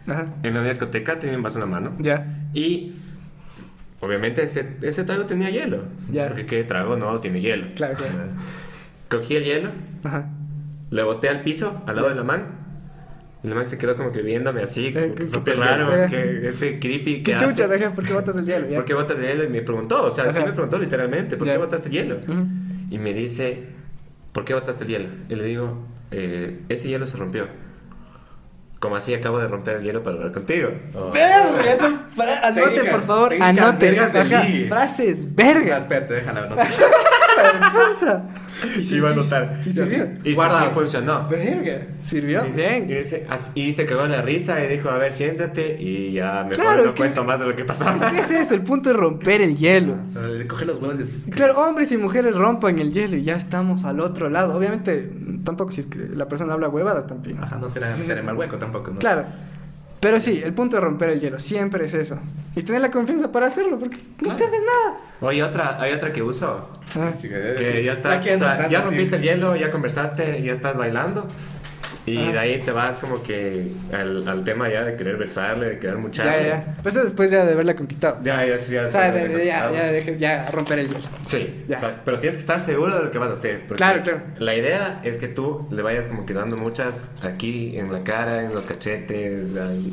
Ajá, 0.06 0.26
En 0.42 0.56
una 0.56 0.68
discoteca 0.68 1.18
tenía 1.18 1.36
un 1.36 1.42
vaso 1.42 1.56
en 1.56 1.60
la 1.60 1.66
mano. 1.66 1.92
ya. 1.98 2.26
Y 2.52 2.92
obviamente 4.00 4.42
ese, 4.42 4.76
ese 4.82 5.04
trago 5.04 5.24
tenía 5.24 5.48
hielo. 5.50 5.84
Ya. 6.10 6.28
Porque 6.28 6.44
qué 6.44 6.64
trago 6.64 6.96
no 6.96 7.18
tiene 7.20 7.40
hielo. 7.40 7.68
Claro, 7.74 7.94
claro. 7.96 8.12
Cogí 9.08 9.36
el 9.36 9.44
hielo, 9.44 9.70
Ajá. 10.04 10.28
Le 10.94 11.02
boté 11.02 11.28
al 11.28 11.42
piso, 11.42 11.82
al 11.86 11.96
lado 11.96 12.08
de 12.08 12.14
la 12.14 12.24
man. 12.24 12.62
Y 13.42 13.48
la 13.48 13.54
man 13.56 13.68
se 13.68 13.76
quedó 13.76 13.96
como 13.96 14.10
que 14.12 14.22
viéndome 14.22 14.62
así, 14.62 14.86
Eh, 14.86 14.92
como 14.94 15.06
¿qué- 15.08 15.14
que 15.14 15.26
súper 15.26 15.54
qué- 15.56 15.60
raro, 15.60 15.88
qué- 15.90 16.08
que 16.10 16.48
este 16.48 16.78
creepy 16.78 17.22
¿Qué 17.22 17.34
hace. 17.34 17.46
chuchas, 17.46 17.70
ajá? 17.70 17.90
¿Por 17.90 18.04
qué 18.06 18.12
botas 18.14 18.36
el 18.36 18.46
hielo? 18.46 18.68
Ya. 18.68 18.76
¿Por 18.76 18.84
qué 18.86 18.94
botas 18.94 19.18
el 19.18 19.26
hielo? 19.26 19.44
Y 19.44 19.48
me 19.48 19.60
preguntó, 19.62 20.04
o 20.04 20.10
sea, 20.10 20.30
sí 20.30 20.38
Ajá. 20.38 20.46
me 20.46 20.52
preguntó 20.52 20.78
literalmente, 20.78 21.36
¿por 21.36 21.46
Ya. 21.46 21.52
qué 21.54 21.58
botaste 21.58 21.88
el 21.88 21.94
hielo? 21.94 22.16
Ujú. 22.26 22.46
Y 22.90 22.98
me 22.98 23.12
dice, 23.12 23.64
¿por 24.32 24.44
qué 24.44 24.54
botaste 24.54 24.84
el 24.84 24.90
hielo? 24.90 25.08
Y 25.28 25.34
le 25.34 25.44
digo, 25.44 25.84
"Eh, 26.10 26.62
ese 26.70 26.88
hielo 26.88 27.06
se 27.06 27.16
rompió. 27.18 27.46
Como 28.78 28.96
así 28.96 29.14
acabo 29.14 29.38
de 29.38 29.48
romper 29.48 29.76
el 29.76 29.82
hielo 29.82 30.02
para 30.02 30.16
hablar 30.16 30.32
contigo. 30.32 30.68
Oh. 30.94 31.10
Verga, 31.10 31.72
esas 31.72 31.94
fra- 32.14 32.46
anote 32.46 32.62
Técnicas- 32.70 32.90
por 32.90 33.00
favor, 33.02 33.34
anote. 33.40 34.66
Frases 34.68 35.24
No, 35.26 35.32
verga. 35.34 35.78
espérate, 35.78 36.14
déjala. 36.14 36.48
No. 37.34 37.94
Puta. 37.94 38.28
Y 38.78 39.00
va 39.00 39.10
a 39.10 39.14
notar. 39.14 39.60
¿Y 39.66 39.70
sirvió? 39.70 40.08
Y, 40.22 40.34
Guarda. 40.34 40.70
funcionó. 40.70 41.26
Verga. 41.28 41.82
¿Sirvió? 42.00 42.46
Y, 42.46 42.50
Bien. 42.50 42.88
y 42.90 43.04
se, 43.04 43.26
y 43.54 43.72
se 43.72 43.84
cagó 43.84 44.04
en 44.04 44.12
la 44.12 44.22
risa 44.22 44.64
y 44.64 44.68
dijo, 44.68 44.88
a 44.88 44.96
ver, 44.96 45.12
siéntate. 45.12 45.76
Y 45.80 46.12
ya 46.12 46.44
mejor 46.44 46.50
Claro, 46.54 46.82
no 46.82 46.88
es 46.88 46.92
que- 46.94 46.98
cuento 46.98 47.24
más 47.24 47.40
de 47.40 47.46
lo 47.46 47.56
que 47.56 47.64
pasaba. 47.64 47.92
Es 47.92 48.12
que 48.12 48.20
es 48.20 48.30
eso, 48.46 48.54
el 48.54 48.62
punto 48.62 48.90
es 48.90 48.96
romper 48.96 49.42
el 49.42 49.56
hielo. 49.56 49.96
O 50.08 50.12
sea, 50.12 50.22
le 50.22 50.46
coge 50.46 50.64
los 50.64 50.80
huevos 50.80 50.94
y 50.96 51.02
dices, 51.02 51.28
Y 51.28 51.30
Claro, 51.32 51.58
hombres 51.60 51.90
y 51.92 51.96
mujeres 51.96 52.34
rompan 52.36 52.78
el 52.78 52.92
hielo 52.92 53.16
y 53.16 53.22
ya 53.22 53.34
estamos 53.36 53.84
al 53.84 54.00
otro 54.00 54.30
lado. 54.30 54.56
Obviamente, 54.56 55.10
tampoco 55.44 55.72
si 55.72 55.80
es 55.80 55.86
que 55.86 55.98
la 55.98 56.26
persona 56.28 56.54
habla 56.54 56.68
huevadas 56.68 57.06
también. 57.06 57.42
Ajá, 57.42 57.56
no 57.58 57.68
será 57.68 57.88
en 57.92 58.24
mal 58.26 58.36
hueco 58.36 58.56
tampoco, 58.56 58.92
¿no? 58.92 58.98
Claro. 58.98 59.24
Pero 60.04 60.20
sí, 60.20 60.42
el 60.44 60.52
punto 60.52 60.76
de 60.76 60.82
romper 60.82 61.08
el 61.08 61.18
hielo 61.18 61.38
siempre 61.38 61.86
es 61.86 61.94
eso. 61.94 62.18
Y 62.54 62.62
tener 62.62 62.82
la 62.82 62.90
confianza 62.90 63.32
para 63.32 63.46
hacerlo, 63.46 63.78
porque 63.78 63.96
no 64.20 64.36
pierdes 64.36 64.60
nada. 64.60 64.98
Oye, 65.22 65.42
otra, 65.42 65.80
hay 65.80 65.94
otra 65.94 66.12
que 66.12 66.22
uso. 66.22 66.68
Ah, 66.94 67.10
Sí, 67.10 67.26
güey, 67.30 67.56
Que 67.56 67.72
sí. 67.78 67.84
ya 67.84 67.94
está, 67.94 68.18
o 68.20 68.22
sea, 68.22 68.68
ya 68.68 68.80
sí. 68.82 68.84
rompiste 68.84 69.16
el 69.16 69.22
hielo, 69.22 69.56
ya 69.56 69.70
conversaste, 69.70 70.42
ya 70.42 70.52
estás 70.52 70.76
bailando. 70.76 71.26
Y 72.06 72.18
Ajá. 72.18 72.32
de 72.32 72.38
ahí 72.38 72.60
te 72.60 72.70
vas 72.70 72.98
como 72.98 73.22
que 73.22 73.66
al, 73.90 74.28
al 74.28 74.44
tema 74.44 74.68
ya 74.68 74.84
de 74.84 74.94
querer 74.94 75.16
besarle, 75.16 75.70
de 75.70 75.78
querer 75.78 75.96
ya, 75.96 76.00
mucharle. 76.02 76.48
ya, 76.48 76.74
ya. 76.76 76.88
Eso 76.88 77.02
después 77.02 77.30
ya 77.30 77.46
de 77.46 77.52
haberla 77.52 77.74
conquistado. 77.74 78.18
Ya, 78.22 78.44
ya, 78.44 78.56
ya. 78.56 78.82
O 78.86 78.90
sea, 78.90 79.08
ya, 79.08 79.12
de- 79.12 79.28
de- 79.28 79.46
ya, 79.46 79.70
ya, 79.72 79.90
deje- 79.90 80.16
ya 80.18 80.50
romper 80.50 80.80
el 80.80 80.88
hielo. 80.88 81.00
Sí, 81.26 81.64
Ya. 81.66 81.78
o 81.78 81.80
sea, 81.80 82.02
pero 82.04 82.18
tienes 82.18 82.36
que 82.36 82.40
estar 82.42 82.60
seguro 82.60 82.94
de 82.98 83.04
lo 83.04 83.10
que 83.10 83.18
vas 83.18 83.30
a 83.30 83.32
hacer. 83.32 83.62
Claro, 83.74 84.02
claro. 84.02 84.20
La 84.38 84.54
idea 84.54 85.00
es 85.02 85.16
que 85.16 85.28
tú 85.28 85.66
le 85.70 85.80
vayas 85.80 86.04
como 86.06 86.26
que 86.26 86.34
dando 86.34 86.58
muchas 86.58 87.10
aquí 87.22 87.78
en 87.78 87.90
la 87.90 88.04
cara, 88.04 88.42
en 88.44 88.52
los 88.52 88.64
cachetes 88.64 89.48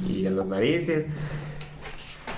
y 0.10 0.26
en 0.26 0.36
las 0.36 0.46
narices. 0.48 1.06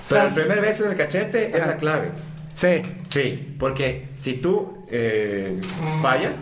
Pero 0.10 0.22
sea, 0.22 0.28
el 0.30 0.34
primer 0.36 0.62
beso 0.62 0.86
en 0.86 0.92
el 0.92 0.98
cachete 0.98 1.48
es 1.50 1.56
Ajá. 1.56 1.72
la 1.72 1.78
clave. 1.78 2.10
Sí. 2.54 2.82
Sí, 3.10 3.56
porque 3.58 4.10
si 4.14 4.36
tú 4.36 4.86
eh, 4.90 5.60
falla, 6.04 6.34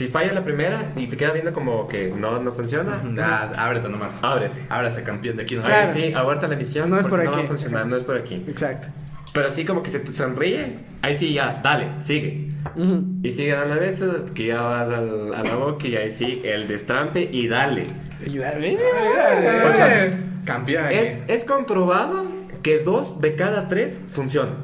si 0.00 0.08
falla 0.08 0.32
la 0.32 0.42
primera 0.42 0.92
y 0.96 1.08
te 1.08 1.16
queda 1.18 1.30
viendo 1.32 1.52
como 1.52 1.86
que 1.86 2.08
no, 2.18 2.40
no 2.42 2.52
funciona, 2.52 3.02
Ya, 3.14 3.50
ábrete 3.58 3.86
nomás. 3.90 4.18
ábrete. 4.24 4.58
Ábrase 4.70 5.02
campeón 5.02 5.36
de 5.36 5.42
aquí, 5.42 5.56
¿no? 5.56 5.62
Claro. 5.62 5.92
Sí, 5.92 6.14
aborta 6.14 6.48
la 6.48 6.56
misión. 6.56 6.88
No 6.88 6.98
es 6.98 7.06
por 7.06 7.22
No 7.22 7.30
va 7.30 7.36
aquí. 7.36 7.44
a 7.44 7.48
funcionar, 7.48 7.86
no 7.86 7.96
es 7.96 8.02
por 8.02 8.16
aquí. 8.16 8.42
Exacto. 8.48 8.88
Pero 9.34 9.48
así 9.48 9.66
como 9.66 9.82
que 9.82 9.90
se 9.90 9.98
te 10.00 10.10
sonríe, 10.14 10.78
ahí 11.02 11.14
sí 11.16 11.34
ya, 11.34 11.60
dale, 11.62 11.88
sigue. 12.00 12.50
Ujú. 12.76 13.04
Y 13.22 13.30
sigue 13.32 13.52
dando 13.52 13.74
besos, 13.74 14.30
que 14.34 14.46
ya 14.46 14.62
vas 14.62 14.88
al- 14.88 15.34
a 15.34 15.42
la 15.42 15.54
boca 15.56 15.86
y 15.86 15.96
ahí 15.96 16.10
sí, 16.10 16.40
el 16.44 16.66
destrampe 16.66 17.28
y 17.30 17.46
dale. 17.46 17.88
Y 18.24 18.38
vez- 18.38 18.80
O 19.70 19.72
sea, 19.76 20.18
campeón 20.46 20.86
aquí. 20.86 20.94
Es, 20.94 21.18
es 21.28 21.44
comprobado 21.44 22.24
que 22.62 22.78
dos 22.78 23.20
de 23.20 23.36
cada 23.36 23.68
tres 23.68 24.00
funcionan. 24.08 24.54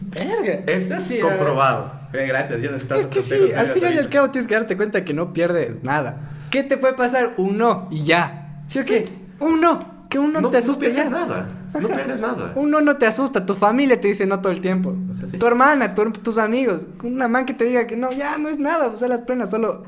Verga. 0.00 0.62
Es 0.68 0.88
sí, 1.02 1.18
comprobado. 1.18 1.92
Eh, 2.12 2.26
gracias, 2.26 2.60
ya 2.62 2.70
necesitas 2.70 2.98
Es 3.00 3.06
que 3.06 3.22
sí, 3.22 3.52
al 3.52 3.68
final 3.68 3.94
y 3.94 3.98
al 3.98 4.08
cabo 4.08 4.30
tienes 4.30 4.46
que 4.48 4.54
darte 4.54 4.76
cuenta 4.76 5.04
que 5.04 5.14
no 5.14 5.32
pierdes 5.32 5.82
nada. 5.82 6.20
¿Qué 6.50 6.62
te 6.62 6.76
puede 6.76 6.94
pasar? 6.94 7.34
Un 7.36 7.58
no 7.58 7.88
y 7.90 8.04
ya. 8.04 8.62
¿Sí 8.66 8.78
o 8.78 8.84
qué? 8.84 9.08
Un 9.40 9.60
no. 9.60 9.96
Que 10.08 10.20
un 10.20 10.32
no, 10.32 10.48
te 10.50 10.58
asuste 10.58 10.86
pierdes 10.90 11.04
ya. 11.06 11.10
nada. 11.10 11.48
No 11.80 11.88
pierdes 11.88 12.20
nada. 12.20 12.52
Un 12.54 12.70
no 12.70 12.80
no 12.80 12.96
te 12.96 13.06
asusta. 13.06 13.44
Tu 13.44 13.54
familia 13.56 14.00
te 14.00 14.06
dice 14.08 14.24
no 14.24 14.40
todo 14.40 14.52
el 14.52 14.60
tiempo. 14.60 14.96
O 15.10 15.14
sea, 15.14 15.26
sí. 15.26 15.36
Tu 15.36 15.46
hermana, 15.46 15.94
tu- 15.94 16.12
tus 16.12 16.38
amigos. 16.38 16.86
Una 17.02 17.26
man 17.26 17.44
que 17.44 17.54
te 17.54 17.64
diga 17.64 17.86
que 17.88 17.96
no, 17.96 18.12
ya 18.12 18.38
no 18.38 18.48
es 18.48 18.58
nada. 18.60 18.86
O 18.86 18.96
sea, 18.96 19.08
las 19.08 19.22
plenas 19.22 19.50
solo, 19.50 19.82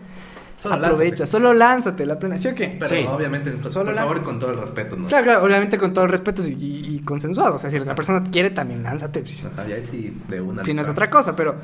Solo 0.60 0.74
aprovecha. 0.74 1.10
lánzate. 1.20 1.26
Solo 1.30 1.54
lánzate 1.54 2.04
la 2.04 2.18
plena. 2.18 2.36
¿Sí 2.36 2.48
o 2.48 2.54
qué? 2.56 2.76
Pero 2.80 2.88
Sí. 2.88 3.06
obviamente, 3.08 3.52
por 3.52 3.70
Solo 3.70 3.94
favor, 3.94 4.16
lanza. 4.16 4.24
con 4.24 4.38
todo 4.40 4.50
el 4.50 4.58
respeto, 4.58 4.96
¿no? 4.96 5.06
Claro, 5.06 5.24
claro, 5.24 5.44
obviamente 5.44 5.78
con 5.78 5.94
todo 5.94 6.04
el 6.04 6.10
respeto 6.10 6.42
y, 6.42 6.50
y- 6.52 6.96
y 6.96 7.00
consensuado. 7.02 7.54
O 7.54 7.58
sea, 7.60 7.70
si 7.70 7.78
la 7.78 7.94
persona 7.94 8.24
quiere, 8.28 8.50
también 8.50 8.82
lánzate. 8.82 9.20
pues, 9.20 9.44
Ajá, 9.44 9.68
y 9.68 9.72
ahí 9.72 9.84
sí, 9.88 10.20
de 10.26 10.40
una. 10.40 10.64
Si 10.64 10.74
no 10.74 10.82
es 10.82 10.88
otra 10.88 11.08
cosa, 11.08 11.36
pero. 11.36 11.54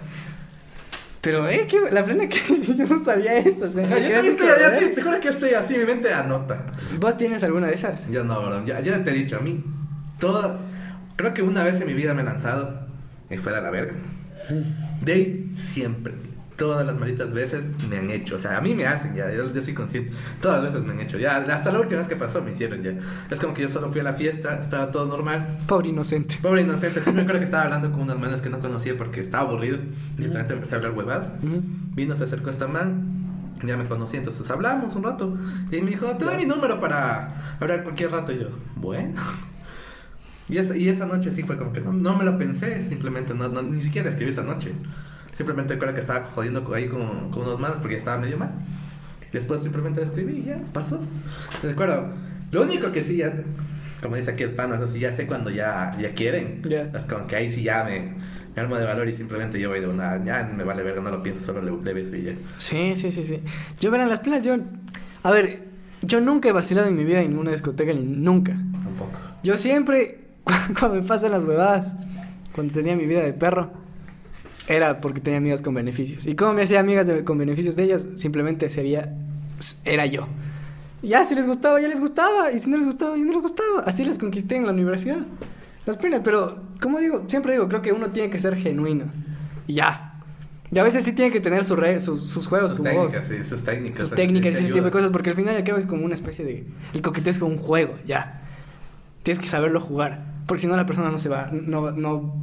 Pero, 1.25 1.49
eh, 1.49 1.67
que 1.67 1.81
la 1.91 2.05
plena 2.05 2.29
que 2.29 2.39
yo 2.77 2.85
no 2.85 3.03
sabía 3.03 3.39
eso. 3.39 3.65
O 3.65 3.71
sea, 3.71 3.85
Ajá, 3.85 3.99
yo 3.99 4.11
también 4.11 4.37
estoy 4.37 4.49
así, 4.49 4.85
¿eh? 4.85 4.89
te 4.95 5.03
juro 5.03 5.21
que 5.21 5.29
estoy 5.29 5.55
así, 5.55 5.79
mi 5.79 5.85
mente 5.85 6.13
anota. 6.13 6.67
¿Vos 7.01 7.17
tienes 7.17 7.43
alguna 7.43 7.69
de 7.69 7.75
esas? 7.75 8.09
Yo 8.11 8.23
no, 8.25 8.41
bro, 8.45 8.65
ya, 8.65 8.81
ya 8.81 9.03
te 9.03 9.11
he 9.11 9.15
dicho, 9.15 9.37
a 9.39 9.41
mí, 9.41 9.65
toda, 10.19 10.61
creo 11.17 11.33
que 11.33 11.43
una 11.43 11.63
vez 11.63 11.81
en 11.81 11.87
mi 11.87 11.95
vida 11.95 12.13
me 12.15 12.23
he 12.23 12.25
lanzado 12.25 12.87
y 13.31 13.37
fue 13.39 13.57
a 13.57 13.61
la 13.61 13.71
verga. 13.71 13.95
De 15.01 15.13
ahí 15.13 15.53
siempre, 15.57 16.13
todas 16.57 16.87
las 16.87 16.97
malditas 16.99 17.33
veces 17.33 17.65
me 17.89 17.99
han 17.99 18.11
hecho, 18.11 18.37
o 18.37 18.39
sea, 18.39 18.59
a 18.59 18.61
mí 18.61 18.75
me 18.75 18.87
hacen 18.87 19.15
ya, 19.15 19.33
yo, 19.33 19.53
yo 19.53 19.61
soy 19.61 19.75
consciente, 19.75 20.13
todas 20.41 20.63
las 20.63 20.73
veces 20.73 20.87
me 20.87 20.93
han 20.95 21.01
hecho, 21.01 21.19
ya, 21.19 21.37
hasta 21.39 21.73
la 21.73 21.81
última 21.81 21.99
vez 21.99 22.09
que 22.09 22.17
pasó 22.17 22.43
me 22.43 22.53
hicieron 22.53 22.83
ya. 22.83 22.95
Es 23.31 23.41
como 23.41 23.55
que 23.55 23.63
yo 23.63 23.69
solo 23.69 23.91
fui 23.91 24.01
a 24.01 24.05
la 24.05 24.13
fiesta, 24.15 24.59
estaba 24.61 24.91
todo 24.93 25.07
normal. 25.07 25.47
Pobre 25.67 25.89
inocente. 25.89 26.39
Pobre 26.41 26.63
inocente, 26.63 27.01
sí 27.03 27.13
me 27.13 27.23
acuerdo 27.23 27.41
que 27.41 27.45
estaba 27.51 27.65
hablando 27.65 27.91
con 27.91 28.03
unas 28.03 28.19
manas 28.19 28.41
que 28.41 28.51
no 28.51 28.61
conocía 28.61 28.97
porque 28.97 29.21
estaba 29.21 29.49
aburrido. 29.49 29.79
Y 30.17 30.23
de 30.23 30.29
repente 30.29 30.55
empecé 30.55 30.75
a 30.75 30.79
hablar 30.79 30.93
huevadas. 30.93 31.33
Ujú. 31.43 31.61
Vino, 31.95 32.15
se 32.15 32.25
acercó 32.25 32.51
esta 32.51 32.69
man, 32.69 33.03
ya 33.65 33.77
me 33.77 33.87
conocí, 33.87 34.17
entonces 34.17 34.49
hablamos 34.51 34.95
un 34.95 35.03
rato. 35.05 35.37
Y 35.73 35.81
me 35.83 35.91
dijo, 35.91 36.07
te 36.17 36.25
doy 36.25 36.37
mi 36.37 36.47
número 36.47 36.81
para 36.81 37.57
hablar 37.61 37.83
cualquier 37.83 38.11
rato. 38.13 38.31
Y 38.33 38.39
yo, 38.39 38.49
bueno. 38.77 39.21
Y 40.49 40.59
esa, 40.59 40.77
y 40.77 40.89
esa 40.89 41.07
noche 41.07 41.33
sí 41.33 41.43
fue 41.43 41.57
como 41.57 41.73
que 41.73 41.81
no, 41.81 41.93
no 41.93 42.15
me 42.17 42.25
lo 42.25 42.37
pensé, 42.39 42.83
simplemente 42.87 43.33
no, 43.35 43.49
no- 43.49 43.63
ni 43.63 43.81
siquiera 43.81 44.11
escribí 44.11 44.31
esa 44.31 44.43
noche. 44.43 44.73
Simplemente 45.35 45.75
recuerdo 45.75 45.95
que 45.95 46.01
estaba 46.01 46.25
jodiendo 46.25 46.73
ahí 46.73 46.89
con, 46.89 47.31
con 47.31 47.43
unos 47.43 47.61
manos 47.61 47.79
porque 47.81 47.97
estaba 47.97 48.19
medio 48.19 48.39
mal. 48.39 48.53
Después 49.33 49.63
simplemente 49.63 50.01
le 50.01 50.07
escribí 50.07 50.39
y 50.39 50.45
ya, 50.45 50.61
pasó. 50.73 51.01
Recuerdo, 51.63 52.07
lo 52.53 52.63
único 52.63 52.93
que 52.93 53.03
sí 53.03 53.17
ya, 53.17 53.35
como 54.01 54.15
dice 54.15 54.31
aquí 54.31 54.45
el 54.45 54.53
pan, 54.53 54.71
o 54.71 54.79
sea, 54.79 54.87
sí 54.87 55.01
ya 55.01 55.13
sé 55.13 55.27
cuando 55.27 55.51
ya, 55.51 55.97
ya 56.01 56.15
quieren. 56.15 56.63
Ya. 56.63 56.83
Es 56.95 57.05
como 57.05 57.27
que 57.27 57.35
ahí 57.35 57.51
sí 57.51 57.65
ya 57.65 57.83
me, 57.83 58.15
me 58.55 58.63
armo 58.63 58.77
de 58.77 58.85
valor 58.85 59.09
y 59.09 59.15
simplemente 59.17 59.59
yo 59.59 59.71
voy 59.71 59.81
de 59.81 59.89
una, 59.89 60.25
ya 60.25 60.45
me 60.57 60.63
vale 60.63 60.85
verga, 60.85 61.03
no 61.03 61.11
lo 61.11 61.21
pienso, 61.21 61.43
solo 61.43 61.61
le, 61.61 61.83
le 61.83 61.93
beso 61.93 62.15
y 62.15 62.23
ya. 62.23 62.33
Sí, 62.59 62.95
sí, 62.95 63.11
sí, 63.11 63.27
sí. 63.27 63.43
Yo, 63.81 63.91
verán, 63.91 64.09
las 64.09 64.21
plenas, 64.21 64.43
yo. 64.43 64.57
A 65.25 65.31
ver, 65.33 65.65
yo 66.03 66.21
nunca 66.21 66.49
he 66.49 66.53
vacilado 66.53 66.87
en 66.87 66.97
mi 66.97 67.05
vida 67.05 67.21
en 67.21 67.31
ninguna 67.31 67.51
discoteca, 67.51 67.93
ni 67.93 68.05
nunca. 68.05 68.53
Tampoco. 68.53 69.19
Yo 69.43 69.57
siempre, 69.57 70.21
cuando 70.79 71.01
me 71.01 71.03
pasan 71.03 71.33
las 71.33 71.43
huevadas, 71.43 71.97
cuando 72.53 72.73
tenía 72.73 72.95
mi 72.95 73.07
vida 73.07 73.25
de 73.25 73.33
perro, 73.33 73.73
era 74.69 75.01
porque 75.01 75.21
tenía 75.21 75.39
amigas 75.39 75.63
con 75.63 75.75
beneficios. 75.75 76.27
¿Y 76.27 76.35
cómo 76.35 76.55
me 76.55 76.63
hacía 76.63 76.81
amigas 76.81 77.07
de- 77.07 77.25
con 77.25 77.39
beneficios 77.39 77.77
de 77.77 77.85
ellas? 77.85 78.09
Simplemente 78.17 78.69
sería, 78.71 79.15
era 79.85 80.07
yo. 80.07 80.27
Ya, 81.03 81.25
si 81.25 81.35
les 81.35 81.47
gustaba, 81.47 81.81
ya 81.81 81.89
les 81.89 82.01
gustaba. 82.01 82.51
Y 82.53 82.59
si 82.59 82.71
no 82.71 82.77
les 82.79 82.87
gustaba, 82.87 83.17
ya 83.17 83.25
no 83.25 83.33
les 83.33 83.43
gustaba. 83.43 83.83
Así 83.87 84.05
les 84.05 84.19
conquisté 84.19 84.57
en 84.57 84.65
la 84.67 84.73
universidad. 84.73 85.27
Las 85.85 85.99
plenas, 85.99 86.23
pero, 86.25 86.63
como 86.81 86.99
digo, 86.99 87.25
siempre 87.29 87.53
digo, 87.53 87.69
creo 87.69 87.83
que 87.83 87.93
uno 87.93 88.11
tiene 88.11 88.31
que 88.31 88.39
ser 88.39 88.57
genuino. 88.57 89.13
Y 89.67 89.75
ya. 89.75 90.11
Y 90.71 90.79
a 90.79 90.83
veces 90.83 91.05
sí 91.05 91.13
tiene 91.13 91.31
que 91.31 91.41
tener 91.41 91.63
sus, 91.63 91.79
re- 91.79 92.01
sus, 92.01 92.23
sus 92.23 92.47
juegos 92.47 92.71
Sus 92.71 92.79
como 92.81 92.93
vos 92.95 93.13
técnicas, 93.13 93.29
sí, 93.45 93.49
sus 93.51 93.65
técnicas. 93.65 94.01
sus 94.01 94.11
técnicas 94.15 94.53
y 94.55 94.57
ese 94.57 94.67
tipo 94.73 94.85
de 94.87 94.91
cosas, 94.91 95.11
porque 95.11 95.29
al 95.31 95.37
final 95.37 95.55
y 95.55 95.59
al 95.59 95.65
cabo 95.65 95.79
es 95.79 95.87
como 95.87 96.05
una 96.07 96.15
especie 96.15 96.43
de... 96.45 96.67
El 96.95 97.03
coqueteo 97.03 97.31
es 97.31 97.39
como 97.39 97.53
un 97.53 97.59
juego, 97.59 97.97
ya. 98.07 98.41
Tienes 99.23 99.39
que 99.39 99.47
saberlo 99.47 99.81
jugar, 99.81 100.25
porque 100.47 100.63
si 100.63 100.67
no 100.67 100.75
la 100.77 100.87
persona 100.87 101.11
no 101.11 101.19
se 101.19 101.29
va, 101.29 101.51
no, 101.53 101.83
va- 101.83 101.93
no, 101.93 102.35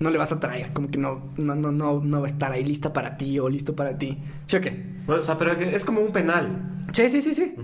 no 0.00 0.10
le 0.10 0.18
vas 0.18 0.32
a 0.32 0.36
atraer, 0.36 0.72
como 0.72 0.90
que 0.90 0.98
no, 0.98 1.30
no, 1.36 1.54
no, 1.54 1.70
no, 1.70 2.00
no 2.00 2.20
va 2.20 2.26
a 2.26 2.30
estar 2.30 2.50
ahí 2.52 2.64
lista 2.64 2.92
para 2.92 3.16
ti 3.16 3.38
o 3.38 3.48
listo 3.48 3.76
para 3.76 3.96
ti. 3.96 4.18
¿Sí 4.46 4.56
o 4.56 4.60
qué? 4.60 4.84
O 5.06 5.20
sea, 5.22 5.36
pero 5.38 5.52
es 5.52 5.84
como 5.84 6.00
un 6.00 6.10
penal. 6.12 6.80
Sí, 6.92 7.08
sí, 7.08 7.20
sí, 7.22 7.32
sí. 7.34 7.54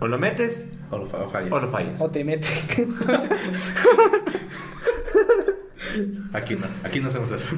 O 0.00 0.06
lo 0.08 0.16
metes 0.18 0.70
O 0.90 0.96
lo, 0.98 1.04
o 1.04 1.28
fallas. 1.30 1.52
o 1.52 1.60
lo 1.60 1.68
fallas. 1.68 2.00
O 2.00 2.10
te 2.10 2.24
mete. 2.24 2.46
Aquí 6.32 6.54
no, 6.54 6.66
aquí 6.84 7.00
no 7.00 7.08
hacemos 7.08 7.32
eso. 7.32 7.56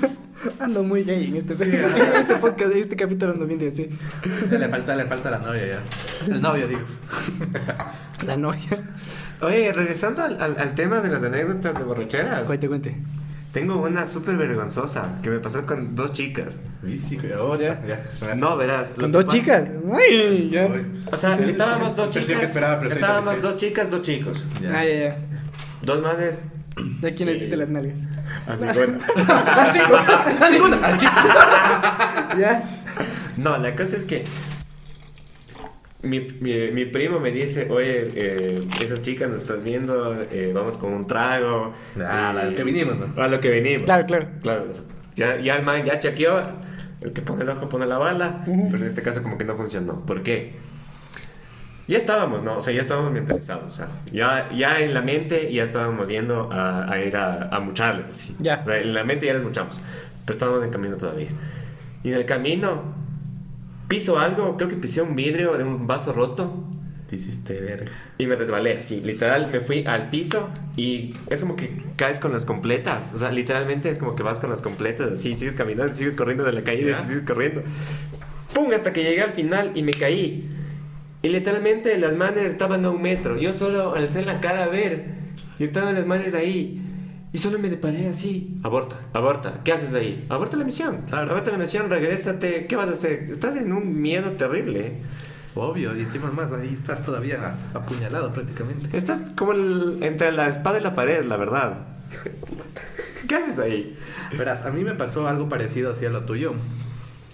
ando 0.60 0.84
muy 0.84 1.02
gay 1.02 1.26
en 1.26 1.36
este, 1.36 1.56
Sí, 1.56 1.64
este 2.16 2.36
podcast, 2.36 2.72
en 2.72 2.78
este 2.78 2.94
capítulo 2.94 3.32
ando 3.32 3.46
bien 3.46 3.58
de 3.58 3.68
así. 3.68 3.88
le 4.50 4.68
falta, 4.68 4.94
le 4.94 5.06
falta 5.06 5.30
la 5.30 5.38
novia 5.38 5.66
ya. 5.66 5.82
El 6.32 6.40
novio, 6.40 6.68
digo. 6.68 6.82
La 8.26 8.36
novia. 8.36 8.68
Oye, 9.40 9.72
regresando 9.72 10.22
al, 10.22 10.40
al- 10.40 10.58
al 10.58 10.74
tema 10.76 11.00
de 11.00 11.08
las 11.08 11.22
anécdotas 11.24 11.74
de 11.76 11.82
borracheras. 11.84 12.42
Cuente, 12.46 12.68
cuente. 12.68 12.96
Tengo 13.54 13.76
una 13.80 14.04
súper 14.04 14.36
vergonzosa 14.36 15.20
que 15.22 15.30
me 15.30 15.38
pasó 15.38 15.64
con 15.64 15.94
dos 15.94 16.12
chicas. 16.12 16.58
Sí, 16.84 17.16
güey, 17.16 17.32
otra, 17.34 17.80
ya. 17.86 18.34
No, 18.34 18.56
verás. 18.56 18.88
Con 18.98 19.12
dos 19.12 19.24
pasa- 19.26 19.36
chicas. 19.38 19.64
Ay, 19.96 20.50
ya. 20.50 20.66
Uy. 20.66 20.84
O 21.10 21.16
sea, 21.16 21.36
estábamos 21.36 21.94
dos 21.94 22.08
Pensé 22.08 22.20
que 22.26 22.26
chicas. 22.34 22.42
esperaba, 22.48 22.80
pero 22.80 22.92
estábamos 22.92 23.40
dos 23.40 23.56
chicas, 23.56 23.88
dos 23.90 24.02
chicos. 24.02 24.44
Ya. 24.60 24.70
Ah, 24.76 24.84
ya, 24.84 24.94
ya. 25.08 25.16
Dos 25.82 26.02
manes. 26.02 26.42
¿De 27.00 27.14
quién 27.14 27.28
le 27.28 27.34
diste 27.38 27.56
las 27.56 27.68
nalgas? 27.68 28.00
A 28.48 28.56
ninguna. 28.56 28.98
Al 29.62 29.72
chico, 29.72 29.96
a 29.96 30.50
ninguna, 30.52 30.76
al 30.88 30.96
chico. 30.98 31.12
Ya. 32.38 32.64
No, 33.36 33.56
la 33.58 33.72
cosa 33.76 33.96
es 33.96 34.04
que 34.04 34.24
mi, 36.04 36.20
mi, 36.40 36.70
mi 36.72 36.84
primo 36.86 37.18
me 37.20 37.30
dice, 37.30 37.68
oye, 37.70 38.10
eh, 38.14 38.64
esas 38.82 39.02
chicas 39.02 39.28
nos 39.30 39.40
estás 39.42 39.64
viendo, 39.64 40.14
eh, 40.30 40.52
vamos 40.54 40.76
con 40.78 40.92
un 40.92 41.06
trago. 41.06 41.72
Ah, 42.00 42.32
Y- 42.34 42.38
a 42.38 42.44
lo 42.50 42.56
que 42.56 42.64
vinimos, 42.64 42.96
¿no? 42.96 43.22
A 43.22 43.28
lo 43.28 43.40
que 43.40 43.50
vinimos. 43.50 43.82
Claro, 43.82 44.06
claro. 44.06 44.26
Claro, 44.42 44.66
ya, 45.16 45.40
ya 45.40 45.56
el 45.56 45.64
man 45.64 45.84
ya 45.84 45.98
chequeó, 45.98 46.40
el 47.00 47.12
que 47.12 47.22
pone 47.22 47.42
el 47.42 47.50
ojo 47.50 47.68
pone 47.68 47.86
la 47.86 47.98
bala, 47.98 48.42
pero 48.44 48.76
en 48.78 48.84
este 48.84 49.02
caso 49.02 49.22
como 49.22 49.36
que 49.38 49.44
no 49.44 49.56
funcionó. 49.56 50.04
¿Por 50.06 50.22
qué? 50.22 50.52
Ya 51.86 51.98
estábamos, 51.98 52.42
¿no? 52.42 52.56
O 52.56 52.60
sea, 52.62 52.72
ya 52.72 52.80
estábamos 52.80 53.12
mentalizados, 53.12 53.66
o 53.66 53.76
sea, 53.76 53.88
ya, 54.10 54.48
ya 54.56 54.80
en 54.80 54.94
la 54.94 55.02
mente 55.02 55.52
ya 55.52 55.64
estábamos 55.64 56.08
yendo 56.08 56.50
a, 56.50 56.90
a 56.90 56.98
ir 56.98 57.14
a, 57.14 57.48
a 57.54 57.60
mucharles, 57.60 58.08
así. 58.08 58.34
Ya. 58.40 58.60
O 58.62 58.66
sea, 58.66 58.78
en 58.80 58.94
la 58.94 59.04
mente 59.04 59.26
ya 59.26 59.34
les 59.34 59.42
muchamos, 59.42 59.82
pero 60.24 60.32
estábamos 60.34 60.64
en 60.64 60.70
camino 60.70 60.96
todavía. 60.96 61.28
Y 62.02 62.08
en 62.08 62.14
el 62.14 62.24
camino 62.24 63.03
piso 63.88 64.18
algo, 64.18 64.56
creo 64.56 64.68
que 64.68 64.76
pisé 64.76 65.02
un 65.02 65.14
vidrio 65.16 65.56
de 65.56 65.64
un 65.64 65.86
vaso 65.86 66.12
roto 66.12 66.64
Te 67.08 67.16
hiciste 67.16 67.60
verga. 67.60 67.90
y 68.18 68.26
me 68.26 68.34
resbalé. 68.36 68.82
Sí, 68.82 69.00
literal, 69.04 69.48
me 69.52 69.60
fui 69.60 69.84
al 69.86 70.10
piso 70.10 70.48
y 70.76 71.14
es 71.28 71.40
como 71.40 71.54
que 71.56 71.82
caes 71.96 72.18
con 72.20 72.32
las 72.32 72.44
completas. 72.44 73.12
O 73.14 73.16
sea, 73.18 73.30
literalmente 73.30 73.90
es 73.90 73.98
como 73.98 74.16
que 74.16 74.22
vas 74.22 74.40
con 74.40 74.50
las 74.50 74.62
completas. 74.62 75.12
Así, 75.12 75.34
sigues 75.34 75.54
caminando, 75.54 75.94
sigues 75.94 76.14
corriendo 76.14 76.44
de 76.44 76.52
la 76.52 76.60
Ya. 76.62 77.06
sigues 77.06 77.22
corriendo. 77.26 77.62
¡Pum! 78.54 78.70
Hasta 78.72 78.92
que 78.92 79.02
llegué 79.02 79.20
al 79.22 79.30
final 79.32 79.72
y 79.74 79.82
me 79.82 79.92
caí. 79.92 80.48
Y 81.22 81.28
literalmente 81.28 81.96
las 81.98 82.14
manes 82.16 82.44
estaban 82.44 82.84
a 82.84 82.90
un 82.90 83.00
metro. 83.02 83.38
Yo 83.38 83.54
solo 83.54 83.94
alcé 83.94 84.24
la 84.24 84.40
cara 84.40 84.64
a 84.64 84.68
ver. 84.68 85.06
Y 85.58 85.64
estaban 85.64 85.94
las 85.94 86.06
manes 86.06 86.34
ahí. 86.34 86.80
Y 87.34 87.38
solo 87.38 87.58
me 87.58 87.68
deparé 87.68 88.08
así. 88.08 88.56
Aborta, 88.62 88.96
aborta. 89.12 89.60
¿Qué 89.64 89.72
haces 89.72 89.92
ahí? 89.92 90.24
Aborta 90.28 90.56
la 90.56 90.64
misión. 90.64 91.02
Claro. 91.08 91.32
Aborta 91.32 91.50
la 91.50 91.58
misión, 91.58 91.90
regrésate. 91.90 92.66
¿Qué 92.68 92.76
vas 92.76 92.88
a 92.88 92.92
hacer? 92.92 93.26
Estás 93.28 93.56
en 93.56 93.72
un 93.72 94.00
miedo 94.00 94.30
terrible. 94.32 94.98
Obvio, 95.56 95.96
y 95.96 96.00
encima 96.02 96.30
más, 96.30 96.52
ahí 96.52 96.72
estás 96.72 97.02
todavía 97.04 97.56
apuñalado 97.74 98.32
prácticamente. 98.32 98.96
Estás 98.96 99.20
como 99.36 99.52
el- 99.52 99.98
entre 100.02 100.30
la 100.32 100.46
espada 100.48 100.78
y 100.78 100.82
la 100.82 100.94
pared, 100.94 101.24
la 101.24 101.36
verdad. 101.36 101.78
¿Qué 103.28 103.34
haces 103.34 103.58
ahí? 103.58 103.96
Verás, 104.38 104.64
a 104.64 104.70
mí 104.70 104.84
me 104.84 104.94
pasó 104.94 105.26
algo 105.26 105.48
parecido 105.48 105.90
así 105.92 106.06
a 106.06 106.10
lo 106.10 106.24
tuyo. 106.24 106.54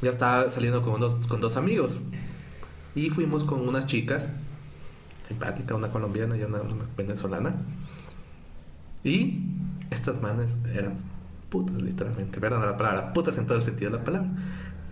Ya 0.00 0.10
estaba 0.10 0.48
saliendo 0.48 0.80
con 0.82 0.98
dos, 1.00 1.14
con 1.28 1.42
dos 1.42 1.58
amigos. 1.58 1.98
Y 2.94 3.10
fuimos 3.10 3.44
con 3.44 3.68
unas 3.68 3.86
chicas. 3.86 4.28
Simpática, 5.24 5.74
una 5.74 5.90
colombiana 5.90 6.36
y 6.38 6.42
una, 6.42 6.62
una 6.62 6.84
venezolana. 6.96 7.54
Y 9.04 9.40
estas 9.90 10.20
manes 10.20 10.50
eran 10.74 10.94
putas, 11.48 11.80
literalmente. 11.82 12.40
Perdón 12.40 12.64
la 12.64 12.76
palabra, 12.76 13.12
putas 13.12 13.36
en 13.38 13.46
todo 13.46 13.58
el 13.58 13.64
sentido 13.64 13.90
de 13.90 13.98
la 13.98 14.04
palabra. 14.04 14.28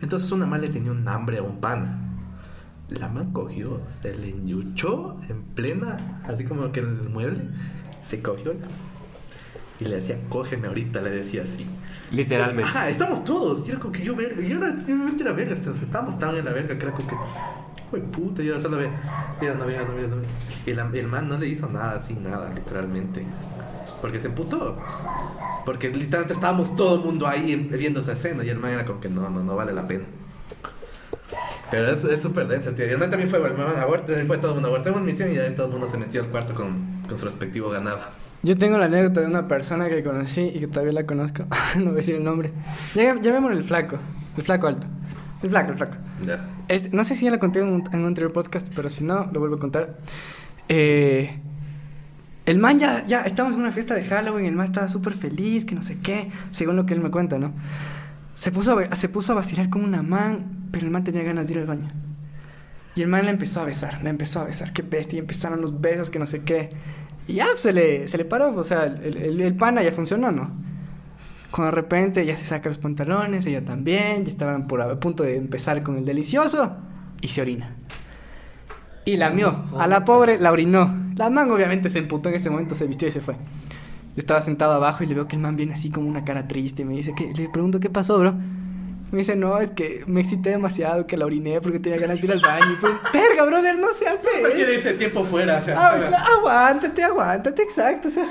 Entonces 0.00 0.30
una 0.32 0.46
man 0.46 0.60
le 0.60 0.68
tenía 0.68 0.90
un 0.92 1.06
hambre 1.08 1.38
a 1.38 1.42
un 1.42 1.60
pana. 1.60 1.98
La 2.90 3.08
man 3.08 3.32
cogió, 3.32 3.80
se 3.88 4.16
le 4.16 4.30
enyuchó 4.30 5.18
en 5.28 5.42
plena, 5.54 6.20
así 6.26 6.44
como 6.44 6.72
que 6.72 6.80
en 6.80 6.86
el 7.00 7.08
mueble. 7.10 7.40
Se 8.02 8.22
cogió 8.22 8.54
y 9.80 9.84
le 9.84 9.96
decía, 9.96 10.18
cógeme 10.28 10.68
ahorita, 10.68 11.02
le 11.02 11.10
decía 11.10 11.42
así. 11.42 11.66
Literalmente. 12.10 12.64
Ajá, 12.70 12.88
estamos 12.88 13.24
todos. 13.24 13.66
Y 13.66 13.70
era 13.70 13.78
como 13.78 13.92
que 13.92 14.02
yo 14.04 14.16
verga. 14.16 14.40
Y 14.42 14.52
ahora 14.52 14.72
simplemente 14.78 15.22
era 15.22 15.32
verga. 15.32 15.54
Estábamos 15.54 16.18
tan 16.18 16.34
en 16.36 16.44
la 16.46 16.52
verga 16.52 16.78
que 16.78 16.84
era 16.86 16.92
como 16.94 17.06
que. 17.08 17.14
Uy, 17.92 18.00
puta, 18.00 18.42
yo 18.42 18.58
solo 18.60 18.78
ve. 18.78 18.88
Mira, 19.40 19.54
no, 19.54 19.66
mira, 19.66 19.84
no, 19.84 19.92
mira, 19.92 20.08
no, 20.08 20.16
mira. 20.16 20.28
Y 20.66 20.72
la- 20.74 20.90
el 20.98 21.06
man 21.06 21.28
no 21.28 21.38
le 21.38 21.48
hizo 21.48 21.68
nada, 21.68 21.96
así, 21.98 22.14
nada, 22.14 22.52
literalmente. 22.54 23.24
Porque 24.00 24.20
se 24.20 24.28
emputó. 24.28 24.76
Porque 25.64 25.88
literalmente 25.88 26.34
estábamos 26.34 26.76
todo 26.76 26.96
el 26.96 27.00
mundo 27.02 27.26
ahí 27.26 27.54
viendo 27.56 28.00
esa 28.00 28.12
escena. 28.12 28.44
Y 28.44 28.48
el 28.48 28.58
man 28.58 28.72
era 28.72 28.84
como 28.84 29.00
que 29.00 29.08
no, 29.08 29.28
no, 29.28 29.42
no 29.42 29.56
vale 29.56 29.72
la 29.72 29.86
pena. 29.86 30.04
Pero 31.70 31.90
es 31.90 32.04
es 32.04 32.22
súper 32.22 32.48
denso, 32.48 32.72
tío. 32.72 32.86
Y 32.86 32.90
el 32.90 32.98
man 32.98 33.10
también 33.10 33.28
fue, 33.28 33.38
el 33.38 33.56
man 33.56 33.76
aborto, 33.76 34.12
fue 34.26 34.38
todo 34.38 34.48
el 34.48 34.54
mundo. 34.54 34.68
Abortamos 34.68 35.02
misión 35.02 35.30
y 35.30 35.34
ya 35.34 35.54
todo 35.54 35.66
el 35.66 35.72
mundo 35.72 35.88
se 35.88 35.98
metió 35.98 36.22
al 36.22 36.28
cuarto 36.28 36.54
con, 36.54 37.02
con 37.06 37.18
su 37.18 37.24
respectivo 37.26 37.70
ganado. 37.70 37.98
Yo 38.42 38.56
tengo 38.56 38.78
la 38.78 38.84
anécdota 38.84 39.20
de 39.20 39.26
una 39.26 39.48
persona 39.48 39.88
que 39.88 40.02
conocí 40.02 40.42
y 40.42 40.60
que 40.60 40.68
todavía 40.68 40.92
la 40.92 41.06
conozco. 41.06 41.44
no 41.76 41.84
voy 41.86 41.92
a 41.92 41.96
decir 41.96 42.14
el 42.14 42.24
nombre. 42.24 42.52
Llamémosle 42.94 43.58
el 43.58 43.64
flaco. 43.64 43.98
El 44.36 44.42
flaco 44.42 44.68
alto. 44.68 44.86
El 45.42 45.50
flaco, 45.50 45.72
el 45.72 45.76
flaco. 45.76 45.96
Ya. 46.24 46.48
Este, 46.68 46.96
no 46.96 47.04
sé 47.04 47.16
si 47.16 47.24
ya 47.24 47.30
la 47.30 47.38
conté 47.38 47.60
en 47.60 47.68
un, 47.68 47.84
en 47.92 48.00
un 48.00 48.06
anterior 48.06 48.32
podcast, 48.32 48.68
pero 48.74 48.88
si 48.90 49.04
no, 49.04 49.28
lo 49.32 49.40
vuelvo 49.40 49.56
a 49.56 49.58
contar. 49.58 49.98
Eh, 50.68 51.40
el 52.48 52.58
man 52.58 52.78
ya, 52.78 53.06
ya, 53.06 53.20
estábamos 53.20 53.56
en 53.56 53.60
una 53.60 53.72
fiesta 53.72 53.94
de 53.94 54.02
Halloween, 54.04 54.46
el 54.46 54.54
man 54.54 54.64
estaba 54.64 54.88
súper 54.88 55.12
feliz, 55.12 55.66
que 55.66 55.74
no 55.74 55.82
sé 55.82 55.98
qué, 55.98 56.30
según 56.50 56.76
lo 56.76 56.86
que 56.86 56.94
él 56.94 57.00
me 57.00 57.10
cuenta, 57.10 57.38
¿no? 57.38 57.52
Se 58.32 58.50
puso, 58.50 58.78
a, 58.78 58.96
se 58.96 59.10
puso 59.10 59.32
a 59.32 59.34
vacilar 59.34 59.68
con 59.68 59.84
una 59.84 60.02
man, 60.02 60.68
pero 60.72 60.86
el 60.86 60.90
man 60.90 61.04
tenía 61.04 61.22
ganas 61.22 61.46
de 61.46 61.52
ir 61.52 61.58
al 61.60 61.66
baño. 61.66 61.90
Y 62.94 63.02
el 63.02 63.08
man 63.08 63.26
la 63.26 63.32
empezó 63.32 63.60
a 63.60 63.64
besar, 63.64 64.02
la 64.02 64.08
empezó 64.08 64.40
a 64.40 64.44
besar, 64.44 64.72
qué 64.72 64.80
bestia, 64.80 65.16
y 65.16 65.20
empezaron 65.20 65.60
los 65.60 65.78
besos, 65.78 66.08
que 66.08 66.18
no 66.18 66.26
sé 66.26 66.42
qué. 66.42 66.70
Y 67.26 67.34
ya 67.34 67.48
se 67.54 67.74
le, 67.74 68.08
se 68.08 68.16
le 68.16 68.24
paró, 68.24 68.54
o 68.54 68.64
sea, 68.64 68.84
el, 68.84 69.18
el, 69.18 69.40
el 69.42 69.54
pana 69.54 69.82
ya 69.82 69.92
funcionó, 69.92 70.32
¿no? 70.32 70.50
Cuando 71.50 71.70
de 71.70 71.82
repente 71.82 72.24
ya 72.24 72.34
se 72.34 72.46
saca 72.46 72.70
los 72.70 72.78
pantalones, 72.78 73.44
ella 73.44 73.62
también, 73.62 74.24
ya 74.24 74.30
estaban 74.30 74.66
por 74.66 74.80
a 74.80 74.98
punto 74.98 75.22
de 75.22 75.36
empezar 75.36 75.82
con 75.82 75.98
el 75.98 76.06
delicioso 76.06 76.78
y 77.20 77.28
se 77.28 77.42
orina. 77.42 77.76
Y 79.04 79.16
la 79.16 79.30
mió. 79.30 79.54
A 79.78 79.86
la 79.86 80.04
pobre 80.04 80.38
la 80.38 80.52
orinó. 80.52 81.07
La 81.18 81.28
man 81.30 81.50
obviamente 81.50 81.90
se 81.90 81.98
emputó 81.98 82.28
en 82.30 82.36
ese 82.36 82.48
momento, 82.48 82.74
se 82.74 82.86
vistió 82.86 83.06
y 83.08 83.10
se 83.10 83.20
fue. 83.20 83.34
Yo 83.34 84.20
estaba 84.20 84.40
sentado 84.40 84.72
abajo 84.72 85.04
y 85.04 85.06
le 85.06 85.14
veo 85.14 85.28
que 85.28 85.36
el 85.36 85.42
man 85.42 85.56
viene 85.56 85.74
así 85.74 85.90
como 85.90 86.08
una 86.08 86.24
cara 86.24 86.48
triste 86.48 86.82
y 86.82 86.84
me 86.84 86.94
dice, 86.94 87.14
que 87.14 87.32
le 87.34 87.48
pregunto, 87.48 87.78
¿qué 87.80 87.90
pasó, 87.90 88.18
bro? 88.18 88.34
Me 89.10 89.18
dice, 89.18 89.36
no, 89.36 89.58
es 89.58 89.70
que 89.70 90.04
me 90.06 90.20
excité 90.20 90.50
demasiado, 90.50 91.06
que 91.06 91.16
la 91.16 91.24
oriné 91.24 91.60
porque 91.60 91.78
tenía 91.78 91.98
ganas 91.98 92.20
de 92.20 92.26
ir 92.26 92.32
al 92.32 92.40
baño. 92.40 92.72
Y 92.72 92.76
fue, 92.76 92.90
verga, 93.12 93.44
brother, 93.44 93.78
no 93.78 93.92
se 93.92 94.06
hace. 94.06 94.28
¿Por 94.40 94.52
qué 94.52 94.58
le 94.66 94.72
dice 94.72 94.94
tiempo 94.94 95.24
fuera? 95.24 95.64
Ah, 95.76 95.96
cla- 95.98 96.24
aguántate, 96.38 97.02
aguántate, 97.02 97.62
exacto. 97.62 98.08
O 98.08 98.10
sea, 98.10 98.26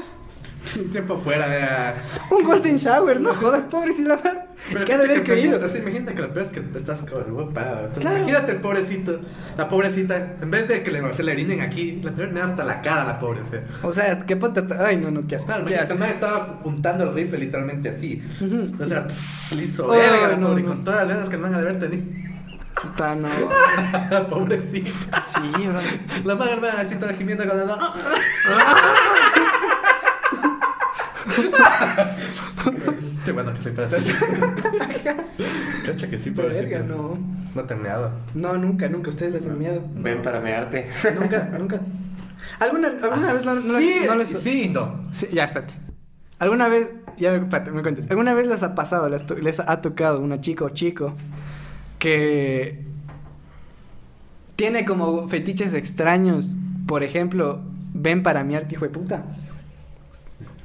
Tiempo 0.92 1.18
fuera, 1.18 1.94
un 2.32 2.44
golden 2.44 2.78
shower, 2.78 3.20
no 3.20 3.34
jodas, 3.34 3.66
pobrecita 3.66 4.10
la 4.10 4.16
man. 4.18 4.40
Pero 4.74 4.86
¿Qué 4.86 4.94
ha 4.94 4.98
de 4.98 5.04
haber 5.06 5.24
creído? 5.24 5.58
imagínate, 5.58 5.66
o 5.66 5.70
sea, 5.70 5.82
imagínate 5.82 6.16
que 6.16 6.22
lo 6.24 6.34
peor 6.34 6.46
es 6.48 6.52
que 6.52 6.78
estás 6.80 7.00
con 7.02 7.24
el 7.26 7.32
huevo 7.32 7.50
parado. 7.52 7.80
Entonces, 7.80 8.02
Claro. 8.02 8.18
Imagínate 8.18 8.52
el 8.54 8.58
pobrecito, 8.60 9.20
la 9.58 9.70
pobrecita, 9.70 10.36
en 10.42 10.52
vez 10.52 10.68
de 10.68 10.84
que 10.84 10.92
le, 10.92 11.14
se 11.14 11.24
le 11.24 11.32
orinen 11.32 11.62
aquí, 11.62 12.02
la 12.04 12.12
me 12.12 12.42
hasta 12.42 12.64
la 12.64 12.82
cara 12.82 13.04
a 13.04 13.06
la 13.06 13.20
pobre. 13.20 13.42
O 13.42 13.46
sea, 13.46 13.64
O 13.84 13.92
sea, 13.92 14.20
qué 14.26 14.36
ponte. 14.36 14.64
Ay, 14.80 14.98
no, 14.98 15.12
no, 15.12 15.26
qué 15.28 15.36
asco. 15.36 15.48
claro, 15.48 15.66
qué 15.66 15.76
asco. 15.78 16.04
estaba 16.04 16.36
apuntando 16.38 17.04
el 17.06 17.14
rifle 17.14 17.38
literalmente 17.38 17.90
así. 17.90 18.22
O 18.80 18.86
sea, 18.88 19.06
hizo 19.10 19.92
Ay, 19.92 20.00
verga 20.00 20.28
la 20.30 20.38
no, 20.38 20.48
pobre, 20.48 20.64
no. 20.64 20.70
con 20.70 20.84
todas 20.84 21.00
las 21.02 21.10
ganas 21.10 21.30
que 21.30 21.38
man 21.38 21.54
ha 21.54 21.58
de 21.62 21.70
haber 21.70 21.80
tenido. 21.80 22.04
Puta, 22.82 23.16
no. 23.16 23.28
pobrecito. 24.30 24.92
Sí, 25.24 25.40
bro. 25.68 25.80
La 26.26 26.36
man, 26.36 26.50
hermana, 26.50 26.82
así 26.82 26.96
toda 26.96 27.14
gimiendo 27.14 27.48
con 27.48 27.58
la. 27.58 27.78
Qué 33.26 33.32
bueno 33.32 33.54
que 33.54 33.62
soy 33.62 33.74
eso. 33.78 33.98
Cacha 35.86 36.10
que 36.10 36.18
sí, 36.20 36.32
pobrecito. 36.32 36.68
Verga, 36.70 36.80
no. 36.88 37.18
No 37.56 37.64
te 37.64 37.74
he 37.74 37.78
meado. 37.78 38.12
No, 38.34 38.58
nunca, 38.58 38.88
nunca. 38.90 39.10
Ustedes 39.10 39.34
les 39.34 39.46
dan 39.46 39.58
miedo. 39.58 39.82
Ven 39.96 40.22
para 40.22 40.40
mearte. 40.40 40.88
Nunca, 41.20 41.50
nunca. 41.58 41.80
¿Alguna, 42.60 42.88
alguna 42.88 43.34
vez 43.34 43.46
no, 43.46 43.56
no 43.56 43.78
sí, 43.80 43.96
les, 44.00 44.08
no 44.08 44.16
les- 44.16 44.30
sí, 44.30 44.70
no. 44.70 45.08
Sí, 45.12 45.28
ya, 45.34 45.44
espérate. 45.46 45.74
¿Alguna 46.40 46.68
vez, 46.68 46.92
ya 47.18 47.32
me, 47.32 47.38
espérate, 47.40 47.72
me 47.72 47.82
cuentes, 47.82 48.10
¿alguna 48.12 48.36
vez 48.36 48.46
les 48.46 48.62
ha 48.62 48.76
pasado, 48.76 49.10
les, 49.10 49.28
les 49.42 49.60
ha 49.60 49.82
tocado 49.82 50.20
una 50.22 50.40
chica 50.40 50.66
o 50.66 50.70
chico 50.70 51.16
que 51.98 52.86
tiene 54.56 54.86
como 54.86 55.28
fetiches 55.28 55.74
extraños? 55.74 56.56
Por 56.86 57.02
ejemplo, 57.04 57.62
ven 57.94 58.22
para 58.24 58.44
mi 58.44 58.56
arte, 58.56 58.76
hijo 58.76 58.86
de 58.86 58.92
puta. 58.92 59.24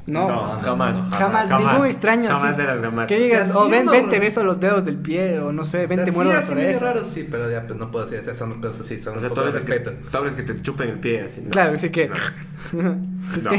No, 0.04 0.26
No, 0.28 0.42
jamás. 0.60 0.96
jamás, 1.16 1.48
ningún 1.48 1.86
extraño 1.86 2.28
Jamás 2.28 2.50
así. 2.54 2.60
de 2.60 2.66
las 2.66 2.80
jamás. 2.80 3.06
Que 3.06 3.18
digas, 3.20 3.50
O 3.50 3.52
sea, 3.52 3.60
o 3.60 3.64
sí, 3.66 3.70
ven, 3.70 3.86
ven, 3.86 4.08
te 4.08 4.18
beso 4.18 4.42
los 4.42 4.58
dedos 4.58 4.84
del 4.84 4.96
pie, 4.96 5.38
o 5.38 5.52
no 5.52 5.64
sé, 5.64 5.86
ven, 5.86 6.04
te 6.04 6.10
muerdo 6.10 6.32
las 6.32 6.46
así 6.46 6.54
medio 6.56 6.66
orejas. 6.78 6.82
raro, 6.82 7.04
sí, 7.04 7.28
pero 7.30 7.48
ya 7.48 7.64
pues 7.66 7.78
no 7.78 7.88
puedo 7.92 8.04
decir, 8.04 8.18
esas 8.18 8.36
son 8.36 8.60
cosas 8.60 8.80
así, 8.80 8.98
son 8.98 9.12
O 9.12 9.16
un 9.16 9.20
sea, 9.20 9.28
poco 9.28 9.42
tú 9.42 9.46
de 9.46 9.52
que, 9.52 9.58
respeto. 9.74 9.92
tú 10.10 10.16
hablas 10.18 10.34
que 10.34 10.42
te 10.42 10.60
chupen 10.60 10.88
el 10.88 10.98
pie 10.98 11.22
así. 11.22 11.42
¿no? 11.42 11.50
Claro, 11.50 11.78
sí 11.78 11.90
que... 11.90 12.10
No. 12.72 12.82
No. 12.94 13.50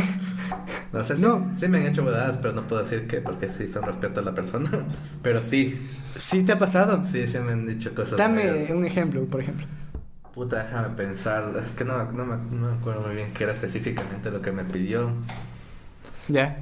No 0.91 1.03
sé, 1.03 1.15
sí, 1.15 1.21
No. 1.23 1.49
sí 1.55 1.67
me 1.69 1.79
han 1.79 1.87
hecho 1.87 2.03
bodadas, 2.03 2.37
pero 2.39 2.53
no 2.53 2.67
puedo 2.67 2.81
decir 2.83 3.07
que 3.07 3.21
porque 3.21 3.49
sí 3.49 3.67
son 3.69 3.83
respeto 3.83 4.19
a 4.19 4.23
la 4.23 4.33
persona. 4.35 4.69
Pero 5.23 5.41
sí, 5.41 5.79
¿Sí 6.15 6.43
te 6.43 6.51
ha 6.51 6.57
pasado? 6.59 7.03
sí, 7.09 7.25
sí 7.25 7.39
me 7.39 7.53
han 7.53 7.65
dicho 7.65 7.95
cosas. 7.95 8.17
Dame 8.17 8.43
medio- 8.43 8.75
un 8.77 8.85
ejemplo, 8.85 9.23
por 9.25 9.41
ejemplo. 9.41 9.65
Puta, 10.33 10.63
déjame 10.63 10.89
pensar. 10.95 11.51
Es 11.65 11.71
que 11.71 11.85
no, 11.85 12.11
no, 12.11 12.25
me, 12.25 12.35
no 12.37 12.67
me 12.69 12.73
acuerdo 12.77 13.01
muy 13.01 13.15
bien 13.15 13.33
qué 13.33 13.45
era 13.45 13.53
específicamente 13.53 14.29
lo 14.29 14.41
que 14.41 14.51
me 14.51 14.63
pidió. 14.65 15.11
Ya. 16.27 16.57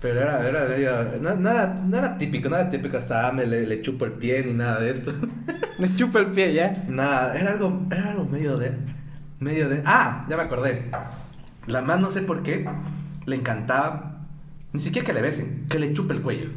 Pero 0.00 0.20
era, 0.20 0.46
era 0.46 0.64
medio- 0.68 1.20
no, 1.22 1.34
nada, 1.36 1.80
no 1.86 1.96
era 1.96 2.18
típico, 2.18 2.48
nada 2.50 2.68
típico 2.68 2.98
hasta 2.98 3.32
me 3.32 3.46
le, 3.46 3.66
le 3.66 3.80
chupo 3.80 4.04
el 4.04 4.12
pie 4.12 4.42
ni 4.44 4.52
nada 4.52 4.80
de 4.80 4.90
esto. 4.90 5.12
Me 5.78 5.92
chupa 5.92 6.20
el 6.20 6.26
pie, 6.26 6.54
¿ya? 6.54 6.72
Nada, 6.88 7.36
era 7.36 7.52
algo, 7.52 7.86
era 7.90 8.10
algo 8.12 8.24
medio 8.26 8.56
de. 8.56 8.70
Medio 9.40 9.68
de. 9.68 9.82
Ah, 9.84 10.24
ya 10.28 10.36
me 10.36 10.44
acordé. 10.44 10.88
La 11.66 11.82
más 11.82 11.98
no 11.98 12.12
sé 12.12 12.22
por 12.22 12.44
qué 12.44 12.64
le 13.26 13.34
encantaba. 13.36 14.20
Ni 14.72 14.78
siquiera 14.80 15.04
que 15.04 15.12
le 15.12 15.20
besen, 15.22 15.66
que 15.68 15.80
le 15.80 15.92
chupe 15.92 16.14
el 16.14 16.22
cuello. 16.22 16.48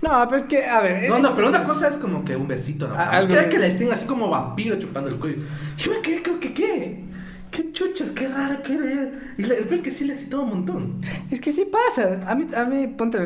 No, 0.00 0.24
pero 0.26 0.36
es 0.38 0.44
que, 0.44 0.64
a 0.64 0.80
ver... 0.80 1.08
No, 1.10 1.18
no, 1.18 1.30
pero 1.34 1.48
una 1.48 1.64
cosa 1.64 1.88
es 1.88 1.98
como 1.98 2.24
que 2.24 2.36
un 2.36 2.48
besito, 2.48 2.88
¿no? 2.88 2.94
Algo 2.96 3.34
que 3.50 3.58
le 3.58 3.68
estén 3.68 3.92
así 3.92 4.06
como 4.06 4.28
vampiro 4.30 4.76
chupando 4.78 5.10
el 5.10 5.16
cuello. 5.16 5.42
Yo 5.76 5.92
me 5.92 6.00
quedé, 6.00 6.22
creo 6.22 6.40
que 6.40 6.52
qué. 6.54 7.04
Qué 7.50 7.72
chuchas, 7.72 8.10
qué 8.10 8.28
raro, 8.28 8.62
qué 8.62 8.76
raro. 8.76 9.10
Y 9.38 9.42
la- 9.44 9.54
pez 9.68 9.82
que 9.82 9.92
sí 9.92 10.04
le 10.04 10.14
excitó 10.14 10.42
un 10.42 10.50
montón. 10.50 11.00
Es 11.30 11.40
que 11.40 11.50
sí 11.52 11.66
pasa. 11.70 12.20
A 12.30 12.34
mí, 12.34 12.46
a 12.54 12.64
mí 12.64 12.86
ponte, 12.88 13.18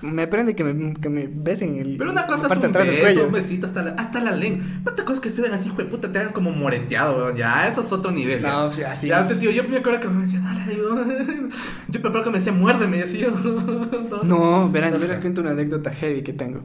me 0.00 0.28
prende 0.28 0.54
que 0.54 0.62
me, 0.62 0.94
que 0.94 1.08
me 1.08 1.26
besen 1.26 1.76
el, 1.76 1.96
Pero 1.96 2.12
una 2.12 2.24
cosa 2.26 2.46
es 2.46 2.56
un 2.56 2.72
beso, 2.72 3.26
un 3.26 3.32
besito 3.32 3.66
hasta 3.66 3.82
la, 3.82 3.90
hasta 3.92 4.20
la 4.20 4.30
lengua. 4.30 4.64
Otra 4.86 5.04
cosa 5.04 5.14
es 5.16 5.20
que 5.20 5.30
se 5.30 5.42
den 5.42 5.52
así, 5.52 5.70
puta, 5.70 6.12
te 6.12 6.18
hagan 6.20 6.32
como 6.32 6.52
moreteado, 6.52 7.18
weón. 7.18 7.36
Ya, 7.36 7.66
eso 7.66 7.80
es 7.80 7.90
otro 7.90 8.12
nivel. 8.12 8.42
No, 8.42 8.66
o 8.66 8.72
sea, 8.72 8.92
así. 8.92 9.08
Ya, 9.08 9.26
te 9.26 9.34
digo, 9.34 9.50
yo 9.50 9.64
me 9.64 9.78
acuerdo 9.78 10.00
que 10.00 10.08
me 10.08 10.22
decían, 10.22 10.44
dale, 10.44 10.72
digo. 10.72 10.94
Yo 11.88 12.00
me 12.00 12.08
acuerdo 12.08 12.24
que 12.24 12.30
me 12.30 12.38
decía, 12.38 12.52
muérdeme, 12.52 12.98
y 12.98 13.00
así 13.00 13.18
yo. 13.18 13.30
No, 14.24 14.70
verán, 14.70 14.92
yo 15.00 15.06
les 15.06 15.18
cuento 15.20 15.40
una 15.40 15.50
anécdota 15.52 15.90
heavy 15.90 16.22
que 16.22 16.32
tengo. 16.32 16.60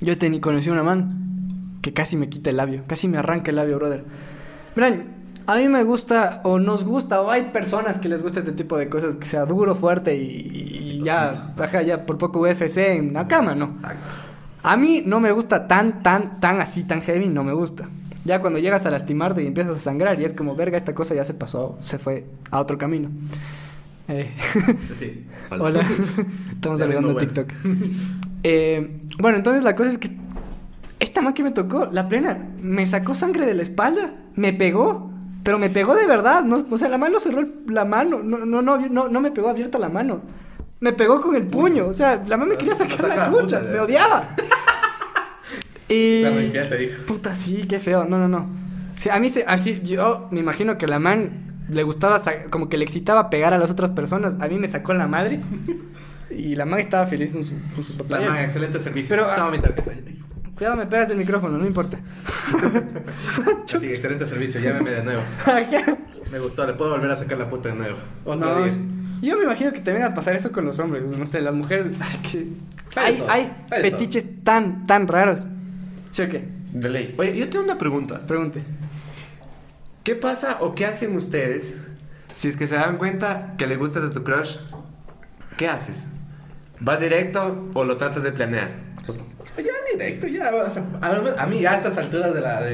Yo 0.00 0.16
tení, 0.18 0.40
conocí 0.40 0.68
a 0.68 0.72
una 0.72 0.82
man 0.82 1.78
que 1.82 1.92
casi 1.94 2.16
me 2.16 2.28
quita 2.28 2.50
el 2.50 2.58
labio, 2.58 2.84
casi 2.86 3.08
me 3.08 3.16
arranca 3.18 3.50
el 3.50 3.56
labio, 3.56 3.76
brother. 3.76 4.04
Verán, 4.76 5.19
a 5.50 5.56
mí 5.56 5.68
me 5.68 5.82
gusta, 5.82 6.40
o 6.44 6.58
nos 6.58 6.84
gusta, 6.84 7.20
o 7.22 7.30
hay 7.30 7.44
personas 7.44 7.98
que 7.98 8.08
les 8.08 8.22
gusta 8.22 8.38
este 8.38 8.52
tipo 8.52 8.78
de 8.78 8.88
cosas, 8.88 9.16
que 9.16 9.26
sea 9.26 9.46
duro, 9.46 9.74
fuerte 9.74 10.16
y, 10.16 11.00
y 11.00 11.02
ya, 11.02 11.52
ajá, 11.58 11.82
ya 11.82 12.06
por 12.06 12.18
poco 12.18 12.40
UFC 12.40 12.78
en 12.78 13.12
la 13.12 13.26
cama, 13.26 13.54
¿no? 13.54 13.72
Exacto. 13.76 14.04
A 14.62 14.76
mí 14.76 15.02
no 15.04 15.18
me 15.20 15.32
gusta 15.32 15.66
tan, 15.66 16.02
tan, 16.02 16.38
tan 16.38 16.60
así, 16.60 16.84
tan 16.84 17.00
heavy, 17.00 17.28
no 17.28 17.42
me 17.42 17.52
gusta. 17.52 17.88
Ya 18.24 18.40
cuando 18.40 18.58
llegas 18.58 18.86
a 18.86 18.90
lastimarte 18.90 19.42
y 19.42 19.46
empiezas 19.46 19.76
a 19.76 19.80
sangrar 19.80 20.20
y 20.20 20.24
es 20.24 20.34
como, 20.34 20.54
verga, 20.54 20.76
esta 20.76 20.94
cosa 20.94 21.14
ya 21.14 21.24
se 21.24 21.34
pasó, 21.34 21.76
se 21.80 21.98
fue 21.98 22.26
a 22.50 22.60
otro 22.60 22.78
camino. 22.78 23.08
Eh, 24.08 24.30
Sí. 24.98 25.26
Hola, 25.50 25.84
estamos 26.52 26.78
saludando 26.78 27.08
vengo, 27.08 27.20
TikTok. 27.20 27.52
Eh, 28.42 29.02
bueno, 29.18 29.36
entonces 29.36 29.62
la 29.62 29.76
cosa 29.76 29.90
es 29.90 29.98
que 29.98 30.16
esta 30.98 31.20
man 31.20 31.34
que 31.34 31.42
me 31.42 31.50
tocó, 31.50 31.90
la 31.92 32.08
plena, 32.08 32.38
me 32.58 32.86
sacó 32.86 33.14
sangre 33.14 33.44
de 33.44 33.52
la 33.52 33.60
espalda, 33.60 34.14
me 34.34 34.54
pegó, 34.54 35.09
pero 35.42 35.58
me 35.58 35.70
pegó 35.70 35.94
de 35.94 36.06
verdad, 36.06 36.44
no, 36.44 36.64
o 36.70 36.78
sea, 36.78 36.88
la 36.88 36.98
mano 36.98 37.20
cerró 37.20 37.42
la 37.68 37.84
mano, 37.84 38.22
no, 38.22 38.38
no, 38.44 38.62
no, 38.62 38.76
no, 38.76 39.08
no 39.08 39.20
me 39.20 39.30
pegó 39.30 39.48
abierta 39.48 39.78
la 39.78 39.88
mano, 39.88 40.22
me 40.80 40.92
pegó 40.92 41.20
con 41.20 41.36
el 41.36 41.46
puño, 41.46 41.86
o 41.86 41.92
sea, 41.92 42.22
la 42.26 42.36
man 42.36 42.48
me 42.48 42.56
quería 42.56 42.74
sacar 42.74 43.06
la 43.08 43.16
la 43.16 43.30
chucha, 43.30 43.60
me 43.60 43.78
odiaba. 43.78 44.34
y... 45.88 46.22
Infiel, 46.24 46.68
te 46.68 46.76
dijo. 46.76 47.06
Puta, 47.06 47.34
sí, 47.34 47.66
qué 47.68 47.78
feo. 47.78 48.04
No, 48.04 48.18
no, 48.18 48.28
no. 48.28 48.48
Sí, 48.94 49.08
a 49.10 49.18
mí, 49.18 49.28
se, 49.28 49.44
así, 49.46 49.80
yo 49.82 50.28
me 50.30 50.40
imagino 50.40 50.78
que 50.78 50.86
la 50.86 50.98
man 50.98 51.64
le 51.68 51.82
gustaba, 51.82 52.20
como 52.50 52.68
que 52.68 52.76
le 52.76 52.84
excitaba 52.84 53.30
pegar 53.30 53.54
a 53.54 53.58
las 53.58 53.70
otras 53.70 53.90
personas. 53.90 54.34
A 54.40 54.48
mí 54.48 54.58
me 54.58 54.68
sacó 54.68 54.92
la 54.94 55.06
madre. 55.06 55.40
Y 56.30 56.54
la 56.54 56.64
man 56.64 56.78
estaba 56.78 57.06
feliz 57.06 57.32
con 57.32 57.42
su, 57.42 57.54
con 57.74 57.82
su 57.82 57.96
papá. 57.96 58.20
La 58.20 58.30
man, 58.30 58.38
excelente 58.44 58.78
servicio. 58.78 59.08
Pero, 59.08 59.28
ah- 59.28 59.34
Toma 59.34 59.50
mi 59.50 59.58
tarjeta. 59.58 59.90
Cuidado, 60.60 60.76
me 60.76 60.84
pegas 60.84 61.08
del 61.08 61.16
micrófono, 61.16 61.56
no 61.56 61.66
importa. 61.66 61.96
Así, 63.74 63.86
excelente 63.88 64.26
servicio. 64.26 64.60
Llámeme 64.60 64.90
de 64.90 65.02
nuevo. 65.02 65.22
Me 66.30 66.38
gustó, 66.38 66.66
le 66.66 66.74
puedo 66.74 66.90
volver 66.90 67.10
a 67.10 67.16
sacar 67.16 67.38
la 67.38 67.48
puta 67.48 67.70
de 67.70 67.76
nuevo. 67.76 67.96
Otro 68.26 68.50
no, 68.50 68.56
día. 68.58 68.66
es- 68.66 68.78
yo 69.22 69.38
me 69.38 69.44
imagino 69.44 69.72
que 69.72 69.80
te 69.80 69.90
venga 69.90 70.08
a 70.08 70.14
pasar 70.14 70.36
eso 70.36 70.52
con 70.52 70.66
los 70.66 70.78
hombres. 70.80 71.04
No 71.16 71.24
sé, 71.24 71.40
las 71.40 71.54
mujeres. 71.54 71.86
Es 72.10 72.18
que 72.18 72.46
Hay 72.94 73.14
hay, 73.14 73.16
todo, 73.16 73.30
hay 73.30 73.50
fetiches 73.80 74.26
tan, 74.44 74.84
tan 74.86 75.08
raros. 75.08 75.46
¿Sí 76.10 76.20
o 76.20 76.28
qué? 76.28 76.46
De 76.74 76.90
ley. 76.90 77.14
Oye, 77.18 77.34
yo 77.38 77.48
tengo 77.48 77.64
una 77.64 77.78
pregunta. 77.78 78.20
Pregunte. 78.26 78.62
¿Qué 80.04 80.14
pasa 80.14 80.58
o 80.60 80.74
qué 80.74 80.84
hacen 80.84 81.16
ustedes 81.16 81.74
si 82.36 82.48
es 82.48 82.58
que 82.58 82.66
se 82.66 82.74
dan 82.74 82.98
cuenta 82.98 83.54
que 83.56 83.66
le 83.66 83.76
gustas 83.76 84.04
a 84.04 84.10
tu 84.10 84.22
crush? 84.22 84.58
¿Qué 85.56 85.68
haces? 85.68 86.04
¿Vas 86.80 87.00
directo 87.00 87.70
o 87.72 87.84
lo 87.84 87.96
tratas 87.96 88.22
de 88.24 88.32
planear? 88.32 88.72
O 89.60 89.64
sea, 89.64 89.72
Ya 89.72 89.98
directo, 89.98 90.26
ya. 90.26 90.50
o 90.54 90.70
sea, 90.70 90.84
a, 91.00 91.42
a 91.42 91.46
mí, 91.46 91.60
ya 91.60 91.72
a 91.72 91.76
estas 91.76 91.96
alturas 91.98 92.34
de, 92.34 92.40
la, 92.40 92.60
de, 92.62 92.72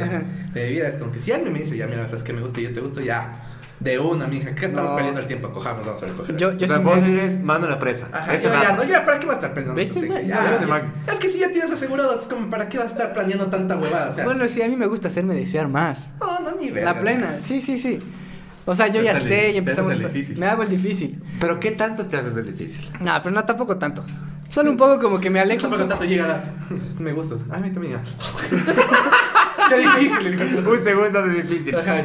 de 0.54 0.64
mi 0.66 0.70
vida, 0.72 0.88
es 0.88 0.96
como 0.96 1.12
que 1.12 1.18
si 1.18 1.32
alguien 1.32 1.52
me 1.52 1.60
dice, 1.60 1.76
ya, 1.76 1.86
mira, 1.86 2.06
sabes 2.08 2.22
que 2.22 2.32
me 2.32 2.40
gusta 2.42 2.60
y 2.60 2.64
yo 2.64 2.74
te 2.74 2.80
gusto, 2.80 3.00
ya. 3.00 3.42
De 3.78 3.98
una, 3.98 4.26
mija. 4.26 4.54
¿Qué 4.54 4.64
estamos 4.66 4.90
No. 4.92 4.96
perdiendo 4.96 5.20
el 5.20 5.26
tiempo? 5.26 5.50
Cojamos, 5.52 5.84
vamos 5.84 6.02
a 6.02 6.06
ver. 6.06 6.14
coger. 6.14 6.36
Yo, 6.36 6.48
o 6.48 6.52
yo 6.52 6.66
sea, 6.66 6.78
sí 6.78 6.82
vos 6.82 7.02
me- 7.02 7.12
eres 7.12 7.40
mano 7.42 7.66
a 7.66 7.70
la 7.70 7.78
presa. 7.78 8.08
Ajá, 8.10 8.32
Ese 8.34 8.44
yo 8.44 8.52
ya, 8.54 8.72
no, 8.74 8.84
ya, 8.84 9.04
¿para 9.04 9.20
qué 9.20 9.26
va 9.26 9.32
a 9.32 9.36
estar 9.36 9.50
perdiendo? 9.52 9.74
¿Ves, 9.76 9.92
tiempo? 9.92 10.14
man? 10.14 10.26
Ya, 10.26 10.58
ya. 11.06 11.12
Es 11.12 11.18
que 11.18 11.28
si 11.28 11.38
ya 11.40 11.52
tienes 11.52 11.70
asegurado, 11.70 12.18
es 12.18 12.26
como, 12.26 12.48
¿para 12.48 12.70
qué 12.70 12.78
va 12.78 12.84
a 12.84 12.86
estar 12.86 13.12
planeando 13.12 13.48
tanta 13.48 13.76
huevada? 13.76 14.08
O 14.10 14.14
sea, 14.14 14.24
Bueno, 14.24 14.48
sí, 14.48 14.62
a 14.62 14.68
mí 14.68 14.76
me 14.76 14.86
gusta 14.86 15.08
hacerme 15.08 15.34
desear 15.34 15.68
más. 15.68 16.08
no, 16.18 16.40
no, 16.40 16.56
ni 16.56 16.70
verga. 16.70 16.94
La 16.94 17.00
plena, 17.00 17.38
sí, 17.40 17.60
sí, 17.60 17.76
sí. 17.76 17.98
O 18.64 18.74
sea, 18.74 18.86
yo 18.88 19.00
Te 19.00 19.04
ya 19.04 19.18
sé 19.18 19.50
el- 19.50 19.54
y 19.56 19.58
empezamos. 19.58 19.90
te 19.90 19.94
haces 19.96 20.04
el 20.06 20.10
a- 20.10 20.14
difícil. 20.14 20.38
Me 20.38 20.46
hago 20.46 20.62
el 20.62 20.68
difícil. 20.70 21.22
Pero 21.38 21.60
¿qué 21.60 21.72
tanto 21.72 22.06
te 22.06 22.16
haces 22.16 22.34
del 22.34 22.46
difícil? 22.46 22.90
No, 23.02 23.12
pero 23.22 23.34
no 23.34 23.44
tampoco 23.44 23.76
tanto. 23.76 24.02
Solo 24.48 24.70
un 24.70 24.76
poco 24.76 25.00
como 25.00 25.20
que 25.20 25.30
me 25.30 25.40
alejo. 25.40 25.68
Llega 26.04 26.26
la... 26.26 26.44
Me 26.98 27.12
gustas. 27.12 27.38
A 27.50 27.58
mí 27.58 27.70
también. 27.70 27.98
Qué 29.68 29.78
difícil. 29.78 30.26
el. 30.26 30.66
Un 30.66 30.84
segundo 30.84 31.22
de 31.22 31.42
difícil. 31.42 31.74
Ajá. 31.74 32.04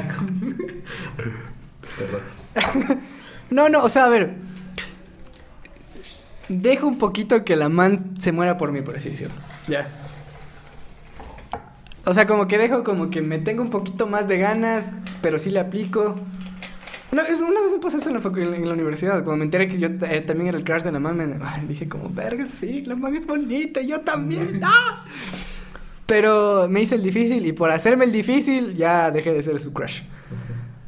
Perdón. 1.97 3.01
No, 3.51 3.67
no, 3.67 3.83
o 3.83 3.89
sea, 3.89 4.05
a 4.05 4.09
ver. 4.09 4.35
Dejo 6.47 6.87
un 6.87 6.97
poquito 6.97 7.43
que 7.43 7.57
la 7.57 7.67
man 7.67 8.17
se 8.17 8.31
muera 8.31 8.55
por 8.55 8.71
mí, 8.71 8.81
por 8.81 8.95
así 8.95 9.09
decirlo. 9.09 9.35
Ya. 9.67 9.89
O 12.05 12.13
sea, 12.13 12.25
como 12.25 12.47
que 12.47 12.57
dejo 12.57 12.85
como 12.85 13.09
que 13.09 13.21
me 13.21 13.39
tengo 13.39 13.61
un 13.61 13.69
poquito 13.69 14.07
más 14.07 14.29
de 14.29 14.37
ganas, 14.37 14.93
pero 15.21 15.37
sí 15.37 15.49
le 15.49 15.59
aplico. 15.59 16.15
Una 17.11 17.23
vez, 17.23 17.41
una 17.41 17.59
vez 17.61 17.71
me 17.73 17.79
pasó 17.79 17.97
eso 17.97 18.09
en 18.09 18.15
la, 18.15 18.21
en 18.55 18.67
universidad, 18.73 19.15
cuando 19.23 19.37
me 19.37 19.43
enteré 19.45 19.67
que 19.67 19.77
yo 19.77 19.87
eh, 19.87 20.21
también 20.21 20.47
era 20.49 20.57
el 20.57 20.63
crush 20.63 20.83
de 20.83 20.91
la 20.93 20.99
me- 21.17 21.37
ay, 21.43 21.65
dije 21.67 21.89
como, 21.89 22.09
verga, 22.09 22.45
sí, 22.59 22.83
la 22.85 22.95
man 22.95 23.13
es 23.15 23.25
bonita, 23.25 23.81
yo 23.81 23.99
también, 24.01 24.61
¡ah! 24.63 25.03
Pero 26.05 26.67
me 26.69 26.81
hice 26.81 26.95
el 26.95 27.03
difícil 27.03 27.45
y 27.45 27.51
por 27.53 27.69
hacerme 27.71 28.05
el 28.05 28.11
difícil 28.11 28.75
ya 28.75 29.11
dejé 29.11 29.33
de 29.33 29.43
ser 29.43 29.59
su 29.59 29.73
crush. 29.73 30.01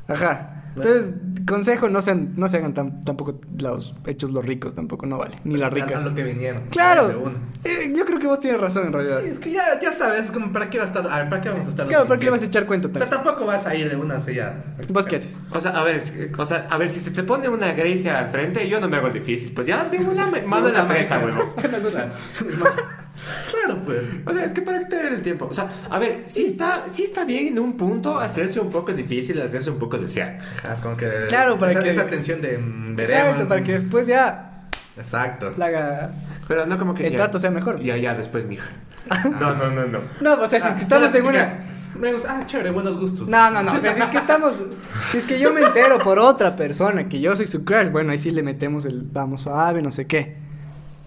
Ajá. 0.08 0.64
Entonces, 0.76 1.14
consejo, 1.46 1.90
no 1.90 2.02
sean, 2.02 2.34
no 2.36 2.48
se 2.50 2.58
hagan 2.58 2.74
tan, 2.74 3.02
tampoco 3.02 3.40
los 3.60 3.96
hechos 4.06 4.32
los 4.32 4.46
ricos, 4.46 4.74
tampoco, 4.74 5.06
no 5.06 5.18
vale. 5.18 5.36
Ni 5.44 5.58
las 5.58 5.72
ricas. 5.72 6.06
A 6.06 6.10
lo 6.10 6.16
que 6.16 6.24
vinieron. 6.24 6.64
Claro. 6.70 7.22
una. 7.24 7.36
Eh, 7.64 7.94
yo 7.96 8.06
creo 8.06 8.20
que 8.20 8.28
vos 8.28 8.40
tienes 8.40 8.60
razón 8.60 8.88
en 8.88 8.94
realidad. 8.94 9.22
Sí, 9.24 9.30
es 9.30 9.40
que 9.40 9.52
ya, 9.52 9.80
ya 9.82 9.92
sabes, 9.92 10.32
como 10.32 10.52
para 10.52 10.70
qué 10.70 10.78
va 10.80 10.84
a 10.84 10.88
estar, 10.88 11.08
a 11.08 11.18
ver, 11.18 11.30
para 11.30 11.42
qué 11.42 11.50
vamos 11.50 11.68
a 11.68 11.70
estar. 11.70 11.88
Claro, 11.88 12.06
¿para 12.08 12.20
qué 12.20 12.26
le 12.26 12.32
vas 12.32 12.42
a 12.42 12.46
echar 12.46 12.66
cuento 12.66 12.88
O 12.88 12.92
sea, 12.92 13.02
también? 13.02 13.24
tampoco 13.24 13.46
vas 13.46 13.66
a 13.66 13.76
ir 13.76 13.90
de 13.90 13.96
una 13.96 14.16
así 14.18 14.34
ya. 14.36 14.64
¿Vos 14.90 15.06
qué 15.06 15.16
haces? 15.16 15.40
O 15.52 15.60
sea, 15.60 15.72
a 15.72 15.84
ver, 15.84 15.96
es 15.98 16.12
que- 16.12 16.32
o 16.38 16.46
sea, 16.46 16.68
a 16.70 16.78
ver, 16.78 16.90
si 16.90 17.00
se 17.00 17.12
te 17.12 17.24
pone 17.24 17.48
una 17.50 17.72
Grecia 17.74 18.20
al 18.20 18.28
frente, 18.30 18.68
yo 18.68 18.80
no 18.80 18.90
me 18.90 18.98
hago 18.98 19.08
el 19.08 19.14
difícil. 19.14 19.54
Pues 19.54 19.68
ya 19.68 19.90
tengo 19.90 20.14
la 20.14 20.26
mano 20.46 20.68
en 20.68 20.74
la 20.74 20.88
presa, 20.88 21.20
huevón. 21.20 21.54
Claro, 23.52 23.82
pues. 23.84 24.02
O 24.26 24.34
sea, 24.34 24.44
es 24.46 24.52
que 24.52 24.62
para 24.62 24.80
qué 24.80 24.86
perder 24.86 25.14
el 25.14 25.22
tiempo. 25.22 25.48
O 25.50 25.54
sea, 25.54 25.68
a 25.90 26.00
ver, 26.00 26.24
sí 26.26 26.46
está, 26.48 26.86
sí 26.92 27.04
está 27.04 27.24
bien 27.26 27.48
en 27.48 27.60
un 27.60 27.78
punto 27.78 28.20
hacerse 28.20 28.60
un 28.60 28.70
poco 28.72 28.92
difícil, 28.94 29.42
hacerse 29.42 29.70
un 29.70 29.80
poco 29.80 29.98
desear. 29.98 30.38
Ajá, 30.64 30.76
como 30.82 30.98
que. 30.98 31.10
Claro, 31.30 31.58
para 31.58 31.72
esa, 31.72 31.84
que- 31.84 31.90
Esa 31.92 32.08
tensión 32.08 32.42
de. 32.42 32.58
mm, 32.58 32.96
veremos. 32.96 33.22
Exacto, 33.24 33.48
para 33.48 33.64
que 33.64 33.74
después 33.74 34.08
ya 34.08 34.68
Exacto. 34.98 35.52
la 35.58 35.66
haga... 35.66 36.12
Pero 36.48 36.66
no 36.66 36.78
como 36.78 36.94
que. 36.94 37.06
El 37.08 37.12
ya- 37.14 37.18
trato 37.18 37.40
sea 37.40 37.52
mejor. 37.52 37.82
Ya, 37.82 37.98
ya, 37.98 38.14
después, 38.16 38.46
mija. 38.46 38.70
No, 39.40 39.54
no, 39.56 39.70
no, 39.72 39.86
no. 39.86 40.00
No, 40.22 40.34
o 40.36 40.48
sea, 40.48 40.60
si 40.60 40.68
es 40.68 40.74
Ah, 40.74 40.76
que 40.78 40.84
estamos 40.84 41.12
la 41.12 41.18
en 41.20 41.26
una... 41.26 41.60
Me 42.00 42.12
gusta. 42.12 42.38
Ah, 42.40 42.46
chévere, 42.48 42.72
buenos 42.72 42.98
gustos. 43.00 43.28
No, 43.28 43.52
no, 43.52 43.62
no. 43.62 43.74
O 43.74 43.80
sea, 43.80 43.94
si 43.94 44.02
es 44.02 44.08
que 44.08 44.18
estamos. 44.18 44.60
Si 45.10 45.20
es 45.20 45.28
que 45.28 45.40
yo 45.40 45.54
me 45.54 45.62
entero 45.62 46.00
por 46.00 46.18
otra 46.18 46.56
persona 46.56 47.08
que 47.08 47.20
yo 47.20 47.36
soy 47.36 47.46
su 47.46 47.64
crush, 47.64 47.90
bueno, 47.90 48.12
ahí 48.12 48.18
sí 48.18 48.32
le 48.32 48.42
metemos 48.42 48.86
el 48.86 49.04
vamos 49.04 49.42
suave, 49.42 49.82
no 49.84 49.92
sé 49.92 50.08
qué. 50.08 50.36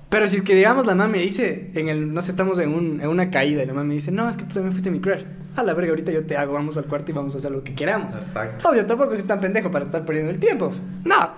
Pero 0.08 0.28
si 0.28 0.36
es 0.36 0.42
que, 0.42 0.54
digamos, 0.54 0.86
la 0.86 0.94
mamá 0.94 1.10
me 1.10 1.18
dice, 1.18 1.70
en 1.74 1.88
el, 1.88 2.14
no 2.14 2.22
sé, 2.22 2.30
estamos 2.30 2.58
en, 2.60 2.72
un, 2.72 3.00
en 3.00 3.08
una 3.08 3.30
caída 3.30 3.62
y 3.62 3.66
la 3.66 3.72
mamá 3.72 3.84
me 3.84 3.94
dice, 3.94 4.12
no, 4.12 4.28
es 4.28 4.36
que 4.36 4.44
tú 4.44 4.54
también 4.54 4.72
fuiste 4.72 4.90
mi 4.90 5.00
crush. 5.00 5.22
A 5.56 5.64
la 5.64 5.74
verga, 5.74 5.90
ahorita 5.90 6.12
yo 6.12 6.24
te 6.24 6.36
hago, 6.36 6.52
vamos 6.52 6.76
al 6.76 6.84
cuarto 6.84 7.10
y 7.10 7.14
vamos 7.14 7.34
a 7.34 7.38
hacer 7.38 7.50
lo 7.50 7.64
que 7.64 7.74
queramos. 7.74 8.14
Exacto. 8.14 8.68
Obvio, 8.68 8.86
tampoco 8.86 9.16
soy 9.16 9.24
tan 9.24 9.40
pendejo 9.40 9.70
para 9.70 9.86
estar 9.86 10.04
perdiendo 10.04 10.30
el 10.30 10.38
tiempo. 10.38 10.72
No. 11.04 11.30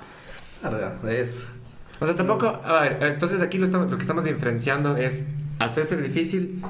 Claro, 0.61 1.09
eso. 1.09 1.47
O 2.01 2.07
sea, 2.07 2.15
tampoco. 2.15 2.47
A 2.47 2.83
ver, 2.83 3.03
entonces 3.03 3.41
aquí 3.41 3.59
lo, 3.59 3.67
estamos, 3.67 3.91
lo 3.91 3.97
que 3.97 4.03
estamos 4.03 4.25
diferenciando 4.25 4.97
es 4.97 5.25
hacerse 5.59 5.97
difícil 5.97 6.63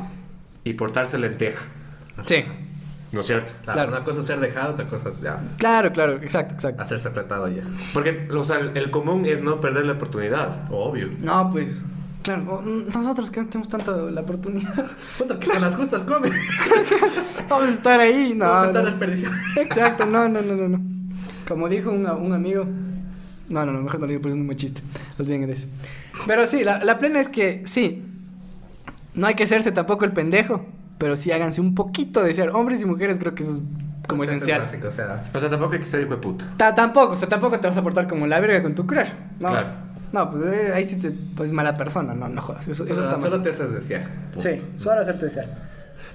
y 0.64 0.74
portarse 0.74 1.18
lenteja. 1.18 1.64
Sí. 2.26 2.44
¿No 3.12 3.20
es 3.20 3.26
cierto? 3.26 3.52
Claro, 3.62 3.78
Claro. 3.78 3.92
Una 3.92 4.04
cosa 4.04 4.20
es 4.20 4.26
ser 4.26 4.40
dejado, 4.40 4.72
otra 4.74 4.86
cosa 4.86 5.08
es 5.08 5.20
ya. 5.20 5.40
Claro, 5.56 5.92
claro, 5.92 6.14
exacto, 6.16 6.54
exacto. 6.54 6.82
Hacerse 6.82 7.08
apretado 7.08 7.48
ya. 7.48 7.62
Porque, 7.94 8.28
o 8.30 8.44
sea, 8.44 8.58
el, 8.58 8.90
común 8.90 9.24
es 9.24 9.42
no 9.42 9.60
perder 9.60 9.86
la 9.86 9.94
oportunidad. 9.94 10.70
Obvio. 10.70 11.08
No, 11.20 11.50
pues. 11.50 11.82
Claro, 12.22 12.62
nosotros 12.62 13.30
que 13.30 13.40
no 13.40 13.46
tenemos 13.46 13.68
tanto 13.68 14.10
la 14.10 14.20
oportunidad. 14.20 14.86
Puta, 15.18 15.38
que 15.38 15.48
con 15.48 15.60
las 15.60 15.76
justas 15.76 16.04
come. 16.04 16.30
Vamos 17.48 17.68
a 17.68 17.70
estar 17.70 18.00
ahí, 18.00 18.34
no. 18.34 18.44
Vamos 18.44 18.62
a 18.62 18.66
estar 18.66 18.84
no. 18.84 18.90
desperdiciando. 18.90 19.38
Exacto, 19.56 20.04
no, 20.04 20.28
no, 20.28 20.42
no, 20.42 20.54
no, 20.54 20.68
no. 20.68 20.80
Como 21.46 21.68
dijo 21.68 21.90
un, 21.90 22.04
un 22.06 22.32
amigo. 22.34 22.66
No, 23.48 23.64
no, 23.64 23.72
no, 23.72 23.80
mejor 23.80 24.00
no 24.00 24.06
lo 24.06 24.10
digo 24.10 24.20
porque 24.20 24.34
es 24.34 24.40
un 24.40 24.46
muy 24.46 24.56
chiste. 24.56 24.82
Olviden 25.18 25.46
de 25.46 25.54
eso. 25.54 25.66
Pero 26.26 26.46
sí, 26.46 26.64
la, 26.64 26.84
la 26.84 26.98
plena 26.98 27.20
es 27.20 27.28
que 27.30 27.62
sí. 27.64 28.02
No 29.14 29.26
hay 29.26 29.34
que 29.34 29.44
hacerse 29.44 29.72
tampoco 29.72 30.04
el 30.04 30.12
pendejo. 30.12 30.66
Pero 30.98 31.16
sí 31.16 31.30
háganse 31.32 31.60
un 31.60 31.74
poquito 31.74 32.22
de 32.22 32.34
ser. 32.34 32.50
Hombres 32.50 32.82
y 32.82 32.84
mujeres 32.86 33.18
creo 33.18 33.34
que 33.34 33.42
eso 33.44 33.52
es 33.54 33.60
como 34.08 34.24
Eso 34.24 34.32
es 34.32 34.38
esencial. 34.38 34.62
básico, 34.62 34.88
o 34.88 34.92
sea, 34.92 35.24
O 35.32 35.38
sea, 35.38 35.48
tampoco 35.50 35.74
hay 35.74 35.80
que 35.80 35.86
ser 35.86 36.00
hijo 36.02 36.10
de 36.10 36.16
puta. 36.16 36.44
Ta- 36.56 36.74
tampoco, 36.74 37.12
o 37.12 37.16
sea, 37.16 37.28
tampoco 37.28 37.58
te 37.60 37.66
vas 37.68 37.76
a 37.76 37.82
portar 37.82 38.08
como 38.08 38.26
la 38.26 38.40
verga 38.40 38.62
con 38.62 38.74
tu 38.74 38.86
crush. 38.86 39.10
No, 39.38 39.50
Claro. 39.50 39.66
no 40.12 40.30
pues 40.30 40.44
eh, 40.54 40.72
ahí 40.74 40.84
sí 40.84 40.96
te. 40.96 41.10
Pues 41.10 41.52
mala 41.52 41.76
persona, 41.76 42.14
no, 42.14 42.28
no 42.28 42.40
jodas. 42.42 42.66
Eso, 42.68 42.84
eso 42.84 42.94
solo, 42.94 43.06
está 43.06 43.16
mal. 43.18 43.30
solo 43.30 43.42
te 43.42 43.50
haces 43.50 43.72
desear. 43.72 44.08
Sí, 44.36 44.62
solo 44.76 45.00
hacerte 45.02 45.26
desear. 45.26 45.46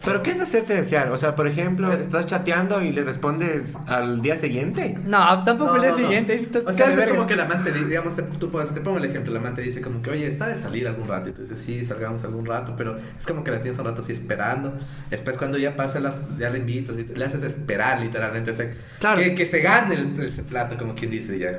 ¿Pero 0.05 0.21
qué 0.21 0.31
es 0.31 0.39
hacerte 0.41 0.73
desear? 0.73 1.11
O 1.11 1.17
sea, 1.17 1.33
por 1.35 1.47
ejemplo, 1.47 1.91
estás 1.93 2.27
chateando 2.27 2.81
y 2.81 2.91
le 2.91 3.03
respondes 3.05 3.77
al 3.87 4.21
día 4.21 4.35
siguiente. 4.35 4.97
No, 5.05 5.43
tampoco 5.45 5.71
No, 5.71 5.75
el 5.77 5.81
día 5.83 5.91
no, 5.91 5.97
no. 5.97 6.03
siguiente. 6.03 6.33
estás 6.33 6.63
O 6.65 6.73
sea, 6.73 6.87
es 6.87 6.91
como 6.93 7.05
verga. 7.11 7.27
que 7.27 7.35
la 7.37 7.43
amante, 7.45 7.71
di- 7.71 7.85
digamos, 7.85 8.15
te, 8.15 8.23
tú 8.23 8.51
puedes- 8.51 8.73
te 8.73 8.81
pongo 8.81 8.97
el 8.97 9.05
ejemplo, 9.05 9.31
la 9.31 9.39
amante 9.39 9.61
dice 9.61 9.79
como 9.79 10.01
que, 10.01 10.09
oye, 10.09 10.27
está 10.27 10.49
de 10.49 10.57
salir 10.57 10.87
algún 10.89 11.07
rato, 11.07 11.29
y 11.29 11.31
tú 11.31 11.41
dices, 11.43 11.59
sí, 11.61 11.85
salgamos 11.85 12.21
algún 12.25 12.45
rato, 12.45 12.73
pero 12.77 12.97
es 13.17 13.25
como 13.25 13.45
que 13.45 13.51
la 13.51 13.61
tienes 13.61 13.79
un 13.79 13.85
rato 13.85 14.01
así 14.01 14.11
esperando, 14.11 14.77
después 15.09 15.37
cuando 15.37 15.57
ya 15.57 15.75
pasa, 15.77 16.01
las, 16.01 16.15
ya 16.37 16.49
le 16.49 16.59
invitas 16.59 16.97
y 16.99 17.03
te- 17.05 17.15
le 17.17 17.23
haces 17.23 17.41
esperar 17.43 18.01
literalmente, 18.01 18.51
o 18.51 18.55
sea, 18.55 18.73
Claro. 18.99 19.21
que, 19.21 19.35
que 19.35 19.45
se 19.45 19.59
gane 19.61 19.95
el, 19.95 20.19
ese 20.21 20.43
plato, 20.43 20.75
como 20.77 20.95
quien 20.95 21.11
dice 21.11 21.39
ya. 21.39 21.51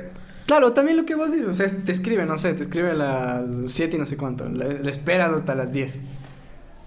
Claro, 0.45 0.71
también 0.73 0.97
lo 0.97 1.05
que 1.07 1.15
vos 1.15 1.31
dices, 1.31 1.47
o 1.47 1.53
sea, 1.53 1.65
te 1.67 1.91
escribe, 1.91 2.27
no 2.27 2.37
sé, 2.37 2.53
te 2.53 2.61
escribe 2.61 2.91
a 2.91 2.93
las 2.93 3.43
7 3.65 3.97
y 3.97 3.99
no 3.99 4.05
sé 4.05 4.15
cuánto, 4.17 4.47
le, 4.47 4.83
le 4.83 4.91
esperas 4.91 5.31
hasta 5.33 5.55
las 5.55 5.71
10. 5.73 5.99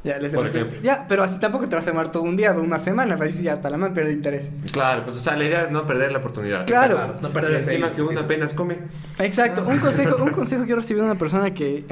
Ya, 0.04 0.18
les 0.18 0.32
Por 0.32 0.46
ejemplo. 0.46 0.78
Ya, 0.80 1.06
pero 1.08 1.24
así 1.24 1.40
tampoco 1.40 1.68
te 1.68 1.74
vas 1.74 1.86
a 1.86 1.90
llamar 1.90 2.12
todo 2.12 2.22
un 2.22 2.36
día 2.36 2.52
o 2.52 2.60
una 2.60 2.78
semana, 2.78 3.16
para 3.16 3.26
decir 3.26 3.44
ya 3.44 3.52
hasta 3.52 3.68
la 3.68 3.76
man 3.76 3.92
pierde 3.94 4.12
interés. 4.12 4.52
Claro, 4.72 5.04
pues 5.04 5.16
o 5.16 5.20
sea, 5.20 5.36
la 5.36 5.44
idea 5.44 5.64
es 5.64 5.70
no 5.70 5.86
perder 5.86 6.12
la 6.12 6.18
oportunidad. 6.18 6.66
Claro. 6.66 6.96
Claro, 6.96 7.16
no 7.20 7.30
perder 7.30 7.54
encima 7.54 7.90
que 7.90 8.02
uno 8.02 8.20
apenas 8.20 8.54
come. 8.54 8.78
Exacto, 9.18 9.64
un 9.66 9.78
consejo, 9.78 10.22
un 10.22 10.30
consejo 10.32 10.62
que 10.62 10.70
yo 10.70 10.76
recibí 10.76 11.00
de 11.00 11.06
una 11.06 11.18
persona 11.18 11.52
que, 11.52 11.84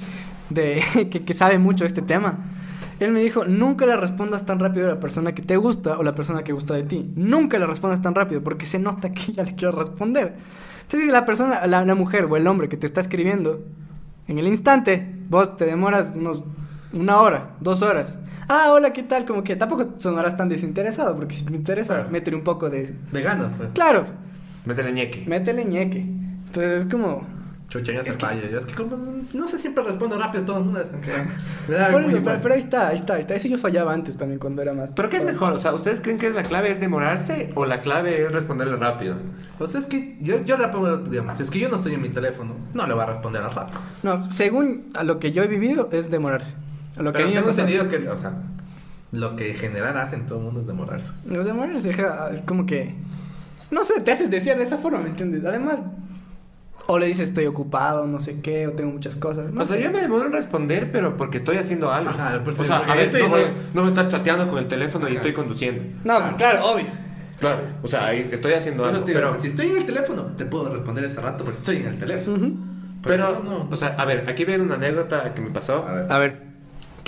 de, 0.50 0.82
que, 1.10 1.24
que 1.24 1.34
sabe 1.34 1.58
mucho 1.58 1.84
de 1.84 1.88
este 1.88 2.02
tema. 2.02 2.38
Él 3.00 3.12
me 3.12 3.20
dijo, 3.20 3.44
nunca 3.44 3.86
le 3.86 3.96
respondas 3.96 4.44
tan 4.44 4.58
rápido 4.58 4.86
a 4.86 4.90
la 4.90 5.00
persona 5.00 5.32
que 5.32 5.42
te 5.42 5.56
gusta 5.56 5.98
o 5.98 6.02
la 6.02 6.14
persona 6.14 6.42
que 6.42 6.52
gusta 6.52 6.74
de 6.74 6.82
ti. 6.82 7.10
Nunca 7.14 7.58
le 7.58 7.66
respondas 7.66 8.02
tan 8.02 8.14
rápido 8.14 8.42
porque 8.42 8.66
se 8.66 8.78
nota 8.78 9.12
que 9.12 9.32
ya 9.32 9.42
le 9.44 9.54
quiero 9.54 9.72
responder. 9.72 10.34
Entonces, 10.82 11.06
si 11.06 11.12
la 11.12 11.24
persona, 11.24 11.66
la, 11.66 11.84
la 11.84 11.94
mujer 11.94 12.24
o 12.24 12.36
el 12.36 12.46
hombre 12.46 12.68
que 12.68 12.76
te 12.76 12.86
está 12.86 13.00
escribiendo, 13.00 13.64
en 14.26 14.38
el 14.38 14.48
instante, 14.48 15.14
vos 15.28 15.56
te 15.56 15.64
demoras 15.66 16.14
unos 16.16 16.44
una 16.92 17.20
hora, 17.20 17.50
dos 17.60 17.82
horas. 17.82 18.18
Ah, 18.48 18.68
hola, 18.72 18.92
¿qué 18.92 19.02
tal? 19.02 19.26
Como 19.26 19.44
que 19.44 19.56
tampoco 19.56 19.94
sonarás 19.98 20.36
tan 20.36 20.48
desinteresado, 20.48 21.14
porque 21.16 21.34
si 21.34 21.44
te 21.44 21.54
interesa, 21.54 21.94
Claro. 21.96 22.10
métele 22.10 22.36
un 22.36 22.44
poco 22.44 22.70
de... 22.70 22.94
De 23.12 23.22
ganas, 23.22 23.50
pues. 23.56 23.68
Claro, 23.74 24.06
Métele 24.64 24.92
ñeque. 24.92 25.24
métele 25.26 25.64
ñeque. 25.64 25.98
Entonces 26.00 26.82
es 26.82 26.86
como... 26.86 27.26
Chucha, 27.68 27.92
que- 28.02 28.12
fallo. 28.12 28.48
Yo 28.50 28.58
es 28.58 28.64
que 28.64 28.74
como, 28.74 28.96
no 29.34 29.46
sé, 29.46 29.58
siempre 29.58 29.84
respondo 29.84 30.18
rápido 30.18 30.44
todo 30.46 30.58
el 30.58 30.64
mundo. 30.64 30.80
pero, 31.66 32.38
pero 32.42 32.54
ahí 32.54 32.60
está, 32.60 32.88
ahí 32.88 32.96
está, 32.96 33.14
ahí 33.14 33.20
está. 33.20 33.34
Eso 33.34 33.48
yo 33.48 33.58
fallaba 33.58 33.92
antes 33.92 34.16
también 34.16 34.38
cuando 34.40 34.62
era 34.62 34.72
más. 34.72 34.92
¿Pero 34.92 35.10
qué 35.10 35.18
es 35.18 35.24
mejor? 35.26 35.52
O 35.52 35.58
sea, 35.58 35.74
¿ustedes 35.74 36.00
creen 36.00 36.16
que 36.18 36.30
la 36.30 36.42
clave 36.42 36.70
es 36.70 36.80
demorarse 36.80 37.50
o 37.54 37.66
la 37.66 37.82
clave 37.82 38.24
es 38.24 38.32
responderle 38.32 38.76
rápido? 38.76 39.16
O 39.58 39.66
sea, 39.66 39.80
es 39.82 39.86
que 39.86 40.16
yo, 40.22 40.42
yo 40.44 40.56
la 40.56 40.72
pongo, 40.72 40.96
digamos, 40.96 41.36
si 41.36 41.42
es 41.42 41.50
que 41.50 41.58
yo 41.58 41.68
no 41.68 41.76
estoy 41.76 41.92
en 41.92 42.00
mi 42.00 42.08
teléfono, 42.08 42.54
no 42.72 42.86
le 42.86 42.94
voy 42.94 43.02
a 43.02 43.06
responder 43.06 43.42
al 43.42 43.52
rato. 43.54 43.78
No, 44.02 44.30
según 44.32 44.86
a 44.94 45.04
lo 45.04 45.18
que 45.18 45.32
yo 45.32 45.42
he 45.42 45.46
vivido, 45.46 45.90
es 45.92 46.10
demorarse. 46.10 46.54
Lo 46.98 47.12
que 47.12 47.18
Pero 47.18 47.28
me 47.28 47.34
tengo 47.34 47.50
entendido 47.50 47.88
que, 47.88 48.08
o 48.08 48.16
sea, 48.16 48.34
lo 49.12 49.36
que 49.36 49.50
en 49.50 49.56
general 49.56 49.96
hacen 49.96 50.26
todo 50.26 50.38
el 50.38 50.44
mundo 50.44 50.60
es 50.60 50.66
demorarse. 50.66 51.12
Los 51.26 51.46
demorarse, 51.46 51.92
es 52.32 52.42
como 52.42 52.66
que. 52.66 52.94
No 53.70 53.84
sé, 53.84 54.00
te 54.00 54.12
haces 54.12 54.30
decir 54.30 54.56
de 54.56 54.62
esa 54.62 54.78
forma, 54.78 55.00
¿me 55.00 55.10
entiendes? 55.10 55.44
Además, 55.44 55.82
o 56.86 56.98
le 56.98 57.06
dices 57.06 57.28
estoy 57.28 57.44
ocupado, 57.44 58.06
no 58.06 58.18
sé 58.18 58.40
qué, 58.40 58.66
o 58.66 58.72
tengo 58.72 58.90
muchas 58.90 59.14
cosas. 59.16 59.52
No 59.52 59.62
o 59.62 59.66
sea, 59.66 59.78
yo 59.78 59.90
me 59.90 60.00
demoro 60.00 60.24
en 60.24 60.32
responder, 60.32 60.90
pero 60.90 61.18
porque 61.18 61.36
estoy 61.36 61.56
haciendo 61.56 61.92
algo. 61.92 62.08
Ajá, 62.10 62.42
o 62.44 62.64
sea, 62.64 62.78
a 62.78 63.00
estoy 63.00 63.22
no, 63.22 63.36
no 63.74 63.84
a 63.84 63.88
estar 63.88 64.08
chateando 64.08 64.48
con 64.48 64.58
el 64.58 64.68
teléfono 64.68 65.06
y 65.06 65.16
estoy 65.16 65.34
conduciendo. 65.34 65.82
No, 66.04 66.36
claro, 66.38 66.64
obvio. 66.64 66.86
Claro, 67.38 67.60
o 67.82 67.86
sea, 67.86 68.06
ahí 68.06 68.30
estoy 68.32 68.54
haciendo 68.54 68.86
algo. 68.86 69.04
te 69.04 69.12
Pero, 69.12 69.38
si 69.38 69.48
estoy 69.48 69.68
en 69.68 69.76
el 69.76 69.84
teléfono, 69.84 70.32
te 70.34 70.46
puedo 70.46 70.72
responder 70.72 71.04
ese 71.04 71.20
rato 71.20 71.44
porque 71.44 71.58
estoy 71.58 71.76
en 71.76 71.86
el 71.88 71.98
teléfono. 71.98 72.56
Pero 73.02 73.42
no. 73.44 73.68
o 73.70 73.76
sea, 73.76 73.88
a 73.88 74.04
ver, 74.06 74.24
aquí 74.28 74.46
viene 74.46 74.64
una 74.64 74.76
anécdota 74.76 75.34
que 75.34 75.42
me 75.42 75.50
pasó. 75.50 75.86
A 75.86 75.92
ver. 75.92 76.12
A 76.12 76.18
ver, 76.18 76.47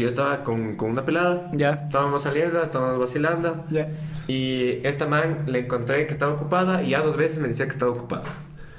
Que 0.01 0.05
yo 0.05 0.11
estaba 0.11 0.43
con, 0.45 0.77
con 0.77 0.93
una 0.93 1.05
pelada. 1.05 1.51
ya, 1.53 1.73
Estábamos 1.85 2.23
saliendo, 2.23 2.63
estábamos 2.63 2.99
vacilando. 2.99 3.67
ya, 3.71 3.87
Y 4.29 4.81
esta 4.83 5.07
man 5.07 5.41
le 5.47 5.59
encontré 5.59 6.07
que 6.07 6.15
estaba 6.15 6.33
ocupada 6.33 6.83
y 6.83 6.91
ya 6.91 7.03
dos 7.03 7.19
veces 7.19 7.39
me 7.39 7.49
decía 7.49 7.67
que 7.67 7.73
estaba 7.73 7.93
ocupada. 7.93 8.23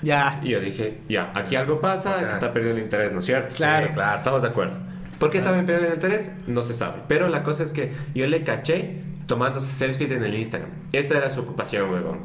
ya. 0.01 0.39
Y 0.41 0.49
yo 0.49 0.59
dije, 0.59 0.99
ya, 1.07 1.31
aquí 1.35 1.55
algo 1.55 1.79
pasa, 1.79 2.17
que 2.17 2.25
está 2.25 2.51
perdiendo 2.51 2.79
el 2.79 2.83
interés, 2.85 3.11
¿no 3.11 3.19
es 3.19 3.25
cierto? 3.25 3.53
Claro. 3.55 3.85
Sí, 3.85 3.93
claro. 3.93 4.17
Estamos 4.17 4.41
de 4.41 4.47
acuerdo. 4.47 4.77
¿Por 5.19 5.29
qué 5.29 5.37
estaba 5.37 5.57
perdiendo 5.57 5.89
el 5.89 5.93
interés? 5.93 6.31
No 6.47 6.63
se 6.63 6.73
sabe. 6.73 7.03
Pero 7.07 7.27
la 7.27 7.43
cosa 7.43 7.61
es 7.61 7.71
que 7.71 7.93
yo 8.15 8.25
le 8.25 8.43
caché 8.43 9.03
tomándose 9.27 9.71
selfies 9.71 10.09
en 10.11 10.23
el 10.23 10.33
Instagram. 10.33 10.71
Esa 10.91 11.19
era 11.19 11.29
su 11.29 11.41
ocupación, 11.41 11.91
huevón. 11.91 12.17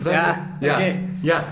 Sea, 0.00 0.56
Ya, 0.62 0.78
ya, 1.22 1.44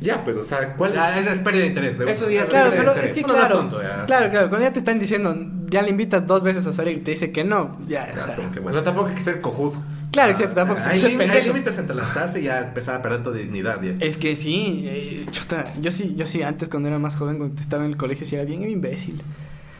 ya, 0.00 0.24
pues, 0.24 0.36
o 0.36 0.42
sea, 0.42 0.74
¿cuál 0.74 0.92
Ya, 0.92 1.18
esa 1.18 1.32
es 1.32 1.38
pérdida 1.40 1.62
de 1.62 1.68
interés. 1.68 1.98
de 1.98 2.10
Eso 2.10 2.30
ya 2.30 2.42
es 2.42 2.48
Claro, 2.48 2.70
pero 2.76 2.94
de 2.94 3.04
es 3.04 3.12
que 3.12 3.22
no 3.22 3.28
claro, 3.28 3.56
tonto, 3.56 3.82
ya. 3.82 4.06
claro, 4.06 4.30
claro, 4.30 4.48
cuando 4.48 4.66
ya 4.66 4.72
te 4.72 4.78
están 4.78 4.98
diciendo, 4.98 5.36
ya 5.66 5.82
le 5.82 5.90
invitas 5.90 6.26
dos 6.26 6.42
veces 6.42 6.66
a 6.66 6.72
salir 6.72 6.98
y 6.98 7.00
te 7.00 7.10
dice 7.12 7.32
que 7.32 7.44
no, 7.44 7.78
ya, 7.88 8.06
Ya, 8.06 8.14
o 8.14 8.24
sea, 8.24 8.80
O 8.80 8.82
tampoco 8.82 9.08
hay 9.08 9.14
que 9.14 9.22
ser 9.22 9.40
cojudo. 9.40 9.82
claro, 10.12 10.30
exacto, 10.32 10.54
tampoco 10.54 10.80
se 10.80 10.90
hay, 10.90 11.04
hay 11.04 11.16
pendejo. 11.16 11.46
límites 11.48 11.78
entre 11.78 11.96
lanzarse 11.96 12.40
y 12.40 12.44
ya 12.44 12.60
empezar 12.60 12.94
a 12.96 13.02
perder 13.02 13.22
tu 13.22 13.32
dignidad. 13.32 13.80
Ya. 13.82 13.94
Es 14.00 14.18
que 14.18 14.36
sí, 14.36 14.82
eh, 14.86 15.26
chuta, 15.30 15.64
yo 15.80 15.90
sí, 15.90 16.14
yo 16.16 16.26
sí, 16.26 16.42
antes 16.42 16.68
cuando 16.68 16.88
era 16.88 16.98
más 16.98 17.16
joven, 17.16 17.38
cuando 17.38 17.60
estaba 17.60 17.84
en 17.84 17.90
el 17.90 17.96
colegio, 17.96 18.24
sí 18.26 18.34
era 18.36 18.44
bien 18.44 18.62
imbécil. 18.68 19.22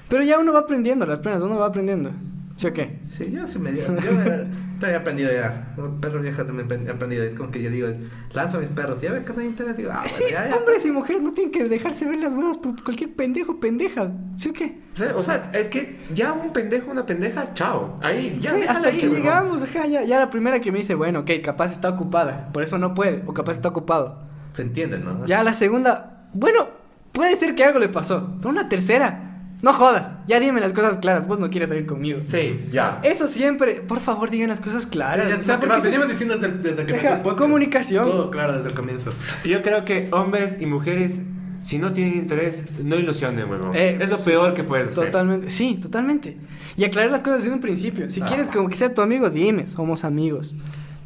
Pero 0.09 0.23
ya 0.25 0.39
uno 0.39 0.53
va 0.55 0.61
aprendiendo 0.61 1.05
las 1.07 1.19
penas, 1.19 1.43
uno 1.43 1.57
va 1.59 1.67
aprendiendo. 1.67 2.11
¿Sí 2.59 2.67
o 2.67 2.73
qué? 2.73 2.99
Sí, 3.07 3.31
yo 3.31 3.47
sí 3.47 3.61
me 3.61 3.73
Yo 3.73 3.89
me, 3.93 4.91
he 4.91 4.95
aprendido 4.95 5.31
ya. 5.31 5.73
Como 5.77 6.01
perro 6.01 6.21
vieja 6.21 6.45
también 6.45 6.89
he 6.89 6.91
aprendido. 6.91 7.23
Es 7.23 7.37
como 7.37 7.53
que 7.53 7.63
yo 7.63 7.71
digo, 7.71 7.87
lanzo 8.33 8.59
a 8.59 8.61
mis 8.61 8.71
perros 8.71 9.01
y 9.05 9.07
a 9.07 9.13
ver 9.13 9.25
qué 9.25 9.33
me 9.33 9.45
interesa. 9.45 9.77
Digo, 9.77 9.91
ah, 9.95 10.03
sí, 10.09 10.25
bueno, 10.25 10.39
ya, 10.39 10.49
ya. 10.49 10.57
hombres 10.57 10.85
y 10.85 10.91
mujeres 10.91 11.23
no 11.23 11.33
tienen 11.33 11.53
que 11.53 11.69
dejarse 11.69 12.07
ver 12.07 12.19
las 12.19 12.33
huevas 12.33 12.59
por 12.59 12.83
cualquier 12.83 13.15
pendejo 13.15 13.61
pendeja. 13.61 14.11
¿Sí 14.37 14.49
o 14.49 14.53
qué? 14.53 14.81
O 14.93 14.97
sea, 14.97 15.17
o 15.17 15.23
sea, 15.23 15.51
es 15.55 15.69
que 15.69 16.01
ya 16.13 16.33
un 16.33 16.53
pendejo, 16.53 16.91
una 16.91 17.07
pendeja, 17.07 17.55
chao. 17.55 17.97
Ahí, 18.03 18.37
ya. 18.41 18.51
sí, 18.51 18.63
hasta 18.69 18.89
aquí 18.89 19.07
llegamos, 19.07 19.63
ajá, 19.63 19.87
ya, 19.87 20.03
ya 20.03 20.19
la 20.19 20.29
primera 20.29 20.59
que 20.59 20.73
me 20.73 20.79
dice, 20.79 20.97
bueno, 20.97 21.21
ok, 21.21 21.31
capaz 21.45 21.71
está 21.71 21.91
ocupada, 21.91 22.51
por 22.53 22.65
eso 22.65 22.77
no 22.77 22.93
puede, 22.93 23.23
o 23.27 23.35
capaz 23.35 23.53
está 23.53 23.69
ocupado. 23.69 24.27
Se 24.53 24.63
entiende, 24.63 24.99
¿no? 24.99 25.27
Ya 25.27 25.45
la 25.45 25.55
segunda, 25.55 26.29
bueno, 26.35 26.71
puede 27.13 27.37
ser 27.37 27.55
que 27.55 27.63
algo 27.63 27.79
le 27.79 27.89
pasó, 27.89 28.37
pero 28.39 28.51
una 28.51 28.69
tercera, 28.69 29.28
no 29.61 29.73
jodas, 29.73 30.15
ya 30.27 30.39
dime 30.41 30.61
las 30.61 30.73
cosas 30.73 30.99
claras, 30.99 31.27
vos 31.27 31.39
no 31.39 31.51
quieres 31.51 31.69
salir 31.69 31.87
conmigo. 31.87 32.21
Sí, 32.27 32.67
ya. 32.71 33.01
Eso 33.03 33.27
siempre, 33.27 33.81
por 33.81 34.01
favor, 34.01 34.31
digan 34.31 34.49
las 34.49 34.61
cosas 34.61 34.87
claras. 34.87 35.27
Ya, 35.29 35.35
ya, 35.35 35.41
o 35.41 35.43
sea, 35.43 35.61
porque 35.61 35.81
venimos 35.83 36.09
diciendo 36.09 36.37
desde, 36.37 36.57
desde 36.59 36.87
que 36.87 36.93
Deja, 36.93 37.23
comunicación. 37.23 38.05
Todo 38.07 38.31
claro 38.31 38.55
desde 38.55 38.69
el 38.69 38.75
comienzo. 38.75 39.13
Yo 39.45 39.63
creo 39.63 39.85
que 39.85 40.09
hombres 40.13 40.57
y 40.61 40.67
mujeres, 40.67 41.21
si 41.61 41.79
no 41.79 41.93
tienen 41.93 42.15
interés, 42.19 42.65
no 42.85 42.97
ilusionen, 42.97 43.51
huevón. 43.51 43.73
Eh, 43.75 43.99
es 44.01 44.09
lo 44.09 44.19
peor 44.19 44.55
que 44.55 44.63
puedes 44.63 44.89
hacer. 44.91 45.07
Totalmente, 45.07 45.51
sí, 45.51 45.79
totalmente. 45.83 46.37
Y 46.77 46.85
aclarar 46.85 47.11
las 47.11 47.23
cosas 47.25 47.43
desde 47.43 47.53
un 47.55 47.61
principio. 47.61 48.09
Si 48.11 48.21
Ah. 48.21 48.27
quieres 48.27 48.49
como 48.49 48.69
que 48.69 48.77
sea 48.77 48.95
tu 48.95 49.01
amigo, 49.03 49.29
dime, 49.29 49.67
somos 49.67 50.05
amigos. 50.05 50.55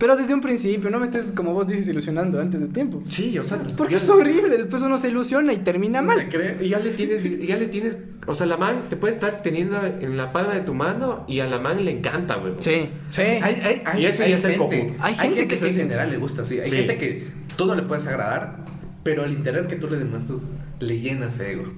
Pero 0.03 0.17
desde 0.17 0.35
un 0.35 0.41
principio, 0.41 0.91
no 0.91 0.99
me 0.99 1.05
estés, 1.05 1.31
como 1.31 1.55
vos 1.55 1.69
dices, 1.69 1.87
ilusionando 1.87 2.41
antes 2.41 2.61
de 2.61 2.67
tiempo. 2.67 3.05
Sí, 3.09 3.39
o 3.39 3.45
sea, 3.45 3.63
Porque 3.77 3.95
es 3.95 4.11
horrible, 4.11 4.57
después 4.59 4.83
uno 4.83 4.99
se 4.99 5.11
ilusiona 5.11 5.53
y 5.53 5.59
termina 5.59 6.01
¿Se 6.01 6.07
mal. 6.07 6.29
Y 6.61 6.71
ya 6.71 6.81
le 6.81 6.91
tienes, 6.91 7.23
ya 7.23 7.57
le 7.57 7.69
tienes, 7.69 7.99
o 8.27 8.35
sea, 8.35 8.47
la 8.47 8.57
man 8.57 8.87
te 8.91 8.97
puede 8.97 9.15
estar 9.15 9.43
teniendo 9.43 9.81
en 9.87 10.17
la 10.17 10.33
palma 10.33 10.55
de 10.55 10.63
tu 10.63 10.75
mano 10.75 11.25
y 11.29 11.39
a 11.39 11.47
la 11.47 11.61
man 11.61 11.85
le 11.85 11.93
encanta, 11.93 12.37
huevón. 12.39 12.61
Sí, 12.61 12.89
sí. 13.07 13.23
Hay, 13.23 13.41
hay, 13.63 13.83
hay, 13.85 14.03
Y 14.03 14.07
eso 14.07 14.25
hay 14.25 14.31
ya 14.31 14.37
es 14.39 14.45
el 14.45 14.51
gente, 14.51 14.59
cojudo. 14.59 14.97
Hay 14.99 15.15
gente 15.15 15.47
que 15.47 15.57
se 15.57 15.69
en 15.69 15.73
general 15.75 16.11
le 16.11 16.17
gusta 16.17 16.43
así. 16.43 16.59
Hay 16.59 16.69
Sí. 16.69 16.77
gente 16.79 16.99
que 16.99 17.29
todo 17.55 17.77
le 17.77 17.83
puedes 17.83 18.05
agradar, 18.09 18.57
pero 19.05 19.25
el 19.25 19.31
interés 19.33 19.69
que 19.69 19.77
tú 19.77 19.89
le 19.89 19.99
demuestras 19.99 20.41
le 20.81 20.99
llena 20.99 21.29
ese 21.29 21.53
ego. 21.53 21.73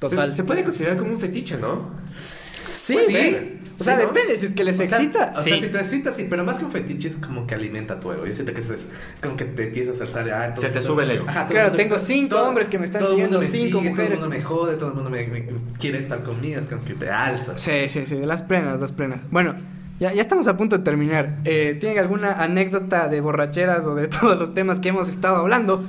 Total. 0.00 0.30
Se, 0.32 0.38
se 0.38 0.42
puede 0.42 0.64
considerar 0.64 0.96
como 0.96 1.12
un 1.12 1.20
fetiche, 1.20 1.56
¿no? 1.56 1.88
Sí, 2.10 2.53
Sí. 2.70 2.96
ser. 3.06 3.64
O 3.76 3.82
sea, 3.82 3.96
Sí, 3.96 4.02
¿no? 4.02 4.12
depende, 4.12 4.36
si 4.36 4.46
es 4.46 4.54
que 4.54 4.62
les 4.62 4.78
O 4.78 4.86
sea, 4.86 4.98
excita, 4.98 5.32
O 5.34 5.40
sí. 5.40 5.50
sea, 5.50 5.58
si 5.60 5.66
te 5.66 5.78
excita, 5.80 6.12
sí, 6.12 6.26
pero 6.30 6.44
más 6.44 6.58
que 6.58 6.64
un 6.64 6.70
fetiche 6.70 7.08
es 7.08 7.16
como 7.16 7.44
que 7.44 7.56
alimenta 7.56 7.98
tu 7.98 8.12
ego. 8.12 8.24
Yo 8.24 8.32
siento 8.32 8.54
que 8.54 8.60
es, 8.60 8.70
es 8.70 8.86
como 9.20 9.36
que 9.36 9.46
te 9.46 9.64
empiezas 9.66 10.00
a 10.00 10.04
alzar. 10.04 10.30
Ah, 10.30 10.54
todo 10.54 10.62
Se 10.62 10.70
te 10.70 10.80
sube 10.80 11.02
el 11.02 11.10
ego. 11.10 11.24
Ajá, 11.28 11.48
Claro, 11.48 11.68
mundo- 11.70 11.82
tengo 11.82 11.98
cinco 11.98 12.36
todo- 12.36 12.48
hombres 12.48 12.68
que 12.68 12.78
me 12.78 12.84
están 12.84 13.04
siguiendo, 13.04 13.42
cinco 13.42 13.78
sigue, 13.80 13.90
mujeres. 13.90 14.20
Todo 14.20 14.26
el 14.26 14.30
mundo 14.30 14.36
me 14.38 14.42
jode, 14.44 14.76
todo 14.76 14.88
el 14.90 14.94
mundo 14.94 15.10
me, 15.10 15.26
me- 15.26 15.46
quiere 15.80 15.98
estar 15.98 16.22
conmigo. 16.22 16.60
Es 16.60 16.68
como 16.68 16.84
que 16.84 16.94
te 16.94 17.10
alzas. 17.10 17.60
Sí, 17.60 17.88
sí, 17.88 18.06
sí, 18.06 18.16
las 18.24 18.42
plenas, 18.44 18.78
las 18.80 18.92
plenas. 18.92 19.18
Bueno, 19.32 19.56
ya, 19.98 20.12
ya 20.14 20.20
estamos 20.22 20.46
a 20.46 20.56
punto 20.56 20.78
de 20.78 20.84
terminar. 20.84 21.38
Eh, 21.44 21.76
¿Tienen 21.80 21.98
alguna 21.98 22.32
anécdota 22.34 23.08
de 23.08 23.20
borracheras 23.20 23.86
o 23.86 23.96
de 23.96 24.06
todos 24.20 24.38
los 24.38 24.54
temas 24.54 24.78
que 24.78 24.90
hemos 24.90 25.08
estado 25.08 25.34
hablando 25.36 25.84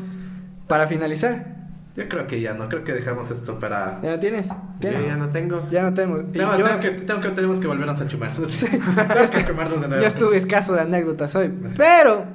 para 0.67 0.87
finalizar? 0.87 1.64
Yo 1.95 2.09
creo 2.09 2.27
que 2.27 2.41
ya 2.41 2.53
no, 2.53 2.67
creo 2.67 2.83
que 2.83 2.91
dejamos 2.91 3.31
esto 3.31 3.57
para. 3.57 4.01
¿Ya 4.01 4.11
no 4.11 4.19
tienes? 4.19 4.49
Yo 4.49 4.55
¿Tienes? 4.79 5.05
ya 5.05 5.15
no 5.15 5.29
tengo. 5.29 5.67
Ya 5.69 5.81
no 5.81 5.93
Tengo, 5.93 6.17
yo, 6.33 6.65
tengo 6.65 6.79
que, 6.81 6.89
tengo 6.91 7.21
que, 7.21 7.29
tenemos 7.29 7.59
que 7.61 7.67
volvernos 7.67 8.01
a 8.01 8.07
chumar. 8.07 8.33
tenemos 8.35 9.31
que 9.31 9.45
quemarnos 9.45 9.81
de 9.81 9.87
nuevo. 9.87 10.01
yo 10.01 10.07
estuve 10.07 10.35
escaso 10.35 10.73
de 10.73 10.81
anécdotas 10.81 11.33
hoy. 11.35 11.53
Pero, 11.77 12.25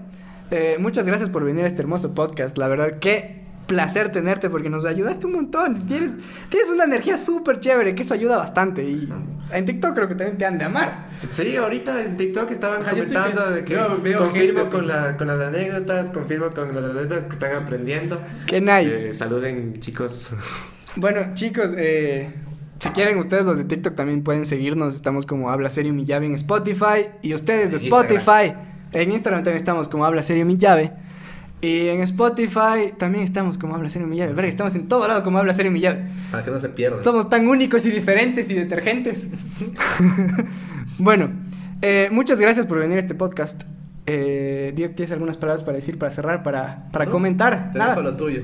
eh, 0.50 0.76
muchas 0.80 1.06
gracias 1.06 1.28
por 1.28 1.44
venir 1.44 1.64
a 1.64 1.66
este 1.66 1.82
hermoso 1.82 2.14
podcast. 2.14 2.56
La 2.56 2.68
verdad, 2.68 2.92
qué 3.00 3.49
placer 3.66 4.10
tenerte 4.10 4.50
porque 4.50 4.68
nos 4.68 4.84
ayudaste 4.84 5.26
un 5.26 5.32
montón. 5.32 5.86
Tienes, 5.86 6.12
tienes 6.48 6.68
una 6.70 6.84
energía 6.84 7.16
súper 7.16 7.60
chévere, 7.60 7.94
que 7.94 8.02
eso 8.02 8.14
ayuda 8.14 8.36
bastante. 8.36 8.82
Y 8.82 9.08
en 9.52 9.64
TikTok 9.64 9.94
creo 9.94 10.08
que 10.08 10.14
también 10.16 10.38
te 10.38 10.44
han 10.46 10.58
de 10.58 10.64
amar. 10.64 11.08
Sí, 11.30 11.54
ahorita 11.56 12.02
en 12.02 12.16
TikTok 12.16 12.50
estaban 12.50 12.82
comentando 12.82 13.44
que- 13.46 13.50
de 13.52 13.64
que 13.64 13.74
yo 13.74 14.00
veo 14.02 14.18
confirmo 14.18 14.60
gente 14.60 14.76
con, 14.76 14.88
la, 14.88 15.16
con 15.16 15.26
las 15.28 15.40
anécdotas, 15.40 16.10
confirmo 16.10 16.50
con 16.50 16.66
las 16.74 16.84
anécdotas 16.84 17.24
que 17.24 17.32
están 17.32 17.54
aprendiendo. 17.62 18.20
Qué 18.46 18.60
nice. 18.60 19.10
Eh, 19.10 19.12
saluden, 19.14 19.78
chicos. 19.80 20.30
Bueno, 20.96 21.20
chicos, 21.34 21.72
eh, 21.78 22.34
si 22.80 22.88
quieren 22.88 23.18
ustedes 23.18 23.44
los 23.44 23.58
de 23.58 23.64
TikTok 23.64 23.94
también 23.94 24.24
pueden 24.24 24.46
seguirnos. 24.46 24.96
Estamos 24.96 25.26
como 25.26 25.50
Habla 25.50 25.70
Serio 25.70 25.92
Mi 25.92 26.04
Llave 26.04 26.26
en 26.26 26.34
Spotify. 26.34 27.06
Y 27.22 27.34
ustedes 27.34 27.70
de 27.70 27.76
Spotify. 27.76 28.54
En 28.92 29.12
Instagram 29.12 29.44
también 29.44 29.58
estamos 29.58 29.88
como 29.88 30.04
Habla 30.04 30.24
Serio 30.24 30.44
Mi 30.44 30.56
Llave. 30.56 30.92
Y 31.62 31.88
en 31.88 32.00
Spotify 32.00 32.94
también 32.96 33.22
estamos 33.24 33.58
como 33.58 33.74
Habla 33.74 33.90
Serio 33.90 34.08
Mi 34.08 34.16
Llave. 34.16 34.32
Verga, 34.32 34.48
estamos 34.48 34.74
en 34.74 34.88
todo 34.88 35.06
lado 35.06 35.22
como 35.22 35.38
Habla 35.38 35.52
Serio 35.52 35.70
Mi 35.70 35.80
Llave. 35.80 36.04
Para 36.30 36.42
que 36.42 36.50
no 36.50 36.58
se 36.58 36.70
pierdan. 36.70 37.02
Somos 37.04 37.28
tan 37.28 37.46
únicos 37.48 37.84
y 37.84 37.90
diferentes 37.90 38.48
y 38.50 38.54
detergentes. 38.54 39.28
bueno, 40.98 41.30
eh, 41.82 42.08
muchas 42.12 42.40
gracias 42.40 42.66
por 42.66 42.78
venir 42.78 42.96
a 42.96 43.00
este 43.00 43.14
podcast. 43.14 43.62
Eh, 44.06 44.72
Diego, 44.74 44.94
¿tienes 44.94 45.12
algunas 45.12 45.36
palabras 45.36 45.62
para 45.62 45.76
decir, 45.76 45.98
para 45.98 46.10
cerrar, 46.10 46.42
para, 46.42 46.88
para 46.92 47.04
¿No? 47.04 47.10
comentar? 47.10 47.70
Te 47.72 47.78
Nada. 47.78 47.90
dejo 47.90 48.02
lo 48.02 48.16
tuyo. 48.16 48.42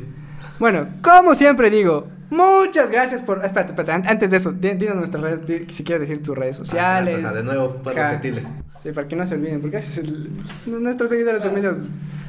Bueno, 0.58 0.86
como 1.02 1.34
siempre 1.34 1.70
digo, 1.70 2.08
Muchas 2.28 2.90
gracias 2.90 3.22
por. 3.22 3.44
Espérate, 3.44 3.70
espérate. 3.70 3.92
an- 3.92 4.02
Antes 4.08 4.28
de 4.30 4.38
eso, 4.38 4.50
di- 4.50 4.74
dinos 4.74 4.96
nuestras 4.96 5.22
redes. 5.22 5.40
Si 5.72 5.84
quieres 5.84 6.08
decir 6.08 6.20
tus 6.24 6.36
redes 6.36 6.56
sociales. 6.56 7.18
Ajá, 7.20 7.26
ajá, 7.28 7.36
de 7.36 7.44
nuevo, 7.44 7.76
para 7.84 8.10
repetirle. 8.10 8.42
Sí, 8.86 8.92
para 8.92 9.08
que 9.08 9.16
no 9.16 9.26
se 9.26 9.34
olviden. 9.34 9.60
Porque 9.60 9.78
el- 9.78 10.30
nuestros 10.66 11.10
seguidores 11.10 11.42
son 11.42 11.54
medios. 11.54 11.78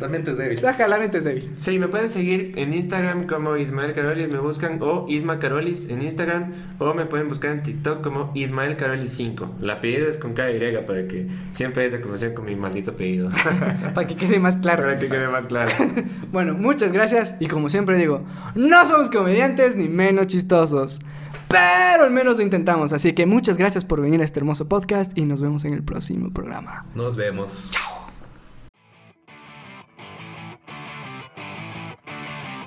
La 0.01 0.07
mente 0.07 0.31
es 0.31 0.37
débil. 0.37 0.65
Ajá, 0.65 0.87
la 0.87 0.97
mente 0.97 1.17
es 1.19 1.23
débil. 1.23 1.51
Sí, 1.55 1.77
me 1.79 1.87
pueden 1.87 2.09
seguir 2.09 2.53
en 2.55 2.73
Instagram 2.73 3.25
como 3.27 3.57
Ismael 3.57 3.93
Carolis, 3.93 4.31
me 4.31 4.37
buscan, 4.39 4.77
o 4.81 5.05
Isma 5.09 5.39
Carolis 5.39 5.87
en 5.89 6.01
Instagram, 6.03 6.51
o 6.79 6.93
me 6.93 7.05
pueden 7.05 7.27
buscar 7.29 7.51
en 7.51 7.63
TikTok 7.63 8.01
como 8.03 8.31
Ismael 8.35 8.75
Carolis 8.77 9.11
5. 9.13 9.55
El 9.61 9.69
apellido 9.69 10.07
es 10.07 10.17
con 10.17 10.33
KY 10.33 10.77
para 10.85 11.07
que 11.07 11.27
siempre 11.51 11.85
haya 11.85 11.99
confusión 12.01 12.33
con 12.33 12.45
mi 12.45 12.55
maldito 12.55 12.91
apellido. 12.91 13.29
Para 13.95 14.05
que 14.07 14.15
quede 14.15 14.39
más 14.39 14.57
claro. 14.57 14.83
para 14.83 14.99
que 14.99 15.07
quede 15.07 15.27
más 15.29 15.47
claro. 15.47 15.71
Bueno, 16.31 16.53
muchas 16.53 16.91
gracias. 16.91 17.35
Y 17.39 17.47
como 17.47 17.69
siempre 17.69 17.97
digo, 17.97 18.23
no 18.55 18.85
somos 18.85 19.09
comediantes 19.09 19.75
ni 19.75 19.87
menos 19.89 20.27
chistosos. 20.27 20.99
Pero 21.47 22.03
al 22.03 22.11
menos 22.11 22.37
lo 22.37 22.43
intentamos. 22.43 22.93
Así 22.93 23.13
que 23.13 23.25
muchas 23.25 23.57
gracias 23.57 23.85
por 23.85 24.01
venir 24.01 24.21
a 24.21 24.25
este 24.25 24.39
hermoso 24.39 24.67
podcast. 24.67 25.17
Y 25.17 25.25
nos 25.25 25.41
vemos 25.41 25.65
en 25.65 25.73
el 25.73 25.83
próximo 25.83 26.31
programa. 26.31 26.85
Nos 26.95 27.15
vemos. 27.15 27.71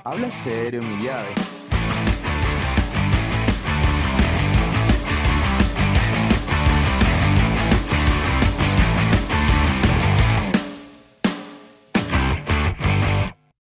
Habla 0.04 0.30
serio, 0.30 0.82
mi 0.82 1.04
llave. 1.04 1.59